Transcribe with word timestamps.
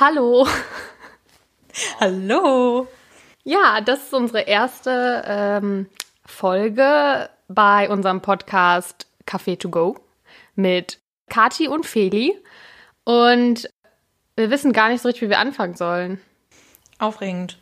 Hallo. 0.00 0.44
Hallo. 2.00 2.88
Ja, 3.44 3.80
das 3.80 4.06
ist 4.06 4.14
unsere 4.14 4.40
erste 4.40 5.22
ähm, 5.24 5.86
Folge 6.26 7.30
bei 7.46 7.88
unserem 7.88 8.20
Podcast 8.20 9.06
Café 9.24 9.56
to 9.56 9.68
Go 9.68 9.96
mit 10.56 10.98
Kati 11.30 11.68
und 11.68 11.86
Feli. 11.86 12.36
Und 13.04 13.70
wir 14.34 14.50
wissen 14.50 14.72
gar 14.72 14.88
nicht 14.88 15.00
so 15.00 15.06
richtig, 15.06 15.22
wie 15.22 15.30
wir 15.30 15.38
anfangen 15.38 15.76
sollen. 15.76 16.20
Aufregend. 16.98 17.60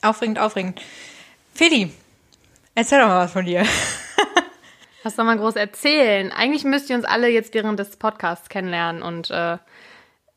Aufregend, 0.00 0.38
aufregend. 0.38 0.80
Feli, 1.54 1.92
erzähl 2.76 3.00
doch 3.00 3.08
mal 3.08 3.24
was 3.24 3.32
von 3.32 3.46
dir. 3.46 3.64
Was 5.02 5.16
soll 5.16 5.26
man 5.26 5.36
groß 5.36 5.56
erzählen? 5.56 6.32
Eigentlich 6.32 6.64
müsst 6.64 6.88
ihr 6.88 6.96
uns 6.96 7.04
alle 7.04 7.28
jetzt 7.28 7.52
während 7.52 7.78
des 7.78 7.98
Podcasts 7.98 8.48
kennenlernen 8.48 9.02
und 9.02 9.30
äh, 9.30 9.58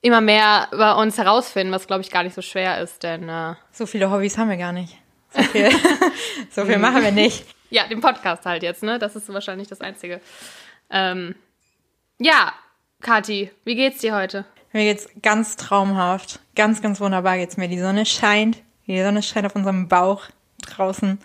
immer 0.02 0.22
mehr 0.22 0.68
über 0.72 0.98
uns 0.98 1.18
herausfinden, 1.18 1.74
was 1.74 1.88
glaube 1.88 2.02
ich 2.02 2.12
gar 2.12 2.24
nicht 2.24 2.36
so 2.36 2.42
schwer 2.42 2.82
ist, 2.82 3.04
denn 3.04 3.28
äh, 3.30 3.56
So 3.72 3.86
viele 3.86 4.12
Hobbys 4.12 4.38
haben 4.38 4.50
wir 4.50 4.58
gar 4.58 4.72
nicht. 4.72 4.98
So 5.32 5.42
viel, 5.44 5.70
so 6.52 6.66
viel 6.66 6.78
machen 6.78 7.04
wir 7.04 7.12
nicht. 7.12 7.46
ja, 7.70 7.88
den 7.88 8.02
Podcast 8.02 8.46
halt 8.46 8.64
jetzt, 8.64 8.84
ne? 8.84 9.00
Das 9.00 9.16
ist 9.16 9.32
wahrscheinlich 9.34 9.68
das 9.68 9.82
Einzige. 9.82 10.22
Ähm, 10.90 11.36
ja, 12.20 12.54
Kathi, 13.02 13.52
wie 13.66 13.76
geht's 13.76 14.00
dir 14.00 14.16
heute? 14.16 14.46
Mir 14.74 14.84
geht's 14.84 15.10
ganz 15.22 15.56
traumhaft. 15.56 16.40
Ganz, 16.56 16.82
ganz 16.82 17.00
wunderbar 17.00 17.38
geht's 17.38 17.58
mir. 17.58 17.68
Die 17.68 17.80
Sonne 17.80 18.06
scheint. 18.06 18.58
Die 18.88 19.02
Sonne 19.02 19.22
scheint 19.22 19.46
auf 19.46 19.56
unserem 19.56 19.88
Bauch 19.88 20.26
draußen. 20.66 21.20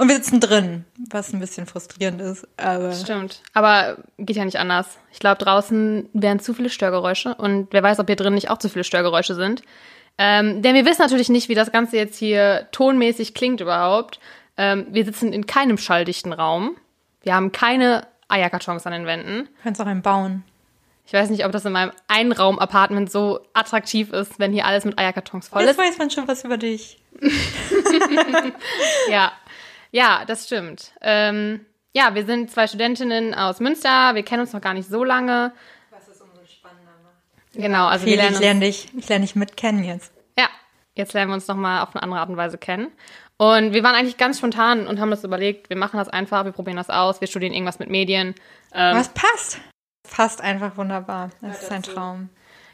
Und 0.00 0.08
wir 0.08 0.14
sitzen 0.14 0.40
drin, 0.40 0.86
was 1.10 1.30
ein 1.34 1.40
bisschen 1.40 1.66
frustrierend 1.66 2.22
ist. 2.22 2.48
Aber 2.56 2.90
Stimmt. 2.94 3.42
Aber 3.52 3.98
geht 4.16 4.36
ja 4.36 4.46
nicht 4.46 4.58
anders. 4.58 4.96
Ich 5.12 5.18
glaube, 5.18 5.36
draußen 5.44 6.08
wären 6.14 6.40
zu 6.40 6.54
viele 6.54 6.70
Störgeräusche 6.70 7.34
und 7.34 7.68
wer 7.70 7.82
weiß, 7.82 7.98
ob 7.98 8.06
hier 8.06 8.16
drin 8.16 8.32
nicht 8.32 8.48
auch 8.48 8.56
zu 8.56 8.70
viele 8.70 8.84
Störgeräusche 8.84 9.34
sind. 9.34 9.62
Ähm, 10.16 10.62
denn 10.62 10.74
wir 10.74 10.86
wissen 10.86 11.02
natürlich 11.02 11.28
nicht, 11.28 11.50
wie 11.50 11.54
das 11.54 11.70
Ganze 11.70 11.98
jetzt 11.98 12.16
hier 12.16 12.68
tonmäßig 12.72 13.34
klingt 13.34 13.60
überhaupt. 13.60 14.20
Ähm, 14.56 14.86
wir 14.88 15.04
sitzen 15.04 15.34
in 15.34 15.44
keinem 15.44 15.76
schalldichten 15.76 16.32
Raum. 16.32 16.76
Wir 17.22 17.34
haben 17.34 17.52
keine 17.52 18.06
Eierkartons 18.28 18.86
an 18.86 18.94
den 18.94 19.04
Wänden. 19.04 19.50
können 19.62 19.74
es 19.74 19.80
auch 19.80 19.86
einen 19.86 20.00
bauen. 20.00 20.44
Ich 21.04 21.12
weiß 21.12 21.28
nicht, 21.28 21.44
ob 21.44 21.52
das 21.52 21.66
in 21.66 21.72
meinem 21.72 21.92
Einraum-Apartment 22.08 23.10
so 23.10 23.40
attraktiv 23.52 24.14
ist, 24.14 24.38
wenn 24.38 24.54
hier 24.54 24.64
alles 24.64 24.86
mit 24.86 24.98
Eierkartons 24.98 25.48
voll 25.48 25.60
Jetzt 25.60 25.72
ist. 25.72 25.78
weiß 25.78 25.98
man 25.98 26.10
schon 26.10 26.26
was 26.26 26.42
über 26.42 26.56
dich. 26.56 26.98
Ja, 29.10 29.32
ja, 29.90 30.24
das 30.26 30.46
stimmt. 30.46 30.92
Ähm, 31.00 31.64
ja, 31.94 32.14
wir 32.14 32.24
sind 32.24 32.50
zwei 32.50 32.66
Studentinnen 32.66 33.34
aus 33.34 33.60
Münster. 33.60 34.14
Wir 34.14 34.22
kennen 34.22 34.42
uns 34.42 34.52
noch 34.52 34.60
gar 34.60 34.74
nicht 34.74 34.88
so 34.88 35.02
lange. 35.04 35.52
Was 35.90 36.08
es 36.08 36.20
umso 36.20 36.44
spannender 36.46 36.92
macht. 37.02 37.54
Genau, 37.54 37.86
also 37.86 38.06
wir 38.06 38.16
Feli, 38.16 38.22
lernen 38.22 38.34
ich 38.34 38.40
lerne 38.40 38.60
dich, 38.60 38.88
ich 38.96 39.08
lerne 39.08 39.24
dich 39.24 39.36
mit 39.36 39.56
kennen 39.56 39.82
jetzt. 39.84 40.12
ja, 40.38 40.48
jetzt 40.94 41.12
lernen 41.12 41.30
wir 41.30 41.34
uns 41.34 41.48
noch 41.48 41.56
mal 41.56 41.82
auf 41.82 41.94
eine 41.94 42.02
andere 42.02 42.20
Art 42.20 42.28
und 42.28 42.36
Weise 42.36 42.58
kennen. 42.58 42.88
Und 43.36 43.72
wir 43.72 43.82
waren 43.82 43.94
eigentlich 43.94 44.18
ganz 44.18 44.36
spontan 44.38 44.86
und 44.86 45.00
haben 45.00 45.10
das 45.10 45.24
überlegt, 45.24 45.70
wir 45.70 45.76
machen 45.76 45.96
das 45.96 46.08
einfach, 46.10 46.44
wir 46.44 46.52
probieren 46.52 46.76
das 46.76 46.90
aus, 46.90 47.20
wir 47.22 47.28
studieren 47.28 47.54
irgendwas 47.54 47.78
mit 47.78 47.88
Medien. 47.88 48.34
Ähm, 48.74 48.96
Was 48.96 49.08
passt? 49.08 49.58
Passt 50.08 50.40
einfach 50.42 50.76
wunderbar. 50.76 51.30
Das 51.40 51.62
ist 51.62 51.72
ein 51.72 51.82
Traum. 51.82 52.28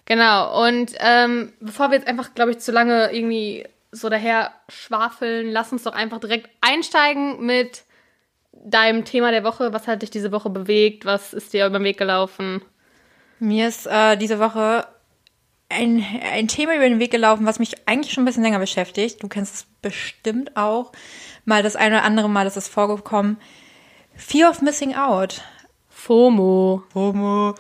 Genau, 0.07 0.67
und 0.67 0.93
ähm, 0.99 1.53
bevor 1.61 1.91
wir 1.91 1.99
jetzt 1.99 2.09
einfach, 2.09 2.35
glaube 2.35 2.51
ich, 2.53 2.59
zu 2.59 2.73
lange 2.73 3.13
irgendwie 3.13 3.67
so 3.97 4.09
daher 4.09 4.53
schwafeln, 4.69 5.51
lass 5.51 5.73
uns 5.73 5.85
doch 5.85 5.93
einfach 5.93 6.21
direkt 6.21 6.51
einsteigen 6.61 7.45
mit 7.45 7.85
deinem 8.53 9.05
Thema 9.05 9.31
der 9.31 9.45
Woche. 9.45 9.73
Was 9.73 9.87
hat 9.87 10.03
dich 10.03 10.11
diese 10.11 10.33
Woche 10.33 10.51
bewegt? 10.51 11.05
Was 11.05 11.33
ist 11.33 11.53
dir 11.53 11.67
über 11.67 11.79
den 11.79 11.85
Weg 11.85 11.99
gelaufen? 11.99 12.63
Mir 13.39 13.69
ist 13.69 13.87
äh, 13.87 14.17
diese 14.17 14.39
Woche 14.39 14.87
ein, 15.69 16.05
ein 16.33 16.49
Thema 16.49 16.75
über 16.75 16.89
den 16.89 17.01
Weg 17.01 17.11
gelaufen, 17.11 17.47
was 17.47 17.59
mich 17.59 17.89
eigentlich 17.89 18.13
schon 18.13 18.23
ein 18.23 18.27
bisschen 18.27 18.43
länger 18.43 18.59
beschäftigt. 18.59 19.23
Du 19.23 19.29
kennst 19.29 19.55
es 19.55 19.67
bestimmt 19.83 20.57
auch. 20.57 20.93
Mal 21.45 21.63
das 21.63 21.77
eine 21.77 21.97
oder 21.97 22.05
andere 22.05 22.29
Mal 22.29 22.47
ist 22.47 22.57
es 22.57 22.69
vorgekommen. 22.69 23.39
Fear 24.15 24.51
of 24.51 24.63
Missing 24.63 24.95
Out. 24.95 25.43
FOMO. 25.89 26.85
FOMO. 26.93 27.55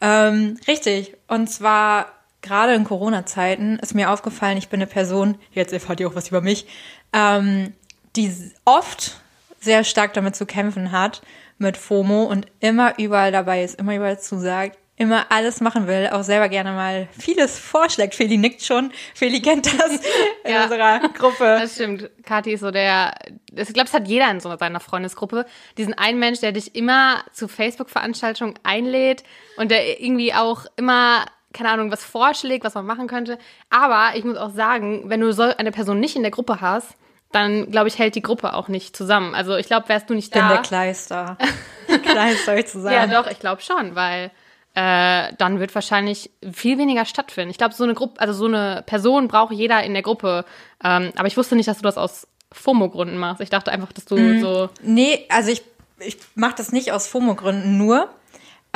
Ähm, 0.00 0.58
richtig. 0.68 1.16
Und 1.28 1.48
zwar 1.48 2.15
gerade 2.46 2.74
in 2.74 2.84
Corona-Zeiten 2.84 3.78
ist 3.80 3.94
mir 3.94 4.10
aufgefallen, 4.10 4.56
ich 4.58 4.68
bin 4.68 4.80
eine 4.80 4.86
Person, 4.86 5.36
jetzt 5.52 5.72
erfahrt 5.72 6.00
ihr 6.00 6.08
auch 6.08 6.14
was 6.14 6.28
über 6.28 6.40
mich, 6.40 6.66
ähm, 7.12 7.72
die 8.16 8.32
oft 8.64 9.20
sehr 9.60 9.84
stark 9.84 10.14
damit 10.14 10.36
zu 10.36 10.46
kämpfen 10.46 10.92
hat, 10.92 11.22
mit 11.58 11.76
FOMO 11.76 12.24
und 12.24 12.46
immer 12.60 12.98
überall 12.98 13.32
dabei 13.32 13.64
ist, 13.64 13.78
immer 13.78 13.96
überall 13.96 14.20
zusagt, 14.20 14.78
immer 14.98 15.26
alles 15.30 15.60
machen 15.60 15.86
will, 15.86 16.08
auch 16.12 16.22
selber 16.22 16.48
gerne 16.48 16.72
mal 16.72 17.08
vieles 17.18 17.58
vorschlägt. 17.58 18.14
Feli 18.14 18.38
nickt 18.38 18.62
schon. 18.62 18.92
Feli 19.14 19.42
kennt 19.42 19.66
das 19.66 19.90
in 20.44 20.52
Ja. 20.52 20.64
unserer 20.64 21.00
Gruppe. 21.10 21.58
Das 21.60 21.74
stimmt. 21.74 22.08
Kathi 22.24 22.52
ist 22.52 22.60
so 22.60 22.70
der, 22.70 23.14
ich 23.54 23.72
glaube, 23.74 23.88
es 23.88 23.92
hat 23.94 24.08
jeder 24.08 24.30
in 24.30 24.40
so 24.40 24.54
seiner 24.56 24.80
Freundesgruppe, 24.80 25.44
diesen 25.76 25.92
einen 25.94 26.18
Mensch, 26.18 26.40
der 26.40 26.52
dich 26.52 26.74
immer 26.74 27.22
zu 27.32 27.46
Facebook-Veranstaltungen 27.46 28.54
einlädt 28.62 29.22
und 29.58 29.70
der 29.70 30.00
irgendwie 30.00 30.32
auch 30.32 30.64
immer, 30.76 31.26
keine 31.56 31.70
Ahnung, 31.70 31.90
was 31.90 32.04
vorschlägt, 32.04 32.64
was 32.64 32.74
man 32.74 32.86
machen 32.86 33.08
könnte. 33.08 33.38
Aber 33.70 34.16
ich 34.16 34.24
muss 34.24 34.36
auch 34.36 34.50
sagen, 34.50 35.04
wenn 35.06 35.20
du 35.20 35.32
so 35.32 35.42
eine 35.42 35.72
Person 35.72 35.98
nicht 36.00 36.14
in 36.16 36.22
der 36.22 36.30
Gruppe 36.30 36.60
hast, 36.60 36.88
dann, 37.32 37.70
glaube 37.70 37.88
ich, 37.88 37.98
hält 37.98 38.14
die 38.14 38.22
Gruppe 38.22 38.54
auch 38.54 38.68
nicht 38.68 38.96
zusammen. 38.96 39.34
Also 39.34 39.56
ich 39.56 39.66
glaube, 39.66 39.88
wärst 39.88 40.08
du 40.08 40.14
nicht 40.14 40.34
da. 40.34 40.48
der 40.48 40.58
Kleister. 40.62 41.36
Kleister 42.02 42.52
euch 42.52 42.66
zusammen. 42.66 42.94
Ja, 42.94 43.06
doch, 43.22 43.30
ich 43.30 43.38
glaube 43.40 43.62
schon, 43.62 43.94
weil 43.94 44.30
äh, 44.74 45.32
dann 45.38 45.58
wird 45.58 45.74
wahrscheinlich 45.74 46.30
viel 46.52 46.78
weniger 46.78 47.04
stattfinden. 47.04 47.50
Ich 47.50 47.58
glaube, 47.58 47.74
so 47.74 47.84
eine 47.84 47.94
Gruppe, 47.94 48.20
also 48.20 48.32
so 48.32 48.46
eine 48.46 48.82
Person 48.86 49.26
braucht 49.28 49.52
jeder 49.52 49.82
in 49.82 49.92
der 49.94 50.02
Gruppe. 50.02 50.44
Ähm, 50.84 51.12
aber 51.16 51.26
ich 51.26 51.36
wusste 51.36 51.56
nicht, 51.56 51.68
dass 51.68 51.78
du 51.78 51.82
das 51.82 51.96
aus 51.98 52.28
FOMO-Gründen 52.52 53.16
machst. 53.18 53.40
Ich 53.40 53.50
dachte 53.50 53.72
einfach, 53.72 53.92
dass 53.92 54.04
du 54.04 54.16
Mhm. 54.16 54.40
so. 54.40 54.68
Nee, 54.82 55.26
also 55.28 55.50
ich, 55.50 55.62
ich 55.98 56.18
mache 56.34 56.54
das 56.56 56.72
nicht 56.72 56.92
aus 56.92 57.06
FOMO-Gründen 57.06 57.76
nur. 57.76 58.08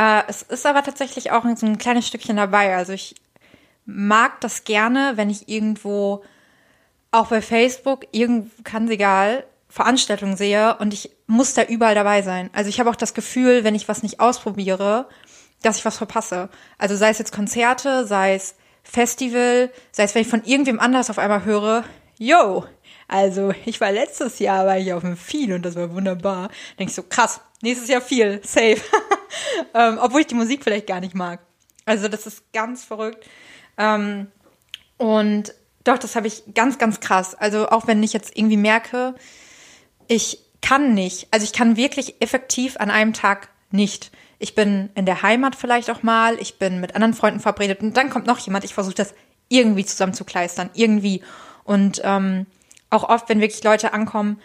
Äh, 0.00 0.22
es 0.28 0.40
ist 0.40 0.64
aber 0.64 0.82
tatsächlich 0.82 1.30
auch 1.30 1.44
so 1.56 1.66
ein 1.66 1.76
kleines 1.76 2.08
Stückchen 2.08 2.36
dabei. 2.36 2.74
Also 2.74 2.94
ich 2.94 3.14
mag 3.84 4.40
das 4.40 4.64
gerne, 4.64 5.12
wenn 5.16 5.28
ich 5.28 5.48
irgendwo, 5.48 6.24
auch 7.10 7.26
bei 7.26 7.42
Facebook, 7.42 8.06
irgendwo 8.10 8.50
ganz 8.64 8.90
egal, 8.90 9.44
Veranstaltungen 9.68 10.38
sehe 10.38 10.76
und 10.78 10.94
ich 10.94 11.10
muss 11.26 11.52
da 11.52 11.64
überall 11.64 11.94
dabei 11.94 12.22
sein. 12.22 12.48
Also 12.54 12.70
ich 12.70 12.80
habe 12.80 12.88
auch 12.88 12.96
das 12.96 13.12
Gefühl, 13.12 13.62
wenn 13.62 13.74
ich 13.74 13.88
was 13.88 14.02
nicht 14.02 14.20
ausprobiere, 14.20 15.06
dass 15.62 15.76
ich 15.76 15.84
was 15.84 15.98
verpasse. 15.98 16.48
Also 16.78 16.96
sei 16.96 17.10
es 17.10 17.18
jetzt 17.18 17.32
Konzerte, 17.32 18.06
sei 18.06 18.34
es 18.34 18.54
Festival, 18.82 19.70
sei 19.92 20.04
es, 20.04 20.14
wenn 20.14 20.22
ich 20.22 20.28
von 20.28 20.44
irgendwem 20.44 20.80
anders 20.80 21.10
auf 21.10 21.18
einmal 21.18 21.44
höre, 21.44 21.84
yo, 22.16 22.64
also 23.06 23.52
ich 23.66 23.80
war 23.82 23.92
letztes 23.92 24.38
Jahr 24.38 24.64
war 24.66 24.78
ich 24.78 24.94
auf 24.94 25.02
dem 25.02 25.18
viel 25.18 25.52
und 25.52 25.62
das 25.62 25.76
war 25.76 25.92
wunderbar. 25.92 26.48
Denke 26.78 26.90
ich 26.90 26.96
so, 26.96 27.02
krass, 27.02 27.42
nächstes 27.60 27.90
Jahr 27.90 28.00
viel, 28.00 28.40
safe. 28.42 28.80
ähm, 29.74 29.98
obwohl 30.00 30.22
ich 30.22 30.26
die 30.26 30.34
Musik 30.34 30.64
vielleicht 30.64 30.86
gar 30.86 31.00
nicht 31.00 31.14
mag. 31.14 31.40
Also 31.84 32.08
das 32.08 32.26
ist 32.26 32.52
ganz 32.52 32.84
verrückt. 32.84 33.26
Ähm, 33.78 34.28
und 34.96 35.54
doch, 35.84 35.98
das 35.98 36.14
habe 36.16 36.26
ich 36.26 36.42
ganz, 36.54 36.78
ganz 36.78 37.00
krass. 37.00 37.34
Also 37.34 37.68
auch 37.68 37.86
wenn 37.86 38.02
ich 38.02 38.12
jetzt 38.12 38.36
irgendwie 38.36 38.56
merke, 38.56 39.14
ich 40.06 40.38
kann 40.60 40.94
nicht, 40.94 41.28
also 41.30 41.44
ich 41.44 41.52
kann 41.52 41.76
wirklich 41.76 42.20
effektiv 42.20 42.76
an 42.78 42.90
einem 42.90 43.12
Tag 43.12 43.48
nicht. 43.70 44.10
Ich 44.38 44.54
bin 44.54 44.90
in 44.94 45.06
der 45.06 45.22
Heimat 45.22 45.56
vielleicht 45.56 45.90
auch 45.90 46.02
mal, 46.02 46.38
ich 46.38 46.58
bin 46.58 46.80
mit 46.80 46.94
anderen 46.94 47.14
Freunden 47.14 47.40
verabredet 47.40 47.80
und 47.80 47.96
dann 47.96 48.10
kommt 48.10 48.26
noch 48.26 48.38
jemand, 48.38 48.64
ich 48.64 48.74
versuche 48.74 48.94
das 48.94 49.14
irgendwie 49.48 49.84
zusammen 49.84 50.14
zu 50.14 50.24
kleistern, 50.24 50.70
irgendwie. 50.74 51.22
Und 51.64 52.00
ähm, 52.04 52.46
auch 52.90 53.08
oft, 53.08 53.28
wenn 53.28 53.40
wirklich 53.40 53.62
Leute 53.62 53.92
ankommen 53.92 54.40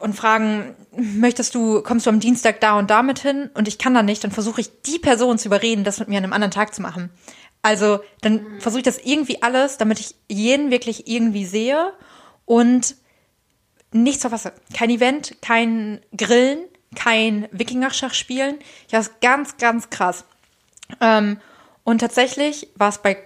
und 0.00 0.14
fragen, 0.14 0.74
möchtest 0.96 1.54
du, 1.54 1.82
kommst 1.82 2.06
du 2.06 2.10
am 2.10 2.20
Dienstag 2.20 2.60
da 2.60 2.78
und 2.78 2.90
damit 2.90 3.18
hin? 3.18 3.50
Und 3.54 3.68
ich 3.68 3.78
kann 3.78 3.94
da 3.94 4.02
nicht, 4.02 4.24
dann 4.24 4.30
versuche 4.30 4.60
ich 4.60 4.82
die 4.82 4.98
Person 4.98 5.38
zu 5.38 5.48
überreden, 5.48 5.84
das 5.84 5.98
mit 5.98 6.08
mir 6.08 6.18
an 6.18 6.24
einem 6.24 6.32
anderen 6.32 6.50
Tag 6.50 6.74
zu 6.74 6.82
machen. 6.82 7.10
Also 7.62 8.00
dann 8.20 8.60
versuche 8.60 8.80
ich 8.80 8.84
das 8.84 8.98
irgendwie 8.98 9.42
alles, 9.42 9.78
damit 9.78 10.00
ich 10.00 10.14
jeden 10.28 10.70
wirklich 10.70 11.08
irgendwie 11.08 11.44
sehe 11.44 11.92
und 12.44 12.96
nichts 13.92 14.22
verpasse. 14.22 14.52
Kein 14.74 14.90
Event, 14.90 15.36
kein 15.42 16.00
Grillen, 16.16 16.60
kein 16.94 17.48
Wikingerschach 17.52 18.14
spielen. 18.14 18.58
Ja, 18.90 19.00
ist 19.00 19.20
ganz, 19.20 19.56
ganz 19.56 19.90
krass. 19.90 20.24
Ähm, 21.00 21.38
und 21.84 21.98
tatsächlich 21.98 22.68
war 22.76 22.88
es 22.88 22.98
bei 22.98 23.18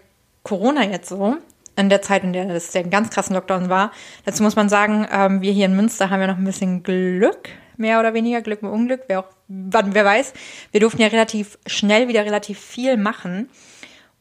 Corona 0.43 0.85
jetzt 0.85 1.09
so, 1.09 1.37
in 1.77 1.89
der 1.89 2.03
Zeit, 2.03 2.25
in 2.25 2.33
der 2.33 2.49
es 2.51 2.73
der 2.73 2.85
ganz 2.85 3.11
krassen 3.11 3.35
Lockdown 3.35 3.69
war. 3.69 3.93
Dazu 4.25 4.43
muss 4.43 4.57
man 4.57 4.69
sagen, 4.69 5.07
ähm, 5.11 5.41
wir 5.41 5.53
hier 5.53 5.67
in 5.67 5.77
Münster 5.77 6.11
haben 6.11 6.21
ja 6.21 6.27
noch 6.27 6.39
ein 6.39 6.45
bisschen 6.45 6.83
Glück, 6.83 7.49
mehr 7.77 8.01
oder 8.01 8.15
weniger, 8.15 8.43
Glück 8.43 8.63
mit 8.63 8.73
Unglück, 8.73 9.03
wer 9.09 9.21
auch, 9.21 9.29
wer 9.49 10.05
weiß. 10.05 10.33
Wir 10.71 10.81
durften 10.81 11.01
ja 11.01 11.09
relativ 11.09 11.59
schnell 11.67 12.09
wieder 12.09 12.25
relativ 12.25 12.59
viel 12.59 12.97
machen. 12.97 13.49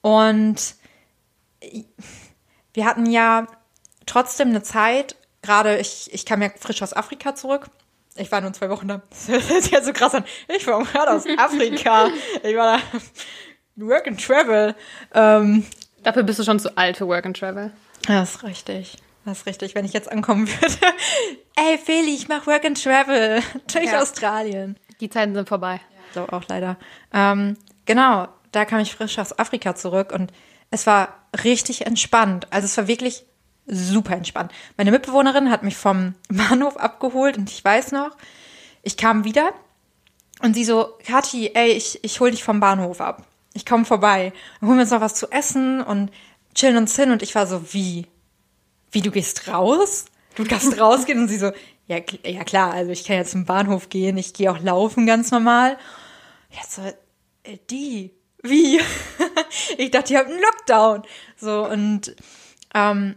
Und 0.01 0.75
wir 2.73 2.85
hatten 2.85 3.05
ja 3.05 3.47
trotzdem 4.05 4.49
eine 4.49 4.63
Zeit, 4.63 5.15
gerade 5.41 5.77
ich, 5.77 6.09
ich 6.13 6.25
kam 6.25 6.41
ja 6.41 6.49
frisch 6.57 6.81
aus 6.81 6.93
Afrika 6.93 7.35
zurück. 7.35 7.67
Ich 8.15 8.31
war 8.31 8.41
nur 8.41 8.53
zwei 8.53 8.69
Wochen 8.69 8.87
da. 8.87 9.01
Das 9.09 9.27
hört 9.29 9.63
sich 9.63 9.71
ja 9.71 9.81
so 9.81 9.93
krass 9.93 10.15
an. 10.15 10.25
Ich 10.47 10.67
war 10.67 10.83
gerade 10.83 11.11
aus 11.11 11.25
Afrika. 11.37 12.09
Ich 12.43 12.55
war 12.55 12.77
da 12.77 12.83
Work 13.75 14.07
and 14.07 14.23
Travel. 14.23 14.75
Ähm, 15.13 15.65
Dafür 16.03 16.23
bist 16.23 16.39
du 16.39 16.43
schon 16.43 16.59
zu 16.59 16.77
alt 16.77 16.97
für 16.97 17.07
Work 17.07 17.25
and 17.25 17.37
Travel. 17.37 17.71
Das 18.07 18.35
ist 18.35 18.43
richtig. 18.43 18.97
Das 19.25 19.39
ist 19.39 19.45
richtig, 19.45 19.75
wenn 19.75 19.85
ich 19.85 19.93
jetzt 19.93 20.11
ankommen 20.11 20.47
würde. 20.47 20.77
Ey, 21.55 21.77
Feli, 21.77 22.15
ich 22.15 22.27
mache 22.27 22.47
Work 22.47 22.65
and 22.65 22.81
Travel 22.81 23.41
durch 23.73 23.85
ja. 23.85 24.01
Australien. 24.01 24.77
Die 24.99 25.09
Zeiten 25.09 25.35
sind 25.35 25.47
vorbei. 25.47 25.79
Ich 26.07 26.13
glaube 26.13 26.33
auch 26.33 26.43
leider. 26.47 26.77
Ähm, 27.13 27.55
genau, 27.85 28.27
da 28.51 28.65
kam 28.65 28.79
ich 28.79 28.95
frisch 28.95 29.19
aus 29.19 29.37
Afrika 29.37 29.75
zurück 29.75 30.11
und 30.11 30.31
es 30.71 30.87
war 30.87 31.09
richtig 31.43 31.85
entspannt. 31.85 32.47
Also 32.49 32.65
es 32.65 32.77
war 32.77 32.87
wirklich 32.87 33.25
super 33.67 34.15
entspannt. 34.15 34.51
Meine 34.77 34.91
Mitbewohnerin 34.91 35.51
hat 35.51 35.63
mich 35.63 35.77
vom 35.77 36.15
Bahnhof 36.29 36.77
abgeholt 36.77 37.37
und 37.37 37.49
ich 37.49 37.63
weiß 37.63 37.91
noch, 37.91 38.17
ich 38.81 38.97
kam 38.97 39.23
wieder 39.23 39.53
und 40.41 40.55
sie 40.55 40.65
so, 40.65 40.97
Kathi, 41.05 41.51
ey, 41.53 41.71
ich, 41.71 42.03
ich 42.03 42.19
hol 42.19 42.31
dich 42.31 42.43
vom 42.43 42.59
Bahnhof 42.59 42.99
ab. 43.01 43.27
Ich 43.53 43.65
komme 43.65 43.85
vorbei. 43.85 44.33
Dann 44.59 44.69
holen 44.69 44.77
wir 44.77 44.83
uns 44.83 44.91
noch 44.91 45.01
was 45.01 45.15
zu 45.15 45.29
essen 45.31 45.81
und 45.81 46.11
chillen 46.55 46.77
uns 46.77 46.95
hin. 46.95 47.11
Und 47.11 47.21
ich 47.21 47.35
war 47.35 47.47
so, 47.47 47.73
wie? 47.73 48.07
Wie, 48.91 49.01
du 49.01 49.11
gehst 49.11 49.47
raus? 49.47 50.05
Du 50.35 50.45
kannst 50.45 50.77
rausgehen? 50.79 51.19
Und 51.19 51.27
sie 51.27 51.37
so, 51.37 51.51
ja, 51.87 51.97
ja 52.23 52.43
klar, 52.43 52.73
also 52.73 52.91
ich 52.91 53.03
kann 53.03 53.17
jetzt 53.17 53.31
zum 53.31 53.45
Bahnhof 53.45 53.89
gehen, 53.89 54.17
ich 54.17 54.33
gehe 54.33 54.51
auch 54.51 54.59
laufen 54.59 55.05
ganz 55.05 55.31
normal. 55.31 55.77
Jetzt 56.49 56.75
so, 56.75 56.81
äh, 57.43 57.57
die, 57.69 58.11
wie? 58.43 58.79
ich 59.77 59.91
dachte, 59.91 60.13
ihr 60.13 60.19
habt 60.19 60.29
einen 60.29 60.41
Lockdown. 60.41 61.03
So, 61.37 61.67
und 61.67 62.15
ähm, 62.73 63.15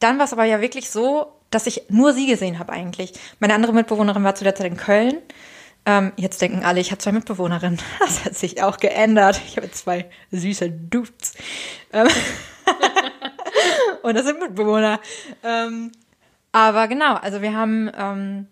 dann 0.00 0.18
war 0.18 0.24
es 0.24 0.32
aber 0.32 0.44
ja 0.44 0.60
wirklich 0.60 0.90
so, 0.90 1.32
dass 1.50 1.66
ich 1.66 1.82
nur 1.88 2.12
sie 2.12 2.26
gesehen 2.26 2.58
habe 2.58 2.72
eigentlich. 2.72 3.12
Meine 3.40 3.54
andere 3.54 3.72
Mitbewohnerin 3.72 4.24
war 4.24 4.34
zu 4.34 4.44
der 4.44 4.54
Zeit 4.54 4.66
in 4.66 4.76
Köln. 4.76 5.16
Ähm, 5.88 6.12
jetzt 6.16 6.42
denken 6.42 6.66
alle, 6.66 6.80
ich 6.80 6.90
habe 6.90 6.98
zwei 6.98 7.12
Mitbewohnerinnen. 7.12 7.80
Das 7.98 8.26
hat 8.26 8.34
sich 8.34 8.62
auch 8.62 8.76
geändert. 8.76 9.40
Ich 9.48 9.56
habe 9.56 9.70
zwei 9.70 10.10
süße 10.30 10.70
Dudes. 10.70 11.32
Ähm 11.94 12.08
Und 14.02 14.14
das 14.14 14.26
sind 14.26 14.38
Mitbewohner. 14.38 15.00
Ähm, 15.42 15.90
aber 16.52 16.88
genau, 16.88 17.14
also 17.14 17.40
wir 17.40 17.56
haben 17.56 17.90
ähm, 17.96 18.48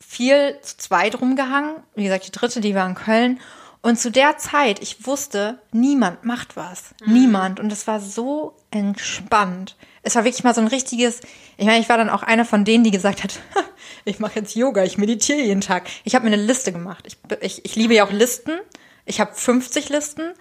viel 0.00 0.58
zu 0.60 0.76
zweit 0.78 1.20
rumgehangen. 1.20 1.76
Wie 1.94 2.02
gesagt, 2.02 2.26
die 2.26 2.32
dritte, 2.32 2.60
die 2.60 2.74
war 2.74 2.88
in 2.88 2.96
Köln. 2.96 3.40
Und 3.80 4.00
zu 4.00 4.10
der 4.10 4.38
Zeit, 4.38 4.82
ich 4.82 5.06
wusste, 5.06 5.60
niemand 5.70 6.24
macht 6.24 6.56
was. 6.56 6.96
Mhm. 7.04 7.12
Niemand. 7.12 7.60
Und 7.60 7.72
es 7.72 7.86
war 7.86 8.00
so 8.00 8.56
entspannt. 8.72 9.76
Es 10.02 10.16
war 10.16 10.24
wirklich 10.24 10.42
mal 10.42 10.54
so 10.54 10.60
ein 10.60 10.66
richtiges, 10.66 11.20
ich 11.56 11.66
meine, 11.66 11.78
ich 11.78 11.88
war 11.88 11.96
dann 11.96 12.10
auch 12.10 12.24
einer 12.24 12.44
von 12.44 12.64
denen, 12.64 12.82
die 12.82 12.90
gesagt 12.90 13.22
hat, 13.22 13.38
ich 14.08 14.18
mache 14.18 14.40
jetzt 14.40 14.54
Yoga, 14.54 14.84
ich 14.84 14.98
meditiere 14.98 15.40
jeden 15.40 15.60
Tag. 15.60 15.88
Ich 16.04 16.14
habe 16.14 16.28
mir 16.28 16.32
eine 16.32 16.42
Liste 16.42 16.72
gemacht. 16.72 17.04
Ich, 17.06 17.18
ich, 17.40 17.64
ich 17.64 17.76
liebe 17.76 17.94
ja 17.94 18.04
auch 18.04 18.12
Listen. 18.12 18.58
Ich 19.04 19.20
habe 19.20 19.34
50 19.34 19.88
Listen. 19.88 20.32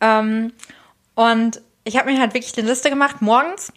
Ähm, 0.00 0.52
und 1.14 1.60
ich 1.84 1.96
habe 1.96 2.10
mir 2.10 2.20
halt 2.20 2.34
wirklich 2.34 2.56
eine 2.56 2.68
Liste 2.68 2.90
gemacht, 2.90 3.20
morgens, 3.20 3.72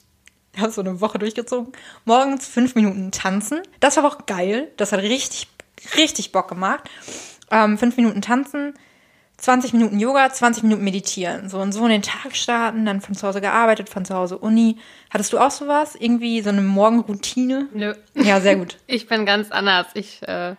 ich 0.54 0.60
habe 0.60 0.72
so 0.72 0.80
eine 0.80 1.00
Woche 1.00 1.18
durchgezogen, 1.18 1.72
morgens 2.04 2.46
fünf 2.46 2.74
Minuten 2.74 3.10
tanzen. 3.12 3.60
Das 3.80 3.96
war 3.96 4.04
auch 4.04 4.26
geil. 4.26 4.70
Das 4.76 4.92
hat 4.92 5.00
richtig, 5.00 5.48
richtig 5.96 6.32
Bock 6.32 6.48
gemacht. 6.48 6.88
Ähm, 7.50 7.78
fünf 7.78 7.96
Minuten 7.96 8.20
tanzen, 8.20 8.74
20 9.38 9.72
Minuten 9.72 10.00
Yoga, 10.00 10.30
20 10.30 10.64
Minuten 10.64 10.82
meditieren. 10.82 11.48
So 11.48 11.58
und 11.58 11.72
so 11.72 11.84
in 11.84 11.90
den 11.90 12.02
Tag 12.02 12.34
starten, 12.34 12.84
dann 12.84 13.00
von 13.00 13.14
zu 13.14 13.26
Hause 13.26 13.40
gearbeitet, 13.40 13.88
von 13.88 14.04
zu 14.04 14.14
Hause 14.14 14.36
Uni. 14.36 14.78
Hattest 15.10 15.32
du 15.32 15.38
auch 15.38 15.52
sowas? 15.52 15.94
Irgendwie 15.94 16.42
so 16.42 16.50
eine 16.50 16.60
Morgenroutine? 16.60 17.68
Nö. 17.72 17.94
Ja, 18.14 18.40
sehr 18.40 18.56
gut. 18.56 18.76
ich 18.88 19.06
bin 19.06 19.24
ganz 19.24 19.52
anders. 19.52 19.86
Ich 19.94 20.22
äh, 20.26 20.56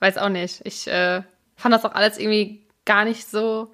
weiß 0.00 0.18
auch 0.18 0.28
nicht. 0.28 0.60
Ich 0.64 0.86
äh, 0.88 1.22
fand 1.56 1.74
das 1.74 1.84
auch 1.86 1.94
alles 1.94 2.18
irgendwie 2.18 2.60
gar 2.84 3.04
nicht 3.04 3.26
so. 3.28 3.72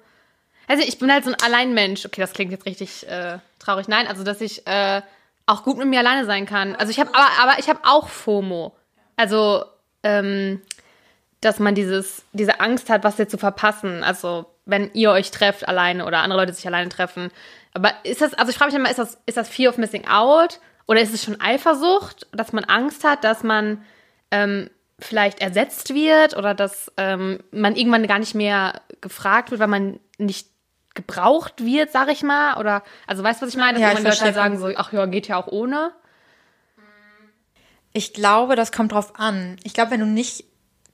Also 0.67 0.83
ich 0.87 0.97
bin 0.99 1.11
halt 1.11 1.25
so 1.25 1.31
ein 1.31 1.37
Alleinmensch. 1.43 2.05
Okay, 2.05 2.21
das 2.21 2.31
klingt 2.31 2.51
jetzt 2.51 2.65
richtig 2.65 3.07
äh, 3.09 3.39
traurig. 3.59 3.89
Nein, 3.89 4.07
also 4.07 4.23
dass 4.23 4.39
ich 4.39 4.65
äh, 4.67 5.01
auch 5.47 5.63
gut 5.63 5.77
mit 5.77 5.87
mir 5.87 5.99
alleine 5.99 6.25
sein 6.25 6.45
kann. 6.45 6.75
Also 6.77 6.91
ich 6.91 6.99
habe 6.99 7.13
aber, 7.13 7.27
aber 7.41 7.59
ich 7.59 7.67
habe 7.67 7.79
auch 7.83 8.07
FOMO. 8.07 8.73
Also 9.17 9.65
ähm, 10.03 10.61
dass 11.41 11.59
man 11.59 11.75
dieses, 11.75 12.23
diese 12.33 12.59
Angst 12.59 12.89
hat, 12.89 13.03
was 13.03 13.17
jetzt 13.17 13.31
zu 13.31 13.37
verpassen. 13.37 14.03
Also, 14.03 14.45
wenn 14.65 14.91
ihr 14.93 15.11
euch 15.11 15.31
trefft 15.31 15.67
alleine 15.67 16.05
oder 16.05 16.19
andere 16.19 16.39
Leute 16.39 16.53
sich 16.53 16.67
alleine 16.67 16.89
treffen. 16.89 17.31
Aber 17.73 17.93
ist 18.03 18.21
das, 18.21 18.33
also 18.33 18.51
ich 18.51 18.57
frage 18.57 18.71
mich 18.71 18.79
immer, 18.79 18.89
ist 18.89 18.99
das, 18.99 19.17
ist 19.25 19.37
das 19.37 19.49
Fear 19.49 19.71
of 19.71 19.77
Missing 19.77 20.07
Out? 20.07 20.59
Oder 20.87 21.01
ist 21.01 21.13
es 21.13 21.23
schon 21.23 21.39
Eifersucht, 21.39 22.27
dass 22.31 22.51
man 22.51 22.63
Angst 22.63 23.03
hat, 23.03 23.23
dass 23.23 23.43
man 23.43 23.83
ähm, 24.31 24.69
vielleicht 24.97 25.39
ersetzt 25.39 25.93
wird 25.93 26.35
oder 26.35 26.53
dass 26.53 26.91
ähm, 26.97 27.43
man 27.51 27.75
irgendwann 27.75 28.07
gar 28.07 28.19
nicht 28.19 28.35
mehr 28.35 28.81
gefragt 29.01 29.51
wird, 29.51 29.61
weil 29.61 29.67
man 29.67 29.99
nicht 30.17 30.49
gebraucht 30.95 31.63
wird, 31.63 31.91
sag 31.91 32.09
ich 32.09 32.23
mal? 32.23 32.57
Oder, 32.57 32.83
also 33.07 33.23
weißt 33.23 33.41
du, 33.41 33.45
was 33.45 33.53
ich 33.53 33.59
meine? 33.59 33.79
Dass 33.79 33.87
ja, 33.87 33.93
man 33.93 34.03
Leute 34.03 34.33
sagen 34.33 34.57
so, 34.57 34.71
ach 34.75 34.91
ja, 34.91 35.05
geht 35.05 35.27
ja 35.27 35.37
auch 35.37 35.47
ohne. 35.47 35.91
Ich 37.93 38.13
glaube, 38.13 38.55
das 38.55 38.71
kommt 38.71 38.91
drauf 38.91 39.19
an. 39.19 39.57
Ich 39.63 39.73
glaube, 39.73 39.91
wenn 39.91 39.99
du 39.99 40.05
nicht 40.05 40.45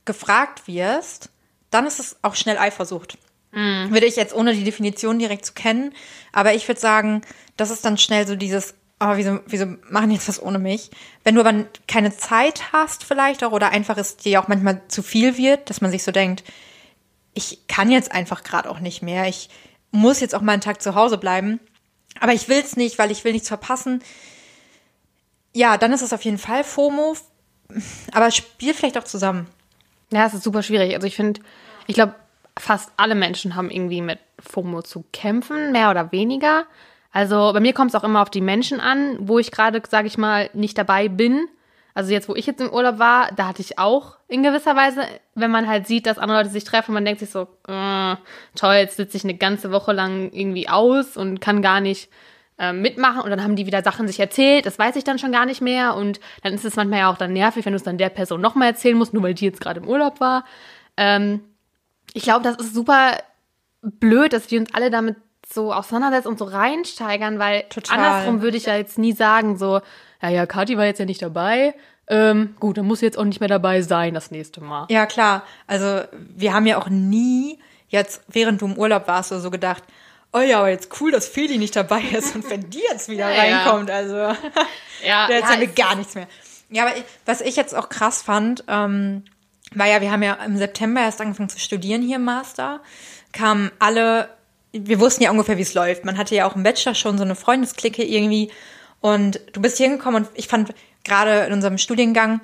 gefragt 0.06 0.68
wirst, 0.68 1.30
dann 1.72 1.86
ist 1.86 2.00
es 2.00 2.18
auch 2.22 2.36
schnell 2.36 2.58
Eifersucht. 2.58 3.18
Mhm. 3.52 3.92
Würde 3.92 4.06
ich 4.06 4.16
jetzt 4.16 4.36
ohne 4.36 4.54
die 4.54 4.64
Definition 4.64 5.20
direkt 5.20 5.46
zu 5.46 5.54
kennen, 5.54 5.94
aber 6.32 6.54
ich 6.54 6.68
würde 6.68 6.80
sagen, 6.80 7.22
das 7.58 7.72
ist 7.72 7.86
dann 7.86 7.98
schnell 7.98 8.28
so 8.28 8.36
dieses, 8.36 8.76
oh, 9.00 9.14
wieso, 9.16 9.40
wieso 9.48 9.66
machen 9.90 10.10
die 10.10 10.16
jetzt 10.16 10.28
das 10.28 10.42
ohne 10.42 10.60
mich? 10.60 10.92
Wenn 11.24 11.36
du 11.36 11.42
aber 11.42 11.66
keine 11.88 12.16
Zeit 12.16 12.74
hast 12.74 13.04
vielleicht 13.04 13.44
auch 13.44 13.52
oder 13.52 13.70
einfach 13.70 13.98
es 13.98 14.18
dir 14.18 14.42
auch 14.42 14.48
manchmal 14.48 14.82
zu 14.88 15.02
viel 15.04 15.38
wird, 15.38 15.70
dass 15.70 15.82
man 15.82 15.92
sich 15.92 16.04
so 16.04 16.12
denkt, 16.12 16.44
ich 17.34 17.68
kann 17.68 17.92
jetzt 17.92 18.12
einfach 18.12 18.44
gerade 18.44 18.70
auch 18.70 18.80
nicht 18.80 19.02
mehr, 19.02 19.28
ich 19.28 19.50
muss 19.92 20.20
jetzt 20.20 20.36
auch 20.36 20.42
mal 20.42 20.54
einen 20.54 20.62
Tag 20.62 20.82
zu 20.82 20.96
Hause 20.96 21.18
bleiben, 21.18 21.60
aber 22.20 22.34
ich 22.34 22.48
will 22.48 22.60
es 22.60 22.78
nicht, 22.78 22.98
weil 22.98 23.12
ich 23.12 23.24
will 23.24 23.34
nichts 23.34 23.48
verpassen. 23.48 24.02
Ja, 25.54 25.78
dann 25.78 25.94
ist 25.94 26.02
es 26.02 26.14
auf 26.14 26.24
jeden 26.24 26.38
Fall 26.38 26.64
FOMO, 26.64 27.16
aber 28.12 28.32
spiel 28.32 28.74
vielleicht 28.74 28.98
auch 28.98 29.04
zusammen. 29.04 29.48
Ja, 30.12 30.26
es 30.26 30.34
ist 30.34 30.44
super 30.44 30.64
schwierig. 30.64 30.94
Also 30.94 31.08
ich 31.08 31.16
finde, 31.16 31.42
ich 31.88 31.96
glaube, 31.96 32.16
fast 32.58 32.92
alle 32.98 33.16
Menschen 33.16 33.56
haben 33.56 33.70
irgendwie 33.70 34.02
mit 34.02 34.20
FOMO 34.40 34.82
zu 34.82 35.04
kämpfen, 35.12 35.72
mehr 35.72 35.90
oder 35.92 36.12
weniger. 36.12 36.66
Also 37.12 37.54
bei 37.54 37.60
mir 37.60 37.74
kommt 37.74 37.92
es 37.92 37.96
auch 37.96 38.04
immer 38.04 38.22
auf 38.22 38.30
die 38.30 38.42
Menschen 38.42 38.80
an, 38.80 39.18
wo 39.20 39.40
ich 39.40 39.52
gerade, 39.52 39.82
sage 39.90 40.08
ich 40.08 40.18
mal, 40.18 40.50
nicht 40.54 40.78
dabei 40.78 41.08
bin. 41.08 41.48
Also 41.94 42.12
jetzt, 42.12 42.28
wo 42.28 42.36
ich 42.36 42.46
jetzt 42.46 42.60
im 42.60 42.74
Urlaub 42.74 43.00
war, 43.00 43.32
da 43.38 43.48
hatte 43.48 43.62
ich 43.62 43.80
auch 43.80 44.18
in 44.28 44.44
gewisser 44.44 44.76
Weise, 44.76 45.02
wenn 45.34 45.50
man 45.50 45.66
halt 45.66 45.88
sieht, 45.88 46.06
dass 46.08 46.18
andere 46.18 46.40
Leute 46.40 46.50
sich 46.50 46.66
treffen, 46.66 46.94
man 46.94 47.06
denkt 47.06 47.22
sich 47.22 47.30
so, 47.30 47.48
äh, 47.70 48.16
toll, 48.56 48.74
jetzt 48.76 48.98
sitze 48.98 49.16
ich 49.16 49.24
eine 49.24 49.36
ganze 49.36 49.72
Woche 49.72 49.94
lang 49.94 50.30
irgendwie 50.34 50.68
aus 50.68 51.16
und 51.16 51.40
kann 51.40 51.62
gar 51.62 51.80
nicht 51.80 52.10
mitmachen 52.74 53.22
und 53.22 53.30
dann 53.30 53.44
haben 53.44 53.56
die 53.56 53.66
wieder 53.66 53.84
Sachen 53.84 54.08
sich 54.08 54.20
erzählt, 54.20 54.66
das 54.66 54.80
weiß 54.80 54.96
ich 54.96 55.04
dann 55.04 55.20
schon 55.20 55.32
gar 55.32 55.46
nicht 55.46 55.62
mehr 55.62 55.96
und 55.96 56.20
dann 56.42 56.54
ist 56.54 56.66
es 56.66 56.76
manchmal 56.76 57.00
ja 57.00 57.12
auch 57.12 57.18
dann 57.18 57.34
nervig, 57.34 57.66
wenn 57.66 57.74
du 57.74 57.78
es 57.78 57.84
dann 57.84 57.98
der 57.98 58.10
Person 58.10 58.42
nochmal 58.42 58.70
erzählen 58.70 58.98
musst, 58.98 59.14
nur 59.14 59.24
weil 59.24 59.34
die 59.34 59.46
jetzt 59.46 59.60
gerade 59.60 59.82
im 59.82 59.88
Urlaub 59.88 60.20
war. 60.20 60.46
Ähm, 60.96 61.42
ich 62.14 62.24
glaube, 62.24 62.44
das 62.44 62.56
ist 62.58 62.74
super 62.74 63.18
blöd, 63.82 64.34
dass 64.34 64.50
wir 64.52 64.60
uns 64.60 64.74
alle 64.74 64.90
damit 64.90 65.18
so 65.48 65.74
auseinandersetzen 65.74 66.30
und 66.30 66.40
so 66.40 66.46
reinsteigern, 66.46 67.40
weil 67.40 67.64
Total. 67.64 67.98
andersrum 67.98 68.42
würde 68.42 68.58
ich 68.58 68.66
ja 68.66 68.76
jetzt 68.76 68.98
nie 68.98 69.12
sagen, 69.12 69.58
so, 69.58 69.82
ja, 70.22 70.30
ja, 70.30 70.46
Kathi 70.46 70.78
war 70.78 70.86
jetzt 70.86 71.00
ja 71.00 71.06
nicht 71.06 71.22
dabei. 71.22 71.76
Ähm, 72.08 72.56
gut, 72.60 72.78
dann 72.78 72.86
muss 72.86 73.00
sie 73.00 73.06
jetzt 73.06 73.18
auch 73.18 73.26
nicht 73.26 73.40
mehr 73.40 73.50
dabei 73.50 73.82
sein 73.82 74.14
das 74.14 74.32
nächste 74.32 74.62
Mal. 74.62 74.86
Ja, 74.90 75.06
klar. 75.06 75.44
Also 75.68 76.02
wir 76.12 76.54
haben 76.54 76.66
ja 76.66 76.78
auch 76.78 76.90
nie 76.90 77.60
jetzt, 77.88 78.24
während 78.28 78.62
du 78.62 78.66
im 78.66 78.78
Urlaub 78.78 79.08
warst, 79.08 79.30
so 79.30 79.52
gedacht, 79.52 79.84
oh 80.36 80.42
ja, 80.42 80.60
aber 80.60 80.70
jetzt 80.70 80.90
cool, 81.00 81.12
dass 81.12 81.28
Feli 81.28 81.58
nicht 81.58 81.76
dabei 81.76 82.02
ist 82.02 82.36
und 82.36 82.50
wenn 82.50 82.70
die 82.70 82.84
jetzt 82.92 83.10
wieder 83.10 83.32
ja, 83.32 83.42
reinkommt, 83.42 83.90
also 83.90 84.16
ja, 85.06 85.28
der 85.28 85.42
erzählt 85.42 85.60
mir 85.60 85.68
gar 85.68 85.96
nichts 85.96 86.16
mehr. 86.16 86.28
Ja, 86.70 86.86
aber 86.86 86.96
was 87.26 87.42
ich 87.42 87.56
jetzt 87.56 87.74
auch 87.74 87.90
krass 87.90 88.22
fand, 88.22 88.64
ähm, 88.68 89.24
war 89.74 89.88
ja, 89.88 90.02
wir 90.02 90.12
haben 90.12 90.24
ja 90.24 90.34
im 90.34 90.58
September 90.58 91.02
erst 91.02 91.22
angefangen 91.22 91.50
zu 91.50 91.60
studieren 91.60 92.02
hier 92.02 92.18
im 92.18 92.24
Master, 92.24 92.82
kamen 93.32 93.72
alle, 93.80 94.30
wir 94.72 95.00
wussten 95.00 95.24
ja 95.24 95.32
ungefähr, 95.32 95.58
wie 95.58 95.64
es 95.64 95.74
läuft. 95.74 96.06
Man 96.06 96.18
hatte 96.18 96.36
ja 96.36 96.48
auch 96.48 96.56
im 96.56 96.64
Bachelor 96.64 96.96
schon 96.96 97.18
so 97.18 97.24
eine 97.24 97.36
Freundesklicke 97.36 98.04
irgendwie 98.04 98.52
und 99.00 99.40
du 99.54 99.62
bist 99.62 99.78
hier 99.78 99.88
hingekommen 99.88 100.24
und 100.24 100.32
ich 100.34 100.48
fand 100.48 100.74
gerade 101.04 101.46
in 101.46 101.54
unserem 101.54 101.78
Studiengang 101.78 102.42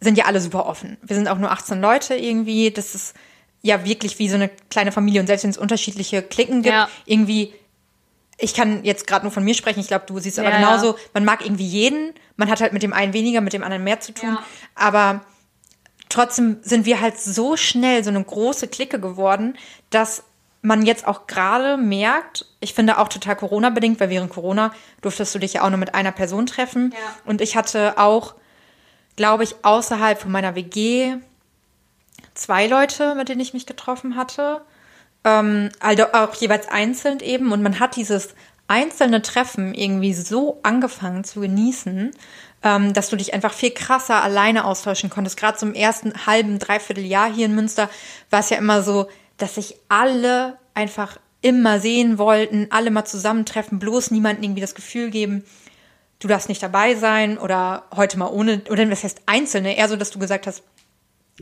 sind 0.00 0.16
ja 0.16 0.26
alle 0.26 0.40
super 0.40 0.66
offen. 0.66 0.96
Wir 1.02 1.16
sind 1.16 1.28
auch 1.28 1.38
nur 1.38 1.50
18 1.50 1.80
Leute 1.80 2.14
irgendwie, 2.14 2.70
das 2.70 2.94
ist 2.94 3.14
ja 3.62 3.84
wirklich 3.84 4.18
wie 4.18 4.28
so 4.28 4.36
eine 4.36 4.50
kleine 4.70 4.92
Familie 4.92 5.20
und 5.20 5.26
selbst 5.26 5.44
wenn 5.44 5.50
es 5.50 5.58
unterschiedliche 5.58 6.22
Klicken 6.22 6.62
gibt, 6.62 6.74
ja. 6.74 6.88
irgendwie 7.04 7.52
ich 8.40 8.54
kann 8.54 8.84
jetzt 8.84 9.06
gerade 9.08 9.24
nur 9.24 9.32
von 9.32 9.42
mir 9.42 9.54
sprechen, 9.54 9.80
ich 9.80 9.88
glaube, 9.88 10.06
du 10.06 10.18
siehst 10.20 10.38
aber 10.38 10.50
ja, 10.50 10.58
genauso, 10.58 10.92
ja. 10.92 10.98
man 11.12 11.24
mag 11.24 11.44
irgendwie 11.44 11.66
jeden, 11.66 12.14
man 12.36 12.48
hat 12.48 12.60
halt 12.60 12.72
mit 12.72 12.84
dem 12.84 12.92
einen 12.92 13.12
weniger, 13.12 13.40
mit 13.40 13.52
dem 13.52 13.64
anderen 13.64 13.82
mehr 13.82 13.98
zu 13.98 14.12
tun, 14.12 14.34
ja. 14.34 14.42
aber 14.76 15.24
trotzdem 16.08 16.58
sind 16.62 16.86
wir 16.86 17.00
halt 17.00 17.18
so 17.18 17.56
schnell 17.56 18.04
so 18.04 18.10
eine 18.10 18.22
große 18.22 18.68
Clique 18.68 19.00
geworden, 19.00 19.58
dass 19.90 20.22
man 20.62 20.84
jetzt 20.84 21.06
auch 21.06 21.26
gerade 21.26 21.76
merkt, 21.76 22.46
ich 22.60 22.74
finde 22.74 22.98
auch 22.98 23.08
total 23.08 23.36
Corona-bedingt, 23.36 24.00
weil 24.00 24.10
während 24.10 24.30
Corona 24.30 24.72
durftest 25.00 25.34
du 25.34 25.38
dich 25.38 25.54
ja 25.54 25.62
auch 25.62 25.70
nur 25.70 25.78
mit 25.78 25.94
einer 25.94 26.12
Person 26.12 26.46
treffen. 26.46 26.92
Und 27.24 27.40
ich 27.40 27.56
hatte 27.56 27.96
auch, 27.96 28.34
glaube 29.16 29.44
ich, 29.44 29.54
außerhalb 29.62 30.20
von 30.20 30.32
meiner 30.32 30.56
WG 30.56 31.16
zwei 32.38 32.66
Leute, 32.66 33.14
mit 33.14 33.28
denen 33.28 33.40
ich 33.40 33.54
mich 33.54 33.66
getroffen 33.66 34.16
hatte. 34.16 34.62
ähm, 35.24 35.70
also 35.80 36.04
auch 36.12 36.34
jeweils 36.34 36.68
einzeln 36.68 37.20
eben. 37.20 37.52
Und 37.52 37.62
man 37.62 37.80
hat 37.80 37.96
dieses 37.96 38.34
einzelne 38.68 39.22
Treffen 39.22 39.74
irgendwie 39.74 40.14
so 40.14 40.60
angefangen 40.62 41.24
zu 41.24 41.40
genießen, 41.40 42.12
ähm, 42.62 42.92
dass 42.92 43.08
du 43.08 43.16
dich 43.16 43.34
einfach 43.34 43.52
viel 43.52 43.70
krasser 43.70 44.22
alleine 44.22 44.64
austauschen 44.64 45.10
konntest. 45.10 45.36
Gerade 45.36 45.58
zum 45.58 45.74
ersten 45.74 46.26
halben, 46.26 46.58
dreiviertel 46.58 47.04
Jahr 47.04 47.32
hier 47.32 47.46
in 47.46 47.54
Münster 47.54 47.90
war 48.30 48.40
es 48.40 48.50
ja 48.50 48.58
immer 48.58 48.82
so, 48.82 49.08
dass 49.38 49.56
sich 49.56 49.76
alle 49.88 50.58
einfach 50.74 51.18
immer 51.40 51.80
sehen 51.80 52.18
wollten, 52.18 52.66
alle 52.70 52.90
mal 52.90 53.04
zusammentreffen, 53.04 53.78
bloß 53.78 54.10
niemandem 54.10 54.44
irgendwie 54.44 54.60
das 54.60 54.74
Gefühl 54.74 55.10
geben, 55.10 55.44
du 56.18 56.28
darfst 56.28 56.48
nicht 56.48 56.62
dabei 56.62 56.94
sein 56.96 57.38
oder 57.38 57.84
heute 57.94 58.18
mal 58.18 58.26
ohne, 58.26 58.62
oder 58.70 58.90
was 58.90 59.04
heißt 59.04 59.22
Einzelne, 59.26 59.76
eher 59.76 59.88
so, 59.88 59.96
dass 59.96 60.10
du 60.10 60.18
gesagt 60.18 60.46
hast, 60.46 60.62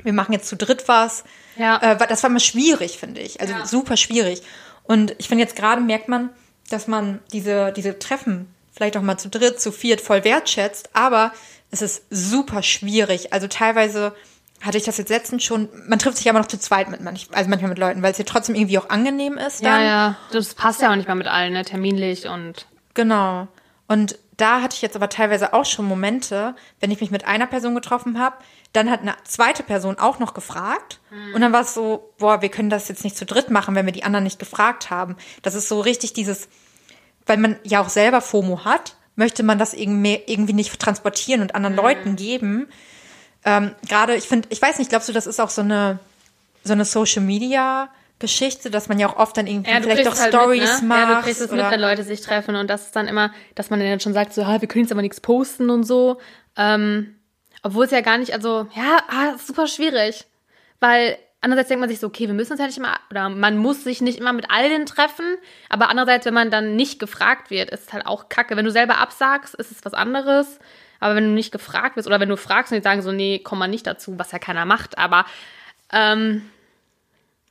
wir 0.03 0.12
machen 0.12 0.33
jetzt 0.33 0.49
zu 0.49 0.57
dritt 0.57 0.88
was. 0.88 1.25
Ja. 1.57 1.79
Äh, 1.79 1.97
das 2.09 2.23
war 2.23 2.31
immer 2.31 2.41
schwierig, 2.41 2.99
finde 2.99 3.21
ich. 3.21 3.41
Also 3.41 3.55
Ja. 3.55 3.67
super 3.67 3.97
schwierig. 3.97 4.43
Und 4.85 5.15
ich 5.19 5.29
finde 5.29 5.43
jetzt 5.45 5.57
gerade 5.57 5.81
merkt 5.81 6.09
man, 6.09 6.31
dass 6.71 6.87
man 6.87 7.21
diese, 7.33 7.73
diese 7.73 7.99
Treffen 7.99 8.53
vielleicht 8.73 8.97
auch 8.97 9.03
mal 9.03 9.19
zu 9.19 9.29
dritt, 9.29 9.61
zu 9.61 9.73
viert 9.73 10.00
voll 10.00 10.23
wertschätzt, 10.25 10.91
aber 10.93 11.33
es 11.71 11.83
ist 11.83 12.03
super 12.11 12.62
schwierig. 12.62 13.33
Also 13.33 13.47
teilweise 13.49 14.15
hatte 14.62 14.79
ich 14.79 14.85
das 14.85 14.97
jetzt 14.99 15.09
letztens 15.11 15.45
schon, 15.45 15.69
man 15.88 15.99
trifft 15.99 16.19
sich 16.19 16.29
aber 16.31 16.38
noch 16.38 16.47
zu 16.49 16.59
zweit 16.59 16.88
mit 16.91 17.00
manch, 17.00 17.29
also 17.33 17.49
manchmal 17.50 17.69
mit 17.71 17.79
Leuten, 17.79 18.03
weil 18.03 18.12
es 18.12 18.19
ja 18.19 18.25
trotzdem 18.25 18.55
irgendwie 18.55 18.79
auch 18.79 18.88
angenehm 18.88 19.38
ist 19.38 19.62
Ja, 19.62 19.71
dann. 19.76 19.85
ja. 19.87 20.17
Das 20.33 20.55
passt 20.55 20.81
ja 20.83 20.91
auch 20.91 20.97
nicht 20.97 21.09
mal 21.09 21.15
mit 21.15 21.26
allen, 21.26 21.53
ne? 21.53 21.65
Terminlich 21.65 22.26
und. 22.26 22.67
Genau. 22.95 23.49
Und 23.88 24.19
da 24.37 24.61
hatte 24.61 24.75
ich 24.76 24.83
jetzt 24.83 24.97
aber 24.97 25.09
teilweise 25.09 25.55
auch 25.55 25.64
schon 25.64 25.87
Momente, 25.87 26.55
wenn 26.81 26.90
ich 26.90 27.00
mich 27.00 27.11
mit 27.11 27.26
einer 27.26 27.47
Person 27.47 27.75
getroffen 27.75 28.19
habe, 28.19 28.37
dann 28.73 28.90
hat 28.90 29.00
eine 29.00 29.14
zweite 29.25 29.62
Person 29.62 29.99
auch 29.99 30.19
noch 30.19 30.35
gefragt. 30.35 31.00
Und 31.35 31.40
dann 31.40 31.52
war 31.52 31.62
es 31.62 31.73
so, 31.73 32.12
boah, 32.19 32.43
wir 32.43 32.50
können 32.50 32.69
das 32.69 32.88
jetzt 32.88 33.05
nicht 33.05 33.16
zu 33.16 33.25
dritt 33.25 33.50
machen, 33.50 33.75
wenn 33.75 33.87
wir 33.87 33.93
die 33.93 34.05
anderen 34.05 34.25
nicht 34.25 34.38
gefragt 34.38 34.90
haben. 34.90 35.16
Das 35.43 35.55
ist 35.55 35.69
so 35.69 35.81
richtig 35.81 36.12
dieses, 36.12 36.49
weil 37.25 37.38
man 37.38 37.57
ja 37.64 37.81
auch 37.81 37.88
selber 37.88 38.21
FOMO 38.21 38.64
hat, 38.64 38.97
möchte 39.14 39.43
man 39.43 39.59
das 39.59 39.73
irgendwie, 39.73 40.52
nicht 40.52 40.78
transportieren 40.78 41.40
und 41.40 41.55
anderen 41.55 41.76
Leuten 41.76 42.16
geben. 42.16 42.69
Ähm, 43.45 43.75
Gerade, 43.88 44.14
ich 44.16 44.25
finde, 44.25 44.49
ich 44.50 44.61
weiß 44.61 44.78
nicht, 44.78 44.90
glaubst 44.90 45.09
du, 45.09 45.14
das 45.14 45.26
ist 45.26 45.40
auch 45.40 45.50
so 45.50 45.62
eine, 45.62 45.99
so 46.62 46.75
eine 46.75 46.85
Social 46.85 47.23
Media 47.23 47.88
Geschichte, 48.19 48.71
dass 48.71 48.89
man 48.89 48.99
ja 48.99 49.09
auch 49.09 49.17
oft 49.17 49.37
dann 49.37 49.47
irgendwie 49.47 49.71
Ja, 49.71 49.81
vielleicht 49.81 50.09
auch 50.09 50.19
halt 50.19 50.33
Stories 50.33 50.81
mit, 50.81 50.83
ne? 50.83 50.89
macht. 50.89 51.09
Ja, 51.09 51.15
du 51.17 51.23
kriegst 51.23 51.41
es 51.41 51.51
mit, 51.51 51.71
wenn 51.71 51.81
Leute 51.81 52.03
sich 52.03 52.21
treffen 52.23 52.57
und 52.57 52.69
das 52.69 52.87
ist 52.87 52.97
dann 52.97 53.09
immer, 53.09 53.33
dass 53.55 53.69
man 53.69 53.81
dann 53.81 54.01
schon 54.01 54.15
sagt, 54.15 54.33
so, 54.33 54.47
ha, 54.47 54.61
wir 54.61 54.69
können 54.69 54.85
jetzt 54.85 54.93
aber 54.93 55.03
nichts 55.03 55.21
posten 55.21 55.69
und 55.69 55.85
so. 55.85 56.19
Ähm, 56.57 57.17
obwohl 57.63 57.85
es 57.85 57.91
ja 57.91 58.01
gar 58.01 58.17
nicht, 58.17 58.33
also, 58.33 58.69
ja, 58.75 58.99
ah, 59.09 59.37
super 59.39 59.67
schwierig. 59.67 60.25
Weil 60.81 61.19
andererseits 61.43 61.69
denkt 61.69 61.81
man 61.81 61.91
sich 61.91 62.01
so, 62.01 62.07
okay, 62.07 62.27
wir 62.27 62.35
müssen 62.35 62.53
uns 62.53 62.61
ja 62.61 62.67
nicht 62.67 62.79
immer, 62.79 62.99
oder 63.11 63.29
man 63.29 63.59
muss 63.59 63.85
sich 63.85 64.01
nicht 64.01 64.19
immer 64.19 64.33
mit 64.33 64.51
allen 64.51 64.87
treffen, 64.87 65.37
aber 65.69 65.91
andererseits, 65.91 66.25
wenn 66.25 66.35
man 66.35 66.51
dann 66.51 66.75
nicht 66.75 66.99
gefragt 66.99 67.51
wird, 67.51 67.71
ist 67.71 67.89
es 67.89 67.93
halt 67.93 68.07
auch 68.07 68.29
kacke. 68.29 68.57
Wenn 68.57 68.65
du 68.65 68.71
selber 68.71 68.99
absagst, 68.99 69.55
ist 69.55 69.71
es 69.71 69.85
was 69.85 69.95
anderes. 69.95 70.59
Aber 71.01 71.15
wenn 71.15 71.25
du 71.25 71.31
nicht 71.31 71.53
gefragt 71.53 71.97
wirst, 71.97 72.09
oder 72.09 72.21
wenn 72.21 72.31
du 72.31 72.37
fragst 72.39 72.73
und 72.73 72.79
die 72.79 72.83
sagen 72.83 73.03
so, 73.03 73.13
nee, 73.13 73.39
komm 73.39 73.59
mal 73.59 73.69
nicht 73.69 73.87
dazu, 73.87 74.19
was 74.19 74.33
ja 74.33 74.39
keiner 74.39 74.65
macht, 74.65 74.97
aber 74.97 75.27
ähm, 75.93 76.51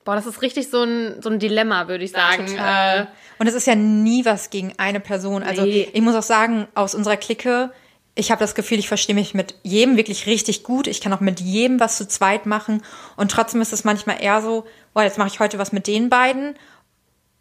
boah, 0.06 0.16
das 0.16 0.26
ist 0.26 0.42
richtig 0.42 0.70
so 0.70 0.84
ein, 0.84 1.22
so 1.22 1.30
ein 1.30 1.40
Dilemma, 1.40 1.88
würde 1.90 2.04
ich 2.06 2.12
sagen. 2.12 2.46
Total. 2.46 3.02
Äh, 3.02 3.06
Und 3.40 3.48
es 3.48 3.54
ist 3.56 3.68
ja 3.68 3.76
nie 3.76 4.24
was 4.24 4.50
gegen 4.50 4.74
eine 4.78 5.00
Person. 5.02 5.44
Also 5.44 5.64
Nee. 5.64 5.90
ich 5.92 6.02
muss 6.02 6.16
auch 6.16 6.24
sagen, 6.24 6.68
aus 6.76 6.96
unserer 6.96 7.18
Clique, 7.18 7.72
ich 8.14 8.32
habe 8.32 8.40
das 8.40 8.56
Gefühl, 8.56 8.80
ich 8.80 8.88
verstehe 8.88 9.16
mich 9.16 9.34
mit 9.34 9.56
jedem 9.64 9.98
wirklich 9.98 10.26
richtig 10.26 10.64
gut. 10.64 10.88
Ich 10.88 11.02
kann 11.02 11.12
auch 11.12 11.20
mit 11.20 11.42
jedem 11.42 11.80
was 11.82 11.98
zu 11.98 12.08
zweit 12.08 12.46
machen. 12.46 12.82
Und 13.18 13.32
trotzdem 13.32 13.62
ist 13.62 13.74
es 13.74 13.84
manchmal 13.84 14.22
eher 14.24 14.42
so, 14.42 14.66
boah, 14.94 15.04
jetzt 15.04 15.18
mache 15.18 15.28
ich 15.28 15.40
heute 15.42 15.58
was 15.58 15.74
mit 15.74 15.88
den 15.88 16.08
beiden. 16.10 16.56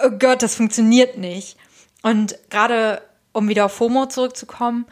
Oh 0.03 0.11
Gott, 0.11 0.43
das 0.43 0.57
funktioniert 0.57 1.17
nicht. 1.19 1.57
Und 2.03 2.37
gerade 2.51 3.03
um 3.33 3.49
wieder 3.49 3.67
auf 3.67 3.73
FOMO 3.75 4.07
zurückzukommen, 4.07 4.87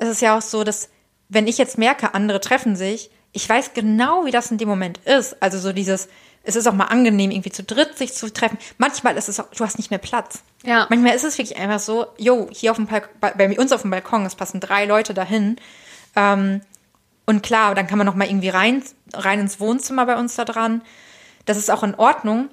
ist 0.00 0.08
es 0.08 0.20
ja 0.20 0.36
auch 0.36 0.42
so, 0.42 0.64
dass 0.64 0.88
wenn 1.28 1.46
ich 1.46 1.58
jetzt 1.58 1.78
merke, 1.78 2.14
andere 2.14 2.40
treffen 2.40 2.74
sich, 2.74 3.10
ich 3.32 3.48
weiß 3.48 3.74
genau, 3.74 4.24
wie 4.24 4.30
das 4.30 4.50
in 4.50 4.58
dem 4.58 4.68
Moment 4.68 4.98
ist. 4.98 5.40
Also 5.42 5.58
so 5.58 5.72
dieses, 5.72 6.08
es 6.42 6.56
ist 6.56 6.66
auch 6.66 6.72
mal 6.72 6.86
angenehm, 6.86 7.30
irgendwie 7.30 7.50
zu 7.50 7.62
dritt 7.62 7.98
sich 7.98 8.14
zu 8.14 8.32
treffen. 8.32 8.58
Manchmal 8.78 9.16
ist 9.16 9.28
es 9.28 9.38
auch, 9.38 9.48
du 9.50 9.64
hast 9.64 9.78
nicht 9.78 9.90
mehr 9.90 9.98
Platz. 9.98 10.42
Ja. 10.64 10.86
Manchmal 10.88 11.14
ist 11.14 11.24
es 11.24 11.38
wirklich 11.38 11.58
einfach 11.58 11.80
so, 11.80 12.06
jo, 12.16 12.48
hier 12.50 12.70
auf 12.70 12.76
dem 12.76 12.86
Balkon, 12.86 13.10
bei, 13.20 13.58
uns 13.58 13.72
auf 13.72 13.82
dem 13.82 13.90
Balkon, 13.90 14.24
es 14.24 14.34
passen 14.34 14.60
drei 14.60 14.86
Leute 14.86 15.14
dahin. 15.14 15.56
Ähm, 16.16 16.62
und 17.26 17.42
klar, 17.42 17.74
dann 17.74 17.86
kann 17.86 17.98
man 17.98 18.06
noch 18.06 18.14
mal 18.14 18.26
irgendwie 18.26 18.48
rein, 18.48 18.82
rein 19.12 19.40
ins 19.40 19.60
Wohnzimmer 19.60 20.06
bei 20.06 20.16
uns 20.16 20.36
da 20.36 20.44
dran. 20.44 20.82
Das 21.44 21.58
ist 21.58 21.70
auch 21.70 21.82
in 21.82 21.94
Ordnung. 21.94 22.48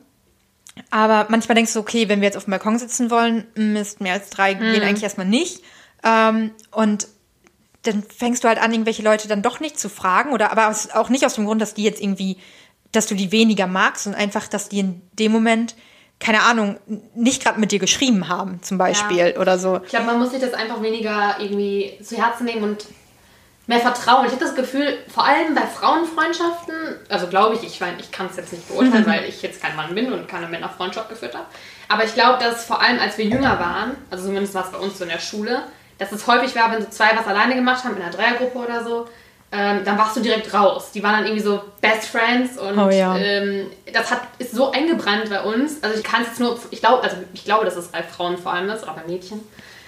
Aber 0.91 1.27
manchmal 1.29 1.55
denkst 1.55 1.71
du, 1.73 1.79
okay, 1.79 2.09
wenn 2.09 2.19
wir 2.19 2.25
jetzt 2.25 2.35
auf 2.35 2.43
dem 2.43 2.51
Balkon 2.51 2.77
sitzen 2.77 3.09
wollen, 3.09 3.47
Mist, 3.55 4.01
mehr 4.01 4.13
als 4.13 4.29
drei 4.29 4.53
gehen 4.55 4.83
eigentlich 4.83 5.03
erstmal 5.03 5.25
nicht. 5.25 5.63
Ähm, 6.03 6.51
und 6.71 7.07
dann 7.87 8.03
fängst 8.03 8.43
du 8.43 8.47
halt 8.47 8.61
an, 8.61 8.71
irgendwelche 8.71 9.03
Leute 9.03 9.27
dann 9.27 9.41
doch 9.41 9.59
nicht 9.59 9.79
zu 9.79 9.89
fragen. 9.89 10.33
Oder 10.33 10.51
aber 10.51 10.75
auch 10.93 11.09
nicht 11.09 11.25
aus 11.25 11.35
dem 11.35 11.45
Grund, 11.45 11.61
dass 11.61 11.73
die 11.73 11.83
jetzt 11.83 12.01
irgendwie, 12.01 12.37
dass 12.91 13.07
du 13.07 13.15
die 13.15 13.31
weniger 13.31 13.67
magst 13.67 14.07
und 14.07 14.15
einfach, 14.15 14.47
dass 14.47 14.69
die 14.69 14.79
in 14.79 15.01
dem 15.13 15.31
Moment, 15.31 15.75
keine 16.19 16.43
Ahnung, 16.43 16.77
nicht 17.13 17.43
gerade 17.43 17.59
mit 17.59 17.71
dir 17.71 17.79
geschrieben 17.79 18.29
haben, 18.29 18.61
zum 18.61 18.77
Beispiel 18.77 19.35
oder 19.39 19.59
so. 19.59 19.81
Ich 19.83 19.89
glaube, 19.89 20.05
man 20.05 20.19
muss 20.19 20.31
sich 20.31 20.41
das 20.41 20.53
einfach 20.53 20.81
weniger 20.81 21.35
irgendwie 21.39 21.97
zu 22.01 22.17
Herzen 22.17 22.45
nehmen 22.45 22.63
und 22.63 22.85
mehr 23.67 23.79
vertrauen. 23.79 24.25
Ich 24.25 24.31
habe 24.31 24.43
das 24.43 24.55
Gefühl, 24.55 24.97
vor 25.13 25.25
allem 25.25 25.55
bei 25.55 25.63
Frauenfreundschaften, 25.63 26.75
also 27.09 27.27
glaube 27.27 27.55
ich, 27.55 27.63
ich 27.63 27.79
meine, 27.81 27.99
ich 27.99 28.11
kann 28.11 28.27
es 28.27 28.37
jetzt 28.37 28.53
nicht 28.53 28.67
beurteilen, 28.67 29.05
weil 29.07 29.25
ich 29.25 29.41
jetzt 29.41 29.61
kein 29.61 29.75
Mann 29.75 29.93
bin 29.95 30.13
und 30.13 30.27
keine 30.27 30.47
Männerfreundschaft 30.47 31.09
geführt 31.09 31.33
habe. 31.35 31.45
Aber 31.87 32.05
ich 32.05 32.13
glaube, 32.13 32.41
dass 32.43 32.63
vor 32.63 32.81
allem, 32.81 32.99
als 32.99 33.17
wir 33.17 33.25
jünger 33.25 33.59
waren, 33.59 33.97
also 34.09 34.25
zumindest 34.25 34.53
war 34.53 34.65
es 34.65 34.71
bei 34.71 34.77
uns 34.77 34.97
so 34.97 35.03
in 35.03 35.09
der 35.09 35.19
Schule, 35.19 35.63
dass 35.97 36.11
es 36.11 36.27
häufig 36.27 36.55
war, 36.55 36.71
wenn 36.71 36.81
so 36.81 36.89
zwei 36.89 37.15
was 37.15 37.27
alleine 37.27 37.55
gemacht 37.55 37.83
haben, 37.83 37.95
in 37.95 38.01
einer 38.01 38.11
Dreiergruppe 38.11 38.57
oder 38.57 38.83
so, 38.83 39.07
ähm, 39.51 39.83
dann 39.85 39.97
warst 39.97 40.17
du 40.17 40.21
direkt 40.21 40.53
raus. 40.53 40.91
Die 40.93 41.01
waren 41.01 41.13
dann 41.13 41.25
irgendwie 41.25 41.43
so 41.43 41.61
Best 41.79 42.07
Friends 42.09 42.57
und 42.57 42.77
Oh 42.77 42.89
ja. 42.89 43.15
ähm, 43.15 43.69
das 43.93 44.11
hat, 44.11 44.21
ist 44.37 44.51
so 44.51 44.71
eingebrannt 44.71 45.29
bei 45.29 45.41
uns. 45.41 45.81
Also 45.81 45.97
ich 45.97 46.03
kann 46.03 46.23
es 46.23 46.29
jetzt 46.29 46.39
nur, 46.39 46.59
ich 46.71 46.79
glaube, 46.79 47.03
also 47.03 47.17
ich 47.33 47.45
glaube, 47.45 47.63
dass 47.65 47.75
es 47.75 47.87
bei 47.87 48.03
Frauen 48.03 48.37
vor 48.37 48.53
allem 48.53 48.69
ist, 48.69 48.83
oder 48.83 48.93
bei 48.93 49.03
Mädchen. 49.11 49.41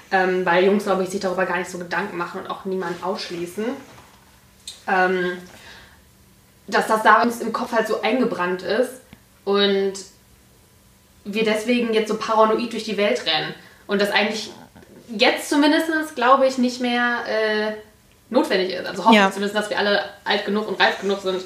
Ähm, 0.09 0.45
weil 0.45 0.63
Jungs, 0.63 0.85
glaube 0.85 1.03
ich, 1.03 1.09
sich 1.09 1.19
darüber 1.19 1.45
gar 1.45 1.57
nicht 1.57 1.69
so 1.69 1.77
Gedanken 1.79 2.15
machen 2.15 2.41
und 2.41 2.49
auch 2.49 2.63
niemanden 2.63 3.03
ausschließen. 3.03 3.65
Ähm, 4.87 5.37
dass 6.67 6.87
das 6.87 7.03
da 7.03 7.21
uns 7.21 7.41
im 7.41 7.51
Kopf 7.51 7.73
halt 7.73 7.87
so 7.87 8.01
eingebrannt 8.01 8.61
ist 8.61 9.01
und 9.43 9.93
wir 11.25 11.43
deswegen 11.43 11.93
jetzt 11.93 12.09
so 12.09 12.17
paranoid 12.17 12.71
durch 12.71 12.83
die 12.83 12.97
Welt 12.97 13.25
rennen. 13.25 13.53
Und 13.85 14.01
das 14.01 14.11
eigentlich 14.11 14.51
jetzt 15.09 15.49
zumindest, 15.49 15.89
glaube 16.15 16.47
ich, 16.47 16.57
nicht 16.57 16.81
mehr 16.81 17.19
äh, 17.27 17.71
notwendig 18.29 18.71
ist. 18.73 18.85
Also 18.85 19.05
hoffe 19.05 19.15
Ja. 19.15 19.27
ich 19.27 19.33
zumindest, 19.33 19.55
dass 19.55 19.69
wir 19.69 19.77
alle 19.79 20.03
alt 20.23 20.45
genug 20.45 20.67
und 20.67 20.79
reif 20.79 20.99
genug 21.01 21.21
sind, 21.21 21.43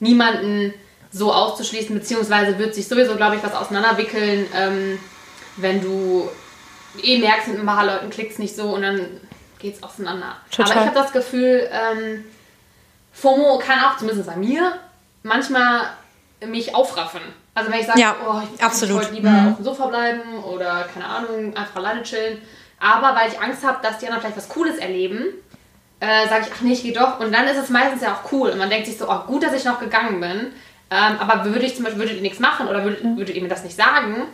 niemanden 0.00 0.72
so 1.10 1.32
auszuschließen, 1.32 1.94
beziehungsweise 1.94 2.58
wird 2.58 2.74
sich 2.74 2.88
sowieso, 2.88 3.16
glaube 3.16 3.36
ich, 3.36 3.42
was 3.42 3.54
auseinanderwickeln, 3.54 4.46
ähm, 4.54 4.98
wenn 5.56 5.80
du 5.82 6.28
eh 7.02 7.18
merkst, 7.18 7.48
mit 7.48 7.58
ein 7.60 7.66
paar 7.66 7.84
Leuten 7.84 8.10
klickt 8.10 8.32
es 8.32 8.38
nicht 8.38 8.56
so 8.56 8.70
und 8.74 8.82
dann 8.82 9.20
geht 9.58 9.76
es 9.76 9.82
auseinander. 9.82 10.36
Total. 10.50 10.72
Aber 10.72 10.80
ich 10.80 10.86
habe 10.86 10.98
das 11.00 11.12
Gefühl, 11.12 11.68
ähm, 11.70 12.24
FOMO 13.12 13.58
kann 13.58 13.78
auch, 13.84 13.96
zumindest 13.98 14.26
bei 14.26 14.36
mir, 14.36 14.78
manchmal 15.22 15.82
mich 16.46 16.74
aufraffen. 16.74 17.20
Also 17.54 17.70
wenn 17.70 17.80
ich 17.80 17.86
sage, 17.86 18.00
Ja, 18.00 18.16
oh, 18.26 18.40
ich 18.50 18.90
wollte 18.92 19.12
lieber 19.14 19.28
Mhm. 19.28 19.48
auf 19.50 19.56
dem 19.56 19.64
Sofa 19.64 19.86
bleiben 19.86 20.42
oder 20.44 20.88
keine 20.92 21.04
Ahnung, 21.06 21.54
einfach 21.56 21.76
alleine 21.76 22.02
chillen. 22.02 22.38
Aber 22.82 23.14
weil 23.16 23.30
ich 23.30 23.40
Angst 23.40 23.64
habe, 23.64 23.78
dass 23.82 23.98
die 23.98 24.06
anderen 24.06 24.22
vielleicht 24.22 24.36
was 24.38 24.48
Cooles 24.48 24.76
erleben, 24.78 25.24
äh, 26.00 26.28
sage 26.28 26.46
ich, 26.46 26.52
ach 26.52 26.60
nee, 26.62 26.72
ich 26.72 26.82
gehe 26.82 26.92
doch. 26.92 27.20
Und 27.20 27.32
dann 27.32 27.46
ist 27.46 27.56
es 27.56 27.68
meistens 27.70 28.02
ja 28.02 28.12
auch 28.14 28.32
cool. 28.32 28.50
Und 28.50 28.58
man 28.58 28.68
denkt 28.68 28.86
sich 28.86 28.98
so, 28.98 29.08
oh, 29.08 29.20
gut, 29.26 29.44
dass 29.44 29.52
ich 29.52 29.64
noch 29.64 29.78
gegangen 29.78 30.20
bin. 30.20 30.52
Ähm, 30.90 31.16
aber 31.20 31.44
würde 31.44 31.64
ich 31.64 31.74
zum 31.76 31.84
Beispiel, 31.84 32.00
würdet 32.02 32.16
ihr 32.16 32.22
nichts 32.22 32.40
machen 32.40 32.66
oder 32.66 32.82
würdet, 32.84 33.04
würdet 33.04 33.34
ihr 33.36 33.40
mir 33.42 33.48
das 33.48 33.62
nicht 33.62 33.76
sagen, 33.76 34.24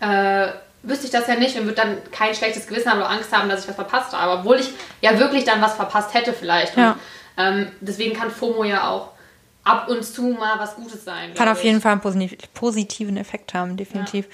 äh, 0.00 0.48
wüsste 0.82 1.06
ich 1.06 1.10
das 1.12 1.26
ja 1.26 1.34
nicht 1.34 1.56
und 1.58 1.64
würde 1.64 1.74
dann 1.82 1.96
kein 2.12 2.34
schlechtes 2.34 2.66
Gewissen 2.68 2.90
haben 2.90 2.98
oder 2.98 3.10
Angst 3.10 3.32
haben, 3.36 3.48
dass 3.48 3.62
ich 3.62 3.68
was 3.68 3.74
verpasst 3.74 4.16
habe. 4.16 4.38
Obwohl 4.40 4.60
ich 4.60 4.70
ja 5.00 5.18
wirklich 5.18 5.44
dann 5.44 5.60
was 5.60 5.74
verpasst 5.74 6.14
hätte 6.14 6.32
vielleicht. 6.32 6.76
Ja. 6.76 6.92
Und, 6.92 6.98
ähm, 7.38 7.72
deswegen 7.80 8.16
kann 8.16 8.30
FOMO 8.30 8.64
ja 8.64 8.88
auch 8.88 9.08
ab 9.64 9.88
und 9.88 10.04
zu 10.04 10.22
mal 10.22 10.58
was 10.58 10.76
Gutes 10.76 11.04
sein. 11.04 11.34
Kann 11.34 11.48
auf 11.48 11.64
jeden. 11.64 11.80
Fall 11.80 11.92
einen 11.92 12.00
posi- 12.00 12.38
positiven 12.54 13.16
Effekt 13.16 13.52
haben, 13.52 13.76
definitiv. 13.76 14.26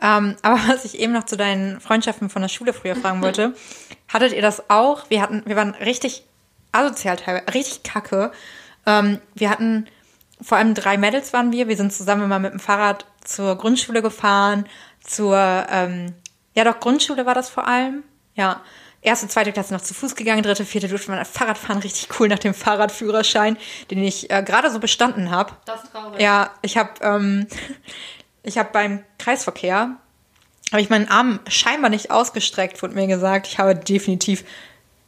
Ähm, 0.00 0.36
aber 0.42 0.60
was 0.66 0.84
ich 0.84 0.98
eben 0.98 1.12
noch 1.12 1.24
zu 1.24 1.36
deinen 1.36 1.80
Freundschaften 1.80 2.30
von 2.30 2.42
der 2.42 2.48
Schule 2.48 2.72
früher 2.72 2.96
fragen 2.96 3.22
wollte, 3.22 3.54
hattet 4.08 4.32
ihr 4.32 4.42
das 4.42 4.70
auch? 4.70 5.08
Wir 5.08 5.22
hatten, 5.22 5.42
wir 5.46 5.56
waren 5.56 5.74
richtig 5.74 6.24
asozial 6.72 7.16
teilweise, 7.16 7.54
richtig 7.54 7.82
kacke. 7.82 8.32
Ähm, 8.86 9.18
wir 9.34 9.50
hatten, 9.50 9.86
vor 10.40 10.58
allem 10.58 10.74
drei 10.74 10.96
Mädels 10.96 11.32
waren 11.32 11.52
wir. 11.52 11.68
Wir 11.68 11.76
sind 11.76 11.92
zusammen 11.92 12.24
immer 12.24 12.38
mit 12.38 12.52
dem 12.52 12.60
Fahrrad 12.60 13.06
zur 13.24 13.56
Grundschule 13.56 14.02
gefahren, 14.02 14.66
zur, 15.02 15.36
ähm, 15.70 16.14
ja 16.54 16.64
doch, 16.64 16.80
Grundschule 16.80 17.26
war 17.26 17.34
das 17.34 17.48
vor 17.48 17.66
allem. 17.66 18.02
Ja. 18.34 18.60
Erste, 19.02 19.28
zweite 19.28 19.50
Klasse 19.50 19.72
noch 19.72 19.80
zu 19.80 19.94
Fuß 19.94 20.14
gegangen, 20.14 20.42
dritte, 20.42 20.66
vierte 20.66 20.86
durfte 20.86 21.10
man 21.10 21.24
Fahrrad 21.24 21.56
fahren, 21.56 21.78
richtig 21.78 22.08
cool 22.20 22.28
nach 22.28 22.38
dem 22.38 22.52
Fahrradführerschein, 22.52 23.56
den 23.90 24.04
ich 24.04 24.30
äh, 24.30 24.42
gerade 24.42 24.70
so 24.70 24.78
bestanden 24.78 25.30
habe. 25.30 25.52
Das 25.64 25.84
ist 25.84 25.92
traurig. 25.92 26.20
Ja, 26.20 26.50
ich 26.60 26.76
habe 26.76 26.90
ähm, 27.00 27.46
ich 28.42 28.58
habe 28.58 28.70
beim 28.72 29.04
Kreisverkehr, 29.18 29.96
habe 30.72 30.82
ich 30.82 30.90
meinen 30.90 31.08
Arm 31.08 31.40
scheinbar 31.48 31.90
nicht 31.90 32.10
ausgestreckt, 32.10 32.82
wurde 32.82 32.94
mir 32.94 33.06
gesagt. 33.06 33.46
Ich 33.48 33.58
habe 33.58 33.74
definitiv, 33.74 34.44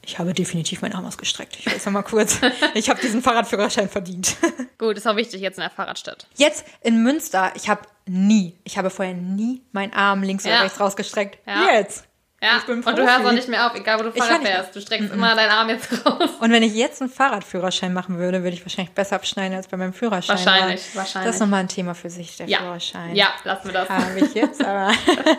ich 0.05 0.19
habe 0.19 0.35
definitiv 0.35 0.83
meinen 0.83 0.95
Arm 0.95 1.07
ausgestreckt. 1.07 1.57
Ich 1.59 1.67
weiß 1.67 1.87
noch 1.87 1.93
mal 1.93 2.03
kurz. 2.03 2.39
ich 2.75 2.91
habe 2.91 3.01
diesen 3.01 3.23
Fahrradführerschein 3.23 3.89
verdient. 3.89 4.37
Gut, 4.79 4.97
ist 4.97 5.07
auch 5.07 5.17
wichtig 5.17 5.41
jetzt 5.41 5.59
in 5.59 5.62
der 5.62 5.71
Fahrradstadt. 5.71 6.27
Jetzt 6.37 6.65
in 6.81 7.03
Münster, 7.03 7.53
ich 7.55 7.69
habe 7.69 7.83
nie, 8.07 8.59
ich 8.65 8.77
habe 8.79 8.91
vorher 8.91 9.15
nie 9.15 9.62
meinen 9.73 9.93
Arm 9.93 10.23
links 10.23 10.45
oder 10.45 10.55
Ja. 10.55 10.62
rechts 10.62 10.81
rausgestreckt. 10.81 11.39
Ja. 11.47 11.73
Jetzt. 11.73 12.05
Ja, 12.42 12.56
Ich 12.58 12.64
bin 12.64 12.82
und 12.82 12.99
du 12.99 13.02
hörst 13.06 13.25
auch 13.25 13.30
nicht 13.30 13.46
mehr 13.46 13.64
auf, 13.66 13.75
egal 13.76 14.00
wo 14.00 14.02
du 14.02 14.11
Fahrrad 14.11 14.42
fährst. 14.42 14.75
Du 14.75 14.80
streckst 14.80 15.12
immer 15.12 15.37
deinen 15.37 15.50
Arm 15.50 15.68
jetzt 15.68 16.04
raus. 16.04 16.28
Und 16.40 16.50
wenn 16.50 16.64
ich 16.64 16.75
jetzt 16.75 17.00
einen 17.00 17.08
Fahrradführerschein 17.11 17.92
machen 17.92 18.18
würde, 18.18 18.42
würde 18.42 18.54
ich 18.56 18.64
wahrscheinlich 18.64 18.92
besser 18.92 19.14
abschneiden 19.14 19.56
als 19.56 19.68
bei 19.68 19.76
meinem 19.76 19.92
Führerschein. 19.92 20.37
Wahrscheinlich, 20.37 20.96
wahrscheinlich. 20.96 21.28
Das 21.28 21.37
ist 21.37 21.40
nochmal 21.40 21.61
ein 21.61 21.68
Thema 21.68 21.94
für 21.94 22.11
sich, 22.11 22.37
der 22.38 22.49
Ja, 22.49 22.58
Führerschein. 22.58 23.14
ja, 23.14 23.28
lassen 23.44 23.66
wir 23.66 23.72
das. 23.75 23.88
Habe 23.88 24.18
ich 24.18 24.34
jetzt, 24.34 24.61
aber 24.64 24.90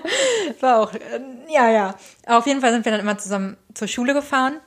war 0.62 0.80
auch, 0.80 0.94
äh, 0.94 1.00
ja, 1.50 1.70
ja. 1.70 1.96
Auf 2.26 2.48
jeden 2.48 2.62
Fall 2.62 2.72
sind 2.72 2.86
wir 2.86 2.94
dann 2.94 3.02
immer 3.02 3.18
zusammen 3.18 3.58
zur 3.74 3.90
Schule 3.90 4.14
gefahren. 4.14 4.62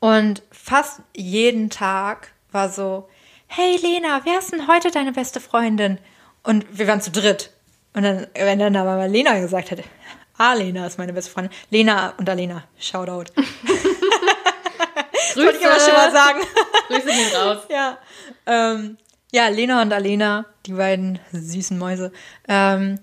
Und 0.00 0.42
fast 0.52 1.00
jeden 1.16 1.70
Tag 1.70 2.32
war 2.52 2.68
so, 2.68 3.08
hey 3.46 3.78
Lena, 3.82 4.20
wer 4.24 4.38
ist 4.38 4.52
denn 4.52 4.68
heute 4.68 4.90
deine 4.90 5.12
beste 5.12 5.40
Freundin? 5.40 5.98
Und 6.42 6.66
wir 6.70 6.86
waren 6.86 7.00
zu 7.00 7.10
dritt. 7.10 7.52
Und 7.94 8.02
dann, 8.02 8.26
wenn 8.34 8.58
dann 8.58 8.76
aber 8.76 8.96
mal 8.96 9.08
Lena 9.08 9.38
gesagt 9.40 9.70
hätte, 9.70 9.82
ah, 10.38 10.54
Lena 10.54 10.86
ist 10.86 10.98
meine 10.98 11.12
beste 11.12 11.30
Freundin. 11.30 11.52
Lena 11.70 12.14
und 12.18 12.28
Alena, 12.28 12.64
Shoutout. 12.78 13.24
Grüße, 15.34 15.46
Wollte 15.46 15.58
ich 15.58 15.64
immer 15.64 15.80
schon 15.80 15.94
mal 15.94 16.12
sagen. 16.12 16.40
Grüße 16.88 17.06
gehen 17.06 17.36
raus. 17.36 17.58
Ja, 17.68 17.98
ähm, 18.46 18.96
ja, 19.32 19.48
Lena 19.48 19.82
und 19.82 19.92
Alena, 19.92 20.46
die 20.64 20.72
beiden 20.72 21.18
süßen 21.32 21.78
Mäuse, 21.78 22.12
ähm, 22.48 22.98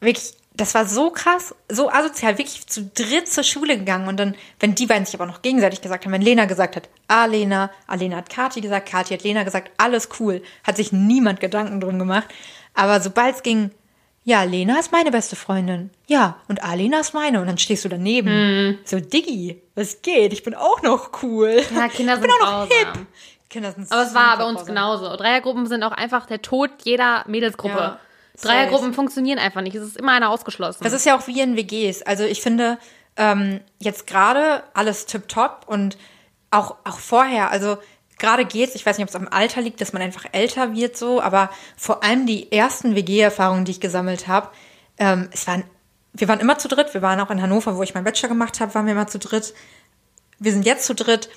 wirklich, 0.00 0.34
das 0.56 0.74
war 0.74 0.86
so 0.86 1.10
krass, 1.10 1.54
so 1.68 1.90
asozial, 1.90 2.38
wirklich 2.38 2.66
zu 2.66 2.84
dritt 2.94 3.28
zur 3.28 3.42
Schule 3.42 3.76
gegangen 3.76 4.06
und 4.06 4.18
dann, 4.18 4.36
wenn 4.60 4.76
die 4.76 4.86
beiden 4.86 5.04
sich 5.04 5.16
aber 5.16 5.26
noch 5.26 5.42
gegenseitig 5.42 5.80
gesagt 5.80 6.04
haben, 6.04 6.12
wenn 6.12 6.22
Lena 6.22 6.44
gesagt 6.44 6.76
hat, 6.76 6.88
ah, 7.08 7.24
Lena, 7.24 7.70
Alena 7.88 8.18
hat 8.18 8.30
Kathi 8.30 8.60
gesagt, 8.60 8.88
Kathi 8.88 9.14
hat 9.14 9.24
Lena 9.24 9.42
gesagt, 9.42 9.72
alles 9.78 10.10
cool, 10.20 10.42
hat 10.62 10.76
sich 10.76 10.92
niemand 10.92 11.40
Gedanken 11.40 11.80
drum 11.80 11.98
gemacht, 11.98 12.28
aber 12.74 13.00
sobald 13.00 13.36
es 13.36 13.42
ging, 13.42 13.72
ja, 14.24 14.42
Lena 14.42 14.78
ist 14.78 14.90
meine 14.90 15.10
beste 15.10 15.36
Freundin. 15.36 15.90
Ja, 16.06 16.38
und 16.48 16.64
Alena 16.64 17.00
ist 17.00 17.12
meine. 17.12 17.40
Und 17.40 17.46
dann 17.46 17.58
stehst 17.58 17.84
du 17.84 17.90
daneben. 17.90 18.78
So, 18.84 18.98
Diggi, 18.98 19.62
was 19.74 20.00
geht? 20.00 20.32
Ich 20.32 20.42
bin 20.42 20.54
auch 20.54 20.80
noch 20.82 21.22
cool. 21.22 21.62
Ja, 21.74 21.88
Kinder 21.88 22.14
ich 22.16 22.20
bin 22.20 22.30
sind 22.30 22.32
auch 22.32 22.40
noch 22.40 22.68
grausam. 22.68 22.94
hip. 22.94 23.06
Kinder 23.50 23.72
sind 23.72 23.92
Aber 23.92 24.02
es 24.02 24.14
war 24.14 24.38
bei 24.38 24.44
uns 24.44 24.64
genauso. 24.64 25.14
Dreiergruppen 25.16 25.66
sind 25.66 25.82
auch 25.82 25.92
einfach 25.92 26.26
der 26.26 26.40
Tod 26.40 26.70
jeder 26.84 27.24
Mädelsgruppe. 27.28 27.78
Ja, 27.78 28.00
Dreiergruppen 28.40 28.94
funktionieren 28.94 29.38
einfach 29.38 29.60
nicht. 29.60 29.76
Es 29.76 29.82
ist 29.82 29.96
immer 29.96 30.12
einer 30.12 30.30
ausgeschlossen. 30.30 30.82
Das 30.82 30.92
ist 30.94 31.04
ja 31.04 31.16
auch 31.16 31.26
wie 31.26 31.40
in 31.40 31.56
WGs. 31.56 32.02
Also 32.02 32.24
ich 32.24 32.40
finde 32.40 32.78
ähm, 33.16 33.60
jetzt 33.78 34.06
gerade 34.06 34.64
alles 34.72 35.06
tipptopp 35.06 35.66
und 35.66 35.98
auch, 36.50 36.76
auch 36.84 36.98
vorher, 36.98 37.50
also 37.50 37.78
gerade 38.24 38.46
geht's, 38.46 38.74
ich 38.74 38.86
weiß 38.86 38.96
nicht, 38.96 39.04
ob 39.04 39.10
es 39.10 39.16
am 39.16 39.28
Alter 39.28 39.60
liegt, 39.60 39.80
dass 39.82 39.92
man 39.92 40.00
einfach 40.00 40.24
älter 40.32 40.74
wird 40.74 40.96
so, 40.96 41.20
aber 41.20 41.50
vor 41.76 42.02
allem 42.02 42.24
die 42.24 42.50
ersten 42.50 42.94
WG-Erfahrungen, 42.94 43.66
die 43.66 43.72
ich 43.72 43.80
gesammelt 43.80 44.28
habe, 44.28 44.48
ähm, 44.98 45.28
es 45.30 45.46
waren, 45.46 45.64
wir 46.14 46.26
waren 46.28 46.40
immer 46.40 46.56
zu 46.56 46.68
dritt, 46.68 46.94
wir 46.94 47.02
waren 47.02 47.20
auch 47.20 47.30
in 47.30 47.42
Hannover, 47.42 47.76
wo 47.76 47.82
ich 47.82 47.92
meinen 47.92 48.04
Bachelor 48.04 48.30
gemacht 48.30 48.60
habe, 48.60 48.74
waren 48.74 48.86
wir 48.86 48.92
immer 48.92 49.08
zu 49.08 49.18
dritt. 49.18 49.52
Wir 50.38 50.52
sind 50.52 50.64
jetzt 50.64 50.86
zu 50.86 50.94
dritt. 50.94 51.28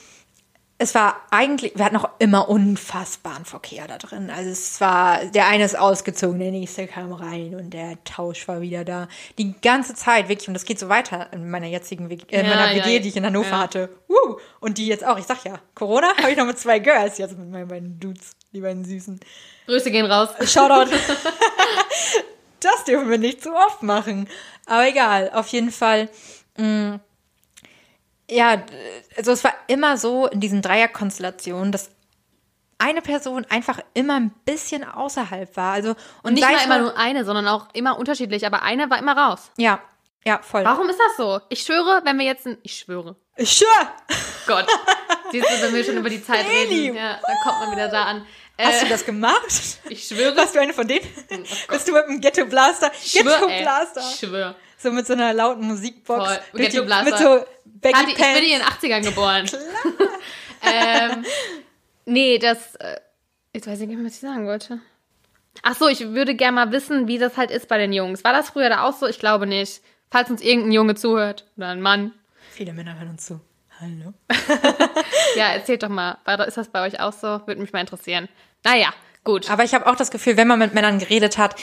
Es 0.79 0.93
war 0.93 1.21
eigentlich, 1.31 1.73
wir 1.75 1.85
hatten 1.85 1.97
auch 1.97 2.09
immer 2.19 2.49
unfassbaren 2.49 3.45
Verkehr 3.45 3.87
da 3.87 3.97
drin. 3.97 4.29
Also 4.29 4.51
es 4.51 4.79
war, 4.79 5.25
der 5.25 5.47
eine 5.47 5.63
ist 5.65 5.75
ausgezogen, 5.77 6.37
der 6.39 6.51
nächste 6.51 6.85
kam 6.85 7.13
rein 7.13 7.55
und 7.55 7.71
der 7.71 8.03
Tausch 8.03 8.47
war 8.47 8.61
wieder 8.61 8.85
da. 8.85 9.07
Die 9.39 9.59
ganze 9.59 9.95
Zeit, 9.95 10.29
wirklich, 10.29 10.47
und 10.47 10.53
das 10.53 10.65
geht 10.65 10.77
so 10.77 10.87
weiter 10.87 11.33
in 11.33 11.49
meiner 11.49 11.65
jetzigen 11.65 12.11
WG, 12.11 12.25
äh, 12.29 12.41
in 12.41 12.45
Ja, 12.45 12.55
meiner 12.55 12.71
ja, 12.73 12.85
WG, 12.85 12.99
die 12.99 13.09
ich 13.09 13.15
in 13.17 13.25
Hannover 13.25 13.49
Ja. 13.49 13.59
hatte. 13.59 13.89
Uh, 14.07 14.35
und 14.59 14.77
die 14.77 14.85
jetzt 14.85 15.03
auch. 15.03 15.17
Ich 15.17 15.25
sag 15.25 15.43
ja, 15.45 15.59
Corona 15.73 16.15
habe 16.15 16.29
ich 16.29 16.37
noch 16.37 16.45
mit 16.45 16.59
zwei 16.59 16.77
Girls, 16.77 17.17
jetzt 17.17 17.35
mit 17.35 17.49
meinen 17.49 17.67
beiden 17.67 17.99
Dudes, 17.99 18.33
die 18.53 18.61
beiden 18.61 18.85
Süßen. 18.85 19.19
Grüße 19.65 19.89
gehen 19.89 20.05
raus. 20.05 20.29
Shoutout. 20.45 20.91
das 22.59 22.83
dürfen 22.83 23.09
wir 23.09 23.17
nicht 23.17 23.41
zu 23.41 23.51
oft 23.51 23.81
machen. 23.81 24.29
Aber 24.67 24.87
egal, 24.87 25.31
auf 25.33 25.47
jeden 25.47 25.71
Fall. 25.71 26.09
Mh, 26.57 26.99
ja, 28.29 28.61
also 29.15 29.31
es 29.31 29.43
war 29.43 29.53
immer 29.67 29.97
so 29.97 30.27
in 30.27 30.39
diesen 30.39 30.61
Dreierkonstellationen, 30.61 31.71
dass 31.71 31.89
eine 32.79 33.01
Person 33.01 33.45
einfach 33.49 33.79
immer 33.93 34.15
ein 34.19 34.29
bisschen 34.45 34.83
außerhalb 34.83 35.55
war. 35.57 35.73
Also 35.73 35.89
und, 35.91 35.97
Und 36.23 36.33
nicht 36.33 36.43
mal 36.47 36.63
immer 36.63 36.79
nur 36.79 36.97
eine, 36.97 37.25
sondern 37.25 37.47
auch 37.47 37.67
immer 37.73 37.97
unterschiedlich. 37.97 38.45
Aber 38.45 38.61
eine 38.63 38.89
war 38.89 38.99
immer 38.99 39.17
raus. 39.17 39.51
Ja, 39.57 39.81
ja, 40.25 40.39
voll. 40.41 40.63
Warum 40.65 40.89
ist 40.89 40.99
das 40.99 41.15
so? 41.17 41.39
Ich 41.49 41.61
schwöre, 41.63 42.01
wenn 42.03 42.19
wir 42.19 42.25
jetzt 42.25 42.45
ein. 42.45 42.57
Ich 42.63 42.77
schwöre. 42.79 43.15
Sure. 43.39 43.69
Gott. 44.45 44.65
Siehst 45.31 45.47
du, 45.49 45.61
wenn 45.63 45.73
wir 45.73 45.83
schon 45.83 45.97
über 45.97 46.09
die 46.09 46.23
Zeit 46.23 46.45
Leni. 46.47 46.87
reden, 46.87 46.97
ja, 46.97 47.19
dann 47.25 47.37
kommt 47.43 47.59
man 47.59 47.71
wieder 47.71 47.87
da 47.87 48.03
an. 48.03 48.25
Hast 48.59 48.81
Äh, 48.81 48.85
du 48.85 48.89
das 48.89 49.05
gemacht? 49.05 49.79
ich 49.89 50.07
schwöre. 50.07 50.35
Warst 50.35 50.55
du 50.55 50.59
eine 50.59 50.73
von 50.73 50.87
denen? 50.87 51.05
Bist 51.69 51.87
du 51.87 51.93
mit 51.93 52.07
dem 52.07 52.19
Ghetto 52.21 52.45
Blaster? 52.45 52.91
Ich 53.03 53.11
schwöre, 53.19 53.47
Ghetto. 53.47 53.61
Blaster. 53.61 54.01
Ich 54.01 54.19
schwöre. 54.19 54.55
So 54.77 54.91
mit 54.91 55.07
so 55.07 55.13
einer 55.13 55.33
lauten 55.33 55.65
Musikbox. 55.67 56.25
Voll. 56.25 56.39
Ghetto 56.53 56.85
Blaster. 56.85 57.05
Mit 57.05 57.17
so 57.17 57.45
Baggy 57.65 57.93
Kathi, 57.93 58.11
ich 58.11 58.15
bin 58.15 58.25
Pants. 58.25 58.39
in 58.39 58.89
den 58.91 59.01
80ern 59.01 59.03
geboren. 59.03 59.49
ähm, 60.61 61.25
nee, 62.05 62.37
das. 62.37 62.75
Äh, 62.75 62.99
jetzt 63.53 63.67
weiß 63.67 63.81
ich 63.81 63.87
nicht 63.87 63.97
mehr, 63.97 64.05
was 64.05 64.13
ich 64.13 64.19
sagen 64.19 64.45
wollte. 64.45 64.79
Ach 65.63 65.75
so, 65.75 65.87
ich 65.87 66.01
würde 66.13 66.35
gerne 66.35 66.53
mal 66.53 66.71
wissen, 66.71 67.07
wie 67.07 67.17
das 67.17 67.37
halt 67.37 67.49
ist 67.49 67.67
bei 67.67 67.77
den 67.77 67.91
Jungs. 67.91 68.23
War 68.23 68.33
das 68.33 68.49
früher 68.49 68.69
da 68.69 68.83
auch 68.83 68.93
so? 68.93 69.07
Ich 69.07 69.19
glaube 69.19 69.47
nicht. 69.47 69.81
Falls 70.09 70.29
uns 70.29 70.41
irgendein 70.41 70.71
Junge 70.71 70.95
zuhört 70.95 71.45
oder 71.57 71.69
ein 71.69 71.81
Mann. 71.81 72.13
Viele 72.51 72.73
Männer 72.73 72.97
hören 72.97 73.09
uns 73.09 73.25
zu. 73.25 73.41
Hallo. 73.79 74.13
Ja, 75.35 75.49
erzählt 75.49 75.83
doch 75.83 75.89
mal. 75.89 76.17
Ist 76.47 76.57
das 76.57 76.69
bei 76.69 76.81
euch 76.81 76.99
auch 76.99 77.13
so? 77.13 77.27
Würde 77.45 77.61
mich 77.61 77.73
mal 77.73 77.81
interessieren. 77.81 78.27
Naja, 78.63 78.91
gut. 79.23 79.51
Aber 79.51 79.63
ich 79.63 79.75
habe 79.75 79.85
auch 79.85 79.95
das 79.95 80.09
Gefühl, 80.09 80.35
wenn 80.35 80.47
man 80.47 80.57
mit 80.57 80.73
Männern 80.73 80.97
geredet 80.97 81.37
hat, 81.37 81.55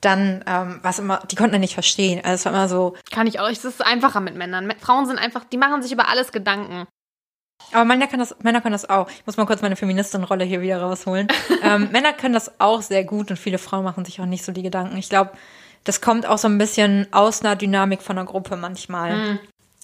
dann 0.00 0.42
ähm, 0.46 0.80
was 0.82 0.98
immer, 0.98 1.20
die 1.30 1.36
konnten 1.36 1.54
ja 1.54 1.58
nicht 1.58 1.74
verstehen. 1.74 2.20
Also 2.24 2.34
es 2.34 2.44
war 2.46 2.52
immer 2.52 2.68
so. 2.68 2.94
Kann 3.10 3.26
ich 3.26 3.38
auch. 3.40 3.48
Es 3.48 3.64
ist 3.64 3.84
einfacher 3.84 4.20
mit 4.20 4.34
Männern. 4.36 4.66
Mä- 4.70 4.78
Frauen 4.78 5.06
sind 5.06 5.18
einfach, 5.18 5.44
die 5.44 5.58
machen 5.58 5.82
sich 5.82 5.92
über 5.92 6.08
alles 6.08 6.32
Gedanken. 6.32 6.86
Aber 7.72 7.84
Männer 7.84 8.06
können 8.06 8.20
das, 8.20 8.34
Männer 8.42 8.62
können 8.62 8.72
das 8.72 8.88
auch. 8.88 9.08
Ich 9.10 9.26
muss 9.26 9.36
mal 9.36 9.44
kurz 9.46 9.60
meine 9.60 9.76
Feministin-Rolle 9.76 10.44
hier 10.44 10.62
wieder 10.62 10.80
rausholen. 10.80 11.28
ähm, 11.62 11.88
Männer 11.92 12.12
können 12.14 12.32
das 12.34 12.58
auch 12.60 12.80
sehr 12.82 13.04
gut 13.04 13.30
und 13.30 13.36
viele 13.36 13.58
Frauen 13.58 13.84
machen 13.84 14.04
sich 14.04 14.20
auch 14.20 14.26
nicht 14.26 14.44
so 14.44 14.52
die 14.52 14.62
Gedanken. 14.62 14.96
Ich 14.96 15.10
glaube, 15.10 15.32
das 15.84 16.00
kommt 16.00 16.26
auch 16.26 16.38
so 16.38 16.48
ein 16.48 16.58
bisschen 16.58 17.06
aus 17.12 17.42
einer 17.44 17.56
Dynamik 17.56 18.02
von 18.02 18.16
einer 18.18 18.26
Gruppe 18.26 18.56
manchmal. 18.56 19.38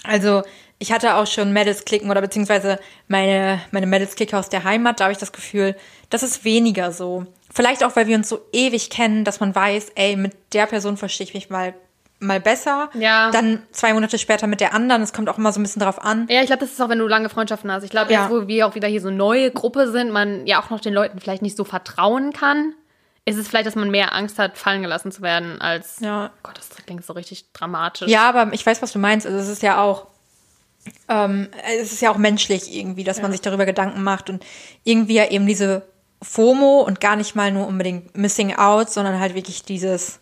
Also 0.05 0.42
ich 0.78 0.92
hatte 0.92 1.14
auch 1.14 1.26
schon 1.26 1.52
Mädels-Klicken 1.52 2.10
oder 2.10 2.20
beziehungsweise 2.20 2.78
meine, 3.08 3.60
meine 3.70 3.86
Mädels-Clique 3.86 4.36
aus 4.36 4.48
der 4.48 4.64
Heimat, 4.64 5.00
da 5.00 5.04
habe 5.04 5.12
ich 5.12 5.18
das 5.18 5.32
Gefühl, 5.32 5.74
das 6.10 6.22
ist 6.22 6.44
weniger 6.44 6.92
so. 6.92 7.26
Vielleicht 7.52 7.82
auch, 7.82 7.96
weil 7.96 8.06
wir 8.06 8.16
uns 8.16 8.28
so 8.28 8.40
ewig 8.52 8.90
kennen, 8.90 9.24
dass 9.24 9.40
man 9.40 9.54
weiß, 9.54 9.92
ey, 9.94 10.16
mit 10.16 10.34
der 10.52 10.66
Person 10.66 10.96
verstehe 10.98 11.26
ich 11.26 11.32
mich 11.34 11.48
mal, 11.48 11.72
mal 12.18 12.40
besser. 12.40 12.90
Ja. 12.94 13.30
Dann 13.30 13.62
zwei 13.72 13.94
Monate 13.94 14.18
später 14.18 14.46
mit 14.46 14.60
der 14.60 14.74
anderen. 14.74 15.00
Es 15.00 15.14
kommt 15.14 15.30
auch 15.30 15.38
immer 15.38 15.52
so 15.52 15.60
ein 15.60 15.62
bisschen 15.62 15.80
drauf 15.80 16.02
an. 16.02 16.26
Ja, 16.28 16.40
ich 16.40 16.46
glaube, 16.46 16.60
das 16.60 16.72
ist 16.72 16.80
auch, 16.82 16.90
wenn 16.90 16.98
du 16.98 17.06
lange 17.06 17.30
Freundschaften 17.30 17.72
hast. 17.72 17.82
Ich 17.82 17.90
glaube, 17.90 18.12
Ja. 18.12 18.22
jetzt, 18.22 18.30
wo 18.30 18.46
wir 18.46 18.66
auch 18.66 18.74
wieder 18.74 18.88
hier 18.88 19.00
so 19.00 19.08
eine 19.08 19.16
neue 19.16 19.50
Gruppe 19.50 19.90
sind, 19.90 20.12
man 20.12 20.46
ja 20.46 20.62
auch 20.62 20.68
noch 20.68 20.80
den 20.80 20.92
Leuten 20.92 21.18
vielleicht 21.20 21.40
nicht 21.42 21.56
so 21.56 21.64
vertrauen 21.64 22.32
kann, 22.34 22.74
ist 23.24 23.38
es 23.38 23.48
vielleicht, 23.48 23.66
dass 23.66 23.74
man 23.74 23.90
mehr 23.90 24.14
Angst 24.14 24.38
hat, 24.38 24.56
fallen 24.58 24.82
gelassen 24.82 25.10
zu 25.10 25.22
werden, 25.22 25.60
als. 25.60 26.00
Ja. 26.00 26.30
Gott, 26.42 26.58
das 26.58 26.68
klingt 26.84 27.04
so 27.04 27.14
richtig 27.14 27.52
dramatisch. 27.54 28.08
Ja, 28.08 28.28
aber 28.28 28.52
ich 28.52 28.64
weiß, 28.64 28.82
was 28.82 28.92
du 28.92 28.98
meinst. 28.98 29.26
Also 29.26 29.38
es 29.38 29.48
ist 29.48 29.62
ja 29.62 29.82
auch, 29.82 30.06
ähm, 31.09 31.49
es 31.81 31.92
ist 31.92 32.01
ja 32.03 32.11
auch 32.11 32.16
menschlich 32.18 32.75
irgendwie, 32.75 33.05
dass 33.05 33.22
man 33.22 33.33
sich 33.33 33.40
darüber 33.40 33.66
Gedanken 33.66 34.03
macht 34.03 34.31
und 34.31 34.44
irgendwie 34.85 35.14
ja 35.14 35.29
eben 35.31 35.46
diese 35.46 35.87
FOMO 36.22 36.81
und 36.81 37.01
gar 37.01 37.16
nicht 37.16 37.35
mal 37.37 37.51
nur 37.53 37.66
unbedingt 37.66 38.16
Missing 38.16 38.55
Out, 38.57 38.90
sondern 38.90 39.20
halt 39.20 39.35
wirklich 39.35 39.62
dieses, 39.64 40.20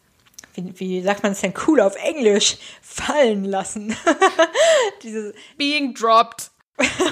wie, 0.54 0.72
wie 0.80 1.02
sagt 1.02 1.22
man 1.22 1.32
es 1.32 1.40
denn 1.40 1.54
cool 1.66 1.80
auf 1.80 1.96
Englisch, 1.96 2.56
fallen 2.82 3.44
lassen. 3.44 3.96
dieses, 5.02 5.34
Being 5.56 5.94
dropped. 5.94 6.50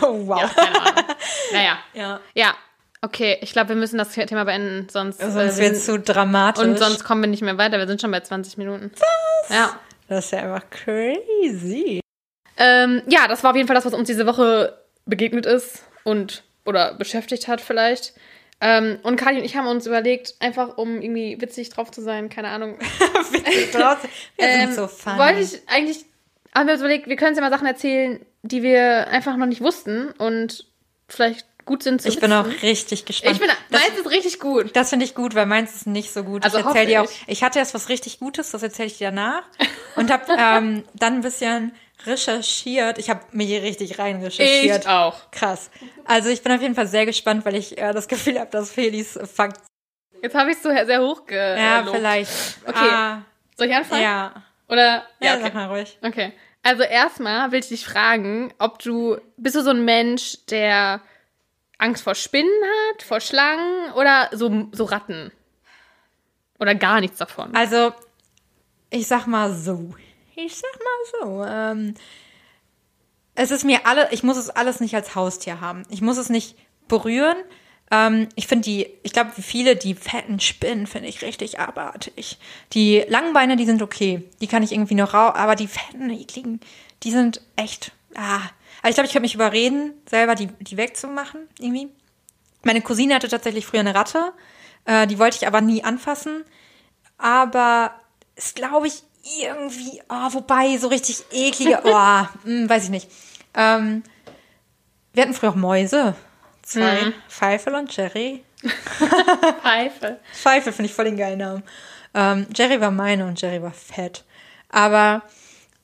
oh, 0.02 0.22
wow. 0.26 0.40
Ja, 0.42 0.48
keine 0.48 0.80
Ahnung. 0.80 1.04
naja. 1.52 1.78
Ja. 1.94 2.20
Ja. 2.34 2.54
Okay, 3.04 3.38
ich 3.40 3.52
glaube, 3.52 3.70
wir 3.70 3.76
müssen 3.76 3.98
das 3.98 4.10
Thema 4.12 4.44
beenden, 4.44 4.88
sonst. 4.88 5.20
äh, 5.20 5.28
Sonst 5.30 5.56
wir 5.58 5.64
wird 5.64 5.72
es 5.76 5.86
zu 5.86 5.98
dramatisch. 5.98 6.62
und 6.62 6.78
sonst 6.78 7.02
kommen 7.02 7.20
wir 7.22 7.28
nicht 7.28 7.42
mehr 7.42 7.58
weiter. 7.58 7.78
Wir 7.78 7.88
sind 7.88 8.00
schon 8.00 8.12
bei 8.12 8.20
20 8.20 8.58
Minuten. 8.58 8.92
Was? 8.94 9.56
Ja. 9.56 9.80
das 10.08 10.26
ist 10.26 10.30
ja 10.30 10.38
einfach 10.40 10.62
crazy. 10.70 12.00
Ähm, 12.64 13.02
ja, 13.08 13.26
das 13.26 13.42
war 13.42 13.50
auf 13.50 13.56
jeden 13.56 13.66
Fall 13.66 13.74
das, 13.74 13.84
was 13.84 13.92
uns 13.94 14.06
diese 14.06 14.24
Woche 14.26 14.78
begegnet 15.04 15.46
ist 15.46 15.82
und 16.04 16.44
oder 16.64 16.94
beschäftigt 16.94 17.48
hat 17.48 17.60
vielleicht. 17.60 18.12
Ähm, 18.60 19.00
und 19.02 19.16
Kali 19.16 19.38
und 19.38 19.44
ich 19.44 19.56
haben 19.56 19.66
uns 19.66 19.86
überlegt, 19.88 20.34
einfach 20.38 20.78
um 20.78 21.02
irgendwie 21.02 21.40
witzig 21.40 21.70
drauf 21.70 21.90
zu 21.90 22.00
sein, 22.00 22.28
keine 22.28 22.48
Ahnung. 22.48 22.78
Witzig 23.32 23.72
draußen. 23.72 24.08
Wir 24.38 24.46
Ähm, 24.46 24.60
sind 24.66 24.74
so 24.76 24.86
funny. 24.86 25.18
wollte 25.18 25.40
ich 25.40 25.60
eigentlich, 25.66 26.04
haben 26.54 26.66
wir 26.68 26.74
uns 26.74 26.82
überlegt, 26.82 27.08
wir 27.08 27.16
können 27.16 27.30
uns 27.30 27.38
ja 27.38 27.42
mal 27.42 27.50
Sachen 27.50 27.66
erzählen, 27.66 28.24
die 28.42 28.62
wir 28.62 29.08
einfach 29.08 29.36
noch 29.36 29.46
nicht 29.46 29.60
wussten 29.62 30.12
und 30.12 30.64
vielleicht 31.08 31.46
gut 31.64 31.82
sind 31.82 32.02
zu 32.02 32.08
Ich 32.08 32.18
bin 32.20 32.32
auch 32.32 32.46
wissen. 32.46 32.58
richtig 32.60 33.04
gespannt. 33.04 33.34
Ich 33.34 33.40
bin, 33.40 33.48
das, 33.70 33.80
meins 33.82 33.98
ist 33.98 34.10
richtig 34.10 34.40
gut. 34.40 34.74
das 34.76 34.90
finde 34.90 35.04
ich 35.04 35.14
gut, 35.14 35.34
weil 35.34 35.46
meins 35.46 35.74
ist 35.74 35.86
nicht 35.86 36.12
so 36.12 36.24
gut. 36.24 36.44
Also 36.44 36.58
ich 36.58 36.64
erzähle 36.64 36.86
dir 36.86 37.02
auch, 37.02 37.10
ich 37.26 37.42
hatte 37.42 37.58
erst 37.58 37.74
was 37.74 37.88
richtig 37.88 38.18
Gutes, 38.18 38.50
das 38.50 38.62
erzähle 38.62 38.86
ich 38.88 38.98
dir 38.98 39.08
danach. 39.08 39.42
Und 39.96 40.10
habe 40.10 40.24
ähm, 40.36 40.84
dann 40.94 41.14
ein 41.14 41.20
bisschen 41.20 41.72
recherchiert. 42.06 42.98
Ich 42.98 43.10
habe 43.10 43.20
mich 43.32 43.48
hier 43.48 43.62
richtig 43.62 43.98
rein 43.98 44.22
recherchiert. 44.22 44.82
Ich 44.84 44.88
auch. 44.88 45.30
Krass. 45.30 45.70
Also 46.04 46.28
ich 46.30 46.42
bin 46.42 46.52
auf 46.52 46.60
jeden 46.62 46.74
Fall 46.74 46.86
sehr 46.86 47.06
gespannt, 47.06 47.44
weil 47.44 47.54
ich 47.56 47.78
äh, 47.78 47.92
das 47.92 48.08
Gefühl 48.08 48.38
habe, 48.38 48.50
dass 48.50 48.70
Felis 48.72 49.18
Fakt. 49.32 49.60
Jetzt 50.22 50.34
habe 50.34 50.50
ich 50.50 50.56
es 50.56 50.62
so 50.62 50.70
sehr 50.70 51.00
hoch 51.02 51.22
Ja, 51.30 51.80
gelobt. 51.80 51.96
vielleicht. 51.96 52.30
Okay. 52.66 52.78
Ah, 52.78 53.22
Soll 53.56 53.66
ich 53.68 53.74
anfangen? 53.74 54.02
ja. 54.02 54.32
Oder? 54.68 55.04
Ja, 55.20 55.34
Ja, 55.34 55.36
sag 55.38 55.46
okay. 55.46 55.54
mal 55.54 55.66
ruhig. 55.68 55.98
Okay. 56.02 56.32
Also 56.62 56.84
erstmal 56.84 57.50
will 57.50 57.58
ich 57.58 57.68
dich 57.68 57.84
fragen, 57.84 58.54
ob 58.58 58.78
du, 58.78 59.16
bist 59.36 59.56
du 59.56 59.62
so 59.62 59.70
ein 59.70 59.84
Mensch, 59.84 60.38
der 60.48 61.00
Angst 61.82 62.04
vor 62.04 62.14
Spinnen 62.14 62.52
hat, 62.90 63.02
vor 63.02 63.20
Schlangen 63.20 63.92
oder 63.94 64.30
so, 64.32 64.68
so 64.72 64.84
Ratten? 64.84 65.32
Oder 66.58 66.74
gar 66.74 67.00
nichts 67.00 67.18
davon? 67.18 67.54
Also, 67.54 67.92
ich 68.90 69.06
sag 69.06 69.26
mal 69.26 69.52
so. 69.52 69.94
Ich 70.36 70.56
sag 70.56 70.70
mal 70.78 71.20
so. 71.20 71.44
Ähm, 71.44 71.94
es 73.34 73.50
ist 73.50 73.64
mir 73.64 73.86
alle, 73.86 74.12
ich 74.12 74.22
muss 74.22 74.36
es 74.36 74.50
alles 74.50 74.80
nicht 74.80 74.94
als 74.94 75.14
Haustier 75.14 75.60
haben. 75.60 75.82
Ich 75.90 76.02
muss 76.02 76.18
es 76.18 76.28
nicht 76.28 76.56
berühren. 76.86 77.36
Ähm, 77.90 78.28
ich 78.36 78.46
finde 78.46 78.64
die, 78.64 78.86
ich 79.02 79.12
glaube, 79.12 79.32
wie 79.36 79.42
viele, 79.42 79.74
die 79.74 79.94
fetten 79.94 80.38
Spinnen 80.40 80.86
finde 80.86 81.08
ich 81.08 81.22
richtig 81.22 81.58
abartig. 81.58 82.38
Die 82.74 83.04
langen 83.08 83.32
Beine, 83.32 83.56
die 83.56 83.66
sind 83.66 83.82
okay. 83.82 84.28
Die 84.40 84.46
kann 84.46 84.62
ich 84.62 84.72
irgendwie 84.72 84.94
noch 84.94 85.14
rau, 85.14 85.32
aber 85.32 85.56
die 85.56 85.66
fetten, 85.66 86.10
ekligen, 86.10 86.60
die 87.02 87.10
sind 87.10 87.42
echt, 87.56 87.92
ah. 88.14 88.40
Also 88.82 88.90
ich 88.90 88.94
glaube, 88.96 89.06
ich 89.06 89.12
könnte 89.12 89.22
mich 89.22 89.34
überreden, 89.34 89.92
selber 90.08 90.34
die, 90.34 90.48
die 90.48 90.76
wegzumachen, 90.76 91.48
irgendwie. 91.58 91.88
Meine 92.64 92.80
Cousine 92.82 93.14
hatte 93.14 93.28
tatsächlich 93.28 93.66
früher 93.66 93.80
eine 93.80 93.94
Ratte. 93.94 94.32
Äh, 94.84 95.06
die 95.06 95.18
wollte 95.18 95.36
ich 95.36 95.46
aber 95.46 95.60
nie 95.60 95.82
anfassen. 95.84 96.44
Aber 97.18 97.92
ist, 98.34 98.56
glaube 98.56 98.88
ich, 98.88 99.02
irgendwie, 99.40 100.02
oh, 100.08 100.28
wobei, 100.34 100.76
so 100.78 100.88
richtig 100.88 101.24
eklige, 101.30 101.80
oh, 101.84 102.26
hm, 102.44 102.68
weiß 102.68 102.84
ich 102.84 102.90
nicht. 102.90 103.08
Ähm, 103.54 104.02
wir 105.12 105.22
hatten 105.22 105.34
früher 105.34 105.50
auch 105.50 105.54
Mäuse. 105.56 106.14
Zwei, 106.62 107.02
Mhm. 107.02 107.14
Pfeifel 107.28 107.74
und 107.74 107.94
Jerry. 107.96 108.44
Pfeife. 109.62 110.20
Pfeifel 110.32 110.72
finde 110.72 110.88
ich 110.88 110.94
voll 110.94 111.04
den 111.06 111.16
geilen 111.16 111.38
Namen. 111.38 111.62
Ähm, 112.14 112.46
Jerry 112.54 112.80
war 112.80 112.90
meine 112.90 113.26
und 113.26 113.40
Jerry 113.40 113.62
war 113.62 113.72
fett. 113.72 114.24
Aber, 114.68 115.22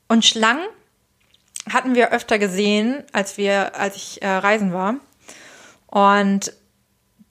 und 0.08 0.24
Schlangen 0.24 0.66
hatten 1.72 1.94
wir 1.94 2.12
öfter 2.12 2.38
gesehen, 2.38 3.04
als 3.12 3.36
wir, 3.36 3.74
als 3.76 3.96
ich 3.96 4.22
äh, 4.22 4.28
reisen 4.28 4.72
war. 4.72 4.96
Und 5.86 6.52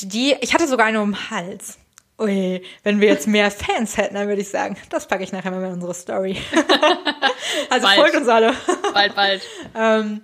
die, 0.02 0.36
ich 0.42 0.54
hatte 0.54 0.68
sogar 0.68 0.88
eine 0.88 1.02
um 1.02 1.12
den 1.12 1.30
Hals. 1.30 1.78
Ui, 2.20 2.64
wenn 2.84 3.00
wir 3.00 3.10
jetzt 3.10 3.28
mehr 3.28 3.52
Fans 3.52 3.96
hätten, 3.98 4.16
dann 4.16 4.28
würde 4.28 4.42
ich 4.42 4.50
sagen, 4.50 4.76
das 4.90 5.08
packe 5.08 5.24
ich 5.24 5.32
nachher 5.32 5.52
mal 5.52 5.64
in 5.64 5.74
unsere 5.74 5.94
Story. 5.94 6.36
also 7.70 7.86
Bald. 7.86 8.00
folgt 8.00 8.16
uns 8.16 8.28
alle. 8.28 8.54
Bald, 8.92 9.16
bald. 9.16 9.42
ähm, 9.76 10.22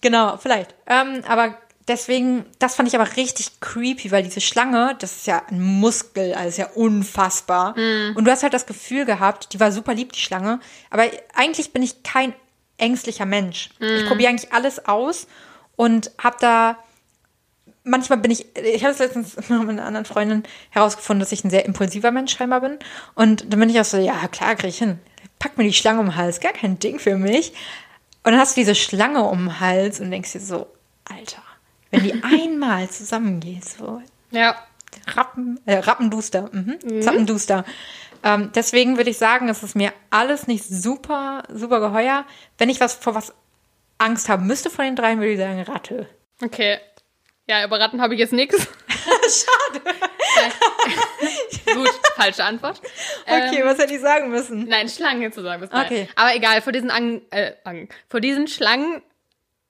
genau, 0.00 0.36
vielleicht. 0.38 0.74
Ähm, 0.88 1.22
aber 1.28 1.56
deswegen, 1.86 2.46
das 2.58 2.74
fand 2.74 2.88
ich 2.88 2.96
aber 2.96 3.16
richtig 3.16 3.60
creepy, 3.60 4.10
weil 4.10 4.24
diese 4.24 4.40
Schlange, 4.40 4.96
das 4.98 5.18
ist 5.18 5.26
ja 5.28 5.40
ein 5.48 5.62
Muskel, 5.62 6.34
also 6.34 6.48
ist 6.48 6.58
ja 6.58 6.68
unfassbar. 6.74 7.76
Und 8.16 8.24
du 8.24 8.30
hast 8.30 8.42
halt 8.42 8.54
das 8.54 8.66
Gefühl 8.66 9.04
gehabt, 9.04 9.52
die 9.52 9.60
war 9.60 9.70
super 9.70 9.94
lieb, 9.94 10.12
die 10.12 10.20
Schlange. 10.20 10.58
Aber 10.90 11.04
eigentlich 11.32 11.72
bin 11.72 11.84
ich 11.84 12.02
kein 12.02 12.34
ängstlicher 12.78 13.26
Mensch. 13.26 13.70
Ich 13.78 14.06
probiere 14.06 14.30
eigentlich 14.30 14.52
alles 14.52 14.86
aus 14.86 15.26
und 15.76 16.10
habe 16.18 16.36
da 16.40 16.76
manchmal 17.86 18.18
bin 18.18 18.30
ich, 18.30 18.54
ich 18.56 18.82
habe 18.82 18.92
es 18.92 18.98
letztens 18.98 19.36
mit 19.48 19.50
einer 19.50 19.84
anderen 19.84 20.04
Freundin 20.04 20.42
herausgefunden, 20.70 21.20
dass 21.20 21.32
ich 21.32 21.44
ein 21.44 21.50
sehr 21.50 21.64
impulsiver 21.64 22.10
Mensch 22.10 22.36
scheinbar 22.36 22.60
bin. 22.60 22.78
Und 23.14 23.50
dann 23.50 23.60
bin 23.60 23.70
ich 23.70 23.80
auch 23.80 23.84
so, 23.84 23.96
ja, 23.96 24.28
klar, 24.28 24.56
krieg 24.56 24.70
ich 24.70 24.78
hin. 24.78 24.98
Pack 25.38 25.56
mir 25.56 25.64
die 25.64 25.72
Schlange 25.72 26.00
um 26.00 26.06
den 26.06 26.16
Hals, 26.16 26.40
gar 26.40 26.52
kein 26.52 26.78
Ding 26.78 26.98
für 26.98 27.16
mich. 27.16 27.52
Und 28.24 28.32
dann 28.32 28.40
hast 28.40 28.56
du 28.56 28.60
diese 28.60 28.74
Schlange 28.74 29.22
um 29.22 29.46
den 29.46 29.60
Hals 29.60 30.00
und 30.00 30.10
denkst 30.10 30.32
dir 30.32 30.40
so, 30.40 30.66
Alter, 31.04 31.42
wenn 31.90 32.02
die 32.02 32.12
einmal 32.22 32.90
zusammengeht, 32.90 33.64
so 33.64 34.02
Ja. 34.30 34.56
Rappen, 35.08 35.60
äh, 35.66 35.76
Rappenduster, 35.76 36.48
mhm. 36.52 37.02
Zappenduster. 37.02 37.64
Ähm, 38.26 38.50
deswegen 38.54 38.96
würde 38.96 39.10
ich 39.10 39.18
sagen, 39.18 39.48
es 39.48 39.62
ist 39.62 39.76
mir 39.76 39.92
alles 40.10 40.46
nicht 40.48 40.64
super, 40.64 41.44
super 41.48 41.78
geheuer. 41.80 42.26
Wenn 42.58 42.68
ich 42.68 42.80
was 42.80 42.94
vor 42.94 43.14
was 43.14 43.32
Angst 43.98 44.28
haben 44.28 44.46
müsste 44.46 44.68
von 44.68 44.84
den 44.84 44.96
dreien, 44.96 45.20
würde 45.20 45.32
ich 45.32 45.38
sagen 45.38 45.62
Ratte. 45.62 46.08
Okay. 46.42 46.78
Ja, 47.48 47.64
über 47.64 47.78
Ratten 47.78 48.02
habe 48.02 48.14
ich 48.14 48.20
jetzt 48.20 48.32
nichts. 48.32 48.56
Schade. 48.98 49.80
Gut, 51.74 51.88
falsche 52.16 52.42
Antwort. 52.44 52.80
Okay, 53.24 53.60
Ähm, 53.60 53.66
was 53.66 53.78
hätte 53.78 53.94
ich 53.94 54.00
sagen 54.00 54.30
müssen? 54.30 54.66
Nein, 54.66 54.88
Schlangen 54.88 55.20
hättest 55.22 55.38
du 55.38 55.42
sagen 55.42 55.60
müssen. 55.60 55.74
Okay. 55.74 56.08
Aber 56.16 56.34
egal, 56.34 56.60
vor 56.62 56.72
diesen 56.72 56.90
Ang 56.90 57.22
äh, 57.30 57.52
Ang 57.64 57.88
vor 58.08 58.20
diesen 58.20 58.48
Schlangen 58.48 59.02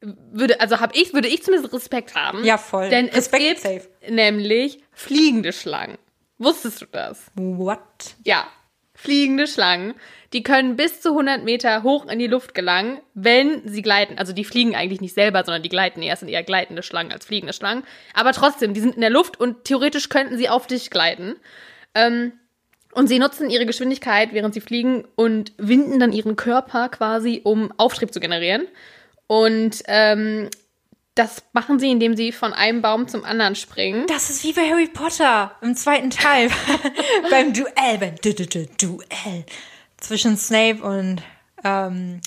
würde, 0.01 0.61
also 0.61 0.81
hab 0.81 0.97
ich, 0.97 1.13
würde 1.15 1.29
ich 1.29 1.43
zumindest 1.43 1.75
Respekt 1.75 2.15
haben. 2.15 2.45
Ja, 2.45 2.57
voll. 2.59 2.89
Denn 2.89 3.09
Respekt 3.09 3.43
es 3.43 3.63
gibt 3.63 3.83
safe. 3.83 3.89
nämlich 4.09 4.83
fliegende 4.93 5.53
Schlangen. 5.53 5.99
Wusstest 6.39 6.83
du 6.83 6.87
das? 6.87 7.31
What? 7.35 7.81
Ja. 8.25 8.47
Fliegende 8.95 9.47
Schlangen, 9.47 9.95
die 10.33 10.43
können 10.43 10.77
bis 10.77 11.03
zu 11.03 11.11
100 11.11 11.45
Meter 11.45 11.83
hoch 11.83 12.07
in 12.07 12.19
die 12.19 12.29
Luft 12.29 12.55
gelangen, 12.55 12.99
wenn 13.13 13.69
sie 13.69 13.83
gleiten. 13.83 14.17
Also 14.17 14.33
die 14.33 14.45
fliegen 14.45 14.75
eigentlich 14.75 15.03
nicht 15.03 15.13
selber, 15.13 15.45
sondern 15.45 15.63
die 15.63 15.69
gleiten 15.69 16.01
eher, 16.03 16.15
Es 16.15 16.21
sind 16.21 16.31
eher 16.31 16.43
gleitende 16.43 16.83
Schlangen 16.83 17.13
als 17.13 17.27
fliegende 17.27 17.53
Schlangen. 17.53 17.85
Aber 18.15 18.33
trotzdem, 18.33 18.73
die 18.73 18.81
sind 18.81 18.95
in 18.95 19.03
der 19.03 19.11
Luft 19.11 19.39
und 19.39 19.65
theoretisch 19.65 20.09
könnten 20.09 20.39
sie 20.39 20.49
auf 20.49 20.67
dich 20.67 20.89
gleiten. 20.89 21.37
Ähm, 21.95 22.33
und 22.93 23.09
sie 23.09 23.19
nutzen 23.19 23.51
ihre 23.51 23.67
Geschwindigkeit, 23.67 24.33
während 24.33 24.55
sie 24.55 24.63
fliegen 24.63 25.05
und 25.15 25.53
winden 25.59 26.01
dann 26.01 26.15
ihren 26.15 26.35
Körper 26.35 26.89
quasi, 26.89 27.43
um 27.45 27.71
Auftrieb 27.77 28.15
zu 28.15 28.21
generieren. 28.21 28.67
Und 29.27 29.83
ähm, 29.89 30.49
das 31.17 31.43
machen 31.53 31.81
sie, 31.81 31.91
indem 31.91 32.15
sie 32.15 32.31
von 32.31 32.53
einem 32.53 32.83
Baum 32.83 33.09
zum 33.09 33.25
anderen 33.25 33.57
springen. 33.57 34.07
Das 34.07 34.31
ist 34.31 34.45
wie 34.45 34.53
bei 34.53 34.71
Harry 34.71 34.87
Potter 34.87 35.57
im 35.63 35.75
zweiten 35.75 36.11
Teil. 36.11 36.51
beim 37.31 37.53
Duell, 37.53 37.99
beim 37.99 38.15
du 38.23 38.31
-du 38.31 38.47
-du 38.47 38.69
Duell 38.79 39.45
zwischen 39.97 40.37
Snape 40.37 40.83
und 40.83 41.23
ähm, 41.65 42.21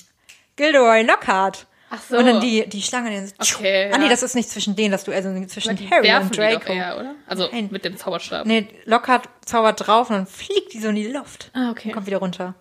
Gilderoy 0.56 1.02
Lockhart. 1.02 1.66
Ach 1.88 2.00
so. 2.02 2.18
Und 2.18 2.26
dann 2.26 2.40
die, 2.40 2.68
die 2.68 2.82
Schlange. 2.82 3.10
Den, 3.10 3.32
Okay, 3.40 3.90
ah, 3.92 3.98
nee, 3.98 4.08
das 4.08 4.22
ist 4.22 4.34
nicht 4.34 4.48
zwischen 4.48 4.76
denen, 4.76 4.92
das 4.92 5.04
Duell, 5.04 5.22
sondern 5.22 5.48
zwischen 5.48 5.74
Die 5.76 5.88
Harry 5.88 6.12
und 6.12 6.36
Draco. 6.36 6.72
eher, 6.72 6.98
oder? 6.98 7.14
Also 7.26 7.48
Nein. 7.50 7.68
mit 7.70 7.84
dem 7.84 7.96
Zauberstab. 7.96 8.46
Nee, 8.46 8.68
Lockhart 8.84 9.28
zaubert 9.44 9.86
drauf 9.86 10.10
und 10.10 10.16
dann 10.16 10.26
fliegt 10.26 10.72
die 10.72 10.80
so 10.80 10.88
in 10.88 10.96
die 10.96 11.08
Luft. 11.08 11.50
Ah, 11.52 11.70
okay. 11.70 11.88
Und 11.88 11.94
kommt 11.94 12.06
wieder 12.06 12.18
runter. 12.18 12.54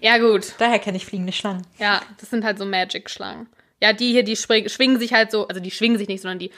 Ja, 0.00 0.18
gut. 0.18 0.54
Daher 0.58 0.78
kenne 0.78 0.96
ich 0.96 1.06
fliegende 1.06 1.32
Schlangen. 1.32 1.66
Ja, 1.78 2.00
das 2.20 2.30
sind 2.30 2.44
halt 2.44 2.58
so 2.58 2.64
Magic-Schlangen. 2.64 3.48
Ja, 3.82 3.92
die 3.92 4.12
hier, 4.12 4.22
die 4.22 4.36
spring, 4.36 4.68
schwingen 4.68 4.98
sich 4.98 5.12
halt 5.12 5.30
so, 5.30 5.48
also 5.48 5.60
die 5.60 5.70
schwingen 5.70 5.98
sich 5.98 6.08
nicht, 6.08 6.22
sondern 6.22 6.38
die 6.38 6.50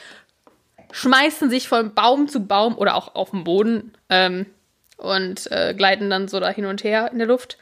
schmeißen 0.92 1.50
sich 1.50 1.68
von 1.68 1.94
Baum 1.94 2.28
zu 2.28 2.40
Baum 2.40 2.78
oder 2.78 2.94
auch 2.94 3.14
auf 3.14 3.30
den 3.30 3.44
Boden 3.44 3.92
ähm, 4.08 4.46
und 4.96 5.50
äh, 5.50 5.74
gleiten 5.74 6.10
dann 6.10 6.28
so 6.28 6.40
da 6.40 6.50
hin 6.50 6.66
und 6.66 6.84
her 6.84 7.10
in 7.12 7.18
der 7.18 7.26
Luft. 7.26 7.58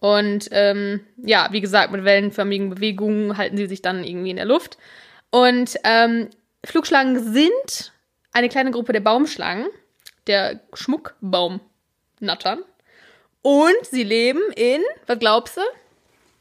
Und 0.00 0.48
ähm, 0.52 1.00
ja, 1.16 1.48
wie 1.50 1.60
gesagt, 1.60 1.90
mit 1.90 2.04
wellenförmigen 2.04 2.70
Bewegungen 2.70 3.36
halten 3.36 3.56
sie 3.56 3.66
sich 3.66 3.82
dann 3.82 4.04
irgendwie 4.04 4.30
in 4.30 4.36
der 4.36 4.44
Luft. 4.44 4.78
Und 5.30 5.76
ähm, 5.84 6.28
Flugschlangen 6.64 7.32
sind 7.32 7.92
eine 8.32 8.48
kleine 8.48 8.70
Gruppe 8.70 8.92
der 8.92 9.00
Baumschlangen, 9.00 9.66
der 10.26 10.60
Schmuckbaumnattern. 10.72 12.60
Und 13.42 13.86
sie 13.90 14.04
leben 14.04 14.40
in, 14.54 14.82
was 15.06 15.18
glaubst 15.18 15.56
du? 15.56 15.62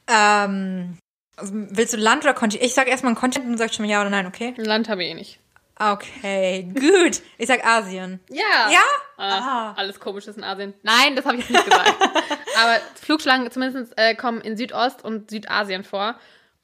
Ähm, 0.07 0.97
also 1.37 1.53
willst 1.53 1.93
du 1.93 1.97
Land 1.97 2.23
oder 2.23 2.33
Kontinent? 2.33 2.65
Ich 2.65 2.73
sag 2.73 2.87
erstmal 2.87 3.13
ein 3.13 3.15
Kontinent 3.15 3.47
und 3.47 3.53
du 3.53 3.57
sagst 3.57 3.75
schon 3.75 3.85
mal 3.85 3.91
ja 3.91 4.01
oder 4.01 4.09
nein, 4.09 4.25
okay? 4.25 4.53
Land 4.57 4.89
habe 4.89 5.03
ich 5.03 5.11
eh 5.11 5.13
nicht. 5.13 5.39
Okay, 5.79 6.63
gut. 6.73 7.21
Ich 7.37 7.47
sag 7.47 7.63
Asien. 7.63 8.19
Ja. 8.29 8.71
Ja? 8.71 8.81
Ah. 9.17 9.73
Alles 9.77 9.99
komisches 9.99 10.35
in 10.35 10.43
Asien. 10.43 10.73
Nein, 10.81 11.15
das 11.15 11.25
habe 11.25 11.37
ich 11.37 11.47
nicht 11.47 11.63
gesagt. 11.63 11.93
Aber 12.59 12.77
Flugschlangen 12.99 13.51
zumindest 13.51 13.93
äh, 13.95 14.15
kommen 14.15 14.41
in 14.41 14.57
Südost- 14.57 15.03
und 15.03 15.29
Südasien 15.29 15.83
vor 15.83 16.15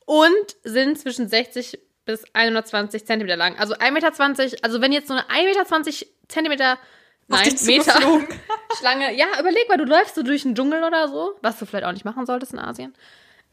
und 0.06 0.56
sind 0.64 1.00
zwischen 1.00 1.30
60 1.30 1.80
bis 2.06 2.24
120 2.34 3.06
Zentimeter 3.06 3.38
lang. 3.38 3.58
Also 3.60 3.76
1,20 3.76 3.92
Meter, 3.92 4.58
also 4.64 4.82
wenn 4.82 4.92
jetzt 4.92 5.08
so 5.08 5.14
eine 5.14 5.24
1,20 5.30 5.46
Meter 5.46 6.06
Zentimeter, 6.28 6.78
nein, 7.28 7.56
Meter. 7.66 7.94
Schlange, 8.80 9.16
ja, 9.16 9.28
überleg 9.40 9.70
mal, 9.70 9.78
du 9.78 9.86
läufst 9.86 10.16
so 10.16 10.24
durch 10.24 10.42
den 10.42 10.56
Dschungel 10.56 10.84
oder 10.84 11.08
so, 11.08 11.36
was 11.42 11.60
du 11.60 11.68
vielleicht 11.68 11.86
auch 11.86 11.92
nicht 11.92 12.06
machen 12.06 12.26
solltest 12.26 12.54
in 12.54 12.60
Asien. 12.60 12.96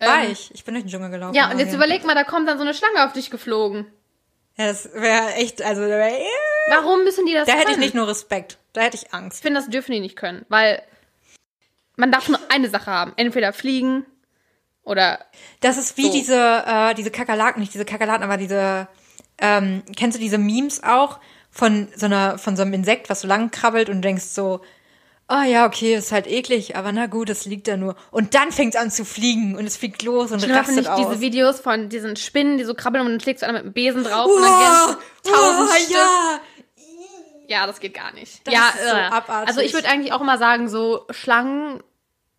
War 0.01 0.25
Ähm, 0.25 0.33
ich. 0.33 0.51
Ich 0.55 0.65
bin 0.65 0.75
durch 0.75 0.85
den 0.85 0.91
Dschungel 0.91 1.11
gelaufen. 1.11 1.35
Ja, 1.35 1.51
und 1.51 1.59
jetzt 1.59 1.75
überleg 1.75 2.05
mal, 2.05 2.15
da 2.15 2.25
kommt 2.25 2.49
dann 2.49 2.59
so 2.59 2.65
eine 2.65 2.75
Schlange 2.75 3.05
auf 3.07 3.13
dich 3.13 3.31
geflogen. 3.31 3.87
Ja, 4.57 4.67
das 4.67 4.91
wäre 4.93 5.35
echt, 5.35 5.63
also, 5.63 5.83
da, 5.83 5.89
wär, 5.89 6.13
Warum 6.71 7.05
müssen 7.05 7.25
die 7.27 7.33
das 7.35 7.47
da 7.47 7.53
hätte 7.53 7.63
ich 7.63 7.69
können? 7.71 7.81
nicht 7.81 7.95
nur 7.95 8.09
Respekt. 8.09 8.59
Da 8.73 8.83
hätte 8.83 8.97
ich 8.97 9.05
Ich 9.07 9.15
Angst. 9.15 9.43
finde, 9.43 9.61
das 9.61 9.69
dürfen 9.71 9.93
die 9.93 10.01
nicht 10.01 10.17
können, 10.17 10.45
weil 10.49 10.83
man 11.97 12.11
darf 12.13 12.29
nur 12.29 12.39
eine 12.51 12.69
Sache 12.69 12.91
haben. 12.91 13.13
Entweder 13.17 13.53
fliegen 13.53 14.05
oder 14.83 15.25
Das 15.61 15.77
ist 15.77 15.97
wie 15.97 16.07
So. 16.07 16.13
diese, 16.13 16.65
äh, 16.67 16.95
diese 16.95 17.11
Kakerlaken, 17.11 17.61
nicht 17.61 17.75
diese 17.75 17.85
Kakerlaken, 17.85 18.25
aber 18.25 18.37
diese 18.37 18.89
ähm, 19.39 19.83
kennst 19.97 20.17
du 20.19 20.21
diese 20.21 20.39
Memes 20.39 20.83
auch 20.83 21.19
von 21.51 21.89
so 21.97 22.07
einer, 22.07 22.39
von 22.39 22.57
so 22.57 22.63
einem 22.63 22.73
Insekt, 22.75 23.09
was 23.11 23.23
so 23.23 23.29
lang 23.29 23.51
krabbelt 23.51 23.89
und 23.89 24.03
denkst 24.03 24.25
so, 24.25 24.61
oh 25.31 25.43
ja, 25.43 25.67
okay, 25.67 25.95
ist 25.95 26.13
halt 26.13 26.27
eklig, 26.27 26.77
aber 26.77 26.93
na 26.93 27.07
gut, 27.07 27.31
es 27.31 27.47
liegt 27.47 27.69
da 27.69 27.77
nur. 27.77 27.95
Und 28.11 28.35
dann 28.35 28.53
fängt 28.53 28.75
es 28.75 28.81
an 28.81 28.91
zu 28.91 29.05
fliegen 29.05 29.57
und 29.57 29.65
es 29.67 29.77
fliegt 29.77 30.03
los 30.03 30.33
und 30.33 30.43
Ich 30.45 30.51
rastet 30.51 30.77
nicht 30.77 30.89
aus. 30.91 30.99
diese 31.09 31.21
Videos 31.21 31.61
von 31.61 31.89
diesen 31.89 32.17
Spinnen, 32.17 32.59
die 32.59 32.65
so 32.65 32.75
krabbeln 32.75 33.05
und 33.07 33.13
dann 33.13 33.21
schlägst 33.21 33.43
du 33.43 33.47
einer 33.49 33.59
mit 33.59 33.67
dem 33.67 33.73
Besen 33.73 34.05
drauf 34.05 34.27
und 34.27 34.43
dann 34.43 34.59
gehen 34.59 35.33
tausend 35.33 35.71
uah, 35.71 35.75
Stück. 35.77 35.91
ja. 35.97 36.41
Ja, 37.49 37.67
das 37.67 37.81
geht 37.81 37.95
gar 37.95 38.13
nicht. 38.13 38.47
Das 38.47 38.55
ja, 38.55 38.69
ist 38.69 38.89
so 38.89 38.97
äh, 38.97 39.01
abartig. 39.01 39.49
Also 39.49 39.61
ich 39.61 39.73
würde 39.75 39.89
eigentlich 39.89 40.13
auch 40.13 40.21
immer 40.21 40.39
sagen, 40.39 40.69
so 40.69 41.05
Schlangen 41.11 41.83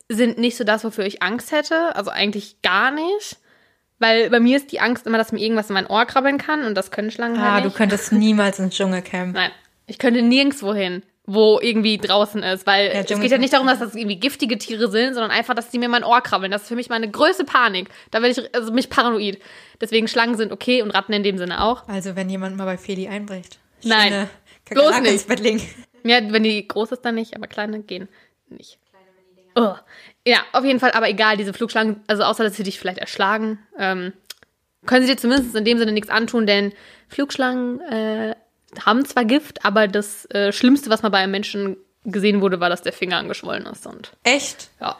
sind 0.07 0.37
nicht 0.37 0.55
so 0.55 0.63
das, 0.63 0.83
wofür 0.85 1.05
ich 1.05 1.21
Angst 1.21 1.51
hätte. 1.51 1.95
Also 1.97 2.11
eigentlich 2.11 2.61
gar 2.61 2.91
nicht. 2.91 3.37
Weil 3.99 4.29
bei 4.29 4.39
mir 4.39 4.55
ist 4.57 4.71
die 4.71 4.79
Angst 4.79 5.05
immer, 5.05 5.17
dass 5.17 5.31
mir 5.33 5.39
irgendwas 5.41 5.69
in 5.69 5.73
mein 5.73 5.85
Ohr 5.85 6.05
krabbeln 6.05 6.37
kann 6.37 6.63
und 6.65 6.75
das 6.75 6.91
können 6.91 7.11
Schlangen 7.11 7.37
Ah, 7.39 7.51
halt 7.53 7.63
du 7.65 7.67
nicht. 7.67 7.77
könntest 7.77 8.11
niemals 8.13 8.57
ins 8.57 8.75
Dschungelcamp. 8.75 9.35
Nein, 9.35 9.51
ich 9.85 9.99
könnte 9.99 10.21
nirgendwo 10.21 10.73
hin, 10.73 11.03
wo 11.33 11.59
irgendwie 11.61 11.97
draußen 11.97 12.41
ist, 12.43 12.65
weil 12.65 12.87
es 12.87 13.07
Dschungel- 13.07 13.21
geht 13.21 13.31
ja 13.31 13.37
nicht 13.37 13.53
darum, 13.53 13.67
dass 13.67 13.79
das 13.79 13.95
irgendwie 13.95 14.17
giftige 14.17 14.57
Tiere 14.57 14.89
sind, 14.89 15.13
sondern 15.13 15.31
einfach, 15.31 15.53
dass 15.53 15.69
die 15.69 15.79
mir 15.79 15.85
in 15.85 15.91
mein 15.91 16.03
Ohr 16.03 16.21
krabbeln. 16.21 16.51
Das 16.51 16.63
ist 16.63 16.67
für 16.67 16.75
mich 16.75 16.89
meine 16.89 17.09
größte 17.09 17.43
Panik. 17.45 17.89
Da 18.11 18.21
werde 18.21 18.41
ich, 18.41 18.55
also 18.55 18.71
mich 18.71 18.89
paranoid. 18.89 19.39
Deswegen 19.79 20.07
Schlangen 20.07 20.37
sind 20.37 20.51
okay 20.51 20.81
und 20.81 20.91
Ratten 20.91 21.13
in 21.13 21.23
dem 21.23 21.37
Sinne 21.37 21.63
auch. 21.63 21.87
Also 21.87 22.15
wenn 22.15 22.29
jemand 22.29 22.57
mal 22.57 22.65
bei 22.65 22.77
Feli 22.77 23.07
einbricht. 23.07 23.59
Nein, 23.83 24.29
bloß 24.69 25.01
nicht. 25.01 25.11
ins 25.11 25.23
Bett 25.23 25.39
legen. 25.39 25.61
Ja, 26.03 26.19
wenn 26.31 26.43
die 26.43 26.67
groß 26.67 26.91
ist, 26.93 27.01
dann 27.01 27.15
nicht, 27.15 27.35
aber 27.35 27.47
kleine 27.47 27.79
gehen 27.81 28.07
nicht. 28.49 28.77
Oh. 29.55 29.73
Ja, 30.25 30.39
auf 30.53 30.63
jeden 30.63 30.79
Fall, 30.79 30.91
aber 30.91 31.09
egal, 31.09 31.35
diese 31.37 31.53
Flugschlangen, 31.53 32.01
also 32.07 32.23
außer 32.23 32.43
dass 32.43 32.55
sie 32.55 32.63
dich 32.63 32.79
vielleicht 32.79 32.99
erschlagen, 32.99 33.59
ähm, 33.77 34.13
können 34.85 35.05
sie 35.05 35.11
dir 35.13 35.17
zumindest 35.17 35.55
in 35.55 35.65
dem 35.65 35.77
Sinne 35.77 35.91
nichts 35.91 36.09
antun, 36.09 36.45
denn 36.45 36.73
Flugschlangen 37.07 37.81
äh, 37.81 38.35
haben 38.85 39.05
zwar 39.05 39.25
Gift, 39.25 39.63
aber 39.65 39.87
das 39.87 40.25
äh, 40.31 40.51
Schlimmste, 40.51 40.89
was 40.89 41.01
mal 41.01 41.09
bei 41.09 41.19
einem 41.19 41.31
Menschen 41.31 41.77
gesehen 42.05 42.41
wurde, 42.41 42.59
war, 42.59 42.69
dass 42.69 42.81
der 42.81 42.93
Finger 42.93 43.17
angeschwollen 43.17 43.65
ist 43.67 43.85
und 43.85 44.11
Echt? 44.23 44.69
ja. 44.79 44.97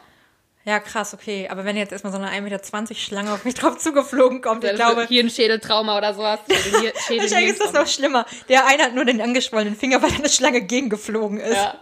Ja, 0.64 0.78
krass, 0.78 1.12
okay. 1.12 1.48
Aber 1.50 1.64
wenn 1.64 1.76
jetzt 1.76 1.90
erstmal 1.90 2.12
so 2.12 2.18
eine 2.20 2.28
1,20 2.30 2.40
Meter 2.42 2.94
Schlange 2.94 3.32
auf 3.32 3.44
mich 3.44 3.54
drauf 3.56 3.78
zugeflogen 3.78 4.40
kommt, 4.42 4.62
ich 4.62 4.74
glaube, 4.74 5.06
hier 5.08 5.24
ein 5.24 5.28
Schädeltrauma 5.30 5.98
oder 5.98 6.14
sowas. 6.14 6.38
Hier, 6.46 6.56
hier, 6.80 6.92
Schädel, 7.04 7.22
wahrscheinlich 7.22 7.50
ist 7.54 7.60
das 7.60 7.72
noch 7.72 7.88
schlimmer. 7.88 8.26
Der 8.48 8.64
eine 8.68 8.84
hat 8.84 8.94
nur 8.94 9.04
den 9.04 9.20
angeschwollenen 9.20 9.74
Finger, 9.74 10.00
weil 10.00 10.12
eine 10.12 10.28
Schlange 10.28 10.60
gegengeflogen 10.60 11.38
ist. 11.40 11.56
Ja. 11.56 11.74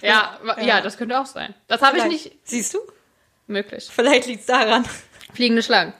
Ja, 0.00 0.38
wa- 0.44 0.60
ja, 0.60 0.80
das 0.80 0.96
könnte 0.96 1.18
auch 1.18 1.26
sein. 1.26 1.56
Das 1.66 1.82
habe 1.82 1.98
ich 1.98 2.04
nicht 2.04 2.32
Siehst 2.44 2.74
du? 2.74 2.78
möglich. 3.48 3.88
Vielleicht 3.92 4.26
liegt's 4.28 4.46
daran. 4.46 4.84
Fliegende 5.34 5.64
Schlangen. 5.64 5.92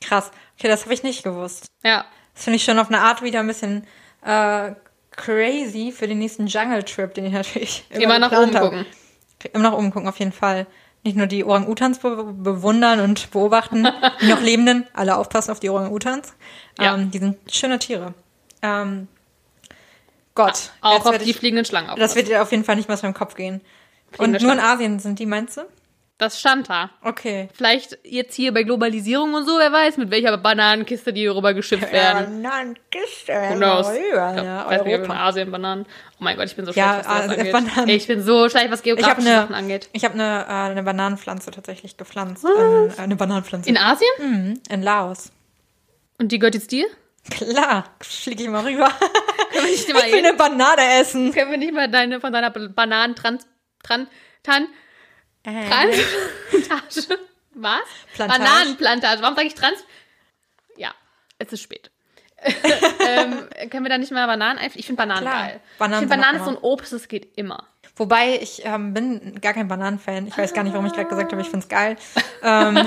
Krass. 0.00 0.32
Okay, 0.58 0.66
das 0.66 0.82
habe 0.82 0.94
ich 0.94 1.04
nicht 1.04 1.22
gewusst. 1.22 1.66
Ja. 1.84 2.04
Das 2.34 2.42
finde 2.42 2.56
ich 2.56 2.64
schon 2.64 2.80
auf 2.80 2.88
eine 2.88 2.98
Art 3.00 3.22
wieder 3.22 3.38
ein 3.38 3.46
bisschen 3.46 3.86
äh, 4.24 4.72
crazy 5.12 5.92
für 5.92 6.08
den 6.08 6.18
nächsten 6.18 6.46
Jungle-Trip, 6.46 7.14
den 7.14 7.26
ich 7.26 7.32
natürlich 7.32 7.84
Immer 7.90 8.18
nach 8.18 8.30
geplant 8.30 8.54
oben 8.54 8.56
habe. 8.56 8.70
gucken. 8.70 8.86
Immer 9.52 9.70
nach 9.70 9.78
oben 9.78 9.90
gucken, 9.90 10.08
auf 10.08 10.18
jeden 10.18 10.32
Fall. 10.32 10.66
Nicht 11.02 11.16
nur 11.16 11.26
die 11.26 11.44
Orang-Utans 11.44 11.98
be 11.98 12.32
bewundern 12.32 13.00
und 13.00 13.30
beobachten, 13.30 13.86
die 14.22 14.26
noch 14.26 14.40
Lebenden, 14.40 14.86
alle 14.94 15.16
aufpassen 15.16 15.50
auf 15.50 15.60
die 15.60 15.68
Orang-Utans. 15.68 16.34
Ja. 16.78 16.94
Ähm, 16.94 17.10
die 17.10 17.18
sind 17.18 17.36
schöne 17.52 17.78
Tiere. 17.78 18.14
Ähm, 18.62 19.08
Gott. 20.34 20.70
Auch 20.80 21.04
auf 21.04 21.12
werd 21.12 21.24
die 21.24 21.30
ich, 21.30 21.36
fliegenden 21.36 21.64
Schlangen 21.64 21.90
auf. 21.90 21.98
Das 21.98 22.16
wird 22.16 22.28
dir 22.28 22.42
auf 22.42 22.50
jeden 22.50 22.64
Fall 22.64 22.76
nicht 22.76 22.88
mehr 22.88 22.94
aus 22.94 23.02
meinem 23.02 23.14
Kopf 23.14 23.34
gehen. 23.34 23.60
Und 24.12 24.16
Fliegende 24.16 24.42
nur 24.44 24.52
in 24.52 24.58
Schlangen. 24.58 24.74
Asien 24.74 24.98
sind 24.98 25.18
die, 25.18 25.26
meinst 25.26 25.58
du? 25.58 25.62
Das 26.16 26.38
stand 26.38 26.70
da. 26.70 26.90
Okay. 27.02 27.48
Vielleicht 27.54 27.98
jetzt 28.04 28.36
hier 28.36 28.54
bei 28.54 28.62
Globalisierung 28.62 29.34
und 29.34 29.46
so, 29.46 29.58
wer 29.58 29.72
weiß, 29.72 29.96
mit 29.96 30.12
welcher 30.12 30.36
Bananenkiste 30.38 31.12
die 31.12 31.26
rüber 31.26 31.54
geschifft 31.54 31.90
werden. 31.90 32.40
nein, 32.40 32.78
Kiste. 32.90 33.32
Who 33.32 33.56
knows? 33.56 33.90
Ich 33.90 34.12
Ja, 34.14 34.64
weiß 34.68 34.84
nicht. 34.84 35.10
Asien 35.10 35.50
Bananen. 35.50 35.86
Oh 36.12 36.16
mein 36.20 36.36
Gott, 36.36 36.46
ich 36.46 36.54
bin 36.54 36.66
so 36.66 36.72
Ja, 36.72 36.94
schlecht, 37.02 37.08
was 37.08 37.26
das 37.26 37.36
äh, 37.36 37.38
angeht. 37.40 37.52
Bananen. 37.52 37.88
Ich 37.88 38.06
bin 38.06 38.22
so 38.22 38.48
schlecht, 38.48 38.70
was 38.70 38.80
Ich 38.84 38.92
habe 38.92 38.96
geografische 39.00 39.28
eine, 39.28 39.40
Sachen 39.40 39.54
angeht. 39.56 39.88
ich 39.92 40.04
hab 40.04 40.14
eine, 40.14 40.44
äh, 40.48 40.70
eine 40.70 40.82
Bananenpflanze 40.84 41.50
tatsächlich 41.50 41.96
gepflanzt. 41.96 42.44
Ähm, 42.44 42.92
eine 42.96 43.16
Bananenpflanze. 43.16 43.68
In 43.68 43.76
Asien? 43.76 44.10
Mhm, 44.20 44.60
in 44.70 44.82
Laos. 44.82 45.32
Und 46.18 46.30
die 46.30 46.38
gehört 46.38 46.54
jetzt 46.54 46.70
dir? 46.70 46.86
Klar, 47.28 47.86
fliege 48.00 48.44
ich 48.44 48.48
mal 48.48 48.64
rüber. 48.64 48.88
Können 49.52 49.64
wir 49.64 49.70
nicht 49.72 49.88
Ich 49.88 49.92
mal, 49.94 50.02
will 50.04 50.18
eine 50.18 50.34
Banane 50.34 51.00
essen. 51.00 51.32
können 51.32 51.50
wir 51.50 51.58
nicht 51.58 51.72
mal 51.72 51.88
deine, 51.90 52.20
von 52.20 52.32
deiner 52.32 52.50
Bananen 52.50 53.16
trans, 53.16 53.46
tran, 53.82 54.06
tan, 54.44 54.68
Äh, 55.44 55.68
Plantage. 55.68 57.18
Was? 57.54 57.80
Plantage. 58.14 58.40
Bananenplantage. 58.40 59.22
Warum 59.22 59.36
sage 59.36 59.46
ich 59.46 59.54
trans? 59.54 59.78
Ja, 60.76 60.92
es 61.38 61.52
ist 61.52 61.62
spät. 61.62 61.90
ähm, 62.44 63.48
können 63.70 63.84
wir 63.84 63.88
da 63.90 63.96
nicht 63.98 64.12
mal 64.12 64.26
Bananen 64.26 64.58
einfliegen? 64.58 64.80
Ich 64.80 64.86
finde 64.86 65.00
Bananen 65.02 65.22
Klar. 65.22 65.46
geil. 65.46 65.60
Bananen 65.78 66.04
ich 66.04 66.08
finde 66.10 66.16
Bananen 66.16 66.40
ist 66.40 66.44
so 66.44 66.50
ein 66.50 66.62
Obst, 66.62 66.92
das 66.92 67.08
geht 67.08 67.38
immer. 67.38 67.66
Wobei, 67.96 68.38
ich 68.40 68.62
ähm, 68.64 68.92
bin 68.92 69.40
gar 69.40 69.54
kein 69.54 69.68
Bananenfan. 69.68 70.26
Ich 70.26 70.36
weiß 70.36 70.52
gar 70.52 70.64
nicht, 70.64 70.72
warum 70.72 70.84
ich 70.86 70.92
gerade 70.92 71.08
gesagt 71.08 71.30
habe, 71.30 71.40
ich 71.40 71.48
find's 71.48 71.68
geil. 71.68 71.96
ähm, 72.42 72.86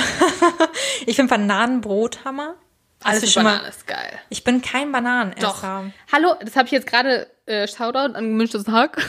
ich 1.05 1.15
finde 1.15 1.29
Bananenbrot 1.29 2.25
Hammer. 2.25 2.55
Alles 3.03 3.21
mit 3.21 3.31
schon 3.31 3.43
mal- 3.43 3.53
Bananen 3.53 3.69
ist 3.69 3.87
geil. 3.87 4.19
Ich 4.29 4.43
bin 4.43 4.61
kein 4.61 4.91
Bananenesser. 4.91 5.47
Doch. 5.47 5.63
Hallo, 6.11 6.35
das 6.41 6.55
habe 6.55 6.65
ich 6.65 6.71
jetzt 6.71 6.87
gerade 6.87 7.27
äh, 7.45 7.67
Shoutout 7.67 8.15
an 8.15 8.25
gemischtes 8.25 8.67
Hack. 8.67 9.01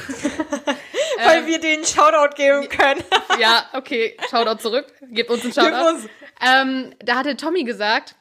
Weil 1.24 1.46
wir 1.46 1.60
den 1.60 1.84
Shoutout 1.84 2.34
geben 2.36 2.68
können. 2.68 3.02
ja, 3.40 3.64
okay, 3.72 4.16
Shoutout 4.30 4.60
zurück. 4.62 4.86
Gebt 5.10 5.30
uns 5.30 5.44
einen 5.44 5.52
Shoutout. 5.52 5.88
uns. 5.88 6.08
Ähm, 6.40 6.94
da 7.00 7.16
hatte 7.16 7.36
Tommy 7.36 7.64
gesagt, 7.64 8.14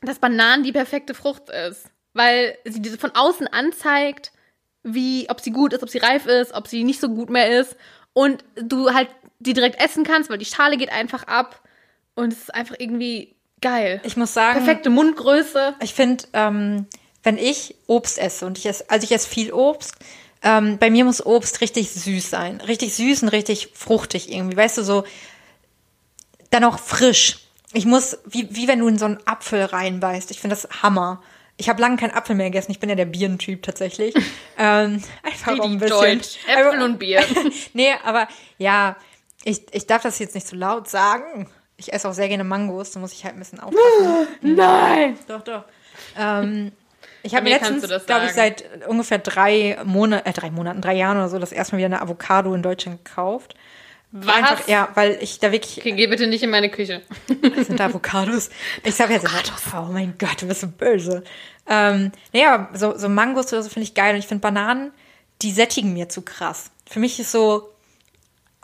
dass 0.00 0.18
Bananen 0.18 0.64
die 0.64 0.72
perfekte 0.72 1.14
Frucht 1.14 1.50
ist. 1.50 1.86
Weil 2.14 2.58
sie 2.64 2.82
diese 2.82 2.98
von 2.98 3.12
außen 3.14 3.46
anzeigt, 3.46 4.32
wie, 4.82 5.26
ob 5.30 5.40
sie 5.40 5.50
gut 5.50 5.72
ist, 5.72 5.82
ob 5.82 5.88
sie 5.88 5.98
reif 5.98 6.26
ist, 6.26 6.52
ob 6.52 6.68
sie 6.68 6.84
nicht 6.84 7.00
so 7.00 7.08
gut 7.08 7.30
mehr 7.30 7.60
ist. 7.60 7.76
Und 8.12 8.44
du 8.56 8.92
halt 8.92 9.08
die 9.38 9.54
direkt 9.54 9.82
essen 9.82 10.04
kannst, 10.04 10.30
weil 10.30 10.38
die 10.38 10.44
Schale 10.44 10.76
geht 10.76 10.92
einfach 10.92 11.24
ab. 11.24 11.60
Und 12.14 12.32
es 12.32 12.40
ist 12.40 12.54
einfach 12.54 12.76
irgendwie 12.78 13.34
geil. 13.60 14.00
Ich 14.04 14.16
muss 14.16 14.34
sagen, 14.34 14.58
Perfekte 14.58 14.90
Mundgröße. 14.90 15.74
Ich 15.80 15.94
finde, 15.94 16.24
ähm, 16.32 16.86
wenn 17.22 17.38
ich 17.38 17.74
Obst 17.86 18.18
esse 18.18 18.46
und 18.46 18.58
ich 18.58 18.66
esse, 18.66 18.88
also 18.88 19.04
ich 19.04 19.12
esse 19.12 19.28
viel 19.28 19.52
Obst, 19.52 19.94
ähm, 20.42 20.78
bei 20.78 20.90
mir 20.90 21.04
muss 21.04 21.24
Obst 21.24 21.60
richtig 21.60 21.90
süß 21.90 22.30
sein. 22.30 22.60
Richtig 22.60 22.94
süß 22.94 23.22
und 23.22 23.28
richtig 23.28 23.70
fruchtig 23.74 24.30
irgendwie. 24.30 24.56
Weißt 24.56 24.78
du, 24.78 24.82
so 24.82 25.04
dann 26.50 26.64
auch 26.64 26.78
frisch. 26.78 27.38
Ich 27.72 27.86
muss, 27.86 28.18
wie, 28.26 28.48
wie 28.54 28.68
wenn 28.68 28.80
du 28.80 28.88
in 28.88 28.98
so 28.98 29.06
einen 29.06 29.18
Apfel 29.24 29.64
reinbeißt. 29.64 30.30
Ich 30.30 30.40
finde 30.40 30.56
das 30.56 30.82
Hammer. 30.82 31.22
Ich 31.56 31.68
habe 31.68 31.80
lange 31.80 31.96
keinen 31.96 32.12
Apfel 32.12 32.34
mehr 32.34 32.46
gegessen. 32.50 32.72
Ich 32.72 32.80
bin 32.80 32.90
ja 32.90 32.96
der 32.96 33.06
Birnentyp 33.06 33.62
tatsächlich. 33.62 34.14
ähm, 34.58 35.02
einfach 35.22 35.58
auch 35.58 35.64
ein 35.64 35.78
bisschen. 35.78 36.18
deutsch. 36.18 36.38
Äpfel 36.46 36.82
und 36.82 36.98
Bier. 36.98 37.24
nee, 37.72 37.92
aber 38.04 38.28
ja, 38.58 38.96
ich, 39.44 39.62
ich 39.72 39.86
darf 39.86 40.02
das 40.02 40.18
jetzt 40.18 40.34
nicht 40.34 40.46
zu 40.46 40.56
laut 40.56 40.88
sagen. 40.88 41.48
Ich 41.76 41.92
esse 41.92 42.08
auch 42.08 42.14
sehr 42.14 42.28
gerne 42.28 42.44
Mangos, 42.44 42.92
da 42.92 43.00
muss 43.00 43.12
ich 43.12 43.24
halt 43.24 43.34
ein 43.34 43.40
bisschen 43.40 43.60
aufpassen. 43.60 44.28
Nein! 44.42 45.18
Doch, 45.26 45.42
doch. 45.42 45.64
Ähm, 46.16 46.72
ich 47.22 47.34
habe 47.34 47.44
mir 47.44 47.50
letztens, 47.50 48.06
glaube 48.06 48.26
ich, 48.26 48.32
seit 48.32 48.64
ungefähr 48.86 49.18
drei 49.18 49.78
Monaten, 49.84 50.28
äh, 50.28 50.32
drei 50.32 50.50
Monaten, 50.50 50.80
drei 50.80 50.94
Jahren 50.94 51.16
oder 51.16 51.28
so, 51.28 51.38
das 51.38 51.52
erste 51.52 51.74
Mal 51.74 51.78
wieder 51.78 51.86
eine 51.86 52.02
Avocado 52.02 52.54
in 52.54 52.62
Deutschland 52.62 53.04
gekauft. 53.04 53.54
Was? 54.14 54.34
Einfach, 54.34 54.68
ja, 54.68 54.88
weil 54.94 55.18
ich 55.22 55.38
da 55.38 55.52
wirklich, 55.52 55.78
Okay, 55.78 55.92
geh 55.92 56.06
bitte 56.06 56.26
nicht 56.26 56.42
in 56.42 56.50
meine 56.50 56.68
Küche. 56.68 57.00
das 57.56 57.68
sind 57.68 57.80
Avocados. 57.80 58.50
Ich 58.84 58.94
sag 58.94 59.08
jetzt 59.08 59.24
immer, 59.24 59.88
oh 59.88 59.90
mein 59.90 60.14
Gott, 60.18 60.42
du 60.42 60.46
bist 60.46 60.60
so 60.60 60.66
böse. 60.66 61.24
Ähm, 61.66 62.12
naja, 62.32 62.68
so, 62.74 62.98
so 62.98 63.08
Mangos 63.08 63.50
oder 63.52 63.62
so 63.62 63.70
finde 63.70 63.84
ich 63.84 63.94
geil 63.94 64.14
und 64.14 64.18
ich 64.18 64.26
finde 64.26 64.42
Bananen, 64.42 64.92
die 65.40 65.50
sättigen 65.50 65.94
mir 65.94 66.10
zu 66.10 66.20
krass. 66.20 66.70
Für 66.86 67.00
mich 67.00 67.18
ist 67.20 67.32
so, 67.32 67.70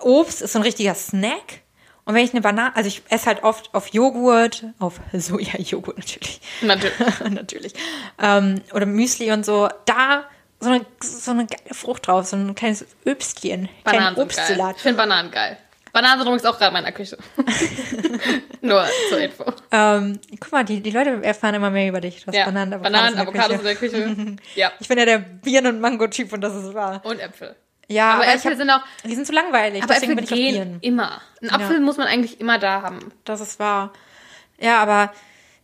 Obst 0.00 0.42
ist 0.42 0.52
so 0.52 0.58
ein 0.58 0.64
richtiger 0.64 0.94
Snack. 0.94 1.62
Und 2.08 2.14
wenn 2.14 2.24
ich 2.24 2.32
eine 2.32 2.40
Banane, 2.40 2.74
also 2.74 2.88
ich 2.88 3.02
esse 3.10 3.26
halt 3.26 3.44
oft 3.44 3.74
auf 3.74 3.88
Joghurt, 3.88 4.64
auf 4.78 4.98
Soja-Joghurt 5.12 5.98
natürlich. 5.98 6.40
Natürlich. 6.62 7.20
natürlich. 7.30 7.72
Ähm, 8.18 8.62
oder 8.72 8.86
Müsli 8.86 9.30
und 9.30 9.44
so, 9.44 9.68
da 9.84 10.24
so 10.58 10.70
eine, 10.70 10.86
so 11.02 11.32
eine 11.32 11.44
geile 11.44 11.74
Frucht 11.74 12.06
drauf, 12.06 12.24
so 12.26 12.36
ein 12.36 12.54
kleines 12.54 12.86
Öbstchen, 13.06 13.68
Bananen 13.84 14.00
kleinen 14.00 14.16
geil. 14.16 14.24
Obstsalat. 14.24 14.76
Ich 14.76 14.82
finde 14.82 14.96
Bananen 14.96 15.30
geil. 15.30 15.58
Bananen 15.92 16.18
sind 16.20 16.28
übrigens 16.28 16.46
auch 16.46 16.56
gerade 16.56 16.68
in 16.68 16.82
meiner 16.82 16.92
Küche. 16.92 17.18
Nur 18.62 18.86
zur 19.10 19.18
Info. 19.18 19.44
Ähm, 19.70 20.18
guck 20.40 20.52
mal, 20.52 20.64
die, 20.64 20.80
die 20.80 20.90
Leute 20.90 21.22
erfahren 21.22 21.56
immer 21.56 21.68
mehr 21.68 21.88
über 21.90 22.00
dich. 22.00 22.22
Du 22.22 22.28
hast 22.28 22.34
Ja. 22.36 22.46
Bananen, 22.46 22.80
Bananen, 22.80 23.18
Avocados 23.18 23.58
Avocados 23.58 23.58
in 23.58 23.64
der 23.64 23.76
Küche. 23.76 24.36
ja. 24.54 24.72
Ich 24.80 24.88
bin 24.88 24.96
ja 24.96 25.04
der 25.04 25.18
Birnen- 25.18 25.74
und 25.74 25.80
Mango-Typ 25.82 26.32
und 26.32 26.40
das 26.40 26.54
ist 26.54 26.72
wahr. 26.72 27.02
Und 27.04 27.20
Äpfel. 27.20 27.54
Ja, 27.88 28.10
Aber 28.10 28.22
aber, 28.22 28.28
ich 28.28 28.34
Äpfel 28.36 28.50
hab, 28.52 28.58
sind 28.58 28.70
auch. 28.70 28.80
die 29.04 29.14
sind 29.14 29.26
zu 29.26 29.32
langweilig, 29.32 29.82
Aber 29.82 29.94
deswegen 29.94 30.12
Äpfel 30.18 30.26
bin 30.36 30.38
ich 30.46 30.54
gehen 30.54 30.78
immer. 30.82 31.20
Ein 31.42 31.50
Apfel 31.50 31.80
muss 31.80 31.96
man 31.96 32.06
eigentlich 32.06 32.38
immer 32.40 32.58
da 32.58 32.82
haben. 32.82 32.98
Das 33.24 33.40
ist 33.40 33.58
wahr. 33.58 33.92
Ja, 34.60 34.82
aber 34.82 35.12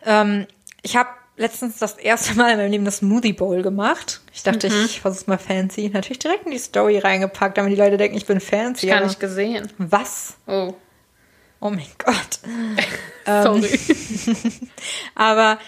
ähm, 0.06 0.46
ich 0.82 0.96
habe 0.96 1.10
letztens 1.37 1.78
das 1.78 1.94
erste 1.98 2.34
Mal 2.34 2.52
in 2.52 2.56
meinem 2.58 2.70
Leben 2.70 2.84
das 2.84 2.98
Smoothie 2.98 3.32
Bowl 3.32 3.60
gemacht. 3.62 4.20
Ich 4.32 4.42
dachte, 4.42 4.70
Mhm. 4.70 4.84
ich 4.87 5.00
versuch's 5.00 5.26
mal 5.26 5.37
fancy. 5.38 5.90
Natürlich 5.92 6.20
direkt 6.20 6.46
in 6.46 6.52
die 6.52 6.58
Story 6.58 6.98
reingepackt, 6.98 7.58
damit 7.58 7.72
die 7.72 7.76
Leute 7.80 7.96
denken, 7.96 8.16
ich 8.16 8.24
bin 8.26 8.40
fancy. 8.40 8.87
Gar 8.87 8.98
aber 8.98 9.06
nicht 9.06 9.20
gesehen. 9.20 9.70
Was? 9.78 10.37
Oh, 10.46 10.74
Oh 11.60 11.70
mein 11.70 11.87
Gott. 11.98 12.38
Sorry. 13.26 13.80
Aber 15.14 15.58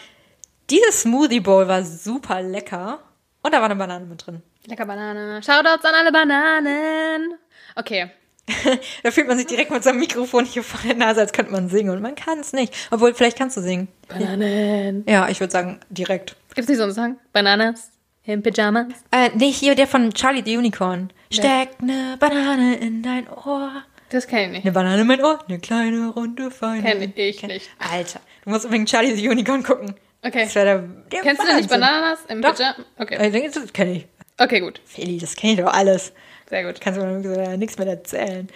Dieses 0.71 1.03
Smoothie 1.03 1.41
Bowl 1.41 1.69
war 1.69 1.83
super 1.85 2.43
lecker. 2.43 2.99
Und 3.43 3.53
da 3.55 3.59
war 3.59 3.67
eine 3.67 3.77
Banane 3.77 4.05
mit 4.07 4.27
drin. 4.27 4.43
Lecker 4.67 4.87
Banane. 4.87 5.43
Shoutouts 5.43 5.85
an 5.85 5.95
alle 5.95 6.13
Bananen. 6.13 7.35
Okay. 7.77 8.11
da 9.03 9.11
fühlt 9.11 9.27
man 9.27 9.39
sich 9.39 9.47
direkt 9.47 9.71
mit 9.71 9.83
seinem 9.83 9.99
Mikrofon 9.99 10.45
hier 10.45 10.63
vor 10.63 10.81
der 10.85 10.95
Nase, 10.97 11.21
als 11.21 11.33
könnte 11.33 11.53
man 11.53 11.69
singen. 11.69 11.91
Und 11.91 12.01
man 12.03 12.15
kann 12.15 12.39
es 12.41 12.53
nicht. 12.53 12.73
Obwohl, 12.91 13.15
vielleicht 13.15 13.39
kannst 13.39 13.57
du 13.57 13.61
singen. 13.61 13.89
Bananen. 14.09 15.05
Ja, 15.09 15.29
ich 15.29 15.41
würde 15.41 15.53
sagen, 15.53 15.81
direkt. 15.89 16.37
Gibt's 16.55 16.69
nicht 16.69 16.79
so 16.79 16.85
einen 16.85 16.95
Song? 16.95 17.19
Bananas 17.33 17.91
in 18.25 18.43
Pyjamas? 18.43 18.87
Äh, 19.11 19.31
nee, 19.35 19.51
hier 19.51 19.75
der 19.75 19.87
von 19.87 20.13
Charlie 20.13 20.43
the 20.45 20.57
Unicorn. 20.57 21.13
Steck 21.31 21.71
eine 21.81 22.17
Banane 22.19 22.77
in 22.77 23.03
dein 23.03 23.29
Ohr. 23.29 23.83
Das 24.11 24.27
kenne 24.27 24.45
ich 24.45 24.51
nicht. 24.51 24.65
Eine 24.65 24.73
Banane 24.73 25.03
in 25.03 25.07
mein 25.07 25.23
Ohr, 25.23 25.41
eine 25.49 25.59
kleine, 25.59 26.09
runde, 26.09 26.51
feine. 26.51 26.83
Kenn 26.83 27.13
ich 27.17 27.43
nicht. 27.43 27.71
Alter, 27.79 28.21
du 28.45 28.51
musst 28.51 28.65
unbedingt 28.65 28.89
Charlie 28.89 29.15
the 29.15 29.29
Unicorn 29.29 29.63
gucken. 29.63 29.95
Okay. 30.23 30.45
Das 30.45 30.55
der, 30.55 30.79
der 30.79 31.21
Kennst 31.23 31.43
du 31.43 31.47
denn 31.47 31.57
nicht 31.57 31.71
Wahnsinn. 31.71 31.81
Bananas 31.81 32.19
im. 32.29 32.41
Pyjama? 32.41 32.75
Okay. 32.99 33.27
Ich 33.27 33.33
denke, 33.33 33.51
Das 33.51 33.73
kenne 33.73 33.93
ich. 33.93 34.07
Okay, 34.39 34.61
gut. 34.61 34.81
Feli, 34.85 35.19
das 35.19 35.35
kenne 35.37 35.55
ich 35.55 35.59
doch 35.59 35.73
alles. 35.73 36.13
Sehr 36.49 36.65
gut. 36.65 36.81
Kannst 36.81 37.01
du 37.01 37.05
mir 37.05 37.57
nichts 37.57 37.79
mehr 37.79 37.87
erzählen. 37.87 38.49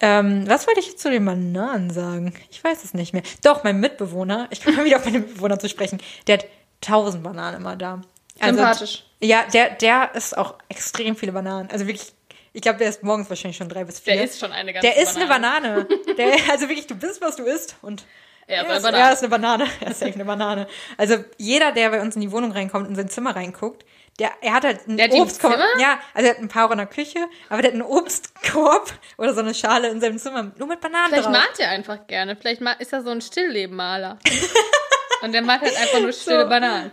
Ähm, 0.00 0.44
was 0.46 0.66
wollte 0.66 0.80
ich 0.80 0.96
zu 0.98 1.10
den 1.10 1.24
Bananen 1.24 1.90
sagen? 1.90 2.32
Ich 2.50 2.62
weiß 2.62 2.84
es 2.84 2.94
nicht 2.94 3.12
mehr. 3.12 3.22
Doch, 3.42 3.64
mein 3.64 3.80
Mitbewohner, 3.80 4.46
ich 4.50 4.62
komme 4.62 4.76
mal 4.76 4.84
wieder 4.84 4.98
auf 4.98 5.04
meine 5.04 5.20
Mitbewohner 5.20 5.58
zu 5.58 5.68
sprechen, 5.68 5.98
der 6.26 6.38
hat 6.38 6.46
tausend 6.80 7.24
Bananen 7.24 7.60
immer 7.60 7.74
da. 7.74 8.02
Sympathisch. 8.40 9.04
Ja, 9.20 9.44
der, 9.52 9.70
der 9.70 10.14
isst 10.14 10.38
auch 10.38 10.54
extrem 10.68 11.16
viele 11.16 11.32
Bananen. 11.32 11.68
Also 11.72 11.88
wirklich, 11.88 12.12
ich 12.52 12.62
glaube, 12.62 12.78
der 12.78 12.88
ist 12.88 13.02
morgens 13.02 13.28
wahrscheinlich 13.28 13.56
schon 13.56 13.68
drei 13.68 13.82
bis 13.82 13.98
vier. 13.98 14.14
Der 14.14 14.24
ist 14.24 14.38
schon 14.38 14.52
eine 14.52 14.72
ganze 14.72 14.86
Der 14.86 15.02
ist 15.02 15.16
eine 15.16 15.26
Banane. 15.26 15.88
Der, 16.16 16.36
also 16.48 16.68
wirklich, 16.68 16.86
du 16.86 16.94
bist, 16.94 17.20
was 17.20 17.34
du 17.34 17.42
isst. 17.42 17.74
Und 17.82 18.04
Er 18.46 18.62
ist 18.62 18.62
er 18.62 18.68
eine 18.68 18.76
ist, 18.76 18.82
Banane. 18.84 19.02
er 19.02 19.12
ist 19.12 19.18
eine 19.22 19.28
Banane. 19.28 19.66
Er 19.80 19.90
ist 19.90 20.02
echt 20.02 20.14
eine 20.14 20.24
Banane. 20.24 20.68
Also 20.96 21.16
jeder, 21.38 21.72
der 21.72 21.90
bei 21.90 22.00
uns 22.00 22.14
in 22.14 22.20
die 22.20 22.30
Wohnung 22.30 22.52
reinkommt, 22.52 22.88
in 22.88 22.94
sein 22.94 23.08
Zimmer 23.08 23.34
reinguckt, 23.34 23.84
der, 24.18 24.30
er 24.40 24.52
hat 24.52 24.64
halt 24.64 24.88
einen 24.88 24.96
Der 24.96 25.12
Obstkorb. 25.12 25.58
Ja, 25.80 25.98
also 26.14 26.28
er 26.28 26.34
hat 26.34 26.42
ein 26.42 26.48
paar 26.48 26.66
auch 26.66 26.72
in 26.72 26.78
der 26.78 26.86
Küche, 26.86 27.20
aber 27.48 27.62
der 27.62 27.70
hat 27.70 27.74
einen 27.74 27.88
Obstkorb 27.88 28.92
oder 29.16 29.32
so 29.34 29.40
eine 29.40 29.54
Schale 29.54 29.88
in 29.88 30.00
seinem 30.00 30.18
Zimmer 30.18 30.50
nur 30.56 30.68
mit 30.68 30.80
Bananen 30.80 31.08
Vielleicht 31.08 31.26
drauf. 31.26 31.32
malt 31.32 31.58
er 31.58 31.70
einfach 31.70 32.06
gerne. 32.06 32.36
Vielleicht 32.36 32.60
ist 32.80 32.92
er 32.92 33.02
so 33.02 33.10
ein 33.10 33.20
Stilllebenmaler. 33.20 34.18
Und 35.22 35.32
der 35.32 35.42
malt 35.42 35.62
halt 35.62 35.76
einfach 35.76 36.00
nur 36.00 36.12
stille 36.12 36.42
So. 36.42 36.48
Bananen. 36.48 36.92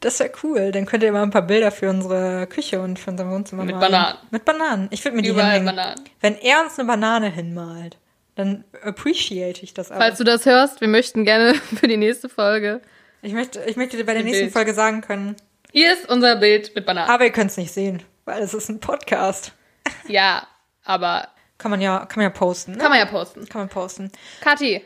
Das 0.00 0.18
wäre 0.18 0.32
cool. 0.42 0.72
Dann 0.72 0.84
könnt 0.84 1.04
ihr 1.04 1.12
mal 1.12 1.22
ein 1.22 1.30
paar 1.30 1.42
Bilder 1.46 1.70
für 1.70 1.88
unsere 1.88 2.48
Küche 2.48 2.80
und 2.80 2.98
für 2.98 3.12
unser 3.12 3.30
Wohnzimmer 3.30 3.64
Mit 3.64 3.76
malen. 3.76 3.92
Bananen. 3.92 4.18
Mit 4.32 4.44
Bananen. 4.44 4.88
Ich 4.90 5.04
würde 5.04 5.14
mir 5.16 5.22
die 5.22 5.28
Überall 5.28 5.52
hinhängen. 5.52 5.76
Bananen. 5.76 6.04
Wenn 6.20 6.36
er 6.38 6.62
uns 6.62 6.76
eine 6.76 6.88
Banane 6.88 7.30
hinmalt, 7.30 7.98
dann 8.34 8.64
appreciate 8.82 9.62
ich 9.62 9.74
das 9.74 9.92
aber. 9.92 10.00
Falls 10.00 10.18
du 10.18 10.24
das 10.24 10.44
hörst, 10.44 10.80
wir 10.80 10.88
möchten 10.88 11.24
gerne 11.24 11.54
für 11.78 11.86
die 11.86 11.96
nächste 11.96 12.28
Folge. 12.28 12.80
Ich 13.22 13.32
möchte, 13.32 13.62
ich 13.66 13.76
möchte 13.76 13.96
dir 13.96 14.04
bei 14.04 14.14
der 14.14 14.24
nächsten 14.24 14.46
Bild. 14.46 14.52
Folge 14.52 14.74
sagen 14.74 15.02
können, 15.02 15.36
Hier 15.72 15.92
ist 15.94 16.08
unser 16.08 16.36
Bild 16.36 16.74
mit 16.74 16.84
Bananen. 16.86 17.10
aber 17.10 17.24
ihr 17.24 17.32
könnt 17.32 17.50
es 17.50 17.56
nicht 17.56 17.72
sehen, 17.72 18.02
weil 18.24 18.42
es 18.42 18.54
ist 18.54 18.68
ein 18.68 18.80
Podcast. 18.80 19.52
Ja, 20.06 20.46
aber 20.84 21.28
Kann 21.58 21.70
man 21.70 21.80
ja, 21.80 22.06
kann 22.06 22.22
man 22.22 22.24
ja 22.24 22.30
posten. 22.30 22.72
Ne? 22.72 22.78
kann 22.78 22.90
man 22.90 22.98
ja 22.98 23.06
posten. 23.06 23.48
Kann 23.48 23.62
man 23.62 23.68
posten. 23.68 24.12
Kathi, 24.40 24.84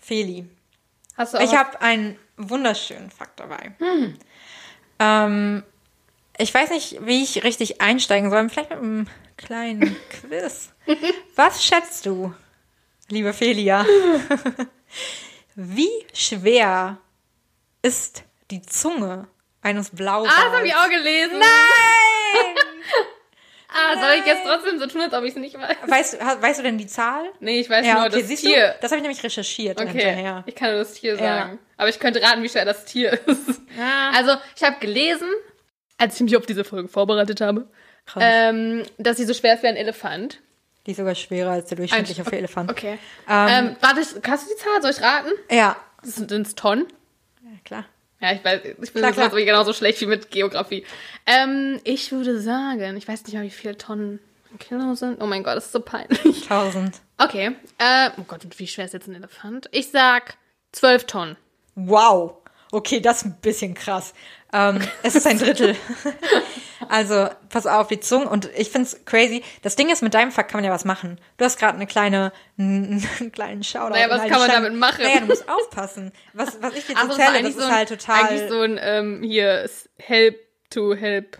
Feli. 0.00 0.48
hast 1.16 1.34
du 1.34 1.38
auch 1.38 1.42
Ich 1.42 1.54
habe 1.54 1.80
einen 1.80 2.16
wunderschönen 2.36 3.10
Fakt 3.10 3.40
dabei. 3.40 3.72
Ähm, 5.00 5.62
ich 6.38 6.52
weiß 6.54 6.70
nicht, 6.70 7.04
wie 7.06 7.22
ich 7.24 7.42
richtig 7.44 7.80
einsteigen 7.80 8.30
soll. 8.30 8.48
Vielleicht 8.48 8.70
mit 8.70 8.78
einem 8.78 9.06
kleinen 9.36 9.96
Quiz. 10.10 10.70
Was 11.34 11.64
schätzt 11.64 12.06
du, 12.06 12.32
liebe 13.08 13.32
Felia? 13.32 13.84
wie 15.56 15.90
schwer 16.14 16.98
ist 17.82 18.22
die 18.52 18.62
Zunge 18.62 19.26
eines 19.62 19.90
Blauwals? 19.90 20.32
Ah, 20.36 20.44
das 20.44 20.52
habe 20.56 20.66
ich 20.66 20.74
auch 20.74 20.88
gelesen. 20.88 21.38
Nein! 21.38 22.56
Ah, 23.74 23.98
soll 23.98 24.20
ich 24.20 24.26
jetzt 24.26 24.42
trotzdem 24.44 24.78
so 24.78 24.86
tun, 24.86 25.00
als 25.00 25.14
ob 25.14 25.22
ich 25.24 25.30
es 25.30 25.36
nicht 25.36 25.58
weiß? 25.58 25.76
weißt, 25.86 26.18
weißt 26.42 26.58
du 26.58 26.62
denn 26.62 26.76
die 26.76 26.86
Zahl? 26.86 27.24
Nee, 27.40 27.58
ich 27.60 27.70
weiß 27.70 27.86
Ja, 27.86 27.94
nur 27.94 28.02
okay, 28.08 28.18
das 28.20 28.28
siehst 28.28 28.42
Tier. 28.44 28.68
du? 28.68 28.74
Das 28.82 28.90
habe 28.90 28.96
ich 28.98 29.02
nämlich 29.02 29.24
recherchiert 29.24 29.80
Okay, 29.80 29.88
hinterher. 29.92 30.42
ich 30.44 30.54
kann 30.54 30.72
nur 30.72 30.80
das 30.80 30.92
Tier 30.92 31.12
Ja. 31.14 31.18
sagen. 31.18 31.58
Aber 31.78 31.88
ich 31.88 31.98
könnte 31.98 32.20
raten, 32.20 32.42
wie 32.42 32.50
schwer 32.50 32.66
das 32.66 32.84
Tier 32.84 33.12
ist. 33.26 33.62
Ja. 33.78 34.10
Also, 34.14 34.34
ich 34.56 34.62
habe 34.62 34.76
gelesen, 34.78 35.26
als 35.96 36.16
ich 36.16 36.20
mich 36.20 36.36
auf 36.36 36.44
diese 36.44 36.64
Folge 36.64 36.86
vorbereitet 36.88 37.40
habe, 37.40 37.66
ähm, 38.20 38.82
dass 38.98 39.16
sie 39.16 39.24
so 39.24 39.32
schwer 39.32 39.54
ist 39.54 39.62
wie 39.62 39.68
ein 39.68 39.76
Elefant. 39.76 40.40
Die 40.86 40.90
ist 40.90 40.98
sogar 40.98 41.14
schwerer 41.14 41.52
als 41.52 41.68
der 41.70 41.78
durchschnittliche 41.78 42.20
okay. 42.26 42.36
Elefant. 42.36 42.70
Okay. 42.70 42.98
Ähm, 43.26 43.48
Ähm, 43.48 43.76
warte, 43.80 44.02
kannst 44.20 44.50
du 44.50 44.54
die 44.54 44.60
Zahl? 44.62 44.82
Soll 44.82 44.90
ich 44.90 45.00
raten? 45.00 45.30
Ja. 45.50 45.76
Das 46.04 46.16
sind 46.16 46.30
es 46.30 46.54
Tonnen. 46.56 46.86
ja, 47.42 47.52
klar. 47.64 47.86
Ja, 48.22 48.32
ich 48.32 48.44
weiß, 48.44 48.60
ich 48.64 48.92
bin 48.92 49.02
Klar, 49.02 49.12
klar. 49.12 49.30
genauso 49.30 49.72
schlecht 49.72 50.00
wie 50.00 50.06
mit 50.06 50.30
Geografie. 50.30 50.86
Ähm, 51.26 51.80
ich 51.82 52.12
würde 52.12 52.40
sagen, 52.40 52.96
ich 52.96 53.08
weiß 53.08 53.24
nicht 53.24 53.34
mal, 53.34 53.42
wie 53.42 53.50
viele 53.50 53.76
Tonnen 53.76 54.20
ein 54.52 54.58
Kilo 54.60 54.94
sind. 54.94 55.20
Oh 55.20 55.26
mein 55.26 55.42
Gott, 55.42 55.56
das 55.56 55.66
ist 55.66 55.72
so 55.72 55.80
peinlich. 55.80 56.20
1000. 56.48 57.00
Okay. 57.18 57.56
Äh, 57.78 58.10
oh 58.18 58.22
Gott, 58.28 58.46
wie 58.56 58.66
schwer 58.68 58.84
ist 58.84 58.94
jetzt 58.94 59.08
ein 59.08 59.16
Elefant? 59.16 59.68
Ich 59.72 59.90
sag 59.90 60.36
12 60.70 61.06
Tonnen. 61.06 61.36
Wow. 61.74 62.36
Okay, 62.72 63.00
das 63.00 63.18
ist 63.18 63.26
ein 63.26 63.36
bisschen 63.42 63.74
krass. 63.74 64.14
Ähm, 64.50 64.80
es 65.02 65.14
ist 65.14 65.26
ein 65.26 65.38
Drittel. 65.38 65.76
also, 66.88 67.28
pass 67.50 67.66
auf, 67.66 67.88
die 67.88 68.00
Zunge. 68.00 68.28
Und 68.28 68.48
ich 68.56 68.70
find's 68.70 69.04
crazy. 69.04 69.44
Das 69.60 69.76
Ding 69.76 69.90
ist, 69.90 70.02
mit 70.02 70.14
deinem 70.14 70.32
Fakt 70.32 70.50
kann 70.50 70.58
man 70.58 70.64
ja 70.64 70.72
was 70.72 70.86
machen. 70.86 71.20
Du 71.36 71.44
hast 71.44 71.58
gerade 71.58 71.74
eine 71.74 71.86
kleine, 71.86 72.32
einen, 72.58 73.06
einen 73.20 73.30
kleinen 73.30 73.62
Shoutout. 73.62 73.90
Naja, 73.90 74.08
was 74.08 74.22
kann 74.22 74.30
man 74.30 74.48
Steine- 74.48 74.64
damit 74.64 74.78
machen? 74.78 75.04
Naja, 75.04 75.20
du 75.20 75.26
musst 75.26 75.46
aufpassen. 75.48 76.12
Was, 76.32 76.62
was 76.62 76.74
ich 76.74 76.88
jetzt 76.88 76.98
Ach, 76.98 77.08
das 77.08 77.18
ist 77.18 77.22
erzähle, 77.22 77.42
das 77.42 77.52
so 77.52 77.60
ist 77.60 77.66
ein, 77.66 77.74
halt 77.74 77.88
total... 77.90 78.24
eigentlich 78.24 78.48
so 78.48 78.60
ein, 78.62 78.80
ähm, 78.82 79.22
hier, 79.22 79.70
Help 79.98 80.40
to 80.70 80.94
Help. 80.94 81.38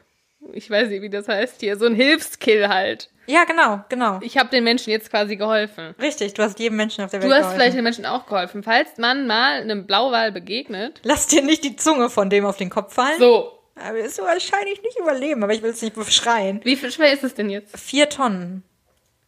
Ich 0.52 0.68
weiß 0.70 0.88
nicht, 0.88 1.02
wie 1.02 1.10
das 1.10 1.28
heißt 1.28 1.60
hier. 1.60 1.76
So 1.76 1.86
ein 1.86 1.94
Hilfskill 1.94 2.68
halt. 2.68 3.08
ja, 3.26 3.44
genau, 3.44 3.84
genau. 3.88 4.18
Ich 4.22 4.36
habe 4.38 4.48
den 4.50 4.64
Menschen 4.64 4.90
jetzt 4.90 5.10
quasi 5.10 5.36
geholfen. 5.36 5.94
Richtig, 6.00 6.34
du 6.34 6.42
hast 6.42 6.58
jedem 6.58 6.76
Menschen 6.76 7.04
auf 7.04 7.10
der 7.10 7.20
Du 7.20 7.26
Welt 7.26 7.34
hast 7.34 7.40
geholfen. 7.42 7.56
vielleicht 7.60 7.76
den 7.76 7.84
Menschen 7.84 8.06
auch 8.06 8.26
geholfen. 8.26 8.62
Falls 8.62 8.98
man 8.98 9.26
mal 9.26 9.60
einem 9.60 9.86
Blauwal 9.86 10.32
begegnet. 10.32 11.00
Lass 11.04 11.26
dir 11.28 11.42
nicht 11.42 11.64
die 11.64 11.76
Zunge 11.76 12.10
von 12.10 12.28
dem 12.30 12.44
auf 12.44 12.56
den 12.56 12.70
Kopf 12.70 12.94
fallen. 12.94 13.18
So. 13.18 13.58
Aber 13.74 13.96
wirst 13.96 14.18
du 14.18 14.22
wahrscheinlich 14.22 14.82
nicht 14.82 14.98
überleben, 14.98 15.42
aber 15.42 15.54
ich 15.54 15.62
will 15.62 15.70
es 15.70 15.80
nicht 15.80 15.94
beschreien. 15.94 16.60
Wie 16.64 16.76
viel 16.76 16.92
schwer 16.92 17.12
ist 17.12 17.24
es 17.24 17.34
denn 17.34 17.48
jetzt? 17.48 17.78
Vier 17.78 18.08
Tonnen. 18.10 18.62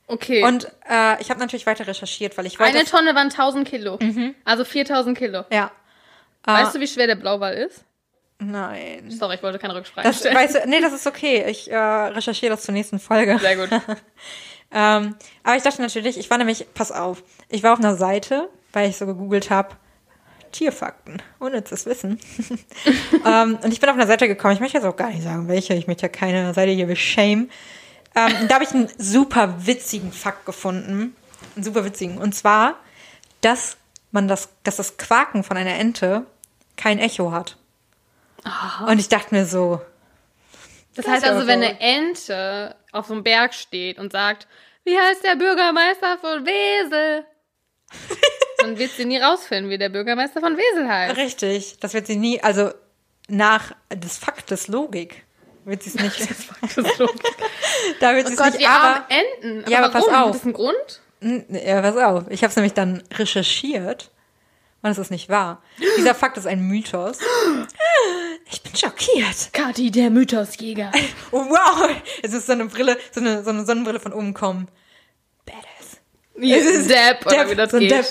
Okay. 0.07 0.45
Und 0.45 0.67
äh, 0.91 1.19
ich 1.23 1.31
habe 1.31 1.41
natürlich 1.41 1.65
weiter 1.67 1.87
recherchiert, 1.87 2.37
weil 2.37 2.45
ich 2.45 2.59
wollte... 2.61 2.77
Eine 2.77 2.85
Tonne 2.87 3.15
waren 3.15 3.31
1000 3.31 3.67
Kilo. 3.67 3.99
Also 4.45 4.65
4000 4.65 5.17
Kilo. 5.17 5.45
Ja. 5.51 5.71
Weißt 6.45 6.75
du, 6.75 6.81
wie 6.81 6.87
schwer 6.87 7.07
der 7.07 7.15
Blauwal 7.15 7.55
ist? 7.55 7.85
Nein. 8.39 9.11
Sorry, 9.11 9.37
ich 9.37 9.43
wollte 9.43 9.59
keine 9.59 9.75
Rückfrage 9.75 10.07
Das, 10.09 10.19
stellen. 10.19 10.35
weißt 10.35 10.55
du, 10.57 10.69
nee, 10.69 10.81
das 10.81 10.93
ist 10.93 11.07
okay. 11.07 11.45
Ich 11.49 11.71
äh, 11.71 11.77
recherchiere 11.77 12.51
das 12.55 12.63
zur 12.63 12.75
nächsten 12.75 12.99
Folge. 12.99 13.39
Sehr 13.39 13.57
gut. 13.57 13.71
Ähm, 14.77 15.15
aber 15.45 15.57
ich 15.57 15.63
dachte 15.63 15.81
natürlich, 15.81 16.19
ich 16.19 16.29
war 16.31 16.39
nämlich, 16.39 16.67
pass 16.75 16.91
auf, 16.91 17.23
ich 17.49 17.63
war 17.63 17.75
auf 17.75 17.79
einer 17.79 17.95
Seite, 17.95 18.49
weil 18.73 18.91
ich 18.91 18.97
so 18.97 19.07
gegoogelt 19.07 19.49
habe, 19.49 19.77
Tierfakten, 20.51 21.23
unnützes 21.39 21.87
Wissen. 21.87 22.19
ähm, 23.25 23.57
und 23.63 23.73
ich 23.73 23.79
bin 23.79 23.89
auf 23.89 23.95
einer 23.95 24.09
Seite 24.09 24.27
gekommen, 24.27 24.55
ich 24.55 24.61
möchte 24.61 24.79
jetzt 24.79 24.87
auch 24.87 24.97
gar 24.97 25.11
nicht 25.11 25.23
sagen, 25.23 25.47
welche, 25.47 25.75
ich 25.75 25.87
möchte 25.87 26.03
ja 26.03 26.09
keine 26.09 26.53
Seite 26.55 26.73
hier 26.73 26.87
beschämen. 26.87 27.51
Ähm, 28.17 28.49
da 28.49 28.55
habe 28.57 28.65
ich 28.65 28.71
einen 28.73 28.89
super 28.99 29.65
witzigen 29.67 30.11
Fakt 30.13 30.45
gefunden. 30.45 31.15
Einen 31.55 31.65
super 31.65 31.85
witzigen. 31.85 32.19
Und 32.19 32.35
zwar, 32.35 32.75
dass 33.43 33.77
man 34.11 34.27
das, 34.27 34.49
dass 34.65 34.77
das 34.77 34.97
Quaken 34.97 35.45
von 35.45 35.57
einer 35.57 35.75
Ente 35.79 36.27
kein 36.77 36.99
Echo 36.99 37.31
hat. 37.31 37.59
Und 38.87 38.99
ich 38.99 39.09
dachte 39.09 39.35
mir 39.35 39.47
so, 39.47 39.81
Das 40.95 41.05
Das 41.05 41.15
heißt 41.15 41.25
ist 41.25 41.29
also, 41.31 41.41
aber 41.43 41.49
wenn 41.49 41.63
eine 41.63 41.81
Ente 41.81 42.77
auf 42.93 43.07
so 43.07 43.15
einem 43.15 43.25
Berg 43.25 43.55
steht 43.55 43.99
und 43.99 44.13
sagt, 44.13 44.47
wie 44.85 44.97
heißt 44.99 45.25
der 45.25 45.37
Bürgermeister 45.37 46.19
von 46.19 46.45
Wesel? 46.45 47.25
dann 48.59 48.79
wird 48.79 48.91
sie 48.93 49.05
nie 49.05 49.19
rausfinden, 49.19 49.71
wie 49.71 49.79
der 49.79 49.89
Bürgermeister 49.89 50.41
von 50.41 50.57
Wesel 50.57 50.89
heißt. 50.89 51.17
Richtig, 51.17 51.79
das 51.81 51.95
wird 51.95 52.07
sie 52.07 52.17
nie, 52.17 52.41
also 52.43 52.71
nach 53.29 53.73
des 53.93 54.19
Faktes 54.19 54.69
Logik 54.69 55.25
wird 55.65 55.83
sie 55.83 55.91
es 55.91 55.95
nicht. 55.97 56.21
Das 56.61 56.77
ist 56.77 56.97
so. 56.99 57.09
da 58.01 58.15
wird 58.15 58.27
Oh 58.27 58.29
sie 58.29 58.35
es 58.35 58.39
Gott, 58.39 58.47
nicht, 58.49 58.61
die 58.61 58.67
aber 58.67 58.85
armen 58.85 59.05
Enten. 59.43 59.71
Ja, 59.71 59.79
aber 59.85 59.91
pass 59.93 60.05
warum? 60.07 60.15
auf. 60.15 60.29
Hat 60.29 60.35
das 60.35 60.45
einen 60.45 60.53
Grund? 60.53 61.01
Ja, 61.49 61.81
pass 61.81 61.97
auf, 61.97 62.25
ich 62.31 62.43
habe 62.43 62.51
es 62.51 62.57
nämlich 62.57 62.75
dann 62.75 63.03
recherchiert 63.15 64.11
und 64.85 64.91
es 64.91 64.99
ist 64.99 65.11
nicht 65.11 65.29
wahr. 65.31 65.63
Dieser 65.99 66.15
Fakt 66.15 66.37
ist 66.37 66.47
ein 66.47 66.61
Mythos. 66.69 67.19
Ich 68.53 68.63
bin 68.63 68.77
schockiert. 68.77 69.53
Kati, 69.55 69.91
der 69.91 70.11
Mythosjäger. 70.11 70.93
Oh, 71.33 71.41
wow, 71.49 71.89
es 72.23 72.35
ist 72.35 72.47
so 72.47 72.53
eine 72.53 72.67
Brille, 72.67 72.99
so 73.11 73.21
eine, 73.21 73.43
so 73.43 73.49
eine 73.51 73.65
Sonnenbrille 73.65 73.99
von 73.99 74.13
oben 74.13 74.35
kommen. 74.35 74.69
Badass. 75.47 75.99
Es 76.39 76.67
ist 76.67 76.91
Depp, 76.91 77.25
oder 77.27 77.37
Depp, 77.39 77.51
wie 77.51 77.55
das 77.57 77.71
so 77.71 77.79
ein 77.79 77.81
geht. 77.81 77.91
Depp. 77.93 78.07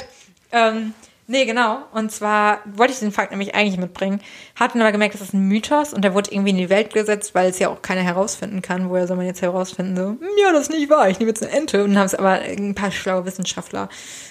Ähm, 0.52 0.94
nee, 1.28 1.46
genau. 1.46 1.84
Und 1.94 2.12
zwar 2.12 2.62
wollte 2.66 2.94
ich 2.94 3.00
den 3.00 3.12
Fakt 3.12 3.30
nämlich 3.32 3.54
eigentlich 3.54 3.78
mitbringen, 3.78 4.22
hatten 4.56 4.82
aber 4.82 4.92
gemerkt, 4.92 5.14
das 5.14 5.22
ist 5.22 5.34
ein 5.34 5.48
Mythos 5.48 5.94
und 5.94 6.02
der 6.04 6.16
wurde 6.16 6.32
irgendwie 6.32 6.50
in 6.50 6.58
die 6.58 6.70
Welt 6.72 6.92
gesetzt, 6.94 7.36
weil 7.36 7.50
es 7.52 7.60
ja 7.60 7.70
auch 7.70 7.84
keiner 7.84 8.02
herausfinden 8.02 8.64
kann. 8.64 8.90
Woher 8.90 9.06
soll 9.08 9.16
man 9.18 9.28
jetzt 9.28 9.44
herausfinden? 9.44 9.96
So, 9.96 10.04
"Hm, 10.04 10.20
ja, 10.42 10.52
das 10.52 10.64
ist 10.64 10.72
nicht 10.72 10.90
wahr, 10.90 11.10
ich 11.10 11.20
nehme 11.20 11.30
jetzt 11.30 11.44
eine 11.44 11.52
Ente. 11.52 11.84
Und 11.84 11.92
dann 11.92 12.00
haben 12.00 12.08
es 12.08 12.16
aber 12.16 12.32
ein 12.32 12.74
paar 12.74 12.92
schlaue 12.92 13.26
Wissenschaftler 13.26 13.88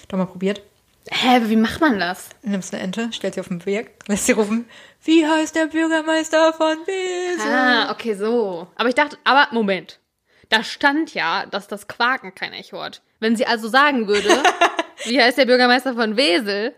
doch 0.09 0.17
mal 0.17 0.25
probiert. 0.25 0.61
Hä, 1.09 1.41
wie 1.45 1.55
macht 1.55 1.81
man 1.81 1.99
das? 1.99 2.29
Du 2.43 2.49
nimmst 2.49 2.73
eine 2.73 2.83
Ente, 2.83 3.09
stellst 3.11 3.35
sie 3.35 3.41
auf 3.41 3.49
den 3.49 3.65
Weg, 3.65 3.91
lässt 4.07 4.25
sie 4.25 4.31
rufen, 4.31 4.65
wie 5.03 5.25
heißt 5.27 5.55
der 5.55 5.67
Bürgermeister 5.67 6.53
von 6.53 6.77
Wesel? 6.87 7.51
Ah, 7.51 7.91
okay, 7.91 8.13
so. 8.13 8.67
Aber 8.75 8.89
ich 8.89 8.95
dachte, 8.95 9.17
aber 9.23 9.47
Moment. 9.51 9.99
Da 10.49 10.63
stand 10.63 11.13
ja, 11.13 11.45
dass 11.45 11.67
das 11.67 11.87
Quaken 11.87 12.35
kein 12.35 12.53
Echo 12.53 12.81
hat. 12.81 13.01
Wenn 13.19 13.35
sie 13.35 13.45
also 13.45 13.67
sagen 13.67 14.07
würde, 14.07 14.29
wie 15.05 15.21
heißt 15.21 15.37
der 15.37 15.45
Bürgermeister 15.45 15.93
von 15.95 16.15
Wesel? 16.15 16.73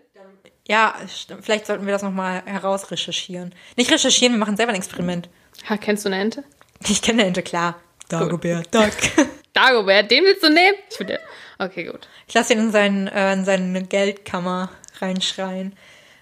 Ja, 0.67 0.95
stimmt. 1.07 1.45
vielleicht 1.45 1.67
sollten 1.67 1.85
wir 1.85 1.93
das 1.93 2.01
nochmal 2.01 2.41
herausrecherchieren. 2.45 3.53
Nicht 3.75 3.91
recherchieren, 3.91 4.33
wir 4.33 4.39
machen 4.39 4.57
selber 4.57 4.71
ein 4.71 4.77
Experiment. 4.77 5.29
Ha, 5.69 5.77
kennst 5.77 6.05
du 6.05 6.09
eine 6.09 6.19
Ente? 6.19 6.43
Ich 6.87 7.01
kenne 7.01 7.21
eine 7.21 7.27
Ente, 7.27 7.43
klar. 7.43 7.75
Dagobert, 8.09 8.73
Duck. 8.73 8.91
Dagobert, 9.53 10.09
den 10.09 10.23
willst 10.23 10.43
du 10.43 10.49
nehmen? 10.49 10.77
Ich 10.89 10.97
finde. 10.97 11.19
Okay, 11.57 11.85
gut. 11.85 12.07
Ich 12.27 12.33
lasse 12.33 12.53
ihn 12.53 12.59
in, 12.59 12.71
seinen, 12.71 13.07
äh, 13.07 13.33
in 13.33 13.45
seine 13.45 13.83
Geldkammer 13.83 14.69
reinschreien. 14.99 15.75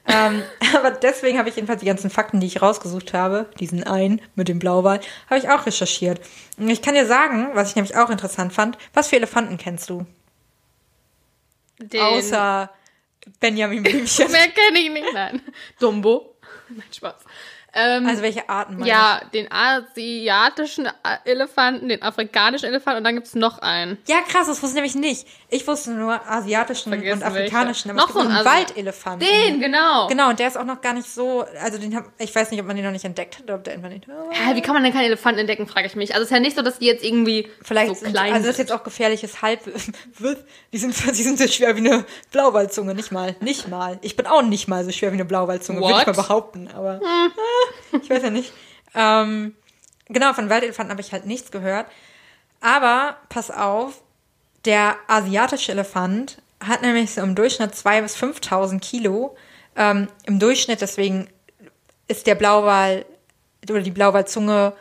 ähm, 0.08 0.44
aber 0.76 0.92
deswegen 0.92 1.38
habe 1.38 1.50
ich 1.50 1.56
jedenfalls 1.56 1.80
die 1.80 1.88
ganzen 1.88 2.10
Fakten, 2.10 2.40
die 2.40 2.48
ich 2.48 2.62
rausgesucht 2.62 3.14
habe, 3.14 3.50
diesen 3.60 3.84
einen 3.84 4.22
mit 4.36 4.48
dem 4.48 4.60
Blauwal, 4.60 5.00
habe 5.30 5.40
ich 5.40 5.50
auch 5.50 5.66
recherchiert. 5.66 6.22
Und 6.58 6.70
ich 6.70 6.82
kann 6.82 6.94
dir 6.94 7.06
sagen, 7.06 7.50
was 7.54 7.70
ich 7.70 7.76
nämlich 7.76 7.96
auch 7.96 8.10
interessant 8.10 8.54
fand, 8.54 8.78
was 8.94 9.08
für 9.08 9.16
Elefanten 9.16 9.58
kennst 9.58 9.90
du? 9.90 10.06
Den 11.80 12.02
Außer 12.02 12.70
Benjamin 13.40 13.84
Blümchen. 13.84 14.32
Mehr 14.32 14.50
kenne 14.50 14.80
ich 14.80 14.92
nicht, 14.92 15.14
nein. 15.14 15.42
Dumbo. 15.80 16.36
Nein, 16.70 16.84
Spaß. 16.92 17.23
Ähm, 17.76 18.06
also 18.08 18.22
welche 18.22 18.48
Arten 18.50 18.78
meine 18.78 18.88
ja, 18.88 19.22
den 19.34 19.52
asiatischen 19.52 20.88
Elefanten, 21.26 21.90
den 21.90 22.04
afrikanischen 22.04 22.68
Elefanten 22.68 23.00
und 23.00 23.04
dann 23.04 23.16
gibt's 23.16 23.34
noch 23.34 23.60
einen. 23.60 23.98
ich? 24.04 24.10
Ja, 24.10 24.22
krass, 24.22 24.48
das 24.48 24.62
wusste 24.62 24.68
ich 24.80 24.94
nämlich 24.94 24.96
nicht. 24.96 25.28
Ich 25.50 25.68
wusste 25.68 25.92
nur 25.92 26.20
asiatischen 26.30 26.92
Vergessen 26.92 27.22
und 27.22 27.28
afrikanischen, 27.28 27.90
welche. 27.90 28.04
aber 28.04 28.14
Noch 28.14 28.22
so 28.22 28.28
einen 28.30 28.46
Waldelefanten. 28.46 29.28
Den, 29.28 29.60
genau. 29.60 30.08
Genau, 30.08 30.30
und 30.30 30.40
der 30.40 30.48
ist 30.48 30.58
auch 30.58 30.66
noch 30.66 30.82
gar 30.82 30.94
nicht 30.94 31.08
so, 31.12 31.46
also 31.62 31.78
den 31.80 31.96
hab, 31.96 32.06
ich 32.20 32.34
weiß 32.34 32.52
nicht, 32.52 32.60
ob 32.60 32.68
man 32.68 32.76
den 32.76 32.86
noch 32.86 32.92
nicht 32.92 33.06
entdeckt 33.06 33.38
hat 33.38 33.44
oder 33.46 33.56
ob 33.56 33.64
der 33.64 33.74
irgendwann 33.74 33.94
nicht. 33.94 34.08
Hä, 34.08 34.56
wie 34.56 34.62
kann 34.62 34.76
man 34.76 34.84
denn 34.84 34.94
keinen 34.94 35.06
Elefanten 35.06 35.40
entdecken, 35.40 35.66
frage 35.68 35.88
ich 35.88 35.96
mich. 35.96 36.14
Also 36.14 36.24
es 36.24 36.30
ist 36.30 36.36
ja 36.36 36.40
nicht 36.40 36.56
so, 36.56 36.62
dass 36.62 36.80
die 36.80 36.86
jetzt 36.86 37.04
irgendwie 37.04 37.50
Vielleicht 37.62 37.90
so 37.96 38.06
sind, 38.06 38.14
klein 38.14 38.34
also 38.34 38.46
das 38.46 38.52
ist 38.52 38.58
sind. 38.58 38.70
jetzt 38.70 38.80
auch 38.80 38.84
gefährliches 38.84 39.42
Halb. 39.42 39.62
Die 40.72 40.78
sind, 40.78 40.96
die 41.08 41.24
sind 41.24 41.38
so 41.38 41.48
schwer 41.48 41.76
wie 41.76 41.80
eine 41.88 42.06
Blauwaldzunge, 42.32 42.96
nicht 42.96 43.12
mal, 43.12 43.36
nicht 43.42 43.68
mal. 43.68 44.00
Ich 44.02 44.16
bin 44.16 44.26
auch 44.26 44.42
nicht 44.42 44.68
mal 44.68 44.84
so 44.84 44.92
schwer 44.92 45.12
wie 45.12 45.16
eine 45.16 45.26
Blauwaldzunge, 45.26 45.82
würde 45.82 46.00
ich 46.00 46.06
mal 46.08 46.14
behaupten, 46.14 46.68
aber 46.74 46.96
äh, 46.96 47.30
ich 48.02 48.10
weiß 48.10 48.24
ja 48.24 48.30
nicht. 48.30 48.54
Ähm, 48.96 49.56
genau, 50.08 50.34
von 50.34 50.50
Waldelefanten 50.50 50.92
habe 50.92 51.02
ich 51.02 51.12
halt 51.12 51.26
nichts 51.26 51.52
gehört. 51.52 51.88
Aber 52.62 53.18
pass 53.30 53.52
auf, 53.52 54.02
der 54.66 54.96
asiatische 55.08 55.72
Elefant 55.74 56.42
hat 56.62 56.82
nämlich 56.82 57.12
so 57.12 57.22
im 57.22 57.36
Durchschnitt 57.36 57.74
2.000 57.74 58.02
bis 58.02 58.16
5.000 58.16 58.80
Kilo. 58.80 59.36
Ähm, 59.76 60.08
Im 60.26 60.40
Durchschnitt, 60.40 60.82
deswegen 60.82 61.28
ist 62.08 62.28
der 62.28 62.36
Blauwal 62.36 63.06
oder 63.70 63.82
die 63.82 63.92
Blauwalzunge 63.92 64.74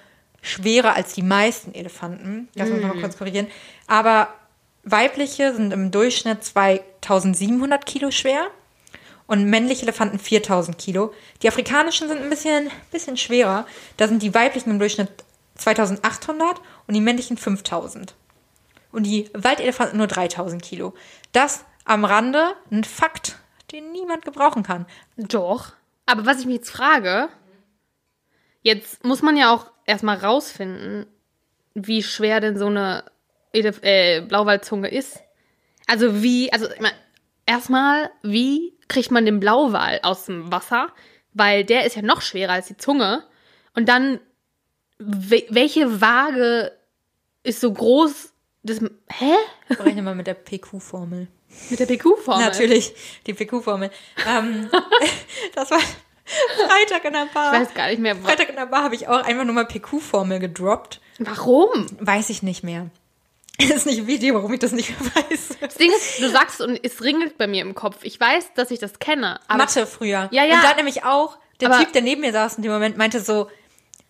schwerer 0.42 0.94
als 0.94 1.14
die 1.14 1.22
meisten 1.22 1.74
Elefanten. 1.74 2.48
Das 2.54 2.68
muss 2.68 2.80
man 2.80 2.96
mal 2.96 3.00
kurz 3.00 3.16
korrigieren. 3.16 3.46
Aber 3.86 4.28
weibliche 4.82 5.54
sind 5.54 5.72
im 5.72 5.90
Durchschnitt 5.90 6.44
2700 6.44 7.86
Kilo 7.86 8.10
schwer 8.10 8.48
und 9.26 9.44
männliche 9.44 9.82
Elefanten 9.82 10.18
4000 10.18 10.78
Kilo. 10.78 11.12
Die 11.42 11.48
afrikanischen 11.48 12.08
sind 12.08 12.20
ein 12.20 12.30
bisschen, 12.30 12.70
bisschen 12.90 13.16
schwerer. 13.16 13.66
Da 13.96 14.08
sind 14.08 14.22
die 14.22 14.34
weiblichen 14.34 14.70
im 14.70 14.78
Durchschnitt 14.78 15.10
2800 15.56 16.60
und 16.86 16.94
die 16.94 17.00
männlichen 17.00 17.36
5000. 17.36 18.14
Und 18.90 19.04
die 19.04 19.30
Waldelefanten 19.32 19.96
nur 19.98 20.06
3000 20.06 20.62
Kilo. 20.62 20.94
Das 21.32 21.64
am 21.84 22.04
Rande 22.04 22.54
ein 22.70 22.84
Fakt, 22.84 23.38
den 23.72 23.92
niemand 23.92 24.24
gebrauchen 24.24 24.62
kann. 24.62 24.86
Doch. 25.16 25.72
Aber 26.06 26.26
was 26.26 26.40
ich 26.40 26.46
mich 26.46 26.56
jetzt 26.56 26.70
frage, 26.70 27.28
jetzt 28.62 29.04
muss 29.04 29.22
man 29.22 29.36
ja 29.36 29.54
auch 29.54 29.70
erstmal 29.86 30.16
rausfinden, 30.16 31.06
wie 31.74 32.02
schwer 32.02 32.40
denn 32.40 32.58
so 32.58 32.66
eine 32.66 33.04
Elef 33.52 33.82
äh, 33.82 34.20
Blauwalzunge 34.20 34.88
ist. 34.88 35.20
Also 35.86 36.22
wie, 36.22 36.52
also 36.52 36.70
ich 36.70 36.80
mein, 36.80 36.92
erstmal, 37.46 38.10
wie 38.22 38.76
kriegt 38.88 39.10
man 39.10 39.24
den 39.24 39.40
Blauwal 39.40 40.00
aus 40.02 40.26
dem 40.26 40.50
Wasser? 40.52 40.88
Weil 41.34 41.64
der 41.64 41.86
ist 41.86 41.96
ja 41.96 42.02
noch 42.02 42.20
schwerer 42.20 42.52
als 42.52 42.66
die 42.66 42.76
Zunge. 42.76 43.24
Und 43.74 43.88
dann, 43.88 44.20
we 44.98 45.44
welche 45.48 46.00
Waage 46.00 46.72
ist 47.42 47.60
so 47.60 47.72
groß? 47.72 48.32
Das, 48.62 48.80
hä? 48.80 49.34
Berechne 49.68 50.02
mal 50.02 50.14
mit 50.14 50.26
der 50.26 50.34
PQ-Formel. 50.34 51.26
Mit 51.70 51.80
der 51.80 51.86
PQ-Formel? 51.86 52.44
Natürlich, 52.44 52.94
die 53.26 53.34
PQ-Formel. 53.34 53.90
Ähm, 54.26 54.70
das 55.54 55.70
war 55.70 55.80
Freitag 56.66 57.04
in 57.04 57.12
der 57.12 57.26
Bar. 57.32 57.54
Ich 57.54 57.60
weiß 57.60 57.74
gar 57.74 57.88
nicht 57.88 57.98
mehr, 57.98 58.16
Freitag 58.16 58.48
in 58.50 58.56
der 58.56 58.66
Bar 58.66 58.84
habe 58.84 58.94
ich 58.94 59.08
auch 59.08 59.22
einfach 59.24 59.44
nur 59.44 59.54
mal 59.54 59.66
PQ-Formel 59.66 60.38
gedroppt. 60.38 61.00
warum. 61.18 61.86
Weiß 61.98 62.30
ich 62.30 62.42
nicht 62.42 62.62
mehr. 62.62 62.90
Es 63.70 63.70
ist 63.70 63.86
nicht 63.86 64.06
wichtig, 64.06 64.32
warum 64.34 64.52
ich 64.52 64.60
das 64.60 64.72
nicht 64.72 64.92
weiß. 65.30 65.56
Das 65.60 65.74
Ding 65.74 65.90
ist, 65.90 66.20
du 66.20 66.28
sagst 66.28 66.60
und 66.60 66.78
es 66.82 67.02
ringelt 67.02 67.38
bei 67.38 67.46
mir 67.46 67.62
im 67.62 67.74
Kopf. 67.74 67.98
Ich 68.02 68.18
weiß, 68.18 68.54
dass 68.54 68.70
ich 68.70 68.78
das 68.78 68.98
kenne. 68.98 69.40
Aber 69.48 69.58
Mathe 69.58 69.86
früher. 69.86 70.28
Ja, 70.32 70.44
ja. 70.44 70.56
Und 70.56 70.64
dann 70.64 70.76
nämlich 70.76 71.04
auch, 71.04 71.38
der 71.60 71.78
Typ, 71.78 71.92
der 71.92 72.02
neben 72.02 72.20
mir 72.22 72.32
saß 72.32 72.56
in 72.56 72.62
dem 72.62 72.72
Moment, 72.72 72.96
meinte 72.96 73.20
so, 73.20 73.48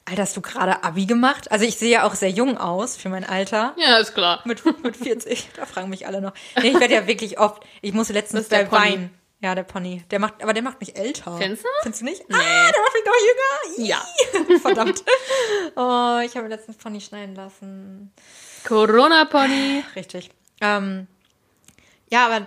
Alter, 0.04 0.22
hast 0.22 0.36
du 0.36 0.40
gerade 0.40 0.82
Abi 0.82 1.06
gemacht? 1.06 1.52
Also 1.52 1.64
ich 1.64 1.76
sehe 1.76 1.90
ja 1.90 2.04
auch 2.04 2.14
sehr 2.14 2.30
jung 2.30 2.58
aus 2.58 2.96
für 2.96 3.08
mein 3.08 3.24
Alter. 3.24 3.74
Ja, 3.76 3.98
ist 3.98 4.14
klar. 4.14 4.40
Mit, 4.44 4.64
mit 4.82 4.96
40, 4.96 5.50
da 5.56 5.64
fragen 5.66 5.90
mich 5.90 6.06
alle 6.06 6.20
noch. 6.20 6.32
Nee, 6.60 6.70
ich 6.70 6.80
werde 6.80 6.94
ja 6.94 7.06
wirklich 7.06 7.38
oft, 7.38 7.62
ich 7.82 7.92
musste 7.92 8.12
Das 8.12 8.22
letztens 8.32 8.48
bei 8.48 8.64
Pony. 8.64 8.82
Wein. 8.82 9.10
Ja, 9.40 9.54
der 9.56 9.64
Pony. 9.64 10.04
Der 10.10 10.20
macht, 10.20 10.42
aber 10.42 10.52
der 10.54 10.62
macht 10.62 10.78
mich 10.80 10.96
älter. 10.96 11.36
Findest 11.36 11.64
du? 11.64 11.68
Findest 11.82 12.00
du 12.00 12.04
nicht? 12.04 12.28
Nee. 12.28 12.36
Ah, 12.36 12.70
der 12.70 12.80
macht 12.80 12.94
mich 12.94 13.04
doch 13.04 13.78
jünger. 13.82 13.88
Ja. 13.88 14.58
Verdammt. 14.60 15.04
Oh, 15.74 16.20
ich 16.24 16.36
habe 16.36 16.46
letztens 16.46 16.76
Pony 16.76 17.00
schneiden 17.00 17.34
lassen. 17.34 18.12
Corona-Pony. 18.64 19.84
Richtig. 19.96 20.30
Ähm, 20.60 21.06
ja, 22.10 22.26
aber 22.26 22.46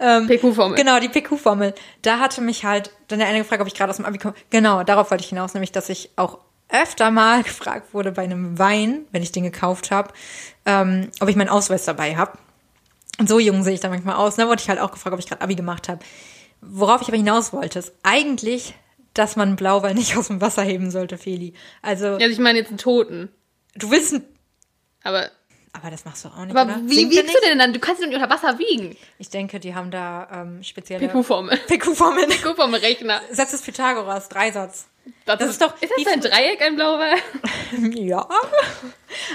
äh, 0.00 0.08
PQ-Formel. 0.38 0.76
genau, 0.76 1.00
die 1.00 1.08
PQ-Formel. 1.08 1.74
Da 2.02 2.18
hatte 2.18 2.40
mich 2.40 2.64
halt 2.64 2.92
dann 3.08 3.18
der 3.18 3.28
eine 3.28 3.38
gefragt, 3.38 3.60
ob 3.60 3.68
ich 3.68 3.74
gerade 3.74 3.90
aus 3.90 3.96
dem 3.96 4.04
Abi 4.04 4.18
komme. 4.18 4.34
Genau, 4.50 4.84
darauf 4.84 5.10
wollte 5.10 5.24
ich 5.24 5.30
hinaus, 5.30 5.54
nämlich, 5.54 5.72
dass 5.72 5.88
ich 5.88 6.10
auch 6.16 6.38
öfter 6.68 7.10
mal 7.10 7.42
gefragt 7.42 7.94
wurde 7.94 8.12
bei 8.12 8.22
einem 8.22 8.58
Wein, 8.58 9.06
wenn 9.10 9.22
ich 9.22 9.32
den 9.32 9.44
gekauft 9.44 9.90
habe, 9.90 10.12
ähm, 10.66 11.10
ob 11.20 11.28
ich 11.28 11.36
meinen 11.36 11.48
Ausweis 11.48 11.84
dabei 11.84 12.16
habe. 12.16 12.32
Und 13.18 13.28
so 13.28 13.38
jung 13.38 13.64
sehe 13.64 13.74
ich 13.74 13.80
da 13.80 13.88
manchmal 13.88 14.16
aus. 14.16 14.34
Und 14.34 14.44
da 14.44 14.48
wurde 14.48 14.62
ich 14.62 14.68
halt 14.68 14.80
auch 14.80 14.92
gefragt, 14.92 15.14
ob 15.14 15.20
ich 15.20 15.26
gerade 15.26 15.42
Abi 15.42 15.56
gemacht 15.56 15.88
habe. 15.88 16.00
Worauf 16.60 17.02
ich 17.02 17.08
aber 17.08 17.16
hinaus 17.16 17.52
wollte, 17.52 17.78
ist 17.78 17.92
eigentlich, 18.02 18.74
dass 19.18 19.36
man 19.36 19.56
Blauwal 19.56 19.94
nicht 19.94 20.16
aus 20.16 20.28
dem 20.28 20.40
Wasser 20.40 20.62
heben 20.62 20.90
sollte, 20.90 21.18
Feli. 21.18 21.54
Also, 21.82 22.06
Also 22.14 22.26
ich 22.26 22.38
meine 22.38 22.58
jetzt 22.58 22.68
einen 22.68 22.78
Toten. 22.78 23.28
du 23.74 23.90
willst 23.90 24.12
ein 24.14 24.24
Aber, 25.02 25.30
Aber 25.72 25.90
das 25.90 26.04
machst 26.04 26.24
du 26.24 26.28
auch 26.28 26.44
nicht, 26.44 26.56
aber 26.56 26.72
oder? 26.72 26.80
wie 26.86 26.94
Singt 26.94 27.12
wiegst 27.12 27.34
du 27.34 27.40
denn 27.48 27.58
dann? 27.58 27.72
Du 27.72 27.78
kannst 27.80 28.02
ihn 28.02 28.08
nicht 28.08 28.16
unter 28.20 28.30
Wasser 28.30 28.58
wiegen. 28.58 28.96
Ich 29.18 29.30
denke, 29.30 29.60
die 29.60 29.74
haben 29.74 29.90
da 29.90 30.28
ähm, 30.32 30.62
spezielle... 30.62 31.08
PQ-Formel. 31.08 31.56
PQ-Formel. 31.66 32.26
PQ-Formel-Rechner. 32.26 33.20
Satz 33.32 33.50
des 33.52 33.62
Pythagoras, 33.62 34.28
Dreisatz. 34.28 34.86
Das, 35.24 35.40
ist 35.40 35.60
doch- 35.62 35.74
Ist 35.80 35.92
das 35.96 36.12
ein 36.12 36.20
Dreieck, 36.20 36.60
ein 36.62 36.76
Blauwal? 36.76 37.14
Ja. 37.94 38.28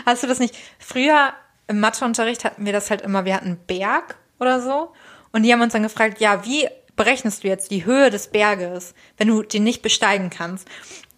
Hast 0.05 0.23
du 0.23 0.27
das 0.27 0.39
nicht? 0.39 0.55
Früher 0.79 1.33
im 1.67 1.79
Matheunterricht 1.79 2.43
hatten 2.45 2.65
wir 2.65 2.73
das 2.73 2.89
halt 2.89 3.01
immer, 3.01 3.25
wir 3.25 3.35
hatten 3.35 3.45
einen 3.47 3.65
Berg 3.65 4.15
oder 4.39 4.61
so. 4.61 4.93
Und 5.31 5.43
die 5.43 5.51
haben 5.53 5.61
uns 5.61 5.73
dann 5.73 5.83
gefragt, 5.83 6.19
ja, 6.19 6.45
wie 6.45 6.67
berechnest 6.95 7.43
du 7.43 7.47
jetzt 7.47 7.71
die 7.71 7.85
Höhe 7.85 8.09
des 8.09 8.27
Berges, 8.27 8.93
wenn 9.17 9.27
du 9.27 9.43
den 9.43 9.63
nicht 9.63 9.81
besteigen 9.81 10.29
kannst? 10.29 10.67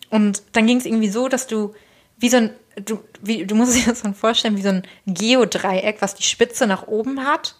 Und 0.10 0.44
dann 0.54 0.68
ging 0.68 0.78
es 0.78 0.86
irgendwie 0.86 1.10
so, 1.10 1.28
dass 1.28 1.48
du 1.48 1.74
wie 2.18 2.30
so 2.30 2.38
ein, 2.38 2.56
du, 2.84 3.00
wie, 3.22 3.46
du 3.46 3.56
musst 3.56 3.76
dir 3.76 3.90
das 3.90 4.02
dann 4.02 4.16
vorstellen, 4.16 4.58
wie 4.58 4.62
so 4.62 4.70
ein 4.70 4.84
Geodreieck, 5.06 5.98
was 6.02 6.16
die 6.16 6.24
Spitze 6.24 6.68
nach 6.68 6.88
oben 6.88 7.26
hat 7.26 7.56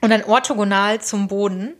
und 0.00 0.10
dann 0.10 0.24
orthogonal 0.24 1.00
zum 1.00 1.28
Boden. 1.28 1.74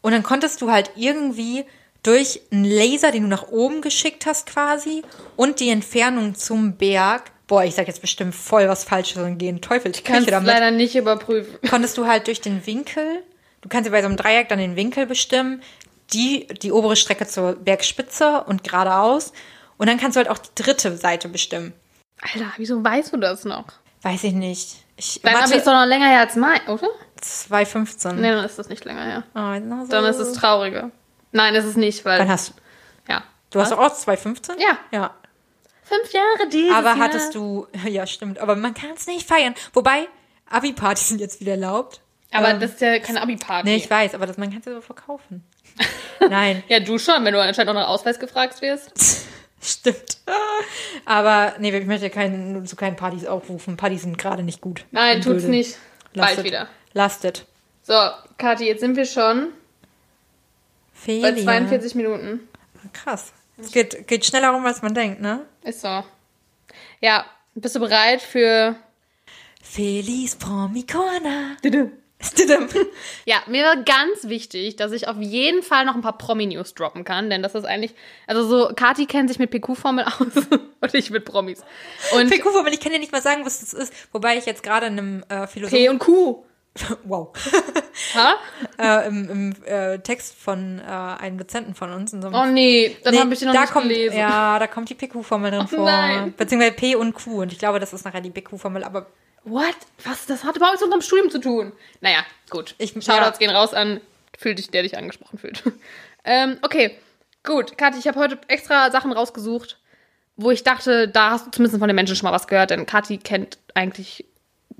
Und 0.00 0.12
dann 0.12 0.22
konntest 0.22 0.62
du 0.62 0.70
halt 0.70 0.90
irgendwie 0.96 1.64
durch 2.02 2.40
einen 2.52 2.64
Laser, 2.64 3.10
den 3.10 3.22
du 3.22 3.28
nach 3.28 3.48
oben 3.48 3.80
geschickt 3.80 4.26
hast 4.26 4.46
quasi 4.46 5.02
und 5.34 5.58
die 5.58 5.70
Entfernung 5.70 6.36
zum 6.36 6.76
Berg, 6.76 7.32
boah, 7.48 7.64
ich 7.64 7.74
sag 7.74 7.88
jetzt 7.88 8.00
bestimmt 8.00 8.34
voll 8.34 8.68
was 8.68 8.84
Falsches 8.84 9.22
und 9.22 9.38
gehen 9.38 9.60
Teufelsküche 9.60 10.12
Kannst 10.12 10.30
damit, 10.30 10.46
leider 10.48 10.70
nicht 10.70 10.94
überprüfen. 10.94 11.58
konntest 11.68 11.98
du 11.98 12.06
halt 12.06 12.28
durch 12.28 12.40
den 12.40 12.64
Winkel, 12.66 13.22
du 13.66 13.68
kannst 13.68 13.86
ja 13.86 13.90
bei 13.90 14.00
so 14.00 14.06
einem 14.06 14.16
Dreieck 14.16 14.48
dann 14.48 14.60
den 14.60 14.76
Winkel 14.76 15.06
bestimmen, 15.06 15.60
die, 16.12 16.46
die 16.62 16.70
obere 16.70 16.94
Strecke 16.94 17.26
zur 17.26 17.56
Bergspitze 17.56 18.44
und 18.46 18.62
geradeaus 18.62 19.32
und 19.76 19.88
dann 19.88 19.98
kannst 19.98 20.14
du 20.14 20.18
halt 20.18 20.30
auch 20.30 20.38
die 20.38 20.50
dritte 20.54 20.96
Seite 20.96 21.28
bestimmen. 21.28 21.72
Alter, 22.20 22.52
wieso 22.58 22.82
weißt 22.82 23.12
du 23.12 23.16
das 23.16 23.44
noch? 23.44 23.64
Weiß 24.02 24.22
ich 24.22 24.34
nicht. 24.34 24.76
Ich, 24.96 25.20
Dein 25.20 25.34
Abi 25.34 25.56
ist 25.56 25.66
doch 25.66 25.72
noch 25.72 25.84
länger 25.84 26.06
her 26.06 26.20
als 26.20 26.36
mein, 26.36 26.60
oder? 26.68 26.88
2015. 27.20 28.20
Nee, 28.20 28.30
dann 28.30 28.44
ist 28.44 28.56
das 28.56 28.68
nicht 28.68 28.84
länger 28.84 29.04
her. 29.04 29.22
Oh, 29.34 29.60
na 29.60 29.84
so. 29.84 29.90
Dann 29.90 30.04
ist 30.04 30.18
es 30.18 30.32
trauriger. 30.34 30.92
Nein, 31.32 31.56
ist 31.56 31.64
es 31.64 31.76
nicht, 31.76 32.04
weil. 32.04 32.20
Wann 32.20 32.28
hast 32.28 32.54
ja. 33.08 33.24
du 33.50 33.60
hast 33.60 33.72
doch 33.72 33.78
auch 33.78 33.92
2015? 33.92 34.60
Ja. 34.60 34.78
Ja. 34.92 35.14
Fünf 35.82 36.12
Jahre 36.12 36.48
dieses 36.50 36.72
Aber 36.72 36.90
Jahr. 36.90 36.98
hattest 36.98 37.34
du, 37.34 37.66
ja 37.88 38.06
stimmt, 38.06 38.38
aber 38.38 38.54
man 38.54 38.74
kann 38.74 38.90
es 38.94 39.08
nicht 39.08 39.26
feiern. 39.26 39.54
Wobei, 39.72 40.08
Abi-Partys 40.48 41.08
sind 41.08 41.20
jetzt 41.20 41.40
wieder 41.40 41.52
erlaubt. 41.52 42.00
Aber 42.32 42.50
Ähm, 42.50 42.60
das 42.60 42.72
ist 42.72 42.80
ja 42.80 42.98
keine 42.98 43.22
Abi-Party. 43.22 43.68
Nee, 43.68 43.76
ich 43.76 43.90
weiß, 43.90 44.14
aber 44.14 44.26
das, 44.26 44.36
man 44.36 44.50
kann 44.50 44.60
es 44.60 44.66
ja 44.66 44.72
so 44.72 44.80
verkaufen. 44.80 45.44
Nein, 46.20 46.62
ja, 46.68 46.80
du 46.80 46.98
schon, 46.98 47.24
wenn 47.24 47.32
du 47.32 47.40
anscheinend 47.40 47.70
auch 47.70 47.74
nach 47.74 47.88
Ausweis 47.88 48.18
gefragt 48.18 48.60
wirst. 48.62 49.26
stimmt. 49.62 50.18
Aber 51.04 51.54
nee, 51.58 51.76
ich 51.76 51.86
möchte 51.86 52.10
keinen, 52.10 52.66
zu 52.66 52.76
keinen 52.76 52.96
Partys 52.96 53.26
aufrufen. 53.26 53.76
Partys 53.76 54.02
sind 54.02 54.18
gerade 54.18 54.42
nicht 54.42 54.60
gut. 54.60 54.84
Nein, 54.90 55.20
tut's 55.20 55.42
blöde. 55.42 55.48
nicht. 55.48 55.76
Bald 56.14 56.28
Lastet. 56.28 56.44
wieder. 56.44 56.68
Lastet. 56.92 57.46
So, 57.82 57.94
Kathi, 58.38 58.66
jetzt 58.66 58.80
sind 58.80 58.96
wir 58.96 59.04
schon 59.04 59.52
bei 61.06 61.32
Felia. 61.32 61.42
42 61.44 61.94
Minuten. 61.94 62.48
Krass. 62.92 63.32
Es 63.58 63.70
geht, 63.70 64.06
geht 64.06 64.24
schneller 64.24 64.50
rum, 64.50 64.64
als 64.66 64.82
man 64.82 64.94
denkt, 64.94 65.20
ne? 65.20 65.46
Ist 65.62 65.80
so. 65.80 66.04
Ja, 67.00 67.26
bist 67.54 67.74
du 67.76 67.80
bereit 67.80 68.20
für. 68.20 68.76
Feliz 69.62 70.36
Promi 70.36 70.84
Corner. 70.84 71.56
Ja, 73.24 73.36
mir 73.46 73.64
war 73.64 73.76
ganz 73.76 74.24
wichtig, 74.28 74.76
dass 74.76 74.92
ich 74.92 75.08
auf 75.08 75.16
jeden 75.18 75.62
Fall 75.62 75.84
noch 75.84 75.94
ein 75.94 76.02
paar 76.02 76.16
Promi-News 76.16 76.74
droppen 76.74 77.04
kann, 77.04 77.28
denn 77.30 77.42
das 77.42 77.54
ist 77.54 77.64
eigentlich, 77.64 77.94
also 78.26 78.46
so, 78.46 78.72
Kati 78.74 79.06
kennt 79.06 79.28
sich 79.28 79.38
mit 79.38 79.50
PQ-Formel 79.50 80.04
aus 80.18 80.20
und 80.80 80.94
ich 80.94 81.10
mit 81.10 81.24
Promis. 81.24 81.62
Und 82.14 82.30
PQ, 82.30 82.46
aber 82.58 82.72
ich 82.72 82.80
kann 82.80 82.92
dir 82.92 82.98
nicht 82.98 83.12
mal 83.12 83.22
sagen, 83.22 83.44
was 83.44 83.60
das 83.60 83.72
ist. 83.74 83.92
Wobei 84.12 84.36
ich 84.36 84.46
jetzt 84.46 84.62
gerade 84.62 84.86
in 84.86 84.98
einem 84.98 85.24
äh, 85.28 85.46
Philosoph 85.46 85.78
P 85.78 85.88
und 85.88 85.98
Q. 85.98 86.44
wow. 87.04 87.28
Ha? 88.14 88.34
äh, 88.78 89.08
im, 89.08 89.30
im 89.30 89.64
äh, 89.64 89.98
Text 90.00 90.34
von 90.34 90.78
äh, 90.78 90.82
einem 90.82 91.38
Dozenten 91.38 91.74
von 91.74 91.90
uns. 91.92 92.12
In 92.12 92.20
so 92.20 92.28
einem 92.28 92.36
Oh 92.36 92.52
nee, 92.52 92.96
dann 93.02 93.14
Nee, 93.14 93.20
habe 93.20 93.32
ich 93.32 93.38
den 93.38 93.48
noch 93.48 93.54
da 93.54 93.62
nicht 93.62 93.72
kommt, 93.72 93.88
gelesen. 93.88 94.18
Ja, 94.18 94.58
da 94.58 94.66
kommt 94.66 94.90
die 94.90 94.94
PQ-Formel 94.94 95.50
drin 95.52 95.68
vor. 95.68 95.84
nein. 95.86 96.34
Beziehungsweise 96.36 96.74
P 96.74 96.94
und 96.96 97.14
Q. 97.14 97.40
Und 97.42 97.52
ich 97.52 97.58
glaube, 97.58 97.80
das 97.80 97.92
ist 97.94 98.04
nachher 98.04 98.20
die 98.20 98.30
PQ-Formel, 98.30 98.84
aber 98.84 99.06
What? 99.46 99.76
Was? 100.04 100.26
Das 100.26 100.44
hat 100.44 100.56
überhaupt 100.56 100.74
nichts 100.74 100.86
mit 100.86 100.92
unserem 100.92 101.02
Studium 101.02 101.30
zu 101.30 101.40
tun. 101.40 101.72
Naja, 102.00 102.24
gut. 102.50 102.74
Ich- 102.78 102.90
Shoutouts 102.92 103.38
ja. 103.38 103.46
gehen 103.46 103.50
raus 103.50 103.72
an 103.72 104.00
fühl 104.38 104.54
dich, 104.54 104.70
der 104.70 104.82
dich 104.82 104.98
angesprochen 104.98 105.38
fühlt. 105.38 105.62
ähm, 106.24 106.58
okay, 106.62 106.98
gut. 107.44 107.78
Kathi, 107.78 107.98
ich 107.98 108.08
habe 108.08 108.18
heute 108.18 108.38
extra 108.48 108.90
Sachen 108.90 109.12
rausgesucht, 109.12 109.78
wo 110.36 110.50
ich 110.50 110.62
dachte, 110.62 111.08
da 111.08 111.30
hast 111.30 111.46
du 111.46 111.50
zumindest 111.50 111.78
von 111.78 111.88
den 111.88 111.94
Menschen 111.94 112.16
schon 112.16 112.28
mal 112.28 112.34
was 112.34 112.46
gehört, 112.48 112.70
denn 112.70 112.86
Kathi 112.86 113.18
kennt 113.18 113.58
eigentlich 113.74 114.26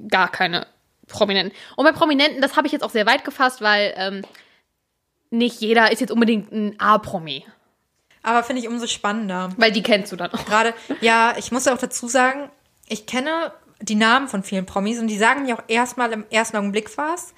gar 0.08 0.30
keine 0.30 0.66
Prominenten. 1.08 1.56
Und 1.76 1.84
bei 1.84 1.92
Prominenten, 1.92 2.42
das 2.42 2.56
habe 2.56 2.66
ich 2.66 2.72
jetzt 2.72 2.82
auch 2.82 2.90
sehr 2.90 3.06
weit 3.06 3.24
gefasst, 3.24 3.62
weil 3.62 3.94
ähm, 3.96 4.22
nicht 5.30 5.60
jeder 5.60 5.90
ist 5.92 6.00
jetzt 6.00 6.10
unbedingt 6.10 6.52
ein 6.52 6.78
A-Promi. 6.78 7.46
aber 8.22 8.42
finde 8.42 8.60
ich 8.60 8.68
umso 8.68 8.86
spannender. 8.86 9.50
Weil 9.56 9.72
die 9.72 9.82
kennst 9.82 10.12
du 10.12 10.16
dann 10.16 10.32
auch. 10.32 10.44
Gerade, 10.44 10.74
ja, 11.00 11.34
ich 11.38 11.52
muss 11.52 11.68
auch 11.68 11.78
dazu 11.78 12.08
sagen, 12.08 12.50
ich 12.88 13.06
kenne 13.06 13.52
die 13.80 13.94
Namen 13.94 14.28
von 14.28 14.42
vielen 14.42 14.66
Promis 14.66 14.98
und 14.98 15.08
die 15.08 15.18
sagen 15.18 15.42
mir 15.42 15.56
auch 15.56 15.62
erstmal 15.68 16.12
im 16.12 16.24
ersten 16.30 16.56
Augenblick 16.56 16.96
was. 16.96 17.34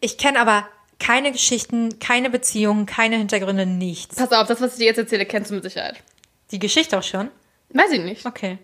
Ich 0.00 0.18
kenne 0.18 0.40
aber 0.40 0.66
keine 0.98 1.32
Geschichten, 1.32 1.98
keine 1.98 2.30
Beziehungen, 2.30 2.86
keine 2.86 3.16
Hintergründe, 3.16 3.66
nichts. 3.66 4.16
Pass 4.16 4.32
auf, 4.32 4.46
das, 4.46 4.60
was 4.60 4.72
ich 4.72 4.78
dir 4.78 4.86
jetzt 4.86 4.98
erzähle, 4.98 5.26
kennst 5.26 5.50
du 5.50 5.54
mit 5.54 5.64
Sicherheit. 5.64 6.02
Die 6.50 6.58
Geschichte 6.58 6.98
auch 6.98 7.02
schon? 7.02 7.30
Weiß 7.70 7.90
ich 7.92 8.00
nicht. 8.00 8.26
Okay. 8.26 8.58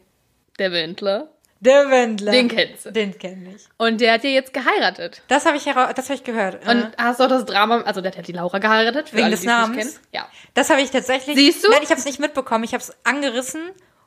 Der 0.59 0.73
Wendler. 0.73 1.29
Der 1.61 1.91
Wendler. 1.91 2.33
Den 2.33 2.49
kennst 2.49 2.87
du. 2.87 2.93
Den 2.93 3.19
kenne 3.19 3.55
ich. 3.57 3.63
Und 3.79 4.01
der 4.01 4.15
hat 4.15 4.25
ja 4.25 4.31
jetzt 4.31 4.53
geheiratet. 4.53 5.23
Das 5.29 5.47
habe 5.47 5.57
ich, 5.57 5.65
das 5.65 5.75
hab 5.75 6.11
ich 6.11 6.25
gehört. 6.25 6.67
Und 6.67 6.93
hast 6.99 7.21
du 7.21 7.25
auch 7.25 7.29
das 7.29 7.47
Drama, 7.47 7.81
also 7.83 8.03
der 8.03 8.15
hat 8.15 8.29
die 8.29 8.33
Laura 8.33 8.59
geheiratet. 8.59 9.13
Wegen 9.15 9.25
alle, 9.25 9.37
des 9.37 9.45
Namens? 9.45 10.01
Ja. 10.13 10.29
Das 10.53 10.69
habe 10.69 10.83
ich 10.83 10.91
tatsächlich. 10.91 11.37
Siehst 11.37 11.65
du? 11.65 11.71
Nein, 11.71 11.81
ich 11.83 11.91
habe 11.91 11.99
es 11.99 12.05
nicht 12.05 12.21
mitbekommen. 12.21 12.65
Ich 12.65 12.75
habe 12.75 12.83
es 12.83 12.93
angerissen 13.05 13.63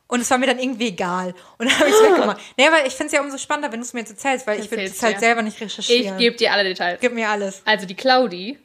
und 0.09 0.19
es 0.19 0.29
war 0.29 0.37
mir 0.37 0.47
dann 0.47 0.59
irgendwie 0.59 0.87
egal. 0.89 1.33
Und 1.57 1.69
dann 1.69 1.79
habe 1.79 1.87
ich 1.89 1.95
es 1.95 2.01
weggemacht. 2.03 2.41
Nee, 2.57 2.67
aber 2.67 2.85
ich 2.85 2.93
finde 2.93 3.05
es 3.07 3.11
ja 3.13 3.21
umso 3.21 3.37
spannender, 3.37 3.71
wenn 3.71 3.79
du 3.79 3.85
es 3.85 3.93
mir 3.93 4.01
jetzt 4.01 4.09
erzählst, 4.11 4.45
weil 4.45 4.59
ich 4.59 4.69
will 4.69 4.79
Erzähl's 4.79 4.97
es 4.97 5.03
halt 5.03 5.19
selber 5.21 5.41
nicht 5.43 5.55
Ich 5.55 5.61
recherchieren. 5.61 6.17
gebe 6.17 6.35
dir 6.35 6.51
alle 6.51 6.65
Details. 6.65 6.99
Gib 6.99 7.13
mir 7.13 7.29
alles. 7.29 7.61
Also 7.63 7.85
die 7.85 7.95
Claudi, 7.95 8.59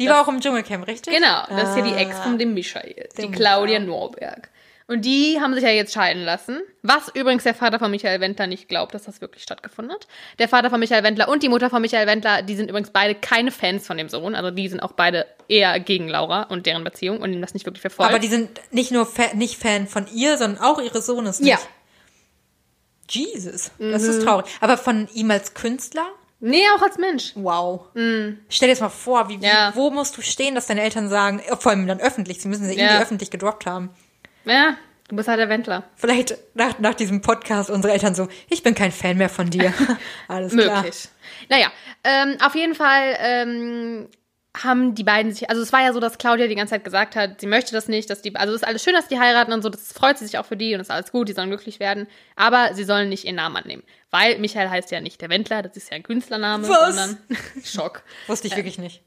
Die 0.00 0.08
war 0.08 0.20
auch 0.22 0.28
im 0.28 0.40
Dschungelcamp, 0.40 0.86
richtig? 0.88 1.14
genau, 1.14 1.44
das 1.48 1.70
ist 1.70 1.76
ja 1.76 1.82
die 1.82 1.92
Ah. 1.92 1.98
Ex 1.98 2.18
von 2.18 2.38
dem 2.38 2.52
Michael, 2.54 3.08
die 3.16 3.22
Dem 3.22 3.30
Claudia 3.32 3.78
Michael. 3.78 3.86
Norberg. 3.86 4.50
Und 4.88 5.04
die 5.04 5.40
haben 5.40 5.52
sich 5.54 5.64
ja 5.64 5.70
jetzt 5.70 5.92
scheiden 5.92 6.22
lassen. 6.22 6.60
Was 6.82 7.08
übrigens 7.12 7.42
der 7.42 7.54
Vater 7.54 7.80
von 7.80 7.90
Michael 7.90 8.20
Wendler 8.20 8.46
nicht 8.46 8.68
glaubt, 8.68 8.94
dass 8.94 9.02
das 9.02 9.20
wirklich 9.20 9.42
stattgefunden 9.42 9.92
hat. 9.92 10.06
Der 10.38 10.48
Vater 10.48 10.70
von 10.70 10.78
Michael 10.78 11.02
Wendler 11.02 11.28
und 11.28 11.42
die 11.42 11.48
Mutter 11.48 11.70
von 11.70 11.82
Michael 11.82 12.06
Wendler, 12.06 12.42
die 12.42 12.54
sind 12.54 12.70
übrigens 12.70 12.90
beide 12.90 13.16
keine 13.16 13.50
Fans 13.50 13.84
von 13.84 13.96
dem 13.96 14.08
Sohn. 14.08 14.36
Also 14.36 14.52
die 14.52 14.68
sind 14.68 14.78
auch 14.80 14.92
beide 14.92 15.26
eher 15.48 15.80
gegen 15.80 16.06
Laura 16.08 16.42
und 16.44 16.66
deren 16.66 16.84
Beziehung 16.84 17.20
und 17.20 17.30
nehmen 17.30 17.42
das 17.42 17.52
nicht 17.52 17.66
wirklich 17.66 17.80
verfolgt. 17.80 18.10
Aber 18.12 18.20
die 18.20 18.28
sind 18.28 18.60
nicht 18.70 18.92
nur 18.92 19.06
Fa 19.06 19.24
nicht 19.34 19.56
Fan 19.58 19.88
von 19.88 20.06
ihr, 20.14 20.38
sondern 20.38 20.62
auch 20.62 20.80
ihres 20.80 21.04
Sohnes 21.06 21.40
nicht. 21.40 21.50
Ja. 21.50 21.58
Jesus, 23.10 23.70
das 23.78 24.02
ist 24.04 24.22
traurig. 24.22 24.46
Aber 24.60 24.76
von 24.76 25.08
ihm 25.14 25.30
als 25.30 25.54
Künstler? 25.54 26.06
nee, 26.38 26.62
auch 26.76 26.82
als 26.82 26.98
Mensch. 26.98 27.32
Wow. 27.34 27.86
Stell 27.94 28.68
dir 28.68 28.74
das 28.74 28.80
mal 28.80 28.88
vor, 28.90 29.28
wie, 29.30 29.38
Mm. 29.38 29.42
Ja. 29.42 29.72
wo 29.74 29.90
musst 29.90 30.16
du 30.16 30.22
stehen, 30.22 30.54
dass 30.54 30.66
deine 30.66 30.82
Eltern 30.82 31.08
sagen, 31.08 31.40
vor 31.58 31.72
allem 31.72 31.86
dann 31.86 31.98
öffentlich, 32.00 32.40
sie 32.42 32.48
müssen 32.48 32.66
sie 32.66 32.76
Ja. 32.76 32.84
irgendwie 32.84 33.02
öffentlich 33.02 33.30
gedroppt 33.30 33.64
haben. 33.66 33.90
Ja, 34.46 34.76
du 35.08 35.16
bist 35.16 35.28
halt 35.28 35.38
der 35.38 35.48
Wendler. 35.48 35.84
Vielleicht 35.96 36.36
nach, 36.54 36.78
nach 36.78 36.94
diesem 36.94 37.20
Podcast 37.20 37.68
unsere 37.68 37.92
Eltern 37.92 38.14
so, 38.14 38.28
ich 38.48 38.62
bin 38.62 38.74
kein 38.74 38.92
Fan 38.92 39.18
mehr 39.18 39.28
von 39.28 39.50
dir. 39.50 39.74
Alles 40.28 40.52
klar. 40.52 40.82
Möglich. 40.82 41.08
Naja, 41.48 41.70
ähm, 42.04 42.38
auf 42.40 42.54
jeden 42.54 42.74
Fall 42.74 43.16
ähm, 43.18 44.08
haben 44.62 44.94
die 44.94 45.04
beiden 45.04 45.32
sich, 45.32 45.50
also 45.50 45.62
es 45.62 45.72
war 45.72 45.82
ja 45.82 45.92
so, 45.92 46.00
dass 46.00 46.18
Claudia 46.18 46.46
die 46.46 46.54
ganze 46.54 46.74
Zeit 46.74 46.84
gesagt 46.84 47.16
hat, 47.16 47.40
sie 47.40 47.46
möchte 47.46 47.72
das 47.72 47.88
nicht, 47.88 48.08
dass 48.08 48.22
die, 48.22 48.34
also 48.36 48.54
es 48.54 48.62
ist 48.62 48.68
alles 48.68 48.82
schön, 48.82 48.94
dass 48.94 49.08
die 49.08 49.18
heiraten 49.18 49.52
und 49.52 49.62
so, 49.62 49.68
das 49.68 49.92
freut 49.92 50.18
sie 50.18 50.26
sich 50.26 50.38
auch 50.38 50.46
für 50.46 50.56
die 50.56 50.74
und 50.74 50.80
ist 50.80 50.90
alles 50.90 51.12
gut, 51.12 51.28
die 51.28 51.32
sollen 51.32 51.50
glücklich 51.50 51.80
werden, 51.80 52.06
aber 52.36 52.74
sie 52.74 52.84
sollen 52.84 53.08
nicht 53.08 53.24
ihren 53.24 53.36
Namen 53.36 53.56
annehmen. 53.56 53.82
Weil 54.10 54.38
Michael 54.38 54.70
heißt 54.70 54.90
ja 54.92 55.00
nicht 55.00 55.20
der 55.20 55.28
Wendler, 55.28 55.62
das 55.62 55.76
ist 55.76 55.90
ja 55.90 55.96
ein 55.96 56.02
Künstlername, 56.02 56.68
Was? 56.68 56.94
sondern 56.94 57.18
Schock. 57.64 58.02
Wusste 58.28 58.46
ich 58.46 58.56
wirklich 58.56 58.78
nicht. 58.78 59.02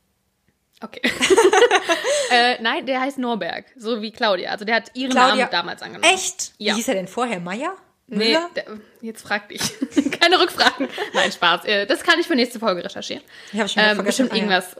Okay. 0.81 1.01
äh, 2.31 2.61
nein, 2.61 2.85
der 2.85 3.01
heißt 3.01 3.17
Norberg, 3.17 3.65
so 3.75 4.01
wie 4.01 4.11
Claudia. 4.11 4.51
Also 4.51 4.65
der 4.65 4.75
hat 4.75 4.91
ihren 4.93 5.11
Claudia- 5.11 5.35
Namen 5.35 5.51
damals 5.51 5.81
angenommen. 5.81 6.13
Echt? 6.13 6.53
Ja. 6.57 6.73
Wie 6.73 6.77
hieß 6.77 6.87
er 6.89 6.93
denn 6.95 7.07
vorher? 7.07 7.39
Meier? 7.39 7.75
Nee, 8.07 8.37
der, 8.55 8.65
jetzt 9.01 9.21
frag 9.21 9.49
dich. 9.49 9.61
Keine 10.19 10.39
Rückfragen. 10.39 10.87
Nein, 11.13 11.31
Spaß. 11.31 11.65
Äh, 11.65 11.85
Das 11.85 12.01
kann 12.03 12.19
ich 12.19 12.25
für 12.27 12.35
nächste 12.35 12.59
Folge 12.59 12.83
recherchieren. 12.83 13.23
Ich 13.53 13.59
hab 13.59 13.69
schon 13.69 13.83
ähm. 13.83 14.03
Bestimmt 14.03 14.31
Ah, 14.31 14.35
ja. 14.35 14.41
irgendwas, 14.41 14.75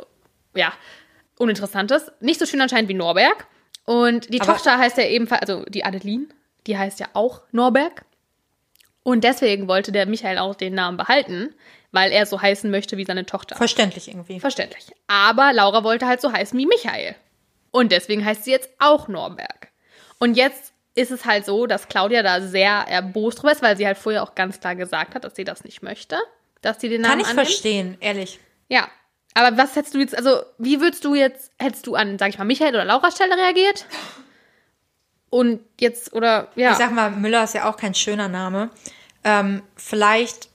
ja, 0.55 0.73
Uninteressantes. 1.37 2.11
Nicht 2.21 2.39
so 2.39 2.45
schön 2.45 2.59
anscheinend 2.61 2.89
wie 2.89 2.95
Norberg. 2.95 3.45
Und 3.85 4.33
die 4.33 4.41
Aber- 4.41 4.53
Tochter 4.53 4.77
heißt 4.77 4.97
ja 4.97 5.03
ebenfalls, 5.05 5.41
also 5.41 5.63
die 5.65 5.83
Adeline, 5.85 6.27
die 6.65 6.77
heißt 6.77 6.99
ja 6.99 7.07
auch 7.13 7.41
Norberg. 7.51 8.03
Und 9.03 9.23
deswegen 9.23 9.67
wollte 9.67 9.91
der 9.91 10.05
Michael 10.05 10.37
auch 10.39 10.55
den 10.55 10.73
Namen 10.75 10.97
behalten, 10.97 11.53
weil 11.91 12.11
er 12.11 12.25
so 12.25 12.41
heißen 12.41 12.69
möchte 12.69 12.97
wie 12.97 13.05
seine 13.05 13.25
Tochter. 13.25 13.55
Verständlich 13.55 14.07
irgendwie. 14.07 14.39
Verständlich. 14.39 14.91
Aber 15.07 15.53
Laura 15.53 15.83
wollte 15.83 16.07
halt 16.07 16.21
so 16.21 16.31
heißen 16.31 16.57
wie 16.57 16.65
Michael. 16.65 17.15
Und 17.71 17.91
deswegen 17.91 18.23
heißt 18.23 18.43
sie 18.43 18.51
jetzt 18.51 18.69
auch 18.79 19.07
Norberg. 19.07 19.69
Und 20.19 20.35
jetzt 20.35 20.73
ist 20.95 21.11
es 21.11 21.25
halt 21.25 21.45
so, 21.45 21.65
dass 21.65 21.87
Claudia 21.87 22.23
da 22.23 22.41
sehr 22.41 22.71
erbost 22.87 23.39
drüber 23.39 23.51
ist, 23.51 23.61
weil 23.61 23.77
sie 23.77 23.85
halt 23.87 23.97
vorher 23.97 24.23
auch 24.23 24.35
ganz 24.35 24.59
klar 24.59 24.75
gesagt 24.75 25.15
hat, 25.15 25.23
dass 25.23 25.35
sie 25.35 25.43
das 25.43 25.63
nicht 25.63 25.81
möchte, 25.81 26.17
dass 26.61 26.81
sie 26.81 26.89
den 26.89 27.01
Namen 27.01 27.11
Kann 27.11 27.19
ich 27.21 27.27
annimmt. 27.27 27.47
verstehen, 27.47 27.97
ehrlich. 27.99 28.39
Ja. 28.67 28.87
Aber 29.35 29.57
was 29.57 29.75
hättest 29.75 29.93
du 29.93 29.99
jetzt, 29.99 30.17
also 30.17 30.41
wie 30.57 30.81
würdest 30.81 31.05
du 31.05 31.15
jetzt, 31.15 31.51
hättest 31.59 31.87
du 31.87 31.95
an, 31.95 32.17
sag 32.17 32.29
ich 32.29 32.37
mal, 32.37 32.45
Michael 32.45 32.73
oder 32.73 32.85
Laura 32.85 33.11
Stelle 33.11 33.37
reagiert? 33.37 33.85
Und 35.29 35.61
jetzt, 35.79 36.13
oder, 36.13 36.49
ja. 36.55 36.71
Ich 36.71 36.77
sag 36.77 36.91
mal, 36.91 37.11
Müller 37.11 37.43
ist 37.43 37.53
ja 37.53 37.69
auch 37.69 37.77
kein 37.77 37.93
schöner 37.93 38.27
Name. 38.27 38.71
Ähm, 39.23 39.61
vielleicht 39.75 40.48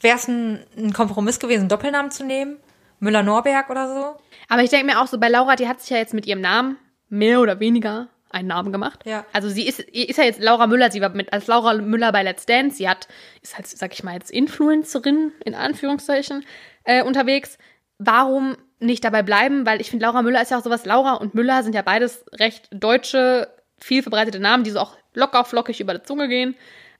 wäre 0.00 0.16
es 0.16 0.28
ein, 0.28 0.64
ein 0.76 0.92
Kompromiss 0.92 1.38
gewesen, 1.38 1.60
einen 1.60 1.68
Doppelnamen 1.68 2.10
zu 2.10 2.24
nehmen. 2.24 2.58
Müller-Norberg 3.00 3.68
oder 3.70 3.88
so. 3.88 4.16
Aber 4.48 4.62
ich 4.62 4.70
denke 4.70 4.86
mir 4.86 5.00
auch 5.00 5.06
so, 5.06 5.18
bei 5.18 5.28
Laura, 5.28 5.56
die 5.56 5.68
hat 5.68 5.80
sich 5.80 5.90
ja 5.90 5.98
jetzt 5.98 6.14
mit 6.14 6.26
ihrem 6.26 6.40
Namen 6.40 6.78
mehr 7.08 7.40
oder 7.40 7.60
weniger 7.60 8.08
einen 8.30 8.48
Namen 8.48 8.72
gemacht. 8.72 9.00
Ja. 9.04 9.24
Also 9.32 9.48
sie 9.48 9.66
ist, 9.66 9.80
ist 9.80 10.18
ja 10.18 10.24
jetzt 10.24 10.40
Laura 10.40 10.66
Müller, 10.66 10.90
sie 10.90 11.00
war 11.00 11.10
mit 11.10 11.32
als 11.32 11.46
Laura 11.46 11.74
Müller 11.74 12.12
bei 12.12 12.22
Let's 12.22 12.46
Dance, 12.46 12.76
sie 12.76 12.88
hat, 12.88 13.08
ist 13.42 13.56
halt, 13.56 13.66
sag 13.66 13.92
ich 13.92 14.02
mal, 14.02 14.14
jetzt 14.14 14.30
Influencerin, 14.30 15.32
in 15.44 15.54
Anführungszeichen, 15.54 16.44
äh, 16.84 17.02
unterwegs. 17.02 17.58
Warum 17.98 18.56
nicht 18.78 19.04
dabei 19.04 19.22
bleiben? 19.22 19.64
Weil 19.64 19.80
ich 19.80 19.90
finde, 19.90 20.04
Laura 20.04 20.22
Müller 20.22 20.42
ist 20.42 20.50
ja 20.50 20.58
auch 20.58 20.64
sowas, 20.64 20.84
Laura 20.84 21.14
und 21.14 21.34
Müller 21.34 21.62
sind 21.62 21.74
ja 21.74 21.82
beides 21.82 22.24
recht 22.32 22.68
deutsche, 22.72 23.48
viel 23.78 24.02
verbreitete 24.02 24.38
Namen, 24.38 24.64
die 24.64 24.70
so 24.70 24.80
auch 24.80 24.96
locker 25.14 25.44
flockig 25.44 25.80
über 25.80 25.94
die 25.94 26.02
Zunge 26.02 26.28
gehen. 26.28 26.56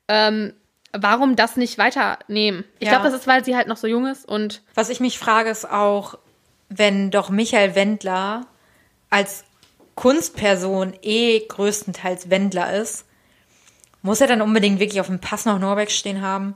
Ähm, 0.08 0.54
warum 1.00 1.36
das 1.36 1.56
nicht 1.56 1.78
weiternehmen? 1.78 2.64
Ich 2.78 2.86
Ja. 2.88 2.94
glaube, 2.94 3.10
das 3.10 3.20
ist, 3.20 3.26
weil 3.26 3.44
sie 3.44 3.56
halt 3.56 3.68
noch 3.68 3.76
so 3.76 3.86
jung 3.86 4.06
ist 4.06 4.26
und 4.28 4.62
Was 4.74 4.88
ich 4.90 5.00
mich 5.00 5.18
frage, 5.18 5.50
ist 5.50 5.68
auch, 5.70 6.18
wenn 6.68 7.10
doch 7.10 7.30
Michael 7.30 7.74
Wendler 7.74 8.46
als 9.10 9.44
Kunstperson 9.94 10.94
eh 11.02 11.40
größtenteils 11.48 12.28
Wendler 12.30 12.72
ist, 12.74 13.06
muss 14.02 14.20
er 14.20 14.26
dann 14.28 14.42
unbedingt 14.42 14.78
wirklich 14.78 15.00
auf 15.00 15.06
dem 15.06 15.20
Pass 15.20 15.44
noch 15.46 15.58
Norberg 15.58 15.90
stehen 15.90 16.20
haben? 16.22 16.54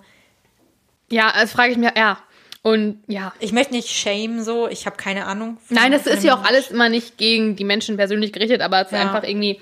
ja, 1.12 1.32
das 1.34 1.52
frage 1.52 1.72
ich 1.72 1.78
mir, 1.78 1.92
ja. 1.96 2.18
Und 2.62 3.02
ja, 3.08 3.32
Ich 3.40 3.52
möchte 3.52 3.72
nicht 3.72 3.88
shame 3.88 4.42
so, 4.42 4.68
ich 4.68 4.84
habe 4.86 4.96
keine 4.96 5.24
Ahnung. 5.26 5.56
Nein, 5.70 5.90
das 5.92 6.06
ist 6.06 6.22
ja 6.22 6.34
auch 6.36 6.44
alles 6.44 6.70
immer 6.70 6.88
nicht 6.90 7.16
gegen 7.16 7.56
die 7.56 7.64
Menschen 7.64 7.96
persönlich 7.96 8.32
gerichtet, 8.32 8.60
aber 8.60 8.82
es 8.82 8.88
ist 8.88 8.92
Ja. 8.92 9.00
einfach 9.00 9.24
irgendwie, 9.26 9.60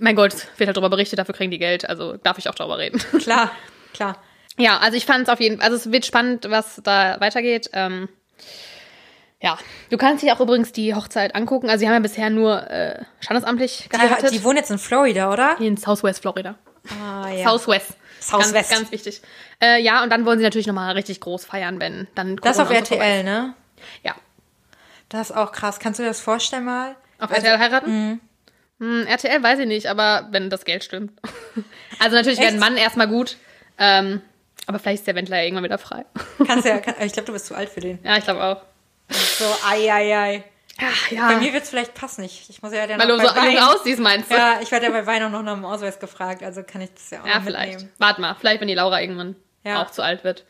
mein 0.00 0.14
Gott, 0.14 0.32
es 0.32 0.46
wird 0.56 0.68
halt 0.68 0.76
darüber 0.76 0.88
berichtet, 0.90 1.18
dafür 1.18 1.34
kriegen 1.34 1.50
die 1.50 1.58
Geld, 1.58 1.86
also 1.88 2.16
darf 2.16 2.38
ich 2.38 2.48
auch 2.48 2.54
darüber 2.54 2.78
reden. 2.78 2.98
Klar, 3.18 3.50
klar. 3.92 4.16
Ja, 4.58 4.78
also 4.78 4.96
ich 4.96 5.06
fand 5.06 5.24
es 5.24 5.28
auf 5.28 5.40
jeden 5.40 5.58
Fall, 5.58 5.64
also 5.66 5.76
es 5.76 5.92
wird 5.92 6.04
spannend, 6.04 6.46
was 6.50 6.80
da 6.84 7.18
weitergeht. 7.20 7.70
Ähm, 7.72 8.08
ja, 9.40 9.58
du 9.90 9.96
kannst 9.96 10.22
dir 10.22 10.34
auch 10.34 10.40
übrigens 10.40 10.72
die 10.72 10.94
Hochzeit 10.94 11.34
angucken. 11.34 11.68
Also 11.68 11.80
sie 11.80 11.86
haben 11.86 11.94
ja 11.94 12.00
bisher 12.00 12.30
nur 12.30 12.70
äh, 12.70 13.02
standesamtlich 13.20 13.88
geheiratet. 13.88 14.30
Die, 14.30 14.38
die 14.38 14.44
wohnen 14.44 14.58
jetzt 14.58 14.70
in 14.70 14.78
Florida, 14.78 15.32
oder? 15.32 15.56
In 15.58 15.76
Southwest 15.76 16.20
Florida. 16.20 16.56
Ah, 17.02 17.28
ja. 17.28 17.48
Southwest. 17.48 17.96
Southwest. 18.20 18.52
Ganz, 18.52 18.68
ganz 18.70 18.92
wichtig. 18.92 19.20
Äh, 19.60 19.80
ja, 19.82 20.02
und 20.02 20.10
dann 20.10 20.24
wollen 20.26 20.38
sie 20.38 20.44
natürlich 20.44 20.66
nochmal 20.66 20.92
richtig 20.94 21.20
groß 21.20 21.44
feiern, 21.44 21.80
wenn 21.80 22.06
dann 22.14 22.36
das 22.36 22.58
auf 22.58 22.68
Corona 22.68 22.84
so 22.84 22.94
vorbei 22.94 23.04
RTL, 23.08 23.24
ne? 23.24 23.54
Ja. 24.04 24.14
Das 25.08 25.30
ist 25.30 25.36
auch 25.36 25.50
krass. 25.52 25.80
Kannst 25.80 25.98
du 25.98 26.04
dir 26.04 26.08
das 26.10 26.20
vorstellen 26.20 26.64
mal? 26.64 26.94
Auf 27.18 27.30
Also- 27.32 27.46
RTL 27.46 27.58
heiraten? 27.58 28.20
Hm, 28.78 29.06
RTL 29.06 29.42
weiß 29.42 29.60
ich 29.60 29.66
nicht, 29.66 29.86
aber 29.86 30.28
wenn 30.30 30.50
das 30.50 30.64
Geld 30.64 30.84
stimmt. 30.84 31.12
also 31.98 32.16
natürlich 32.16 32.38
wäre 32.38 32.52
ein? 32.52 32.58
Mann 32.58 32.76
erstmal 32.76 33.08
gut. 33.08 33.36
Ähm, 33.84 34.22
aber 34.66 34.78
vielleicht 34.78 35.00
ist 35.00 35.06
der 35.08 35.16
Wendler 35.16 35.38
ja 35.38 35.42
irgendwann 35.44 35.64
wieder 35.64 35.78
frei. 35.78 36.04
Kannst 36.46 36.66
ja, 36.66 36.78
kann, 36.78 36.94
ich 37.04 37.12
glaube, 37.12 37.26
du 37.26 37.32
bist 37.32 37.46
zu 37.46 37.54
alt 37.56 37.68
für 37.68 37.80
den. 37.80 37.98
ja, 38.04 38.16
ich 38.16 38.24
glaube 38.24 38.42
auch. 38.44 38.62
So, 39.10 39.44
ei, 39.68 39.92
ei, 39.92 40.16
ei. 40.16 40.44
Ach, 40.80 41.10
Bei 41.10 41.16
ja. 41.16 41.28
mir 41.38 41.52
wird 41.52 41.64
es 41.64 41.70
vielleicht 41.70 41.94
passen. 41.94 42.22
Ich, 42.24 42.48
ich 42.48 42.62
muss 42.62 42.72
ja 42.72 42.86
dann 42.86 42.98
Weil 42.98 43.08
du 43.08 43.18
so 43.18 43.34
bei 43.34 43.50
jung 43.50 43.62
aussiehst, 43.62 44.00
meinst 44.00 44.30
du? 44.30 44.34
Ja, 44.36 44.60
ich 44.62 44.70
werde 44.70 44.86
ja 44.86 44.92
bei 44.92 45.04
Wein 45.06 45.22
auch 45.24 45.30
noch 45.30 45.42
nach 45.42 45.54
dem 45.54 45.64
Ausweis 45.64 45.98
gefragt, 45.98 46.42
also 46.42 46.62
kann 46.62 46.80
ich 46.80 46.94
das 46.94 47.10
ja 47.10 47.22
auch 47.22 47.26
Ja, 47.26 47.40
vielleicht. 47.40 47.86
Warte 47.98 48.20
mal, 48.20 48.34
vielleicht, 48.38 48.60
wenn 48.60 48.68
die 48.68 48.74
Laura 48.74 49.00
irgendwann 49.00 49.36
Ja. 49.64 49.82
auch 49.82 49.90
zu 49.90 50.02
alt 50.02 50.22
wird. 50.24 50.46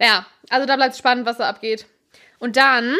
Ja, 0.00 0.24
also 0.50 0.66
da 0.66 0.76
bleibt 0.76 0.92
es 0.92 0.98
spannend, 0.98 1.26
was 1.26 1.36
da 1.38 1.48
abgeht. 1.48 1.86
Und 2.38 2.56
dann, 2.56 2.96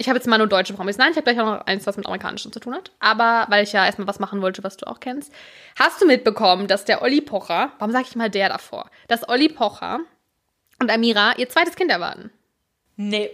ich 0.00 0.08
habe 0.08 0.16
jetzt 0.16 0.26
mal 0.26 0.38
nur 0.38 0.46
deutsche 0.46 0.72
Promis. 0.74 0.96
Nein, 0.96 1.10
ich 1.10 1.16
habe 1.16 1.24
gleich 1.24 1.40
auch 1.40 1.58
noch 1.58 1.66
eins, 1.66 1.86
was 1.86 1.96
mit 1.96 2.06
amerikanischen 2.06 2.52
zu 2.52 2.60
tun 2.60 2.72
hat. 2.72 2.92
Aber 3.00 3.46
weil 3.50 3.64
ich 3.64 3.72
ja 3.72 3.84
erstmal 3.84 4.06
was 4.06 4.20
machen 4.20 4.40
wollte, 4.40 4.62
was 4.62 4.76
du 4.76 4.86
auch 4.86 5.00
kennst. 5.00 5.32
Hast 5.76 6.00
du 6.00 6.06
mitbekommen, 6.06 6.68
dass 6.68 6.84
der 6.84 7.02
Olli 7.02 7.20
Pocher, 7.20 7.72
warum 7.78 7.92
sage 7.92 8.06
ich 8.08 8.14
mal 8.16 8.30
der 8.30 8.48
davor, 8.48 8.88
dass 9.08 9.28
Olli 9.28 9.48
Pocher 9.48 9.98
und 10.78 10.90
Amira 10.90 11.34
ihr 11.36 11.48
zweites 11.48 11.74
Kind 11.74 11.90
erwarten? 11.90 12.30
Nee. 12.96 13.30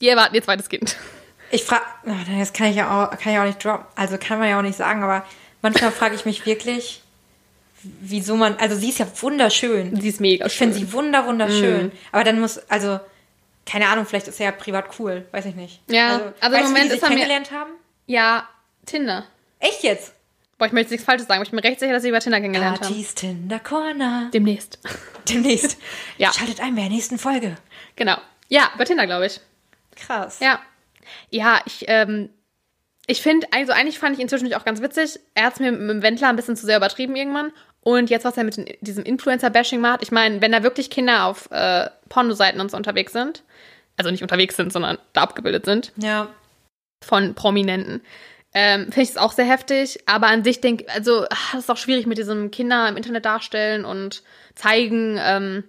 Die 0.00 0.08
erwarten 0.08 0.34
ihr 0.34 0.42
zweites 0.42 0.68
Kind. 0.70 0.96
Ich 1.50 1.62
frage, 1.62 1.84
das 2.38 2.52
kann 2.54 2.68
ich 2.68 2.76
ja 2.76 2.90
auch, 2.90 3.10
kann 3.18 3.32
ich 3.32 3.38
auch 3.38 3.44
nicht 3.44 3.62
droppen, 3.62 3.86
also 3.94 4.16
kann 4.18 4.38
man 4.38 4.48
ja 4.48 4.58
auch 4.58 4.62
nicht 4.62 4.76
sagen, 4.76 5.02
aber 5.04 5.24
manchmal 5.62 5.92
frage 5.92 6.14
ich 6.14 6.24
mich 6.24 6.46
wirklich, 6.46 7.02
wieso 7.82 8.34
man, 8.36 8.56
also 8.56 8.74
sie 8.76 8.88
ist 8.88 8.98
ja 8.98 9.06
wunderschön. 9.20 10.00
Sie 10.00 10.08
ist 10.08 10.20
mega 10.20 10.46
Ich 10.46 10.56
finde 10.56 10.76
schön. 10.76 10.86
sie 10.86 10.92
wunder, 10.92 11.26
wunderschön. 11.26 11.84
Mhm. 11.84 11.92
Aber 12.12 12.24
dann 12.24 12.40
muss, 12.40 12.58
also, 12.70 12.98
keine 13.66 13.88
Ahnung, 13.88 14.06
vielleicht 14.06 14.28
ist 14.28 14.40
er 14.40 14.46
ja 14.46 14.52
privat 14.52 14.98
cool, 14.98 15.26
weiß 15.32 15.46
ich 15.46 15.54
nicht. 15.54 15.80
Ja, 15.88 16.12
also 16.12 16.24
im 16.24 16.52
weißt 16.52 16.52
du, 16.62 16.68
Moment 16.68 16.84
wie 16.84 16.88
die 16.88 16.94
ist 16.96 17.02
er 17.02 17.08
mir- 17.08 17.14
kennengelernt 17.16 17.50
haben? 17.50 17.70
Ja, 18.06 18.48
Tinder. 18.86 19.24
Echt 19.60 19.82
jetzt? 19.82 20.12
Boah, 20.58 20.66
ich 20.66 20.72
möchte 20.72 20.84
jetzt 20.84 20.90
nichts 20.92 21.04
Falsches 21.06 21.26
sagen, 21.26 21.38
aber 21.38 21.44
ich 21.44 21.50
bin 21.50 21.56
mir 21.56 21.64
recht 21.64 21.80
sicher, 21.80 21.92
dass 21.92 22.02
sie 22.02 22.10
über 22.10 22.20
Tinder 22.20 22.40
kennengelernt 22.40 22.76
haben. 22.80 22.86
Partys 22.88 23.14
Tinder 23.14 23.58
Corner. 23.58 24.30
Demnächst. 24.32 24.78
Demnächst. 25.28 25.78
Ja. 26.18 26.32
Schaltet 26.32 26.60
ein 26.60 26.74
bei 26.76 26.82
der 26.82 26.90
nächsten 26.90 27.18
Folge. 27.18 27.56
Genau. 27.96 28.16
Ja, 28.48 28.70
über 28.74 28.84
Tinder, 28.84 29.06
glaube 29.06 29.26
ich. 29.26 29.40
Krass. 29.96 30.38
Ja. 30.40 30.60
Ja, 31.30 31.60
ich, 31.66 31.84
ähm, 31.88 32.28
ich 33.06 33.20
finde, 33.20 33.46
also 33.52 33.72
eigentlich 33.72 33.98
fand 33.98 34.14
ich 34.16 34.22
inzwischen 34.22 34.52
auch 34.54 34.64
ganz 34.64 34.80
witzig. 34.80 35.18
Er 35.34 35.46
hat 35.46 35.54
es 35.54 35.60
mir 35.60 35.72
mit 35.72 35.90
dem 35.90 36.02
Wendler 36.02 36.28
ein 36.28 36.36
bisschen 36.36 36.56
zu 36.56 36.66
sehr 36.66 36.76
übertrieben 36.76 37.16
irgendwann. 37.16 37.52
Und 37.84 38.10
jetzt, 38.10 38.24
was 38.24 38.36
er 38.36 38.44
mit 38.44 38.78
diesem 38.80 39.04
Influencer-Bashing 39.04 39.80
macht, 39.80 40.02
ich 40.02 40.10
meine, 40.10 40.40
wenn 40.40 40.52
da 40.52 40.62
wirklich 40.62 40.90
Kinder 40.90 41.26
auf 41.26 41.50
äh, 41.50 41.88
Pornoseiten 42.08 42.60
und 42.60 42.70
so 42.70 42.76
unterwegs 42.76 43.12
sind, 43.12 43.42
also 43.96 44.10
nicht 44.10 44.22
unterwegs 44.22 44.56
sind, 44.56 44.72
sondern 44.72 44.98
da 45.12 45.22
abgebildet 45.22 45.64
sind, 45.66 45.92
Ja. 45.96 46.28
von 47.04 47.34
Prominenten. 47.34 48.00
Ähm, 48.54 48.84
Finde 48.84 49.02
ich 49.02 49.10
es 49.10 49.16
auch 49.16 49.32
sehr 49.32 49.44
heftig, 49.44 49.98
aber 50.06 50.28
an 50.28 50.44
sich 50.44 50.60
denke 50.60 50.86
also 50.88 51.26
ach, 51.28 51.52
das 51.52 51.64
ist 51.64 51.70
auch 51.70 51.76
schwierig 51.76 52.06
mit 52.06 52.18
diesem 52.18 52.50
Kinder 52.50 52.88
im 52.88 52.96
Internet 52.96 53.24
darstellen 53.24 53.84
und 53.84 54.22
zeigen, 54.54 55.18
ähm, 55.20 55.64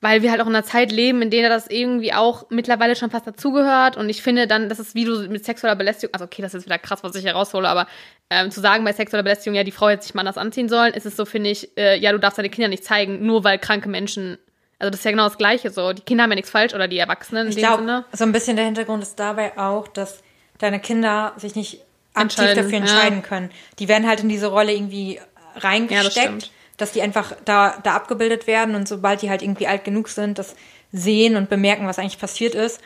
weil 0.00 0.22
wir 0.22 0.30
halt 0.30 0.40
auch 0.40 0.46
in 0.46 0.54
einer 0.54 0.64
Zeit 0.64 0.92
leben, 0.92 1.22
in 1.22 1.30
der 1.30 1.48
das 1.48 1.68
irgendwie 1.68 2.12
auch 2.12 2.46
mittlerweile 2.50 2.94
schon 2.94 3.10
fast 3.10 3.26
dazugehört 3.26 3.96
und 3.96 4.08
ich 4.08 4.22
finde 4.22 4.46
dann, 4.46 4.68
das 4.68 4.78
ist 4.78 4.94
wie 4.94 5.04
du 5.04 5.28
mit 5.28 5.44
sexueller 5.44 5.76
Belästigung, 5.76 6.14
also 6.14 6.24
okay, 6.24 6.42
das 6.42 6.54
ist 6.54 6.66
wieder 6.66 6.78
krass, 6.78 7.02
was 7.02 7.14
ich 7.16 7.22
hier 7.22 7.32
raushole, 7.32 7.68
aber 7.68 7.86
ähm, 8.30 8.50
zu 8.50 8.60
sagen 8.60 8.84
bei 8.84 8.92
sexueller 8.92 9.22
Belästigung, 9.22 9.56
ja, 9.56 9.64
die 9.64 9.72
Frau 9.72 9.88
hätte 9.88 10.02
sich 10.04 10.14
mal 10.14 10.20
anders 10.20 10.38
anziehen 10.38 10.68
sollen, 10.68 10.94
ist 10.94 11.06
es 11.06 11.16
so, 11.16 11.24
finde 11.24 11.50
ich, 11.50 11.76
äh, 11.76 11.98
ja, 11.98 12.12
du 12.12 12.18
darfst 12.18 12.38
deine 12.38 12.50
Kinder 12.50 12.68
nicht 12.68 12.84
zeigen, 12.84 13.26
nur 13.26 13.42
weil 13.42 13.58
kranke 13.58 13.88
Menschen, 13.88 14.38
also 14.78 14.90
das 14.90 15.00
ist 15.00 15.04
ja 15.04 15.10
genau 15.10 15.24
das 15.24 15.38
Gleiche 15.38 15.70
so, 15.70 15.92
die 15.92 16.02
Kinder 16.02 16.24
haben 16.24 16.30
ja 16.30 16.36
nichts 16.36 16.50
falsch 16.50 16.74
oder 16.74 16.86
die 16.86 16.98
Erwachsenen 16.98 17.48
Ich 17.48 17.56
glaube, 17.56 18.04
so 18.12 18.24
ein 18.24 18.32
bisschen 18.32 18.56
der 18.56 18.66
Hintergrund 18.66 19.02
ist 19.02 19.18
dabei 19.18 19.58
auch, 19.58 19.88
dass 19.88 20.22
deine 20.58 20.78
Kinder 20.78 21.32
sich 21.36 21.54
nicht 21.54 21.80
aktiv 22.14 22.38
Entscheiden, 22.38 22.56
dafür 22.56 22.72
ja. 22.72 22.78
entscheiden 22.78 23.22
können. 23.22 23.50
Die 23.78 23.88
werden 23.88 24.06
halt 24.06 24.20
in 24.20 24.28
diese 24.28 24.48
Rolle 24.48 24.72
irgendwie 24.72 25.14
Ja, 25.14 25.22
reingesteckt, 25.56 26.12
stimmt. 26.12 26.50
Dass 26.78 26.92
die 26.92 27.02
einfach 27.02 27.34
da, 27.44 27.78
da 27.82 27.94
abgebildet 27.94 28.46
werden 28.46 28.74
und 28.74 28.88
sobald 28.88 29.20
die 29.20 29.28
halt 29.28 29.42
irgendwie 29.42 29.66
alt 29.66 29.84
genug 29.84 30.08
sind, 30.08 30.38
das 30.38 30.56
sehen 30.90 31.36
und 31.36 31.50
bemerken, 31.50 31.86
was 31.86 31.98
eigentlich 31.98 32.18
passiert 32.18 32.54
ist, 32.54 32.80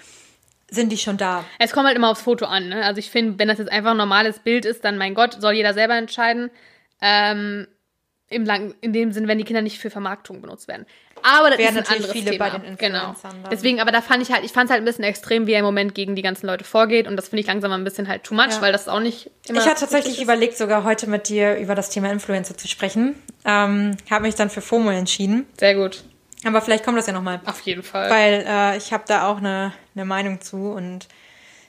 sind 0.69 0.91
die 0.91 0.97
schon 0.97 1.19
da. 1.19 1.45
Es 1.59 1.73
kommt 1.73 1.87
halt 1.87 1.97
immer 1.97 2.11
aufs 2.11 2.23
Foto 2.23 2.47
an. 2.47 2.71
Ne? 2.71 2.85
Also 2.85 2.99
ich 2.99 3.11
finde, 3.11 3.39
wenn 3.39 3.49
das 3.49 3.59
jetzt 3.59 3.71
einfach 3.71 3.93
ein 3.93 3.97
normales 3.99 4.41
Bild 4.41 4.65
ist, 4.65 4.85
dann 4.85 4.99
mein 4.99 5.15
Gott, 5.15 5.37
soll 5.41 5.53
jeder 5.53 5.75
selber 5.75 5.97
entscheiden. 5.97 6.51
Ähm, 7.01 7.69
im 8.29 8.45
lang, 8.47 8.75
in 8.81 8.95
dem 8.95 9.13
Sinn, 9.13 9.29
wenn 9.29 9.39
die 9.39 9.45
Kinder 9.45 9.61
nicht 9.61 9.79
für 9.79 9.91
Vermarktung 9.91 10.41
benutzt 10.41 10.67
werden. 10.69 10.87
Aber 11.23 11.51
das 11.51 11.59
Werden 11.59 11.77
ist 11.79 11.89
ein 11.89 11.95
anderes 11.97 12.13
viele 12.13 12.31
Thema. 12.33 12.51
bei 12.51 12.59
den 12.59 12.77
genau. 12.77 13.15
Deswegen, 13.51 13.81
aber 13.81 13.93
da 13.93 14.01
fand 14.01 14.23
ich 14.23 14.33
halt, 14.33 14.45
ich 14.45 14.53
fand 14.53 14.67
es 14.67 14.71
halt 14.73 14.83
ein 14.83 14.85
bisschen 14.85 15.05
extrem, 15.05 15.47
wie 15.47 15.53
er 15.53 15.61
im 15.61 15.65
Moment 15.65 15.95
gegen 15.95 16.17
die 16.17 16.23
ganzen 16.23 16.47
Leute 16.47 16.65
vorgeht. 16.65 17.07
Und 17.07 17.17
das 17.17 17.29
finde 17.29 17.41
ich 17.43 17.47
langsam 17.47 17.73
ein 17.73 17.85
bisschen 17.85 18.09
halt 18.09 18.25
too 18.25 18.35
much, 18.35 18.51
Ja. 18.51 18.61
weil 18.61 18.73
das 18.73 18.89
auch 18.89 19.01
nicht 19.01 19.31
immer. 19.49 19.61
Ich 19.61 19.67
hatte 19.67 19.81
tatsächlich 19.81 20.17
ist. 20.17 20.23
überlegt, 20.23 20.57
sogar 20.57 20.85
heute 20.85 21.09
mit 21.09 21.29
dir 21.29 21.57
über 21.57 21.75
das 21.75 21.91
Thema 21.91 22.11
Influencer 22.11 22.57
zu 22.57 22.69
sprechen. 22.69 23.15
Ähm, 23.45 23.97
habe 24.11 24.23
mich 24.23 24.35
dann 24.35 24.51
für 24.51 24.61
FOMO 24.61 24.91
entschieden. 24.91 25.47
Sehr 25.59 25.75
gut. 25.75 26.05
Aber 26.45 26.61
vielleicht 26.61 26.85
kommt 26.85 26.99
das 26.99 27.07
ja 27.07 27.13
nochmal. 27.13 27.41
Auf 27.47 27.61
jeden 27.61 27.83
Fall. 27.85 28.11
Weil 28.11 28.45
äh, 28.49 28.77
ich 28.77 28.93
habe 28.93 29.05
da 29.07 29.29
auch 29.29 29.37
eine, 29.39 29.73
eine 29.95 30.05
Meinung 30.05 30.41
zu 30.41 30.57
und 30.73 31.07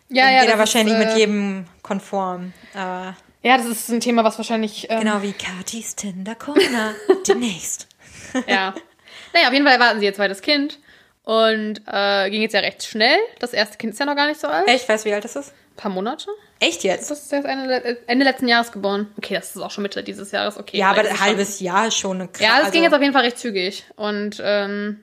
ja, 0.10 0.30
ja, 0.32 0.42
da 0.46 0.52
das 0.52 0.60
wahrscheinlich 0.60 0.96
ist, 0.96 1.02
äh, 1.02 1.06
mit 1.08 1.18
jedem 1.18 1.66
konform. 1.82 2.54
Äh, 2.76 2.78
Ja, 2.78 3.58
das 3.58 3.66
ist 3.66 3.90
ein 3.90 4.00
Thema, 4.00 4.24
was 4.24 4.38
wahrscheinlich. 4.38 4.88
Ähm, 4.90 5.00
genau 5.02 5.22
wie 5.22 5.34
Katis 5.34 5.96
Tinder 5.96 6.36
Corner 6.36 6.94
demnächst. 7.28 7.88
Ja. 8.48 8.74
Naja, 9.34 9.48
auf 9.48 9.54
jeden 9.54 9.66
Fall 9.66 9.76
erwarten 9.76 10.00
sie 10.00 10.06
ihr 10.06 10.14
zweites 10.14 10.42
Kind. 10.42 10.80
Und 11.24 11.82
äh, 11.88 12.30
ging 12.30 12.42
jetzt 12.42 12.54
ja 12.54 12.60
recht 12.60 12.84
schnell. 12.84 13.18
Das 13.40 13.54
erste 13.54 13.78
Kind 13.78 13.94
ist 13.94 14.00
ja 14.00 14.06
noch 14.06 14.16
gar 14.16 14.28
nicht 14.28 14.40
so 14.40 14.48
alt. 14.48 14.68
Echt, 14.68 14.90
weißt 14.90 15.06
du, 15.06 15.10
wie 15.10 15.14
alt 15.14 15.24
das 15.24 15.36
ist? 15.36 15.50
Ein 15.52 15.78
paar 15.78 15.92
Monate. 15.92 16.28
Echt 16.60 16.84
jetzt? 16.84 17.10
Das 17.10 17.24
ist 17.24 17.34
erst 17.34 17.48
Ende, 17.48 17.98
Ende 18.08 18.26
letzten 18.26 18.48
Jahres 18.48 18.72
geboren. 18.72 19.12
Okay, 19.18 19.34
das 19.34 19.56
ist 19.56 19.62
auch 19.62 19.72
schon 19.72 19.84
Mitte 19.84 20.04
dieses 20.04 20.32
Jahres. 20.32 20.58
Okay. 20.58 20.78
Ja, 20.78 20.92
aber 20.92 21.02
ein 21.02 21.20
halbes 21.20 21.60
Jahr 21.62 21.88
ist 21.88 21.98
schon 21.98 22.22
eine 22.22 22.30
Schon, 22.34 22.46
ja, 22.46 22.56
das 22.56 22.60
also, 22.66 22.72
ging 22.72 22.84
jetzt 22.84 22.94
auf 22.94 23.02
jeden 23.02 23.14
Fall 23.14 23.24
recht 23.24 23.40
zügig. 23.40 23.86
Und 23.96 24.42
ähm, 24.44 25.00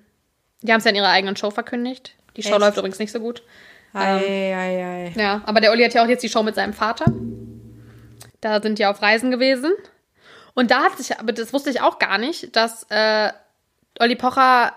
die 0.60 0.70
haben 0.70 0.78
es 0.78 0.84
ja 0.84 0.90
in 0.90 0.96
ihrer 0.96 1.08
eigenen 1.08 1.36
Show 1.36 1.50
verkündigt. 1.50 2.14
Die 2.36 2.42
Show 2.42 2.50
Echt? 2.50 2.60
läuft 2.60 2.76
übrigens 2.76 2.98
nicht 2.98 3.12
so 3.12 3.20
gut. 3.20 3.42
Ei, 3.92 4.54
ei, 4.54 4.84
ei. 4.84 5.12
Ja, 5.16 5.42
aber 5.46 5.60
der 5.60 5.70
Olli 5.70 5.82
hat 5.82 5.94
ja 5.94 6.04
auch 6.04 6.08
jetzt 6.08 6.22
die 6.22 6.28
Show 6.28 6.42
mit 6.42 6.54
seinem 6.54 6.74
Vater. 6.74 7.06
Da 8.40 8.62
sind 8.62 8.78
die 8.78 8.86
auf 8.86 9.02
Reisen 9.02 9.30
gewesen. 9.30 9.72
Und 10.54 10.70
da 10.70 10.82
hat 10.82 10.98
sich, 10.98 11.18
aber 11.18 11.32
das 11.32 11.52
wusste 11.52 11.70
ich 11.70 11.80
auch 11.80 11.98
gar 11.98 12.18
nicht, 12.18 12.54
dass 12.54 12.86
äh, 12.90 13.30
Olli 14.00 14.16
Pocher 14.16 14.72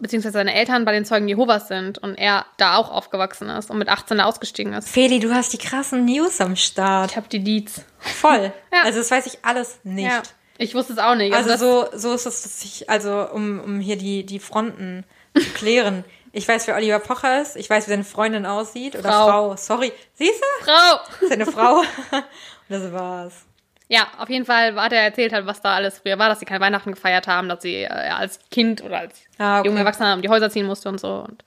beziehungsweise 0.00 0.34
seine 0.34 0.54
Eltern 0.54 0.84
bei 0.84 0.92
den 0.92 1.04
Zeugen 1.04 1.26
Jehovas 1.28 1.66
sind 1.68 1.98
und 1.98 2.14
er 2.14 2.46
da 2.56 2.76
auch 2.76 2.90
aufgewachsen 2.92 3.48
ist 3.50 3.68
und 3.70 3.78
mit 3.78 3.88
18 3.88 4.18
da 4.18 4.24
ausgestiegen 4.26 4.72
ist. 4.72 4.88
Feli, 4.88 5.18
du 5.18 5.34
hast 5.34 5.52
die 5.52 5.58
krassen 5.58 6.04
News 6.04 6.40
am 6.40 6.54
Start. 6.54 7.10
Ich 7.10 7.16
habe 7.16 7.28
die 7.28 7.42
Deeds. 7.42 7.82
Voll. 7.98 8.52
Ja. 8.72 8.82
Also 8.84 8.98
das 9.00 9.10
weiß 9.10 9.26
ich 9.26 9.38
alles 9.44 9.80
nicht. 9.82 10.08
Ja. 10.08 10.22
Ich 10.58 10.74
wusste 10.74 10.92
es 10.92 10.98
auch 11.00 11.14
nicht. 11.16 11.34
Also 11.34 11.48
das- 11.50 11.60
so, 11.60 11.86
so 11.94 12.14
ist 12.14 12.26
es, 12.26 12.42
dass 12.42 12.62
ich, 12.64 12.88
also 12.88 13.28
um, 13.32 13.58
um 13.60 13.80
hier 13.80 13.96
die, 13.96 14.24
die 14.24 14.38
Fronten 14.38 15.04
zu 15.36 15.44
klären. 15.54 16.04
Ich 16.30 16.46
weiß, 16.46 16.66
wer 16.68 16.76
Oliver 16.76 16.98
Pocher 17.00 17.40
ist. 17.42 17.56
Ich 17.56 17.68
weiß, 17.68 17.86
wie 17.86 17.90
seine 17.90 18.04
Freundin 18.04 18.46
aussieht. 18.46 18.94
Oder 18.94 19.10
Frau. 19.10 19.26
Frau. 19.28 19.56
Sorry. 19.56 19.92
Siehst 20.14 20.40
du? 20.40 20.64
Frau! 20.64 21.26
Seine 21.28 21.46
Frau. 21.46 21.78
Und 22.12 22.24
das 22.68 22.92
war's. 22.92 23.32
Ja, 23.88 24.06
auf 24.18 24.28
jeden 24.28 24.44
Fall 24.44 24.74
hat 24.76 24.92
er 24.92 25.02
erzählt, 25.02 25.32
halt, 25.32 25.46
was 25.46 25.62
da 25.62 25.74
alles 25.74 25.98
früher 26.00 26.18
war, 26.18 26.28
dass 26.28 26.40
sie 26.40 26.44
keine 26.46 26.60
Weihnachten 26.60 26.92
gefeiert 26.92 27.26
haben, 27.26 27.48
dass 27.48 27.62
sie 27.62 27.82
äh, 27.82 27.88
als 27.88 28.38
Kind 28.50 28.82
oder 28.84 28.98
als 28.98 29.18
Ah, 29.38 29.60
okay. 29.60 29.68
junger 29.68 29.80
Erwachsener 29.80 30.14
um 30.14 30.20
die 30.22 30.28
Häuser 30.28 30.50
ziehen 30.50 30.66
musste 30.66 30.88
und 30.90 31.00
so. 31.00 31.24
Und, 31.26 31.42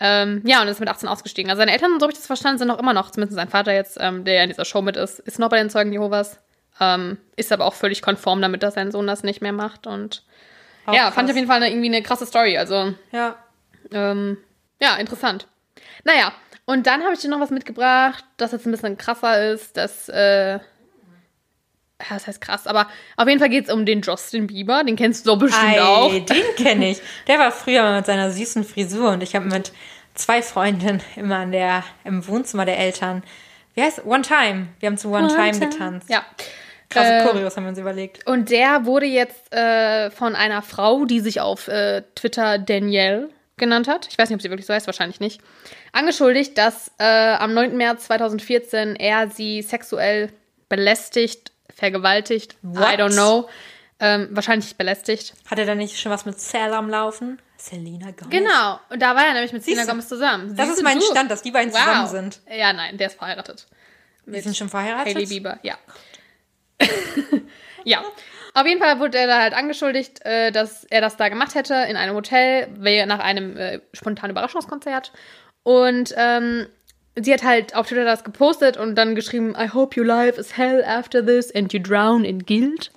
ähm, 0.00 0.42
ja, 0.46 0.62
und 0.62 0.68
ist 0.68 0.80
mit 0.80 0.88
18 0.88 1.08
ausgestiegen. 1.08 1.50
Also 1.50 1.60
seine 1.60 1.72
Eltern, 1.72 1.92
so 1.98 2.04
habe 2.04 2.12
ich 2.12 2.18
das 2.18 2.26
verstanden, 2.26 2.58
sind 2.58 2.68
noch 2.68 2.78
immer 2.78 2.92
noch, 2.94 3.10
zumindest 3.10 3.36
sein 3.36 3.48
Vater 3.48 3.72
jetzt, 3.74 3.98
ähm, 4.00 4.24
der 4.24 4.34
ja 4.34 4.42
in 4.42 4.48
dieser 4.48 4.64
Show 4.64 4.80
mit 4.82 4.96
ist, 4.96 5.18
ist 5.20 5.38
noch 5.38 5.48
bei 5.50 5.58
den 5.58 5.68
Zeugen 5.70 5.92
Jehovas. 5.92 6.38
Ähm, 6.80 7.18
ist 7.36 7.52
aber 7.52 7.64
auch 7.66 7.74
völlig 7.74 8.02
konform 8.02 8.40
damit, 8.42 8.62
dass 8.62 8.74
sein 8.74 8.90
Sohn 8.90 9.06
das 9.06 9.22
nicht 9.22 9.40
mehr 9.42 9.52
macht. 9.52 9.86
Und 9.86 10.22
Auch 10.86 10.94
ja, 10.94 11.04
fand 11.10 11.14
krass. 11.14 11.24
ich 11.24 11.30
auf 11.30 11.36
jeden 11.36 11.48
Fall 11.48 11.56
eine, 11.56 11.70
irgendwie 11.70 11.86
eine 11.88 12.02
krasse 12.02 12.26
Story. 12.26 12.56
Also 12.58 12.94
Ja. 13.12 13.36
ähm, 13.92 14.38
ja, 14.80 14.96
interessant. 14.96 15.46
Naja, 16.04 16.32
und 16.66 16.86
dann 16.86 17.02
habe 17.02 17.14
ich 17.14 17.20
dir 17.20 17.28
noch 17.28 17.40
was 17.40 17.50
mitgebracht, 17.50 18.24
das 18.38 18.52
jetzt 18.52 18.66
ein 18.66 18.72
bisschen 18.72 18.96
krasser 18.98 19.50
ist, 19.52 19.76
das, 19.76 20.08
äh, 20.10 20.58
das 21.98 22.26
heißt 22.26 22.40
krass, 22.40 22.66
aber 22.66 22.88
auf 23.16 23.26
jeden 23.26 23.40
Fall 23.40 23.48
geht 23.48 23.68
es 23.68 23.72
um 23.72 23.86
den 23.86 24.02
Justin 24.02 24.46
Bieber, 24.46 24.84
den 24.84 24.96
kennst 24.96 25.26
du 25.26 25.30
doch 25.30 25.38
bestimmt 25.38 25.64
Ei, 25.64 25.82
auch. 25.82 26.12
den 26.12 26.44
kenne 26.56 26.90
ich. 26.90 27.00
Der 27.26 27.38
war 27.38 27.52
früher 27.52 27.82
mal 27.82 27.96
mit 27.96 28.06
seiner 28.06 28.30
süßen 28.30 28.64
Frisur 28.64 29.12
und 29.12 29.22
ich 29.22 29.34
habe 29.34 29.46
mit 29.46 29.72
zwei 30.14 30.42
Freundinnen 30.42 31.02
immer 31.16 31.42
in 31.42 31.52
der, 31.52 31.84
im 32.04 32.26
Wohnzimmer 32.26 32.64
der 32.64 32.78
Eltern, 32.78 33.22
wie 33.74 33.82
heißt 33.82 34.04
One 34.04 34.22
Time. 34.22 34.68
Wir 34.80 34.88
haben 34.88 34.98
zu 34.98 35.10
One, 35.10 35.28
Time 35.28 35.58
getanzt. 35.58 36.08
Ja. 36.08 36.24
Krasse 36.88 37.14
Äh, 37.14 37.24
Choreos 37.24 37.56
haben 37.56 37.64
wir 37.64 37.70
uns 37.70 37.78
überlegt. 37.78 38.26
Und 38.26 38.50
der 38.50 38.84
wurde 38.86 39.06
jetzt 39.06 39.52
äh, 39.52 40.10
von 40.10 40.36
einer 40.36 40.62
Frau, 40.62 41.04
die 41.04 41.20
sich 41.20 41.40
auf 41.40 41.68
äh, 41.68 42.02
Twitter 42.14 42.58
Danielle 42.58 43.30
genannt 43.56 43.88
hat, 43.88 44.06
ich 44.10 44.18
weiß 44.18 44.28
nicht, 44.28 44.36
ob 44.36 44.42
sie 44.42 44.50
wirklich 44.50 44.66
so 44.66 44.74
heißt, 44.74 44.86
wahrscheinlich 44.86 45.18
nicht, 45.18 45.40
angeschuldigt, 45.92 46.56
dass 46.58 46.92
äh, 46.98 47.04
am 47.04 47.54
9. 47.54 47.76
März 47.76 48.06
2014 48.06 48.96
er 48.96 49.30
sie 49.30 49.62
sexuell 49.62 50.30
belästigt, 50.68 51.52
vergewaltigt, 51.76 52.54
I 52.54 52.56
What? 52.78 52.98
don't 52.98 53.12
know, 53.12 53.48
ähm, 54.00 54.28
wahrscheinlich 54.32 54.76
belästigt. 54.76 55.34
Hat 55.48 55.58
er 55.58 55.66
da 55.66 55.74
nicht 55.74 55.98
schon 55.98 56.10
was 56.10 56.24
mit 56.26 56.38
Cell 56.40 56.72
am 56.72 56.90
Laufen? 56.90 57.40
Selena 57.56 58.10
Gomez. 58.10 58.30
Genau, 58.30 58.80
und 58.90 59.00
da 59.00 59.14
war 59.14 59.24
er 59.26 59.32
nämlich 59.34 59.52
mit 59.52 59.64
Selena 59.64 59.84
Gomez 59.84 60.08
zusammen. 60.08 60.54
Das 60.56 60.66
Siehst 60.66 60.78
ist 60.78 60.84
mein 60.84 60.98
du? 60.98 61.04
Stand, 61.04 61.30
dass 61.30 61.42
die 61.42 61.50
beiden 61.50 61.72
Wow. 61.72 61.80
zusammen 61.80 62.06
sind. 62.08 62.40
Ja, 62.50 62.72
nein, 62.72 62.98
der 62.98 63.06
ist 63.08 63.16
verheiratet. 63.18 63.66
Die 64.26 64.40
sind 64.40 64.56
schon 64.56 64.68
verheiratet? 64.68 65.14
Hailey 65.14 65.26
Bieber, 65.26 65.58
ja. 65.62 65.76
ja. 67.84 68.02
Auf 68.54 68.66
jeden 68.66 68.80
Fall 68.80 68.98
wurde 69.00 69.18
er 69.18 69.26
da 69.26 69.40
halt 69.40 69.54
angeschuldigt, 69.54 70.24
äh, 70.24 70.50
dass 70.50 70.84
er 70.84 71.00
das 71.00 71.16
da 71.16 71.28
gemacht 71.28 71.54
hätte 71.54 71.74
in 71.74 71.96
einem 71.96 72.14
Hotel 72.14 72.68
nach 73.06 73.18
einem 73.18 73.56
äh, 73.56 73.80
spontanen 73.92 74.30
Überraschungskonzert. 74.30 75.12
Und 75.62 76.14
ähm, 76.16 76.66
sie 77.20 77.32
hat 77.32 77.42
halt 77.42 77.74
auf 77.74 77.88
Twitter 77.88 78.04
das 78.04 78.24
gepostet 78.24 78.76
und 78.76 78.94
dann 78.94 79.14
geschrieben, 79.14 79.54
I 79.58 79.68
hope 79.72 79.98
your 79.98 80.06
life 80.06 80.40
is 80.40 80.56
hell 80.56 80.84
after 80.84 81.24
this 81.24 81.54
and 81.54 81.72
you 81.72 81.80
drown 81.80 82.24
in 82.24 82.44
guilt. 82.44 82.90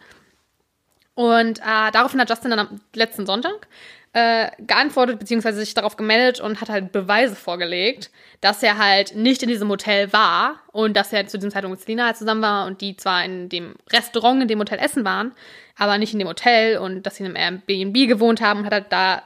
Und 1.16 1.60
äh, 1.60 1.92
daraufhin 1.92 2.20
hat 2.22 2.30
Justin 2.30 2.52
dann 2.52 2.60
am 2.60 2.82
letzten 2.94 3.26
Sonntag 3.26 3.68
äh, 4.14 4.50
geantwortet, 4.60 5.20
beziehungsweise 5.20 5.60
sich 5.60 5.74
darauf 5.74 5.96
gemeldet 5.96 6.40
und 6.40 6.62
hat 6.62 6.70
halt 6.70 6.92
Beweise 6.92 7.36
vorgelegt, 7.36 8.10
dass 8.42 8.64
er 8.64 8.78
halt 8.78 9.16
nicht 9.16 9.44
in 9.44 9.50
diesem 9.50 9.70
Hotel 9.70 10.12
war 10.14 10.62
und 10.72 10.96
dass 10.96 11.14
er 11.14 11.28
zu 11.28 11.38
diesem 11.38 11.52
Zeitpunkt 11.52 11.78
mit 11.78 11.86
Selina 11.86 12.06
halt 12.06 12.18
zusammen 12.18 12.42
war 12.42 12.66
und 12.66 12.82
die 12.82 12.98
zwar 12.98 13.24
in 13.24 13.50
dem 13.50 13.76
Restaurant 13.92 14.42
in 14.42 14.48
dem 14.48 14.60
Hotel 14.60 14.80
essen 14.80 15.06
waren, 15.06 15.34
aber 15.78 15.98
nicht 15.98 16.14
in 16.14 16.20
dem 16.20 16.28
Hotel 16.28 16.78
und 16.78 17.04
dass 17.04 17.18
sie 17.18 17.24
in 17.24 17.36
einem 17.36 17.62
Airbnb 17.68 18.08
gewohnt 18.08 18.42
haben 18.42 18.62
und 18.62 18.66
hat 18.66 18.74
halt 18.74 18.86
da 18.90 19.24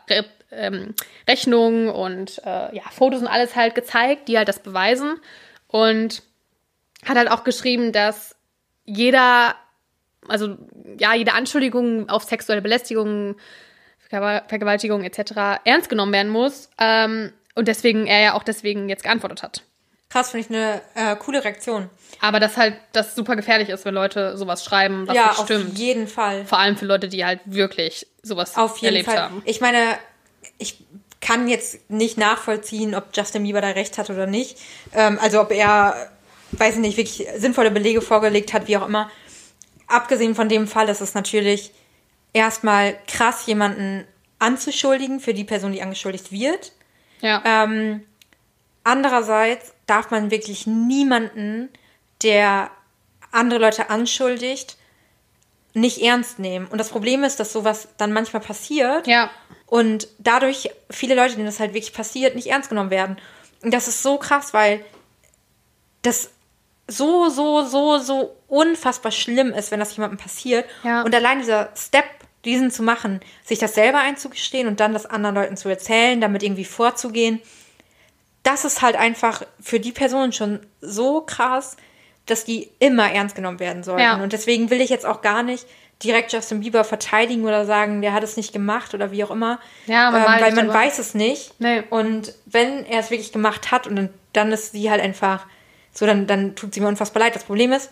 ähm, 0.57 0.93
Rechnungen 1.27 1.89
und 1.89 2.39
äh, 2.45 2.75
ja, 2.75 2.83
Fotos 2.91 3.21
und 3.21 3.27
alles 3.27 3.55
halt 3.55 3.75
gezeigt, 3.75 4.27
die 4.27 4.37
halt 4.37 4.47
das 4.47 4.59
beweisen 4.59 5.19
und 5.67 6.23
hat 7.05 7.17
halt 7.17 7.29
auch 7.31 7.43
geschrieben, 7.43 7.91
dass 7.91 8.35
jeder 8.85 9.55
also 10.27 10.57
ja, 10.97 11.13
jede 11.13 11.33
Anschuldigung 11.33 12.09
auf 12.09 12.23
sexuelle 12.23 12.61
Belästigung, 12.61 13.35
Vergew- 14.09 14.47
Vergewaltigung 14.47 15.03
etc. 15.03 15.59
ernst 15.65 15.89
genommen 15.89 16.13
werden 16.13 16.31
muss. 16.31 16.69
Ähm, 16.79 17.33
und 17.55 17.67
deswegen 17.67 18.07
er 18.07 18.21
ja 18.21 18.33
auch 18.33 18.43
deswegen 18.43 18.89
jetzt 18.89 19.03
geantwortet 19.03 19.43
hat. 19.43 19.63
Krass, 20.09 20.31
finde 20.31 20.45
ich 20.47 20.55
eine 20.55 20.81
äh, 21.13 21.15
coole 21.15 21.43
Reaktion. 21.43 21.89
Aber 22.21 22.39
dass 22.39 22.55
halt 22.55 22.75
das 22.93 23.15
super 23.15 23.35
gefährlich 23.35 23.69
ist, 23.69 23.83
wenn 23.85 23.95
Leute 23.95 24.37
sowas 24.37 24.63
schreiben, 24.63 25.07
was 25.07 25.15
ja, 25.15 25.29
nicht 25.29 25.39
auf 25.39 25.45
stimmt. 25.45 25.77
jeden 25.77 26.07
Fall. 26.07 26.45
Vor 26.45 26.59
allem 26.59 26.77
für 26.77 26.85
Leute, 26.85 27.07
die 27.09 27.25
halt 27.25 27.39
wirklich 27.45 28.07
sowas 28.21 28.55
Auf 28.55 28.77
jeden 28.77 28.93
erlebt 28.95 29.09
Fall. 29.09 29.21
haben. 29.23 29.41
Ich 29.45 29.59
meine, 29.59 29.79
ich 30.57 30.85
kann 31.21 31.47
jetzt 31.47 31.89
nicht 31.89 32.17
nachvollziehen, 32.17 32.95
ob 32.95 33.05
Justin 33.13 33.43
Bieber 33.43 33.61
da 33.61 33.69
recht 33.69 33.97
hat 33.97 34.09
oder 34.09 34.27
nicht. 34.27 34.57
Ähm, 34.93 35.17
also 35.21 35.41
ob 35.41 35.51
er, 35.51 36.11
weiß 36.51 36.75
ich 36.75 36.81
nicht, 36.81 36.97
wirklich 36.97 37.27
sinnvolle 37.37 37.71
Belege 37.71 38.01
vorgelegt 38.01 38.53
hat, 38.53 38.67
wie 38.67 38.77
auch 38.77 38.85
immer. 38.85 39.09
Abgesehen 39.87 40.35
von 40.35 40.49
dem 40.49 40.67
Fall 40.67 40.89
ist 40.89 41.01
es 41.01 41.13
natürlich 41.13 41.71
erstmal 42.33 42.97
krass, 43.07 43.45
jemanden 43.45 44.05
anzuschuldigen 44.39 45.19
für 45.19 45.33
die 45.33 45.45
Person, 45.45 45.71
die 45.71 45.81
angeschuldigt 45.81 46.31
wird. 46.31 46.73
Ja. 47.21 47.41
Ähm, 47.45 48.03
andererseits 48.83 49.73
darf 49.85 50.11
man 50.11 50.31
wirklich 50.31 50.67
niemanden, 50.67 51.69
der 52.21 52.69
andere 53.31 53.59
Leute 53.59 53.89
anschuldigt, 53.89 54.77
nicht 55.73 55.99
ernst 55.99 56.39
nehmen. 56.39 56.67
Und 56.67 56.77
das 56.77 56.89
Problem 56.89 57.23
ist, 57.23 57.39
dass 57.39 57.53
sowas 57.53 57.87
dann 57.97 58.13
manchmal 58.13 58.41
passiert 58.41 59.07
ja. 59.07 59.31
Und 59.73 60.07
dadurch 60.19 60.69
viele 60.91 61.15
Leute, 61.15 61.33
denen 61.33 61.47
das 61.47 61.59
halt 61.59 61.73
wirklich 61.73 61.93
passiert, 61.93 62.35
nicht 62.35 62.45
ernst 62.45 62.69
genommen 62.69 62.91
werden. 62.91 63.17
Und 63.63 63.73
das 63.73 63.87
ist 63.87 64.03
so 64.03 64.19
krass, 64.19 64.53
weil 64.53 64.85
das 66.03 66.29
so, 66.87 67.29
so, 67.29 67.63
so, 67.63 67.97
so 67.97 68.35
unfassbar 68.47 69.11
schlimm 69.11 69.51
ist, 69.51 69.71
wenn 69.71 69.79
das 69.79 69.95
jemandem 69.97 70.19
passiert. 70.19 70.69
Ja. 70.83 71.01
Und 71.01 71.15
allein 71.15 71.39
dieser 71.39 71.71
Step, 71.75 72.05
diesen 72.45 72.69
zu 72.69 72.83
machen, 72.83 73.19
sich 73.43 73.57
das 73.57 73.73
selber 73.73 73.97
einzugestehen 73.97 74.67
und 74.67 74.79
dann 74.79 74.93
das 74.93 75.07
anderen 75.07 75.33
Leuten 75.33 75.57
zu 75.57 75.69
erzählen, 75.69 76.21
damit 76.21 76.43
irgendwie 76.43 76.65
vorzugehen, 76.65 77.41
das 78.43 78.65
ist 78.65 78.83
halt 78.83 78.95
einfach 78.95 79.41
für 79.59 79.79
die 79.79 79.91
Person 79.91 80.33
schon 80.33 80.59
so 80.81 81.21
krass, 81.21 81.77
dass 82.27 82.45
die 82.45 82.69
immer 82.77 83.11
ernst 83.11 83.35
genommen 83.35 83.59
werden 83.59 83.81
sollten. 83.81 84.03
Ja. 84.03 84.21
Und 84.21 84.33
deswegen 84.33 84.69
will 84.69 84.81
ich 84.81 84.91
jetzt 84.91 85.07
auch 85.07 85.23
gar 85.23 85.41
nicht 85.41 85.65
direkt 86.03 86.33
Justin 86.33 86.59
Bieber 86.59 86.83
verteidigen 86.83 87.43
oder 87.45 87.65
sagen, 87.65 88.01
der 88.01 88.13
hat 88.13 88.23
es 88.23 88.37
nicht 88.37 88.53
gemacht 88.53 88.93
oder 88.93 89.11
wie 89.11 89.23
auch 89.23 89.31
immer. 89.31 89.59
Ja, 89.87 90.11
man 90.11 90.21
ähm, 90.21 90.41
weil 90.41 90.53
man 90.53 90.69
aber- 90.69 90.79
weiß 90.79 90.99
es 90.99 91.13
nicht. 91.13 91.53
Nee. 91.59 91.83
Und 91.89 92.33
wenn 92.45 92.85
er 92.85 92.99
es 92.99 93.09
wirklich 93.11 93.31
gemacht 93.31 93.71
hat 93.71 93.87
und 93.87 93.95
dann, 93.95 94.09
dann 94.33 94.51
ist 94.51 94.71
sie 94.71 94.89
halt 94.91 95.01
einfach 95.01 95.45
so, 95.91 96.05
dann, 96.05 96.27
dann 96.27 96.55
tut 96.55 96.73
sie 96.73 96.81
mir 96.81 96.87
unfassbar 96.87 97.21
leid. 97.23 97.35
Das 97.35 97.43
Problem 97.43 97.71
ist, 97.71 97.91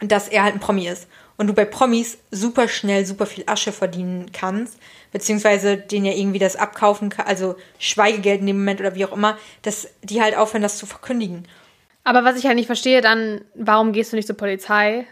dass 0.00 0.28
er 0.28 0.44
halt 0.44 0.54
ein 0.54 0.60
Promi 0.60 0.86
ist. 0.88 1.08
Und 1.38 1.48
du 1.48 1.52
bei 1.52 1.64
Promis 1.66 2.16
super 2.30 2.66
schnell 2.66 3.04
super 3.04 3.26
viel 3.26 3.44
Asche 3.46 3.70
verdienen 3.72 4.30
kannst, 4.32 4.78
beziehungsweise 5.12 5.76
denen 5.76 6.06
ja 6.06 6.12
irgendwie 6.12 6.38
das 6.38 6.56
abkaufen 6.56 7.10
kann, 7.10 7.26
also 7.26 7.56
Schweigegeld 7.78 8.40
in 8.40 8.46
dem 8.46 8.58
Moment 8.58 8.80
oder 8.80 8.94
wie 8.94 9.04
auch 9.04 9.12
immer, 9.12 9.36
dass 9.62 9.88
die 10.02 10.22
halt 10.22 10.34
aufhören, 10.36 10.62
das 10.62 10.78
zu 10.78 10.86
verkündigen. 10.86 11.46
Aber 12.04 12.24
was 12.24 12.38
ich 12.38 12.46
halt 12.46 12.56
nicht 12.56 12.66
verstehe, 12.66 13.00
dann, 13.02 13.42
warum 13.54 13.92
gehst 13.92 14.12
du 14.12 14.16
nicht 14.16 14.26
zur 14.26 14.36
Polizei 14.36 15.06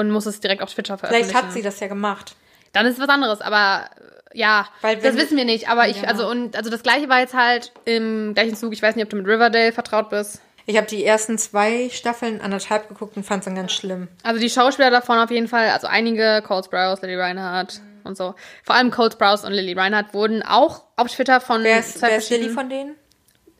und 0.00 0.10
musst 0.10 0.26
es 0.26 0.40
direkt 0.40 0.62
auf 0.62 0.72
Twitter 0.72 0.98
veröffentlichen? 0.98 1.30
Vielleicht 1.30 1.44
hat 1.46 1.52
sie 1.52 1.62
das 1.62 1.78
ja 1.80 1.86
gemacht. 1.88 2.34
Dann 2.72 2.86
ist 2.86 2.94
es 2.94 3.00
was 3.00 3.08
anderes, 3.08 3.40
aber 3.40 3.84
äh, 4.32 4.38
ja, 4.38 4.66
das 4.82 5.16
wissen 5.16 5.36
wir 5.36 5.44
nicht. 5.44 5.68
Aber 5.68 5.88
ich, 5.88 6.02
Ja. 6.02 6.08
also 6.08 6.28
und 6.28 6.56
also 6.56 6.70
das 6.70 6.82
gleiche 6.82 7.08
war 7.08 7.20
jetzt 7.20 7.34
halt 7.34 7.72
im 7.84 8.32
gleichen 8.34 8.56
Zug, 8.56 8.72
ich 8.72 8.82
weiß 8.82 8.96
nicht, 8.96 9.04
ob 9.04 9.10
du 9.10 9.16
mit 9.16 9.26
Riverdale 9.26 9.72
vertraut 9.72 10.10
bist. 10.10 10.40
Ich 10.66 10.76
habe 10.76 10.86
die 10.86 11.04
ersten 11.04 11.36
zwei 11.38 11.88
Staffeln 11.90 12.40
anderthalb 12.40 12.88
geguckt 12.88 13.16
und 13.16 13.24
fand 13.24 13.40
es 13.40 13.46
dann 13.46 13.56
ganz 13.56 13.72
schlimm. 13.72 14.06
Also 14.22 14.40
die 14.40 14.50
Schauspieler 14.50 14.90
davon 14.90 15.18
auf 15.18 15.30
jeden 15.32 15.48
Fall, 15.48 15.70
also 15.70 15.88
einige, 15.88 16.42
Cole 16.46 16.62
Sprouse, 16.62 17.02
Lily 17.02 17.16
Reinhardt 17.16 17.80
und 18.04 18.16
so. 18.16 18.34
Vor 18.62 18.76
allem 18.76 18.90
Cole 18.92 19.10
Sprouse 19.10 19.44
und 19.44 19.52
Lily 19.52 19.72
Reinhardt 19.72 20.14
wurden 20.14 20.42
auch 20.44 20.84
auf 20.96 21.08
Twitter 21.08 21.40
von 21.40 21.64
Wer 21.64 21.80
ist, 21.80 22.00
wer 22.00 22.16
ist 22.18 22.30
Lilly 22.30 22.50
verschiedenen- 22.50 22.54
von 22.54 22.68
denen? 22.68 22.94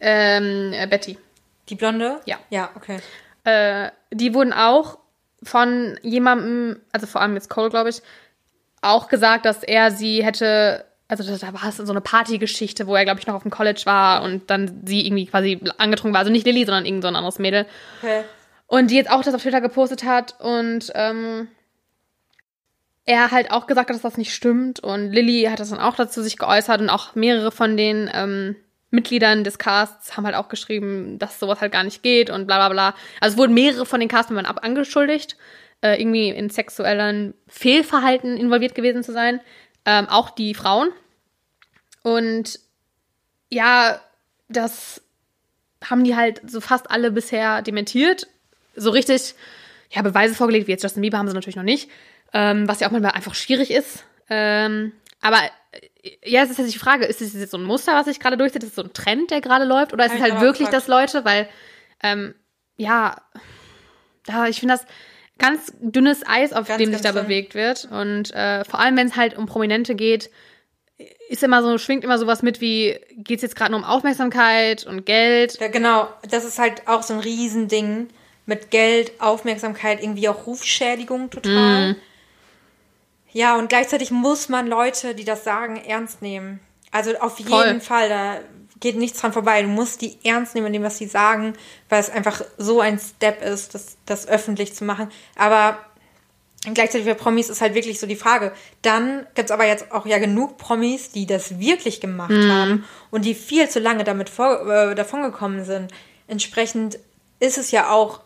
Ähm, 0.00 0.72
äh, 0.72 0.86
Betty. 0.86 1.18
Die 1.68 1.74
Blonde? 1.74 2.20
Ja. 2.26 2.38
Ja, 2.50 2.70
okay. 2.76 2.98
Äh, 3.44 3.90
die 4.12 4.32
wurden 4.34 4.52
auch 4.52 4.98
von 5.42 5.98
jemandem, 6.02 6.80
also 6.92 7.06
vor 7.06 7.20
allem 7.20 7.34
jetzt 7.34 7.48
Cole, 7.50 7.70
glaube 7.70 7.90
ich, 7.90 8.02
auch 8.82 9.08
gesagt, 9.08 9.44
dass 9.44 9.62
er 9.62 9.90
sie 9.90 10.24
hätte, 10.24 10.84
also 11.08 11.22
da- 11.24 11.52
war 11.52 11.68
es 11.68 11.76
so 11.78 11.90
eine 11.92 12.00
Partygeschichte, 12.00 12.86
wo 12.86 12.94
er, 12.94 13.04
glaube 13.04 13.20
ich, 13.20 13.26
noch 13.26 13.34
auf 13.34 13.42
dem 13.42 13.50
College 13.50 13.82
war 13.84 14.22
und 14.22 14.48
dann 14.50 14.82
sie 14.86 15.06
irgendwie 15.06 15.26
quasi 15.26 15.60
angetrunken 15.78 16.12
war. 16.14 16.20
Also 16.20 16.30
nicht 16.32 16.46
Lilly, 16.46 16.64
sondern 16.64 16.86
irgend 16.86 17.02
so 17.02 17.08
ein 17.08 17.16
anderes 17.16 17.38
Mädel. 17.38 17.66
okay. 18.02 18.24
Und 18.66 18.90
die 18.92 18.94
jetzt 18.94 19.10
auch 19.10 19.22
das 19.24 19.34
auf 19.34 19.42
Twitter 19.42 19.60
gepostet 19.60 20.04
hat 20.04 20.38
und 20.38 20.92
ähm, 20.94 21.48
er 23.04 23.32
halt 23.32 23.50
auch 23.50 23.66
gesagt 23.66 23.88
hat, 23.88 23.96
dass 23.96 24.02
das 24.02 24.16
nicht 24.16 24.32
stimmt. 24.32 24.78
Und 24.80 25.10
Lilly 25.10 25.48
hat 25.50 25.58
das 25.58 25.70
dann 25.70 25.80
auch 25.80 25.96
dazu 25.96 26.22
sich 26.22 26.38
geäußert 26.38 26.80
und 26.80 26.88
auch 26.90 27.16
mehrere 27.16 27.50
von 27.50 27.76
den 27.76 28.08
ähm, 28.14 28.54
Mitgliedern 28.90 29.44
des 29.44 29.58
Casts 29.58 30.16
haben 30.16 30.24
halt 30.24 30.34
auch 30.34 30.48
geschrieben, 30.48 31.18
dass 31.18 31.38
sowas 31.38 31.60
halt 31.60 31.72
gar 31.72 31.84
nicht 31.84 32.02
geht 32.02 32.28
und 32.30 32.46
bla 32.46 32.56
bla 32.56 32.68
bla. 32.68 32.94
Also 33.20 33.38
wurden 33.38 33.54
mehrere 33.54 33.86
von 33.86 34.00
den 34.00 34.08
Castmembern 34.08 34.46
ab 34.46 34.64
angeschuldigt, 34.64 35.36
äh, 35.82 36.00
irgendwie 36.00 36.28
in 36.30 36.50
sexuellen 36.50 37.34
Fehlverhalten 37.46 38.36
involviert 38.36 38.74
gewesen 38.74 39.02
zu 39.02 39.12
sein. 39.12 39.40
Ähm, 39.86 40.08
auch 40.08 40.30
die 40.30 40.54
Frauen. 40.54 40.90
Und 42.02 42.58
ja, 43.50 44.00
das 44.48 45.02
haben 45.84 46.04
die 46.04 46.16
halt 46.16 46.40
so 46.46 46.60
fast 46.60 46.90
alle 46.90 47.10
bisher 47.10 47.62
dementiert. 47.62 48.26
So 48.76 48.90
richtig, 48.90 49.34
ja, 49.90 50.02
Beweise 50.02 50.34
vorgelegt, 50.34 50.66
wie 50.66 50.72
jetzt 50.72 50.82
Justin 50.82 51.02
Bieber 51.02 51.18
haben 51.18 51.28
sie 51.28 51.34
natürlich 51.34 51.56
noch 51.56 51.62
nicht. 51.62 51.88
Ähm, 52.32 52.68
was 52.68 52.80
ja 52.80 52.88
auch 52.88 52.92
manchmal 52.92 53.12
einfach 53.12 53.34
schwierig 53.34 53.70
ist. 53.70 54.04
Ähm, 54.28 54.92
aber 55.20 55.38
äh, 55.72 56.10
ja, 56.24 56.42
es 56.42 56.50
ist 56.50 56.58
jetzt 56.58 56.74
die 56.74 56.78
Frage, 56.78 57.04
ist 57.04 57.20
es 57.20 57.34
jetzt 57.34 57.50
so 57.50 57.58
ein 57.58 57.64
Muster, 57.64 57.94
was 57.94 58.06
sich 58.06 58.20
gerade 58.20 58.36
durchsetzt? 58.36 58.64
Ist 58.64 58.70
es 58.70 58.76
so 58.76 58.82
ein 58.82 58.92
Trend, 58.92 59.30
der 59.30 59.40
gerade 59.40 59.64
läuft? 59.64 59.92
Oder 59.92 60.06
ist 60.06 60.14
es 60.14 60.20
halt 60.20 60.40
wirklich, 60.40 60.68
dass 60.68 60.88
Leute, 60.88 61.24
weil, 61.24 61.48
ähm, 62.02 62.34
ja, 62.76 63.16
ich 64.48 64.60
finde 64.60 64.74
das 64.74 64.86
ganz 65.38 65.72
dünnes 65.80 66.26
Eis, 66.26 66.52
auf 66.52 66.68
Ganz, 66.68 66.78
dem 66.82 66.92
sich 66.92 67.00
da 67.00 67.12
dünn. 67.12 67.24
bewegt 67.24 67.54
wird. 67.54 67.88
Und 67.90 68.32
äh, 68.34 68.64
vor 68.64 68.80
allem, 68.80 68.96
wenn 68.96 69.06
es 69.06 69.16
halt 69.16 69.36
um 69.36 69.46
Prominente 69.46 69.94
geht, 69.94 70.30
ist 71.28 71.42
immer 71.42 71.62
so, 71.62 71.78
schwingt 71.78 72.04
immer 72.04 72.18
sowas 72.18 72.42
mit 72.42 72.60
wie, 72.60 72.98
geht 73.16 73.36
es 73.38 73.42
jetzt 73.42 73.56
gerade 73.56 73.70
nur 73.72 73.80
um 73.80 73.86
Aufmerksamkeit 73.86 74.84
und 74.84 75.06
Geld? 75.06 75.58
Ja, 75.58 75.68
genau, 75.68 76.08
das 76.28 76.44
ist 76.44 76.58
halt 76.58 76.86
auch 76.86 77.02
so 77.02 77.14
ein 77.14 77.20
Riesending 77.20 78.08
mit 78.46 78.70
Geld, 78.70 79.12
Aufmerksamkeit, 79.20 80.02
irgendwie 80.02 80.28
auch 80.28 80.46
Rufschädigung 80.46 81.30
total. 81.30 81.96
Ja, 83.32 83.56
und 83.56 83.68
gleichzeitig 83.68 84.10
muss 84.10 84.48
man 84.48 84.66
Leute, 84.66 85.14
die 85.14 85.24
das 85.24 85.44
sagen, 85.44 85.76
ernst 85.76 86.22
nehmen. 86.22 86.60
Also 86.90 87.16
auf 87.18 87.38
jeden 87.38 87.50
Voll. 87.50 87.80
Fall, 87.80 88.08
da 88.08 88.36
geht 88.80 88.96
nichts 88.96 89.20
dran 89.20 89.32
vorbei. 89.32 89.62
Du 89.62 89.68
musst 89.68 90.00
die 90.00 90.18
ernst 90.24 90.54
nehmen 90.54 90.68
in 90.68 90.72
dem, 90.74 90.82
was 90.82 90.98
sie 90.98 91.06
sagen, 91.06 91.52
weil 91.88 92.00
es 92.00 92.10
einfach 92.10 92.42
so 92.58 92.80
ein 92.80 92.98
Step 92.98 93.42
ist, 93.42 93.74
das, 93.74 93.96
das 94.06 94.26
öffentlich 94.26 94.74
zu 94.74 94.84
machen. 94.84 95.10
Aber 95.36 95.78
gleichzeitig 96.74 97.06
für 97.06 97.14
Promis 97.14 97.50
ist 97.50 97.60
halt 97.60 97.74
wirklich 97.74 98.00
so 98.00 98.06
die 98.06 98.16
Frage. 98.16 98.52
Dann 98.82 99.26
gibt's 99.34 99.52
aber 99.52 99.66
jetzt 99.66 99.92
auch 99.92 100.06
ja 100.06 100.18
genug 100.18 100.58
Promis, 100.58 101.10
die 101.10 101.26
das 101.26 101.60
wirklich 101.60 102.00
gemacht 102.00 102.32
haben 102.32 102.84
und 103.10 103.24
die 103.24 103.34
viel 103.34 103.68
zu 103.68 103.78
lange 103.78 104.04
damit 104.04 104.28
vor, 104.28 104.68
äh, 104.68 104.94
davongekommen 104.94 105.64
sind. 105.64 105.92
Entsprechend 106.26 106.98
ist 107.38 107.58
es 107.58 107.70
ja 107.70 107.90
auch 107.90 108.20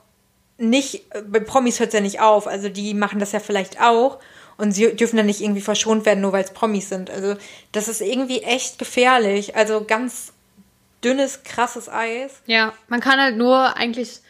nicht, 0.57 1.03
äh, 1.11 1.23
bei 1.23 1.41
Promis 1.41 1.81
hört 1.81 1.89
es 1.89 1.95
ja 1.95 2.01
nicht 2.01 2.21
auf. 2.21 2.47
Also 2.47 2.69
die 2.69 2.95
machen 2.95 3.19
das 3.19 3.33
ja 3.33 3.41
vielleicht 3.41 3.81
auch 3.81 4.19
und 4.57 4.73
sie 4.73 4.95
dürfen 4.95 5.17
dann 5.17 5.27
nicht 5.27 5.41
irgendwie 5.41 5.61
verschont 5.61 6.07
werden, 6.07 6.21
nur 6.21 6.33
weil 6.33 6.45
es 6.45 6.53
Promis 6.53 6.89
sind. 6.89 7.11
Also 7.11 7.37
das 7.73 7.89
ist 7.89 8.01
irgendwie 8.01 8.43
echt 8.43 8.79
gefährlich. 8.79 9.57
Also 9.57 9.85
ganz 9.85 10.33
dünnes, 11.03 11.43
krasses 11.43 11.89
Eis. 11.89 12.43
Ja, 12.47 12.73
man 12.89 13.01
kann 13.01 13.21
halt 13.21 13.37
nur 13.37 13.77
eigentlich 13.77 14.21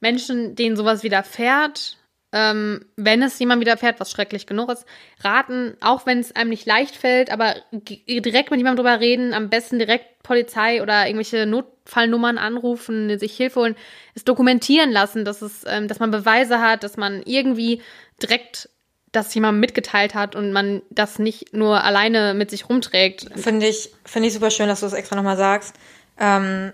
Menschen, 0.00 0.54
denen 0.54 0.76
sowas 0.76 1.02
widerfährt, 1.02 1.98
ähm, 2.32 2.84
wenn 2.96 3.22
es 3.22 3.38
jemand 3.38 3.60
widerfährt, 3.62 4.00
was 4.00 4.10
schrecklich 4.10 4.46
genug 4.46 4.70
ist, 4.70 4.84
raten, 5.20 5.76
auch 5.80 6.04
wenn 6.04 6.18
es 6.18 6.36
einem 6.36 6.50
nicht 6.50 6.66
leicht 6.66 6.94
fällt, 6.94 7.30
aber 7.30 7.56
direkt 7.72 8.50
mit 8.50 8.58
jemandem 8.58 8.84
drüber 8.84 9.00
reden, 9.00 9.32
am 9.32 9.48
besten 9.48 9.78
direkt 9.78 10.22
Polizei 10.22 10.82
oder 10.82 11.06
irgendwelche 11.06 11.46
Notfallnummern 11.46 12.36
anrufen, 12.36 13.18
sich 13.18 13.34
Hilfe 13.34 13.60
holen, 13.60 13.76
es 14.14 14.24
dokumentieren 14.24 14.90
lassen, 14.90 15.24
dass 15.24 15.40
es, 15.40 15.64
ähm, 15.66 15.88
dass 15.88 16.00
man 16.00 16.10
Beweise 16.10 16.60
hat, 16.60 16.82
dass 16.82 16.98
man 16.98 17.22
irgendwie 17.24 17.80
direkt 18.20 18.68
das 19.12 19.32
jemandem 19.34 19.60
mitgeteilt 19.60 20.14
hat 20.14 20.34
und 20.34 20.52
man 20.52 20.82
das 20.90 21.18
nicht 21.18 21.54
nur 21.54 21.82
alleine 21.82 22.34
mit 22.34 22.50
sich 22.50 22.68
rumträgt. 22.68 23.26
Finde 23.36 23.66
ich, 23.66 23.90
finde 24.04 24.28
ich 24.28 24.34
super 24.34 24.50
schön, 24.50 24.68
dass 24.68 24.80
du 24.80 24.86
das 24.86 24.92
extra 24.92 25.16
nochmal 25.16 25.36
sagst. 25.36 25.74
Ähm, 26.18 26.72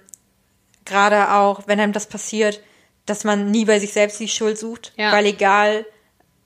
Gerade 0.84 1.32
auch, 1.32 1.66
wenn 1.66 1.80
einem 1.80 1.92
das 1.92 2.06
passiert, 2.06 2.60
dass 3.06 3.24
man 3.24 3.50
nie 3.50 3.64
bei 3.64 3.78
sich 3.78 3.92
selbst 3.92 4.20
die 4.20 4.28
Schuld 4.28 4.58
sucht. 4.58 4.92
Ja. 4.96 5.12
Weil 5.12 5.26
egal, 5.26 5.86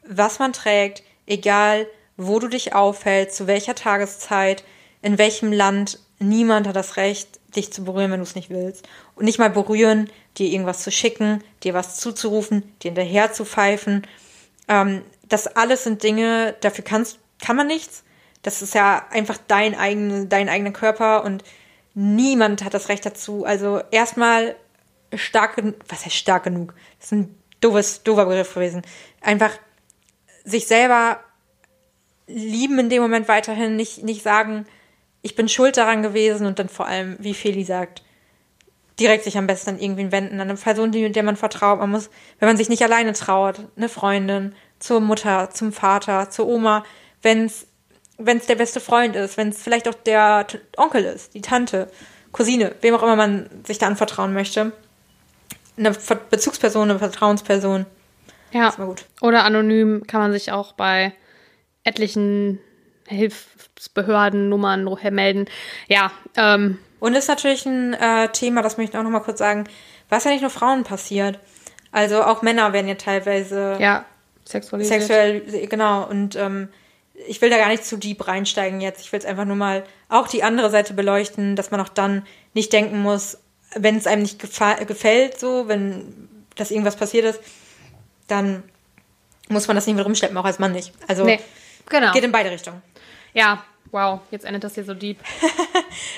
was 0.07 0.39
man 0.39 0.53
trägt, 0.53 1.03
egal, 1.27 1.87
wo 2.17 2.39
du 2.39 2.49
dich 2.49 2.75
aufhältst, 2.75 3.37
zu 3.37 3.47
welcher 3.47 3.75
Tageszeit, 3.75 4.65
in 5.03 5.19
welchem 5.19 5.53
Land, 5.53 5.99
niemand 6.19 6.67
hat 6.67 6.77
das 6.77 6.97
Recht, 6.97 7.39
dich 7.55 7.73
zu 7.73 7.85
berühren, 7.85 8.11
wenn 8.11 8.21
du 8.21 8.25
es 8.25 8.35
nicht 8.35 8.51
willst. 8.51 8.87
Und 9.15 9.25
nicht 9.25 9.39
mal 9.39 9.51
berühren, 9.51 10.11
dir 10.37 10.49
irgendwas 10.49 10.83
zu 10.83 10.91
schicken, 10.91 11.43
dir 11.63 11.75
was 11.75 11.97
zuzurufen, 11.97 12.63
dir 12.83 12.89
hinterher 12.89 13.33
zu 13.33 13.45
pfeifen. 13.45 14.07
Ähm, 14.69 15.03
das 15.29 15.47
alles 15.47 15.85
sind 15.85 16.03
Dinge, 16.03 16.55
dafür 16.61 16.85
kannst, 16.85 17.19
kann 17.45 17.57
man 17.57 17.67
nichts. 17.67 18.05
Das 18.43 18.63
ist 18.63 18.75
ja 18.75 19.07
einfach 19.11 19.39
dein, 19.49 19.75
eigene, 19.75 20.27
dein 20.27 20.49
eigener 20.49 20.71
Körper 20.71 21.25
und 21.25 21.45
niemand 21.95 22.65
hat 22.65 22.75
das 22.75 22.89
Recht 22.89 23.05
dazu. 23.05 23.45
Also 23.45 23.83
erstmal 23.91 24.57
stark 25.15 25.57
genug, 25.57 25.77
was 25.89 26.05
heißt 26.05 26.17
stark 26.17 26.45
genug? 26.45 26.75
Das 26.99 27.07
ist 27.07 27.13
ein 27.13 27.35
doofes, 27.61 28.03
doofer 28.05 28.27
Begriff 28.27 28.55
gewesen. 28.55 28.83
Einfach 29.21 29.51
sich 30.45 30.67
selber 30.67 31.21
lieben 32.27 32.79
in 32.79 32.91
dem 32.91 33.03
Moment 33.03 33.29
weiterhin, 33.29 33.77
nicht, 33.77 34.05
nicht 34.05 34.23
sagen, 34.23 34.67
ich 35.23 35.35
bin 35.35 35.49
schuld 35.49 35.77
daran 35.77 36.03
gewesen 36.03 36.47
und 36.47 36.59
dann 36.59 36.69
vor 36.69 36.87
allem, 36.87 37.17
wie 37.19 37.35
Feli 37.35 37.65
sagt, 37.65 38.03
direkt 39.01 39.25
sich 39.25 39.39
am 39.39 39.47
besten 39.47 39.71
an 39.71 39.79
irgendwen 39.79 40.13
wenden, 40.13 40.41
an 40.41 40.49
eine 40.49 40.59
Person, 40.59 40.93
die, 40.93 41.11
der 41.11 41.23
man 41.23 41.37
vertraut. 41.37 41.79
Man 41.79 41.91
muss, 41.91 42.11
wenn 42.39 42.49
man 42.49 42.57
sich 42.57 42.69
nicht 42.69 42.83
alleine 42.83 43.13
traut, 43.13 43.61
eine 43.77 43.89
Freundin, 43.89 44.55
zur 44.79 45.01
Mutter, 45.01 45.51
zum 45.51 45.73
Vater, 45.73 46.31
zur 46.31 46.47
Oma, 46.47 46.85
wenn 47.23 47.47
es 47.47 47.67
wenn 48.19 48.39
es 48.39 48.47
der 48.47 48.57
beste 48.57 48.81
Freund 48.81 49.15
ist, 49.15 49.37
wenn 49.37 49.51
es 49.51 49.63
vielleicht 49.63 49.89
auch 49.89 49.95
der 49.95 50.47
Onkel 50.77 51.05
ist, 51.05 51.35
die 51.35 51.41
Tante, 51.41 51.89
Cousine, 52.33 52.75
wem 52.81 52.95
auch 52.95 53.03
immer 53.03 53.17
man 53.17 53.49
sich 53.65 53.79
da 53.79 53.87
anvertrauen 53.87 54.35
möchte. 54.35 54.73
Eine 55.77 55.93
Bezugsperson, 56.29 56.91
eine 56.91 56.99
Vertrauensperson. 56.99 57.87
Ja. 58.51 58.69
Ist 58.69 58.79
mal 58.79 58.87
gut. 58.87 59.05
Oder 59.21 59.45
anonym 59.45 60.05
kann 60.07 60.21
man 60.21 60.33
sich 60.33 60.51
auch 60.51 60.73
bei 60.73 61.13
etlichen 61.85 62.59
Hilfsbehörden, 63.07 64.49
Nummern 64.49 64.85
melden. 65.11 65.47
Ja, 65.87 66.11
ähm, 66.37 66.79
Und 67.01 67.15
ist 67.15 67.29
natürlich 67.29 67.65
ein 67.67 67.95
äh, 67.95 68.29
Thema, 68.31 68.63
das 68.63 68.77
möchte 68.77 68.95
ich 68.95 68.99
auch 68.99 69.05
noch 69.05 69.11
mal 69.11 69.21
kurz 69.21 69.39
sagen, 69.39 69.65
was 70.09 70.25
ja 70.25 70.33
nicht 70.33 70.41
nur 70.41 70.51
Frauen 70.51 70.85
passiert. 70.85 71.39
Also 71.93 72.23
auch 72.23 72.43
Männer 72.43 72.73
werden 72.73 72.89
ja 72.89 72.97
teilweise 72.97 73.77
ja, 73.79 74.05
sexualisiert. 74.49 75.03
sexuell, 75.03 75.67
genau. 75.69 76.09
Und 76.09 76.37
ähm, 76.37 76.69
ich 77.27 77.41
will 77.41 77.51
da 77.51 77.57
gar 77.59 77.69
nicht 77.69 77.85
zu 77.85 77.97
deep 77.97 78.27
reinsteigen 78.27 78.81
jetzt. 78.81 79.01
Ich 79.01 79.13
will 79.13 79.19
es 79.19 79.27
einfach 79.27 79.45
nur 79.45 79.57
mal 79.57 79.85
auch 80.09 80.29
die 80.29 80.43
andere 80.43 80.71
Seite 80.71 80.95
beleuchten, 80.95 81.57
dass 81.57 81.71
man 81.71 81.81
auch 81.81 81.89
dann 81.89 82.27
nicht 82.55 82.73
denken 82.73 83.03
muss, 83.03 83.39
wenn 83.75 83.97
es 83.97 84.07
einem 84.07 84.23
nicht 84.23 84.39
gefällt, 84.39 85.39
so, 85.39 85.69
wenn 85.69 86.29
das 86.57 86.71
irgendwas 86.71 86.97
passiert 86.97 87.25
ist, 87.25 87.41
dann 88.27 88.63
muss 89.49 89.67
man 89.67 89.77
das 89.77 89.87
nicht 89.87 89.97
mit 89.97 90.05
rumschleppen, 90.05 90.37
auch 90.37 90.45
als 90.45 90.59
Mann 90.59 90.73
nicht. 90.73 90.93
Also 91.07 91.25
Nee, 91.25 91.41
genau. 91.89 92.13
geht 92.13 92.25
in 92.25 92.33
beide 92.33 92.51
Richtungen. 92.51 92.83
Ja, 93.35 93.65
wow, 93.91 94.21
jetzt 94.31 94.45
endet 94.45 94.65
das 94.65 94.75
hier 94.75 94.85
so 94.85 94.95
deep. 94.95 95.19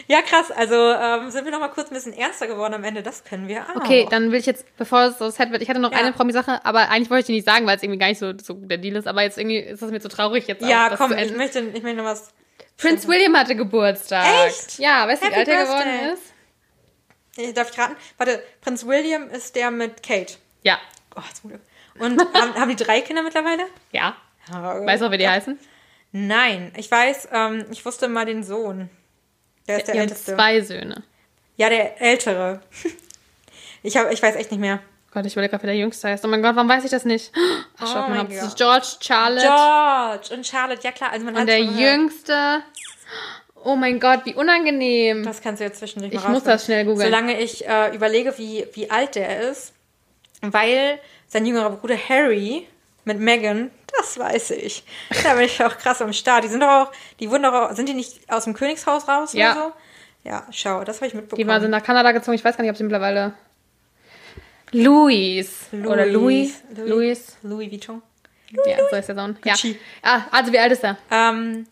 Ja, 0.08 0.22
krass. 0.22 0.50
Also 0.50 0.74
ähm, 0.74 1.30
sind 1.30 1.44
wir 1.44 1.52
noch 1.52 1.60
mal 1.60 1.68
kurz 1.68 1.90
ein 1.90 1.94
bisschen 1.94 2.12
ernster 2.12 2.46
geworden 2.48 2.74
am 2.74 2.82
Ende. 2.84 3.02
Das 3.02 3.22
können 3.24 3.46
wir 3.48 3.62
auch. 3.62 3.76
Okay, 3.76 4.06
dann 4.10 4.32
will 4.32 4.40
ich 4.40 4.46
jetzt, 4.46 4.64
bevor 4.76 5.04
es 5.04 5.18
so 5.18 5.30
sad 5.30 5.52
wird, 5.52 5.62
ich 5.62 5.70
hatte 5.70 5.78
noch 5.80 5.92
Ja. 5.92 5.98
eine 5.98 6.12
Promi-Sache, 6.12 6.64
aber 6.64 6.88
eigentlich 6.90 7.08
wollte 7.10 7.20
ich 7.20 7.26
die 7.26 7.32
nicht 7.34 7.46
sagen, 7.46 7.66
weil 7.66 7.76
es 7.76 7.82
irgendwie 7.82 7.98
gar 7.98 8.08
nicht 8.08 8.18
so, 8.18 8.32
so 8.42 8.54
der 8.54 8.78
Deal 8.78 8.96
ist, 8.96 9.06
aber 9.06 9.22
jetzt 9.22 9.38
irgendwie 9.38 9.58
ist 9.58 9.80
das 9.82 9.90
mir 9.90 10.00
zu 10.00 10.08
traurig 10.08 10.48
jetzt 10.48 10.62
Ja, 10.64 10.92
auch, 10.92 10.96
komm, 10.96 11.12
ich 11.16 11.32
möchte, 11.34 11.60
ich 11.60 11.82
möchte 11.82 11.98
noch 11.98 12.04
was. 12.04 12.32
Prince 12.76 13.06
William 13.08 13.36
hatte 13.36 13.54
Geburtstag. 13.54 14.26
Echt? 14.46 14.78
Ja, 14.80 15.06
weißt 15.06 15.22
du, 15.22 15.28
wie 15.30 15.34
alt 15.34 15.48
er 15.48 15.64
geworden 15.64 16.12
ist? 16.14 17.38
Äh, 17.38 17.52
Darf 17.52 17.70
ich 17.70 17.78
raten? 17.78 17.96
Warte, 18.18 18.42
Prinz 18.60 18.84
William 18.86 19.30
ist 19.30 19.54
der 19.54 19.70
mit 19.70 20.02
Kate. 20.02 20.34
Ja. 20.62 20.78
Oh, 21.16 21.20
zum 21.40 21.50
Glück. 21.50 21.62
Und 21.98 22.20
haben, 22.34 22.54
haben 22.54 22.68
die 22.68 22.76
drei 22.82 23.00
Kinder 23.02 23.22
mittlerweile? 23.22 23.64
Ja. 23.92 24.16
Weißt 24.50 25.02
du 25.02 25.10
wie 25.12 25.18
die 25.18 25.28
heißen? 25.28 25.58
Nein, 26.12 26.72
ich 26.76 26.90
weiß, 26.90 27.28
ähm, 27.32 27.66
ich 27.70 27.84
wusste 27.84 28.08
mal 28.08 28.26
den 28.26 28.42
Sohn. 28.42 28.90
Der 29.68 29.78
ist 29.78 29.86
der 29.86 29.94
haben 29.94 30.00
älteste. 30.00 30.34
zwei 30.34 30.60
Söhne. 30.60 31.02
Ja, 31.56 31.68
der 31.68 32.00
ältere. 32.00 32.60
ich, 33.82 33.96
hab, 33.96 34.10
ich 34.10 34.22
weiß 34.22 34.36
echt 34.36 34.50
nicht 34.50 34.60
mehr. 34.60 34.80
Gott, 35.12 35.26
ich 35.26 35.32
überlege 35.32 35.50
gerade, 35.50 35.64
wer 35.64 35.72
der 35.72 35.80
Jüngste 35.80 36.08
heißt. 36.08 36.24
Oh 36.24 36.28
mein 36.28 36.42
Gott, 36.42 36.54
warum 36.54 36.68
weiß 36.68 36.84
ich 36.84 36.90
das 36.90 37.04
nicht? 37.04 37.32
Ach, 37.78 38.06
Oh 38.06 38.10
mal, 38.10 38.26
das 38.26 38.48
ist 38.48 38.56
George, 38.56 38.86
Charlotte 39.00 39.46
George 39.46 40.34
und 40.34 40.46
Charlotte, 40.46 40.80
ja 40.82 40.92
klar. 40.92 41.10
Also 41.12 41.24
man 41.24 41.36
und 41.36 41.46
der. 41.46 41.60
Jüngste. 41.60 42.62
Oh 43.62 43.76
mein 43.76 44.00
Gott, 44.00 44.20
wie 44.24 44.34
unangenehm. 44.34 45.24
Das 45.24 45.42
kannst 45.42 45.60
du 45.60 45.64
jetzt 45.64 45.78
zwischendurch 45.78 46.14
Ich 46.14 46.22
mal 46.22 46.30
muss 46.30 46.44
das 46.44 46.64
schnell 46.64 46.84
googeln. 46.84 47.06
Solange 47.06 47.40
ich 47.40 47.66
äh, 47.68 47.94
überlege, 47.94 48.38
wie, 48.38 48.66
wie 48.72 48.90
alt 48.90 49.16
der 49.16 49.50
ist. 49.50 49.74
Weil 50.40 50.98
sein 51.26 51.44
jüngerer 51.44 51.70
Bruder 51.70 51.96
Harry 52.08 52.66
mit 53.04 53.18
Meghan, 53.18 53.70
das 53.98 54.18
weiß 54.18 54.50
ich. 54.52 54.84
Da 55.24 55.34
bin 55.34 55.44
ich 55.44 55.62
auch 55.62 55.76
krass 55.78 56.00
am 56.02 56.12
Start. 56.12 56.44
Die 56.44 56.48
sind 56.48 56.60
doch 56.60 56.68
auch, 56.68 56.92
die 57.18 57.30
wurden 57.30 57.42
doch 57.44 57.52
auch, 57.52 57.72
sind 57.74 57.88
die 57.88 57.94
nicht 57.94 58.20
aus 58.30 58.44
dem 58.44 58.54
Königshaus 58.54 59.08
raus 59.08 59.32
Ja. 59.32 59.52
oder 59.52 59.62
so? 59.62 59.72
Ja, 60.28 60.46
schau, 60.50 60.84
das 60.84 60.96
habe 60.96 61.06
ich 61.06 61.14
mitbekommen. 61.14 61.38
Die 61.38 61.44
mal 61.44 61.60
sind 61.60 61.70
nach 61.70 61.82
Kanada 61.82 62.12
gezogen. 62.12 62.34
Ich 62.34 62.44
weiß 62.44 62.56
gar 62.56 62.62
nicht, 62.62 62.70
ob 62.70 62.76
sie 62.76 62.82
mittlerweile. 62.84 63.32
Louis. 64.72 65.68
Oder 65.72 66.06
Louis. 66.06 66.62
Louis. 66.74 66.88
Louis. 66.88 67.36
Louis 67.42 67.70
Vuitton. 67.70 68.02
Ja, 68.66 68.76
so 68.90 68.96
ist 68.96 69.08
der 69.08 69.14
Sohn. 69.14 69.38
Ja. 69.44 69.54
Ah, 70.02 70.22
also 70.30 70.52
wie 70.52 70.58
alt 70.58 70.72
ist 70.72 70.84
er? 70.84 70.96
Ähm, 71.10 71.66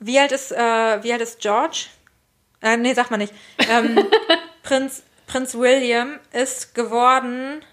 wie 0.00 0.18
alt 0.18 0.32
ist, 0.32 0.52
äh, 0.52 1.02
wie 1.02 1.12
alt 1.12 1.22
ist 1.22 1.40
George? 1.40 1.86
Äh, 2.60 2.76
nee, 2.76 2.94
sag 2.94 3.10
mal 3.10 3.16
nicht. 3.16 3.32
Ähm, 3.68 4.04
Prinz, 4.62 5.02
Prinz 5.26 5.54
William 5.54 6.18
ist 6.32 6.74
geworden 6.74 7.64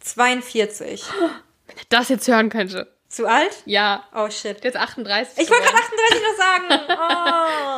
42. 0.00 1.04
Wenn 1.70 1.78
er 1.78 1.98
das 1.98 2.08
jetzt 2.08 2.28
hören 2.28 2.48
könnte. 2.50 2.92
Zu 3.08 3.26
alt? 3.26 3.50
Ja. 3.64 4.04
Oh 4.14 4.30
shit. 4.30 4.64
Ist 4.64 4.76
38. 4.76 5.38
Ich 5.42 5.50
wollte 5.50 5.64
gerade 5.64 5.78
38 5.78 6.22
noch 6.22 6.36
sagen. 6.36 6.86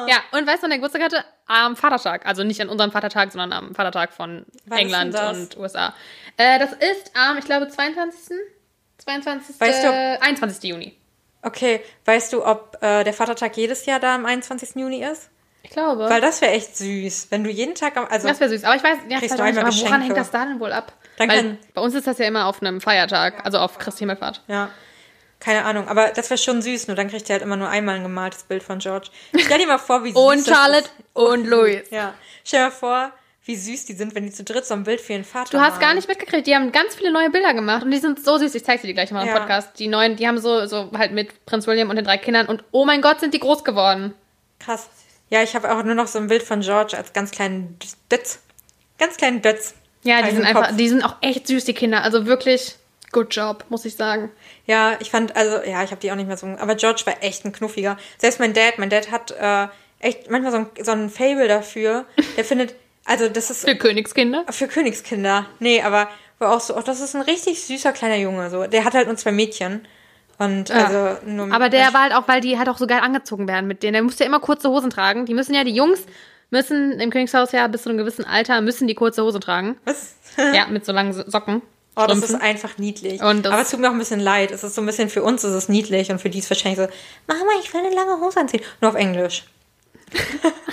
Oh. 0.05 0.09
Ja, 0.09 0.17
und 0.33 0.47
weißt 0.47 0.59
du, 0.59 0.63
wann 0.65 0.71
der 0.71 0.79
Geburtstag 0.79 1.03
hatte? 1.03 1.25
Am 1.47 1.77
Vatertag. 1.77 2.27
Also 2.27 2.43
nicht 2.45 2.61
an 2.61 2.69
unserem 2.69 2.91
Vatertag, 2.91 3.31
sondern 3.33 3.53
am 3.53 3.75
Vatertag 3.75 4.13
von 4.13 4.45
Wann 4.67 4.79
England 4.79 5.15
und 5.15 5.57
USA. 5.57 5.95
Äh, 6.37 6.59
das 6.59 6.73
ist 6.73 7.13
am, 7.15 7.39
ich 7.39 7.45
glaube, 7.45 7.69
22. 7.69 8.37
22. 8.99 9.61
Weißt 9.61 9.85
du- 9.85 10.21
21. 10.21 10.65
Juni. 10.71 10.99
Okay, 11.43 11.81
weißt 12.05 12.33
du, 12.33 12.45
ob 12.45 12.77
äh, 12.83 13.05
der 13.05 13.13
Vatertag 13.13 13.57
jedes 13.57 13.87
Jahr 13.87 14.01
da 14.01 14.15
am 14.17 14.27
21. 14.27 14.75
Juni 14.77 15.03
ist? 15.05 15.29
Ich 15.63 15.71
glaube. 15.71 16.09
Weil 16.11 16.21
das 16.21 16.41
wäre 16.41 16.53
echt 16.53 16.77
süß, 16.77 17.29
wenn 17.31 17.45
du 17.45 17.51
jeden 17.51 17.75
Tag 17.75 17.97
am, 17.97 18.07
also 18.07 18.29
das 18.29 18.41
wäre 18.41 18.51
süß. 18.51 18.65
Aber 18.65 18.75
ich 18.77 18.83
weiß, 18.85 18.99
ja, 19.09 19.19
Kriegst 19.19 19.39
du 19.39 19.43
einmal 19.43 19.65
aber 19.65 19.75
woran 19.75 20.03
hängt 20.03 20.17
das 20.17 20.31
da 20.31 20.45
denn 20.45 20.59
wohl 20.61 20.73
ab? 20.73 20.93
Dann 21.29 21.37
Weil 21.37 21.45
kann- 21.45 21.59
bei 21.75 21.81
uns 21.81 21.95
ist 21.95 22.07
das 22.07 22.19
ja 22.19 22.27
immer 22.27 22.47
auf 22.47 22.61
einem 22.63 22.81
Feiertag, 22.81 23.45
also 23.45 23.59
auf 23.59 23.79
Christi 23.79 24.01
Himmelfahrt. 24.01 24.43
Ja, 24.49 24.71
keine 25.41 25.65
Ahnung, 25.65 25.89
aber 25.89 26.09
das 26.09 26.31
wäre 26.31 26.39
schon 26.39 26.63
süß, 26.63 26.87
nur 26.87 26.97
dann 26.97 27.09
kriegt 27.09 27.29
er 27.29 27.35
halt 27.35 27.43
immer 27.43 27.57
nur 27.57 27.69
einmal 27.69 27.97
ein 27.97 28.03
gemaltes 28.05 28.45
Bild 28.45 28.63
von 28.63 28.79
George. 28.79 29.09
Stell 29.37 29.59
dir 29.59 29.67
mal 29.67 29.79
vor, 29.79 30.05
wie 30.05 30.09
süß 30.13 30.17
Und 30.19 30.47
das 30.47 30.57
Charlotte 30.57 30.85
ist. 30.85 31.15
und 31.15 31.47
Louis. 31.49 31.83
Ja, 31.91 32.15
stell 32.45 32.61
dir 32.61 32.65
mal 32.67 32.71
vor, 32.71 33.11
wie 33.45 33.57
süß 33.57 33.87
die 33.87 33.95
sind, 33.95 34.15
wenn 34.15 34.25
die 34.25 34.31
zu 34.31 34.45
dritt 34.45 34.65
so 34.65 34.75
ein 34.75 34.85
Bild 34.85 35.01
für 35.01 35.15
ihren 35.15 35.25
Vater 35.25 35.51
Du 35.51 35.59
hast 35.61 35.71
malen. 35.73 35.81
gar 35.81 35.95
nicht 35.95 36.07
mitgekriegt, 36.09 36.47
die 36.47 36.55
haben 36.55 36.71
ganz 36.71 36.95
viele 36.95 37.11
neue 37.13 37.29
Bilder 37.29 37.55
gemacht 37.55 37.83
und 37.83 37.91
die 37.91 37.99
sind 37.99 38.25
so 38.25 38.39
süß. 38.39 38.55
Ich 38.55 38.65
zeig 38.65 38.81
dir 38.83 38.87
die 38.87 38.95
gleich 38.95 39.11
mal 39.11 39.23
im 39.23 39.29
Ja. 39.29 39.37
Podcast. 39.39 39.77
Die 39.81 39.89
neuen, 39.89 40.15
die 40.15 40.29
haben 40.29 40.39
so, 40.39 40.65
so 40.67 40.93
halt 40.97 41.11
mit 41.11 41.45
Prinz 41.45 41.67
William 41.67 41.91
und 41.91 41.97
den 41.97 42.05
drei 42.05 42.19
Kindern 42.19 42.47
und 42.47 42.63
oh 42.71 42.85
mein 42.85 43.03
Gott, 43.03 43.19
sind 43.19 43.35
die 43.35 43.41
groß 43.41 43.65
geworden. 43.65 44.15
Krass. 44.61 44.89
Ja, 45.29 45.43
ich 45.43 45.57
habe 45.57 45.75
auch 45.75 45.83
nur 45.83 45.97
noch 45.97 46.07
so 46.07 46.21
ein 46.21 46.29
Bild 46.29 46.45
von 46.45 46.61
George 46.61 46.97
als 46.97 47.13
ganz 47.15 47.33
kleinen 47.33 47.79
Dötz. 48.13 48.39
Ganz 48.99 49.17
kleinen 49.17 49.43
Dötz. 49.43 49.75
Ja, 50.03 50.23
die 50.23 50.35
sind 50.35 50.45
einfach, 50.45 50.69
Kopf. 50.69 50.77
die 50.77 50.89
sind 50.89 51.05
auch 51.05 51.17
echt 51.21 51.47
süß, 51.47 51.65
die 51.65 51.75
Kinder. 51.75 52.03
Also 52.03 52.27
wirklich 52.27 52.77
Good 53.13 53.37
job, 53.37 53.67
muss 53.69 53.85
ich 53.85 53.95
sagen. 53.95 54.31
Ja, 54.67 54.97
ich 54.99 55.11
fand, 55.11 55.37
also, 55.37 55.63
ja, 55.69 55.85
ich 55.85 55.91
habe 55.91 56.01
die 56.01 56.11
auch 56.11 56.17
nicht 56.17 56.27
mehr 56.27 56.39
so. 56.39 56.47
Aber 56.47 56.75
George 56.75 57.03
war 57.05 57.23
echt 57.23 57.45
ein 57.45 57.53
knuffiger. 57.53 57.99
Selbst 58.17 58.41
mein 58.41 58.55
Dad, 58.55 58.79
mein 58.79 58.89
Dad 58.89 59.11
hat 59.11 59.31
äh, 59.33 59.69
echt 60.01 60.31
manchmal 60.31 60.51
so 60.51 60.59
ein, 60.59 60.67
so 60.83 60.93
ein 60.93 61.11
Fable 61.11 61.47
dafür. 61.47 62.07
Der 62.39 62.45
findet, 62.45 62.75
also, 63.05 63.29
das 63.29 63.51
ist 63.51 63.65
Für 63.69 63.77
Königskinder. 63.77 64.45
für 64.49 64.67
Königskinder. 64.67 65.45
Nee, 65.59 65.83
aber 65.83 66.09
war 66.39 66.57
auch 66.57 66.61
so, 66.61 66.75
oh, 66.75 66.81
das 66.81 67.01
ist 67.01 67.15
ein 67.15 67.21
richtig 67.23 67.63
süßer 67.63 67.93
kleiner 67.93 68.17
Junge. 68.17 68.49
So. 68.49 68.67
Der 68.67 68.85
hat 68.85 68.95
halt 68.95 69.09
nur 69.09 69.17
zwei 69.17 69.33
Mädchen. 69.33 69.87
Und 70.39 70.71
also 70.71 71.19
nur. 71.27 71.53
Aber 71.53 71.69
der 71.69 71.93
war 71.93 72.03
halt 72.03 72.15
auch, 72.15 72.27
weil 72.27 72.41
die 72.41 72.59
halt 72.59 72.69
auch 72.71 72.79
so 72.79 72.87
geil 72.87 73.01
angezogen 73.01 73.47
werden 73.47 73.67
mit 73.67 73.83
denen. 73.83 73.93
Der 73.93 74.03
musste 74.03 74.25
ja 74.25 74.29
immer 74.29 74.41
kurze 74.41 74.71
Hosen 74.71 74.89
tragen. 74.89 75.27
Die 75.27 75.35
müssen 75.35 75.55
ja, 75.55 75.65
die 75.65 75.75
Jungs 75.75 76.05
müssen 76.53 77.01
im 77.01 77.11
Königshaus 77.11 77.51
ja 77.51 77.67
bis 77.67 77.83
zu 77.83 77.89
einem 77.89 77.99
gewissen 77.99 78.25
Alter 78.25 78.61
müssen 78.61 78.87
die 78.87 78.95
kurze 78.95 79.25
Hose 79.25 79.41
tragen. 79.41 79.77
Was? 79.85 80.15
Ja, 80.55 80.67
mit 80.67 80.87
so 80.87 80.93
langen 80.93 81.13
Socken. 81.13 81.61
Oh, 81.95 82.07
das 82.07 82.17
Strümpfen. 82.17 82.37
ist 82.37 82.43
einfach 82.43 82.79
niedlich. 82.79 83.21
Aber 83.21 83.61
es 83.61 83.71
tut 83.71 83.81
mir 83.81 83.89
auch 83.89 83.93
ein 83.93 83.99
bisschen 83.99 84.21
leid. 84.21 84.51
Es 84.51 84.65
ist 84.65 84.75
so 84.75 84.81
ein 84.81 84.87
bisschen 84.87 85.11
für 85.11 85.23
uns 85.23 85.45
ist 85.45 85.53
es 85.53 85.69
niedlich 85.69 86.11
und 86.11 86.21
für 86.21 86.31
die 86.31 86.39
ist 86.39 86.49
wahrscheinlich 86.49 86.81
so, 86.81 86.89
Mama, 87.27 87.51
ich 87.63 87.75
will 87.75 87.81
eine 87.81 87.95
lange 87.95 88.19
Hose 88.19 88.41
anziehen. 88.41 88.63
Nur 88.81 88.93
auf 88.93 88.97
Englisch. 88.97 89.45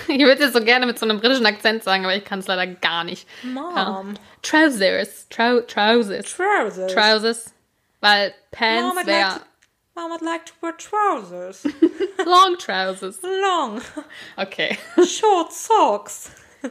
Ich 0.07 0.25
würde 0.25 0.41
jetzt 0.43 0.53
so 0.53 0.63
gerne 0.63 0.87
mit 0.87 0.97
so 0.97 1.05
einem 1.05 1.19
britischen 1.19 1.45
Akzent 1.45 1.83
sagen, 1.83 2.03
aber 2.03 2.15
ich 2.15 2.25
kann 2.25 2.39
es 2.39 2.47
leider 2.47 2.65
gar 2.65 3.03
nicht. 3.03 3.27
Mom. 3.43 4.15
Trousers. 4.41 5.27
Trou 5.29 5.61
Trousers. 5.61 6.35
Trousers. 6.35 6.91
Trousers. 6.91 7.53
Weil 8.01 8.33
Pants 8.49 9.05
wäre 9.05 9.41
Mom, 9.99 10.13
I'd 10.13 10.21
like 10.21 10.45
to 10.45 10.53
wear 10.61 10.71
trousers. 10.71 11.65
Long 12.25 12.57
Trousers. 12.57 13.19
Long. 13.21 13.81
Okay. 14.37 14.77
Short 15.05 15.51
socks. 15.51 16.31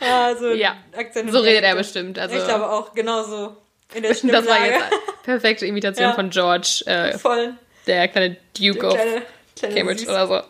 also, 0.00 0.52
Ja. 0.52 0.76
Akzent 0.96 1.32
So 1.32 1.40
redet 1.40 1.64
er 1.64 1.74
bestimmt. 1.74 2.18
Also, 2.18 2.36
ich 2.36 2.44
glaube 2.44 2.68
auch, 2.70 2.92
genauso. 2.94 3.56
In 3.94 4.02
der 4.02 4.12
das 4.12 4.22
war 4.24 4.32
Stimmlage. 4.34 4.66
jetzt 4.70 5.22
perfekte 5.24 5.66
Imitation 5.66 6.08
Ja. 6.10 6.14
von 6.14 6.30
George, 6.30 6.82
äh, 6.86 7.16
Voll. 7.18 7.54
der 7.86 8.06
kleine 8.08 8.36
Duke 8.56 8.86
of 8.86 8.94
Kleine, 8.94 9.22
kleine 9.58 9.74
Cambridge 9.74 10.00
Süß. 10.00 10.08
oder 10.10 10.26
so. 10.26 10.42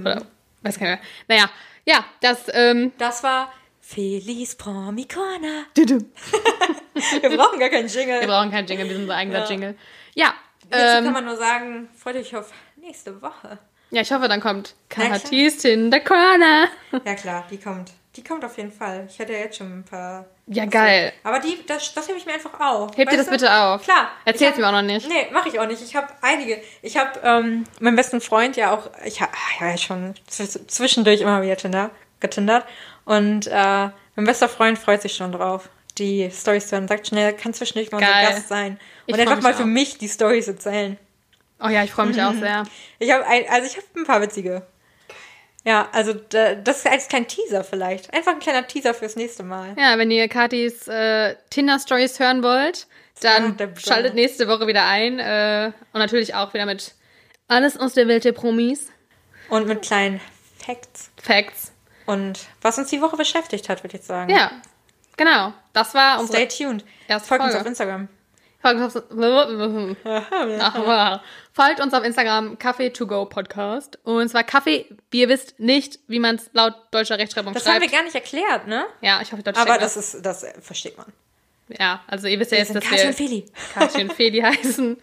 Oder, 0.00 0.22
weiß 0.62 0.80
mehr. 0.80 0.98
Naja, 1.28 1.50
ja, 1.84 2.04
das, 2.22 2.44
ähm, 2.52 2.92
Das 2.98 3.22
war 3.22 3.52
Feliz 3.80 4.54
Promicona. 4.56 5.66
Wir 5.76 7.36
brauchen 7.36 7.60
gar 7.60 7.68
keinen 7.68 7.88
Jingle. 7.88 8.20
wir 8.20 8.26
brauchen 8.26 8.50
keinen 8.50 8.66
Jingle, 8.66 8.86
wir 8.86 8.94
sind 8.94 9.02
unser 9.02 9.14
eigener 9.16 9.40
Ja. 9.40 9.48
Jingle. 9.48 9.76
Ja, 10.14 10.34
Jetzt 10.70 10.78
kann 10.94 11.06
ähm, 11.06 11.12
man 11.12 11.24
nur 11.24 11.36
sagen, 11.36 11.88
freut 11.96 12.16
euch 12.16 12.34
auf 12.36 12.50
nächste 12.76 13.20
Woche. 13.22 13.58
ja, 13.90 14.00
ich 14.02 14.12
hoffe, 14.12 14.28
dann 14.28 14.40
kommt 14.40 14.74
klar. 14.88 15.08
Katis 15.10 15.64
in 15.64 15.92
the 15.92 16.00
Corner. 16.00 16.68
Ja 17.04 17.14
klar, 17.14 17.44
die 17.50 17.58
kommt. 17.58 17.92
Die 18.16 18.24
kommt 18.24 18.44
auf 18.46 18.56
jeden 18.56 18.72
Fall. 18.72 19.06
Ich 19.10 19.20
hatte 19.20 19.34
ja 19.34 19.40
jetzt 19.40 19.58
schon 19.58 19.80
ein 19.80 19.84
paar. 19.84 20.24
Ja, 20.46 20.64
geil. 20.64 21.12
Aber 21.22 21.38
die, 21.38 21.58
das, 21.66 21.92
das 21.92 22.08
hebe 22.08 22.16
ich 22.16 22.24
mir 22.24 22.32
einfach 22.32 22.58
auf. 22.58 22.96
Heb 22.96 23.10
dir 23.10 23.16
das 23.18 23.26
du? 23.26 23.32
bitte 23.32 23.52
auf. 23.54 23.82
Klar. 23.82 24.08
Erzähl's 24.24 24.52
Ich 24.54 24.58
mir 24.58 24.66
auch 24.68 24.72
noch 24.72 24.80
nicht. 24.80 25.06
Nee, 25.06 25.26
mache 25.32 25.50
ich 25.50 25.60
auch 25.60 25.66
nicht. 25.66 25.82
Ich 25.82 25.94
habe 25.94 26.08
einige. 26.22 26.62
Ich 26.80 26.96
habe 26.96 27.20
ähm, 27.22 27.64
meinen 27.78 27.94
besten 27.96 28.22
Freund 28.22 28.56
ja 28.56 28.72
auch. 28.72 28.88
Ich 29.04 29.20
habe 29.20 29.32
ja 29.60 29.76
schon 29.76 30.14
zw- 30.30 30.66
zwischendurch 30.66 31.20
immer 31.20 31.42
wieder 31.42 31.56
Tinder, 31.58 31.90
getindert. 32.20 32.64
Und 33.04 33.48
äh, 33.48 33.90
mein 34.14 34.24
bester 34.24 34.48
Freund 34.48 34.78
freut 34.78 35.02
sich 35.02 35.14
schon 35.14 35.32
drauf, 35.32 35.68
die 35.98 36.30
Storys 36.30 36.68
zu 36.68 36.76
hören. 36.76 36.88
Sagt 36.88 37.06
schnell, 37.08 37.32
kann 37.34 37.54
zwischendurch 37.54 37.90
mal 37.92 37.98
unser. 37.98 38.12
Gast 38.34 38.48
sein. 38.48 38.78
Und 39.06 39.18
einfach 39.18 39.40
mal 39.42 39.54
für 39.54 39.62
auch. 39.62 39.66
mich 39.66 39.98
die 39.98 40.08
Storys 40.08 40.48
erzählen. 40.48 40.98
Oh 41.62 41.68
ja, 41.68 41.84
ich 41.84 41.90
freue 41.90 42.06
mich 42.06 42.20
auch 42.22 42.32
Mhm. 42.32 42.40
sehr. 42.40 42.64
Ich 42.98 43.10
habe 43.12 43.26
ein, 43.26 43.44
also 43.48 43.66
ich 43.66 43.76
habe 43.76 43.86
ein 43.96 44.04
paar 44.04 44.20
witzige. 44.20 44.66
Ja, 45.64 45.88
also 45.92 46.12
da, 46.14 46.54
das 46.54 46.78
ist 46.78 46.86
als 46.86 47.08
kleiner 47.08 47.26
Teaser 47.26 47.64
vielleicht. 47.64 48.12
Einfach 48.14 48.32
ein 48.32 48.38
kleiner 48.38 48.66
Teaser 48.66 48.94
fürs 48.94 49.16
nächste 49.16 49.42
Mal. 49.42 49.74
Ja, 49.76 49.98
wenn 49.98 50.10
ihr 50.12 50.28
Katis 50.28 50.86
äh, 50.86 51.34
Tinder-Stories 51.50 52.20
hören 52.20 52.42
wollt, 52.44 52.86
dann 53.20 53.56
Burner. 53.56 53.72
schaltet 53.76 54.14
nächste 54.14 54.46
Woche 54.46 54.66
wieder 54.68 54.84
ein. 54.86 55.18
Äh, 55.18 55.72
und 55.92 55.98
natürlich 55.98 56.34
auch 56.34 56.54
wieder 56.54 56.66
mit 56.66 56.94
alles 57.48 57.76
aus 57.76 57.94
der 57.94 58.06
Welt 58.06 58.24
der 58.24 58.32
Promis. 58.32 58.92
Und 59.48 59.66
mit 59.66 59.82
kleinen 59.82 60.20
Facts. 60.64 61.10
Facts. 61.20 61.72
Und 62.04 62.46
was 62.62 62.78
uns 62.78 62.90
die 62.90 63.00
Woche 63.00 63.16
beschäftigt 63.16 63.68
hat, 63.68 63.82
würde 63.82 63.96
ich 63.96 64.04
sagen. 64.04 64.30
Ja, 64.30 64.52
genau. 65.16 65.52
Das 65.72 65.94
war 65.94 66.14
Stay 66.26 66.42
unsere 66.44 66.48
tuned. 66.48 66.84
Erste 67.08 67.28
Folgt 67.28 67.44
uns 67.44 67.52
Folge. 67.52 67.60
auf 67.64 67.66
Instagram. 67.68 68.08
Folgt 68.62 68.80
uns 68.80 68.96
auf, 68.96 69.02
Ach, 70.60 71.20
folgt 71.52 71.80
uns 71.80 71.94
auf 71.94 72.02
Instagram 72.02 72.58
Kaffee 72.58 72.90
to 72.90 73.06
go 73.06 73.24
Podcast. 73.26 73.98
Und 74.02 74.28
zwar 74.28 74.42
Kaffee, 74.44 74.86
wie 75.10 75.20
ihr 75.20 75.28
wisst, 75.28 75.60
nicht, 75.60 76.00
wie 76.08 76.18
man 76.18 76.36
es 76.36 76.50
laut 76.52 76.74
deutscher 76.90 77.18
Rechtschreibung 77.18 77.52
Das 77.54 77.64
haben 77.66 77.74
schreibt. 77.80 77.92
wir 77.92 77.98
gar 77.98 78.04
nicht 78.04 78.14
erklärt, 78.14 78.66
ne? 78.66 78.86
ja, 79.02 79.20
ich 79.22 79.30
hoffe, 79.32 79.42
Deutsch 79.42 79.58
Aber 79.58 79.78
das 79.78 79.96
ist, 79.96 80.24
das 80.24 80.44
versteht 80.60 80.96
man. 80.98 81.06
Ja, 81.68 82.00
also 82.08 82.26
ihr 82.28 82.38
wisst 82.40 82.50
ja 82.52 82.58
Wir 82.58 82.64
jetzt, 82.64 82.74
dass 82.74 82.82
Katja 82.84 82.98
wir 83.04 83.08
und 83.08 83.14
Feli. 83.16 83.44
Katja 83.74 84.00
und 84.02 84.12
Feli 84.14 84.40
heißen. 84.42 84.94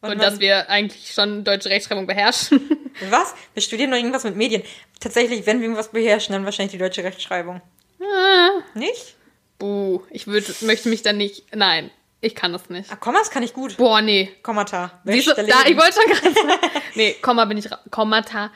Und, 0.00 0.08
man- 0.08 0.18
dass 0.18 0.38
wir 0.40 0.68
eigentlich 0.70 1.12
schon 1.12 1.44
deutsche 1.44 1.70
Rechtschreibung 1.70 2.06
beherrschen. 2.06 2.90
Was? 3.10 3.34
Wir 3.54 3.62
studieren 3.62 3.90
noch 3.90 3.96
irgendwas 3.96 4.24
mit 4.24 4.34
Medien. 4.36 4.62
Tatsächlich, 5.00 5.44
wenn 5.46 5.58
wir 5.58 5.64
irgendwas 5.64 5.88
beherrschen, 5.88 6.32
dann 6.32 6.44
wahrscheinlich 6.44 6.72
die 6.72 6.78
deutsche 6.78 7.04
Rechtschreibung. 7.04 7.60
Ah. 8.00 8.50
Nicht? 8.74 9.16
Buh, 9.58 10.02
ich 10.10 10.26
würd, 10.26 10.62
möchte 10.62 10.88
mich 10.88 11.02
dann 11.02 11.16
nicht. 11.16 11.54
Nein, 11.54 11.90
ich 12.20 12.34
kann 12.34 12.52
das 12.52 12.70
nicht. 12.70 12.90
Ah, 12.92 12.96
Kommas 12.96 13.30
kann 13.30 13.42
ich 13.42 13.52
gut. 13.52 13.76
Boah, 13.76 14.00
nee. 14.00 14.30
Kommata. 14.42 15.00
Siehst 15.04 15.28
du, 15.28 15.34
da, 15.34 15.42
ich 15.66 15.76
wollte 15.76 15.94
schon 16.00 16.12
gerade 16.12 16.34
sagen. 16.34 16.72
Nee, 16.94 17.14
Komma 17.22 17.44
bin 17.44 17.58
ich. 17.58 17.68
Kommata. 17.90 18.50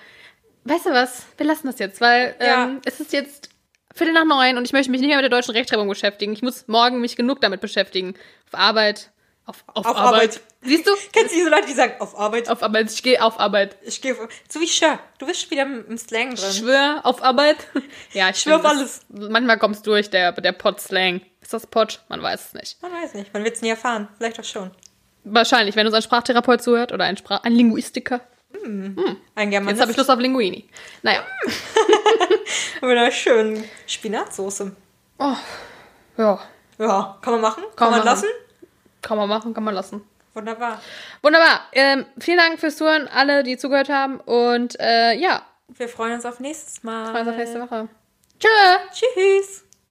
Weißt 0.65 0.87
du 0.87 0.91
was? 0.91 1.25
Wir 1.37 1.47
lassen 1.47 1.67
das 1.67 1.79
jetzt, 1.79 2.01
weil 2.01 2.35
Ja. 2.41 2.65
ähm, 2.65 2.81
es 2.85 2.99
ist 3.01 3.13
jetzt 3.13 3.51
Viertel 3.95 4.15
nach 4.15 4.25
neun 4.25 4.57
und 4.57 4.65
ich 4.65 4.73
möchte 4.73 4.91
mich 4.91 5.01
nicht 5.01 5.09
mehr 5.09 5.19
mit 5.19 5.25
der 5.25 5.31
deutschen 5.31 5.53
Rechtschreibung 5.55 5.89
beschäftigen. 5.89 6.33
Ich 6.33 6.43
muss 6.43 6.67
morgen 6.67 7.01
mich 7.01 7.15
genug 7.15 7.41
damit 7.41 7.61
beschäftigen. 7.61 8.15
Auf 8.53 8.59
Arbeit. 8.59 9.11
Auf, 9.45 9.65
auf, 9.67 9.85
Auf 9.85 9.97
Arbeit. 9.97 10.05
Arbeit. 10.15 10.41
Siehst 10.63 10.87
du? 10.87 10.93
Kennst 11.13 11.33
du 11.33 11.37
diese 11.39 11.51
Leute, 11.51 11.67
die 11.67 11.73
sagen, 11.73 11.95
auf 12.01 12.17
Arbeit? 12.17 12.49
Auf 12.49 12.63
Arbeit. 12.63 12.91
Ich 12.93 13.03
gehe 13.03 13.21
auf 13.23 13.41
Arbeit. 13.41 13.77
Ich 13.83 14.01
gehe 14.01 14.13
auf, 14.13 14.29
so 14.49 14.61
wie 14.61 14.69
Scher. 14.69 15.01
Du 15.19 15.27
bist 15.27 15.51
wieder 15.51 15.63
im, 15.63 15.99
Slang 15.99 16.33
Ich 16.35 16.41
drin. 16.41 16.53
schwör 16.53 17.01
auf 17.05 17.23
Arbeit. 17.23 17.57
Ja, 18.13 18.31
ich 18.31 18.37
Schwör 18.39 18.57
auf 18.57 18.63
das- 18.63 19.01
Manchmal 19.09 19.59
kommst 19.59 19.87
durch, 19.87 20.11
der, 20.11 20.31
der 20.33 20.53
Pot-Slang. 20.53 21.23
Ist 21.41 21.53
das 21.53 21.67
Pot? 21.67 22.03
Man 22.09 22.23
weiß 22.23 22.47
es 22.49 22.55
nicht. 22.55 22.83
Man 22.83 22.93
weiß 22.93 23.15
nicht. 23.15 23.35
Man 23.35 23.43
wird 23.43 23.57
es 23.57 23.63
nie 23.63 23.71
erfahren. 23.71 24.09
Vielleicht 24.17 24.39
auch 24.39 24.45
schon. 24.45 24.71
Wahrscheinlich, 25.25 25.75
wenn 25.75 25.87
uns 25.87 25.95
ein 25.97 26.03
Sprachtherapeut 26.03 26.63
zuhört 26.63 26.93
oder 26.93 27.05
ein, 27.05 27.17
Sprach 27.17 27.43
ein 27.43 27.53
Linguistiker. 27.53 28.21
Ein 28.65 28.97
Jetzt 29.37 29.51
Germanist 29.51 29.81
habe 29.81 29.91
ich 29.91 29.97
Lust 29.97 30.11
auf 30.11 30.19
Linguini. 30.21 30.69
Naja. 31.03 31.25
mit 32.81 32.91
einer 32.91 33.11
schönen 33.11 33.65
Spinatsoße. 33.87 34.75
Oh, 35.19 35.35
ja. 36.17 36.39
Ja, 36.79 37.19
kann 37.23 37.33
man 37.35 37.41
machen? 37.43 37.63
Kann, 37.65 37.77
Kann 37.77 37.91
man 37.91 37.99
man 38.01 38.07
lassen? 38.07 38.27
Kann 39.03 39.17
man 39.19 39.29
machen, 39.29 39.53
kann 39.53 39.65
man 39.65 39.75
lassen. 39.75 40.03
Wunderbar. 40.35 40.81
Wunderbar. 41.23 41.61
Ähm, 41.73 42.07
vielen 42.19 42.39
Dank 42.39 42.59
fürs 42.59 42.77
Zuhören, 42.77 43.07
alle, 43.09 43.43
die 43.43 43.59
zugehört 43.59 43.91
haben. 43.91 44.19
Und 44.21 44.79
äh, 44.81 45.13
ja, 45.15 45.43
Wir 45.69 45.89
freuen 45.89 46.15
uns 46.15 46.25
auf 46.25 46.41
nächstes 46.41 46.83
Mal. 46.83 47.11
freuen 47.11 47.27
uns 47.27 47.31
auf 47.31 47.37
nächste 47.37 47.61
Woche. 47.61 47.89
Tschö. 48.41 48.49
Tschüss. 48.93 49.65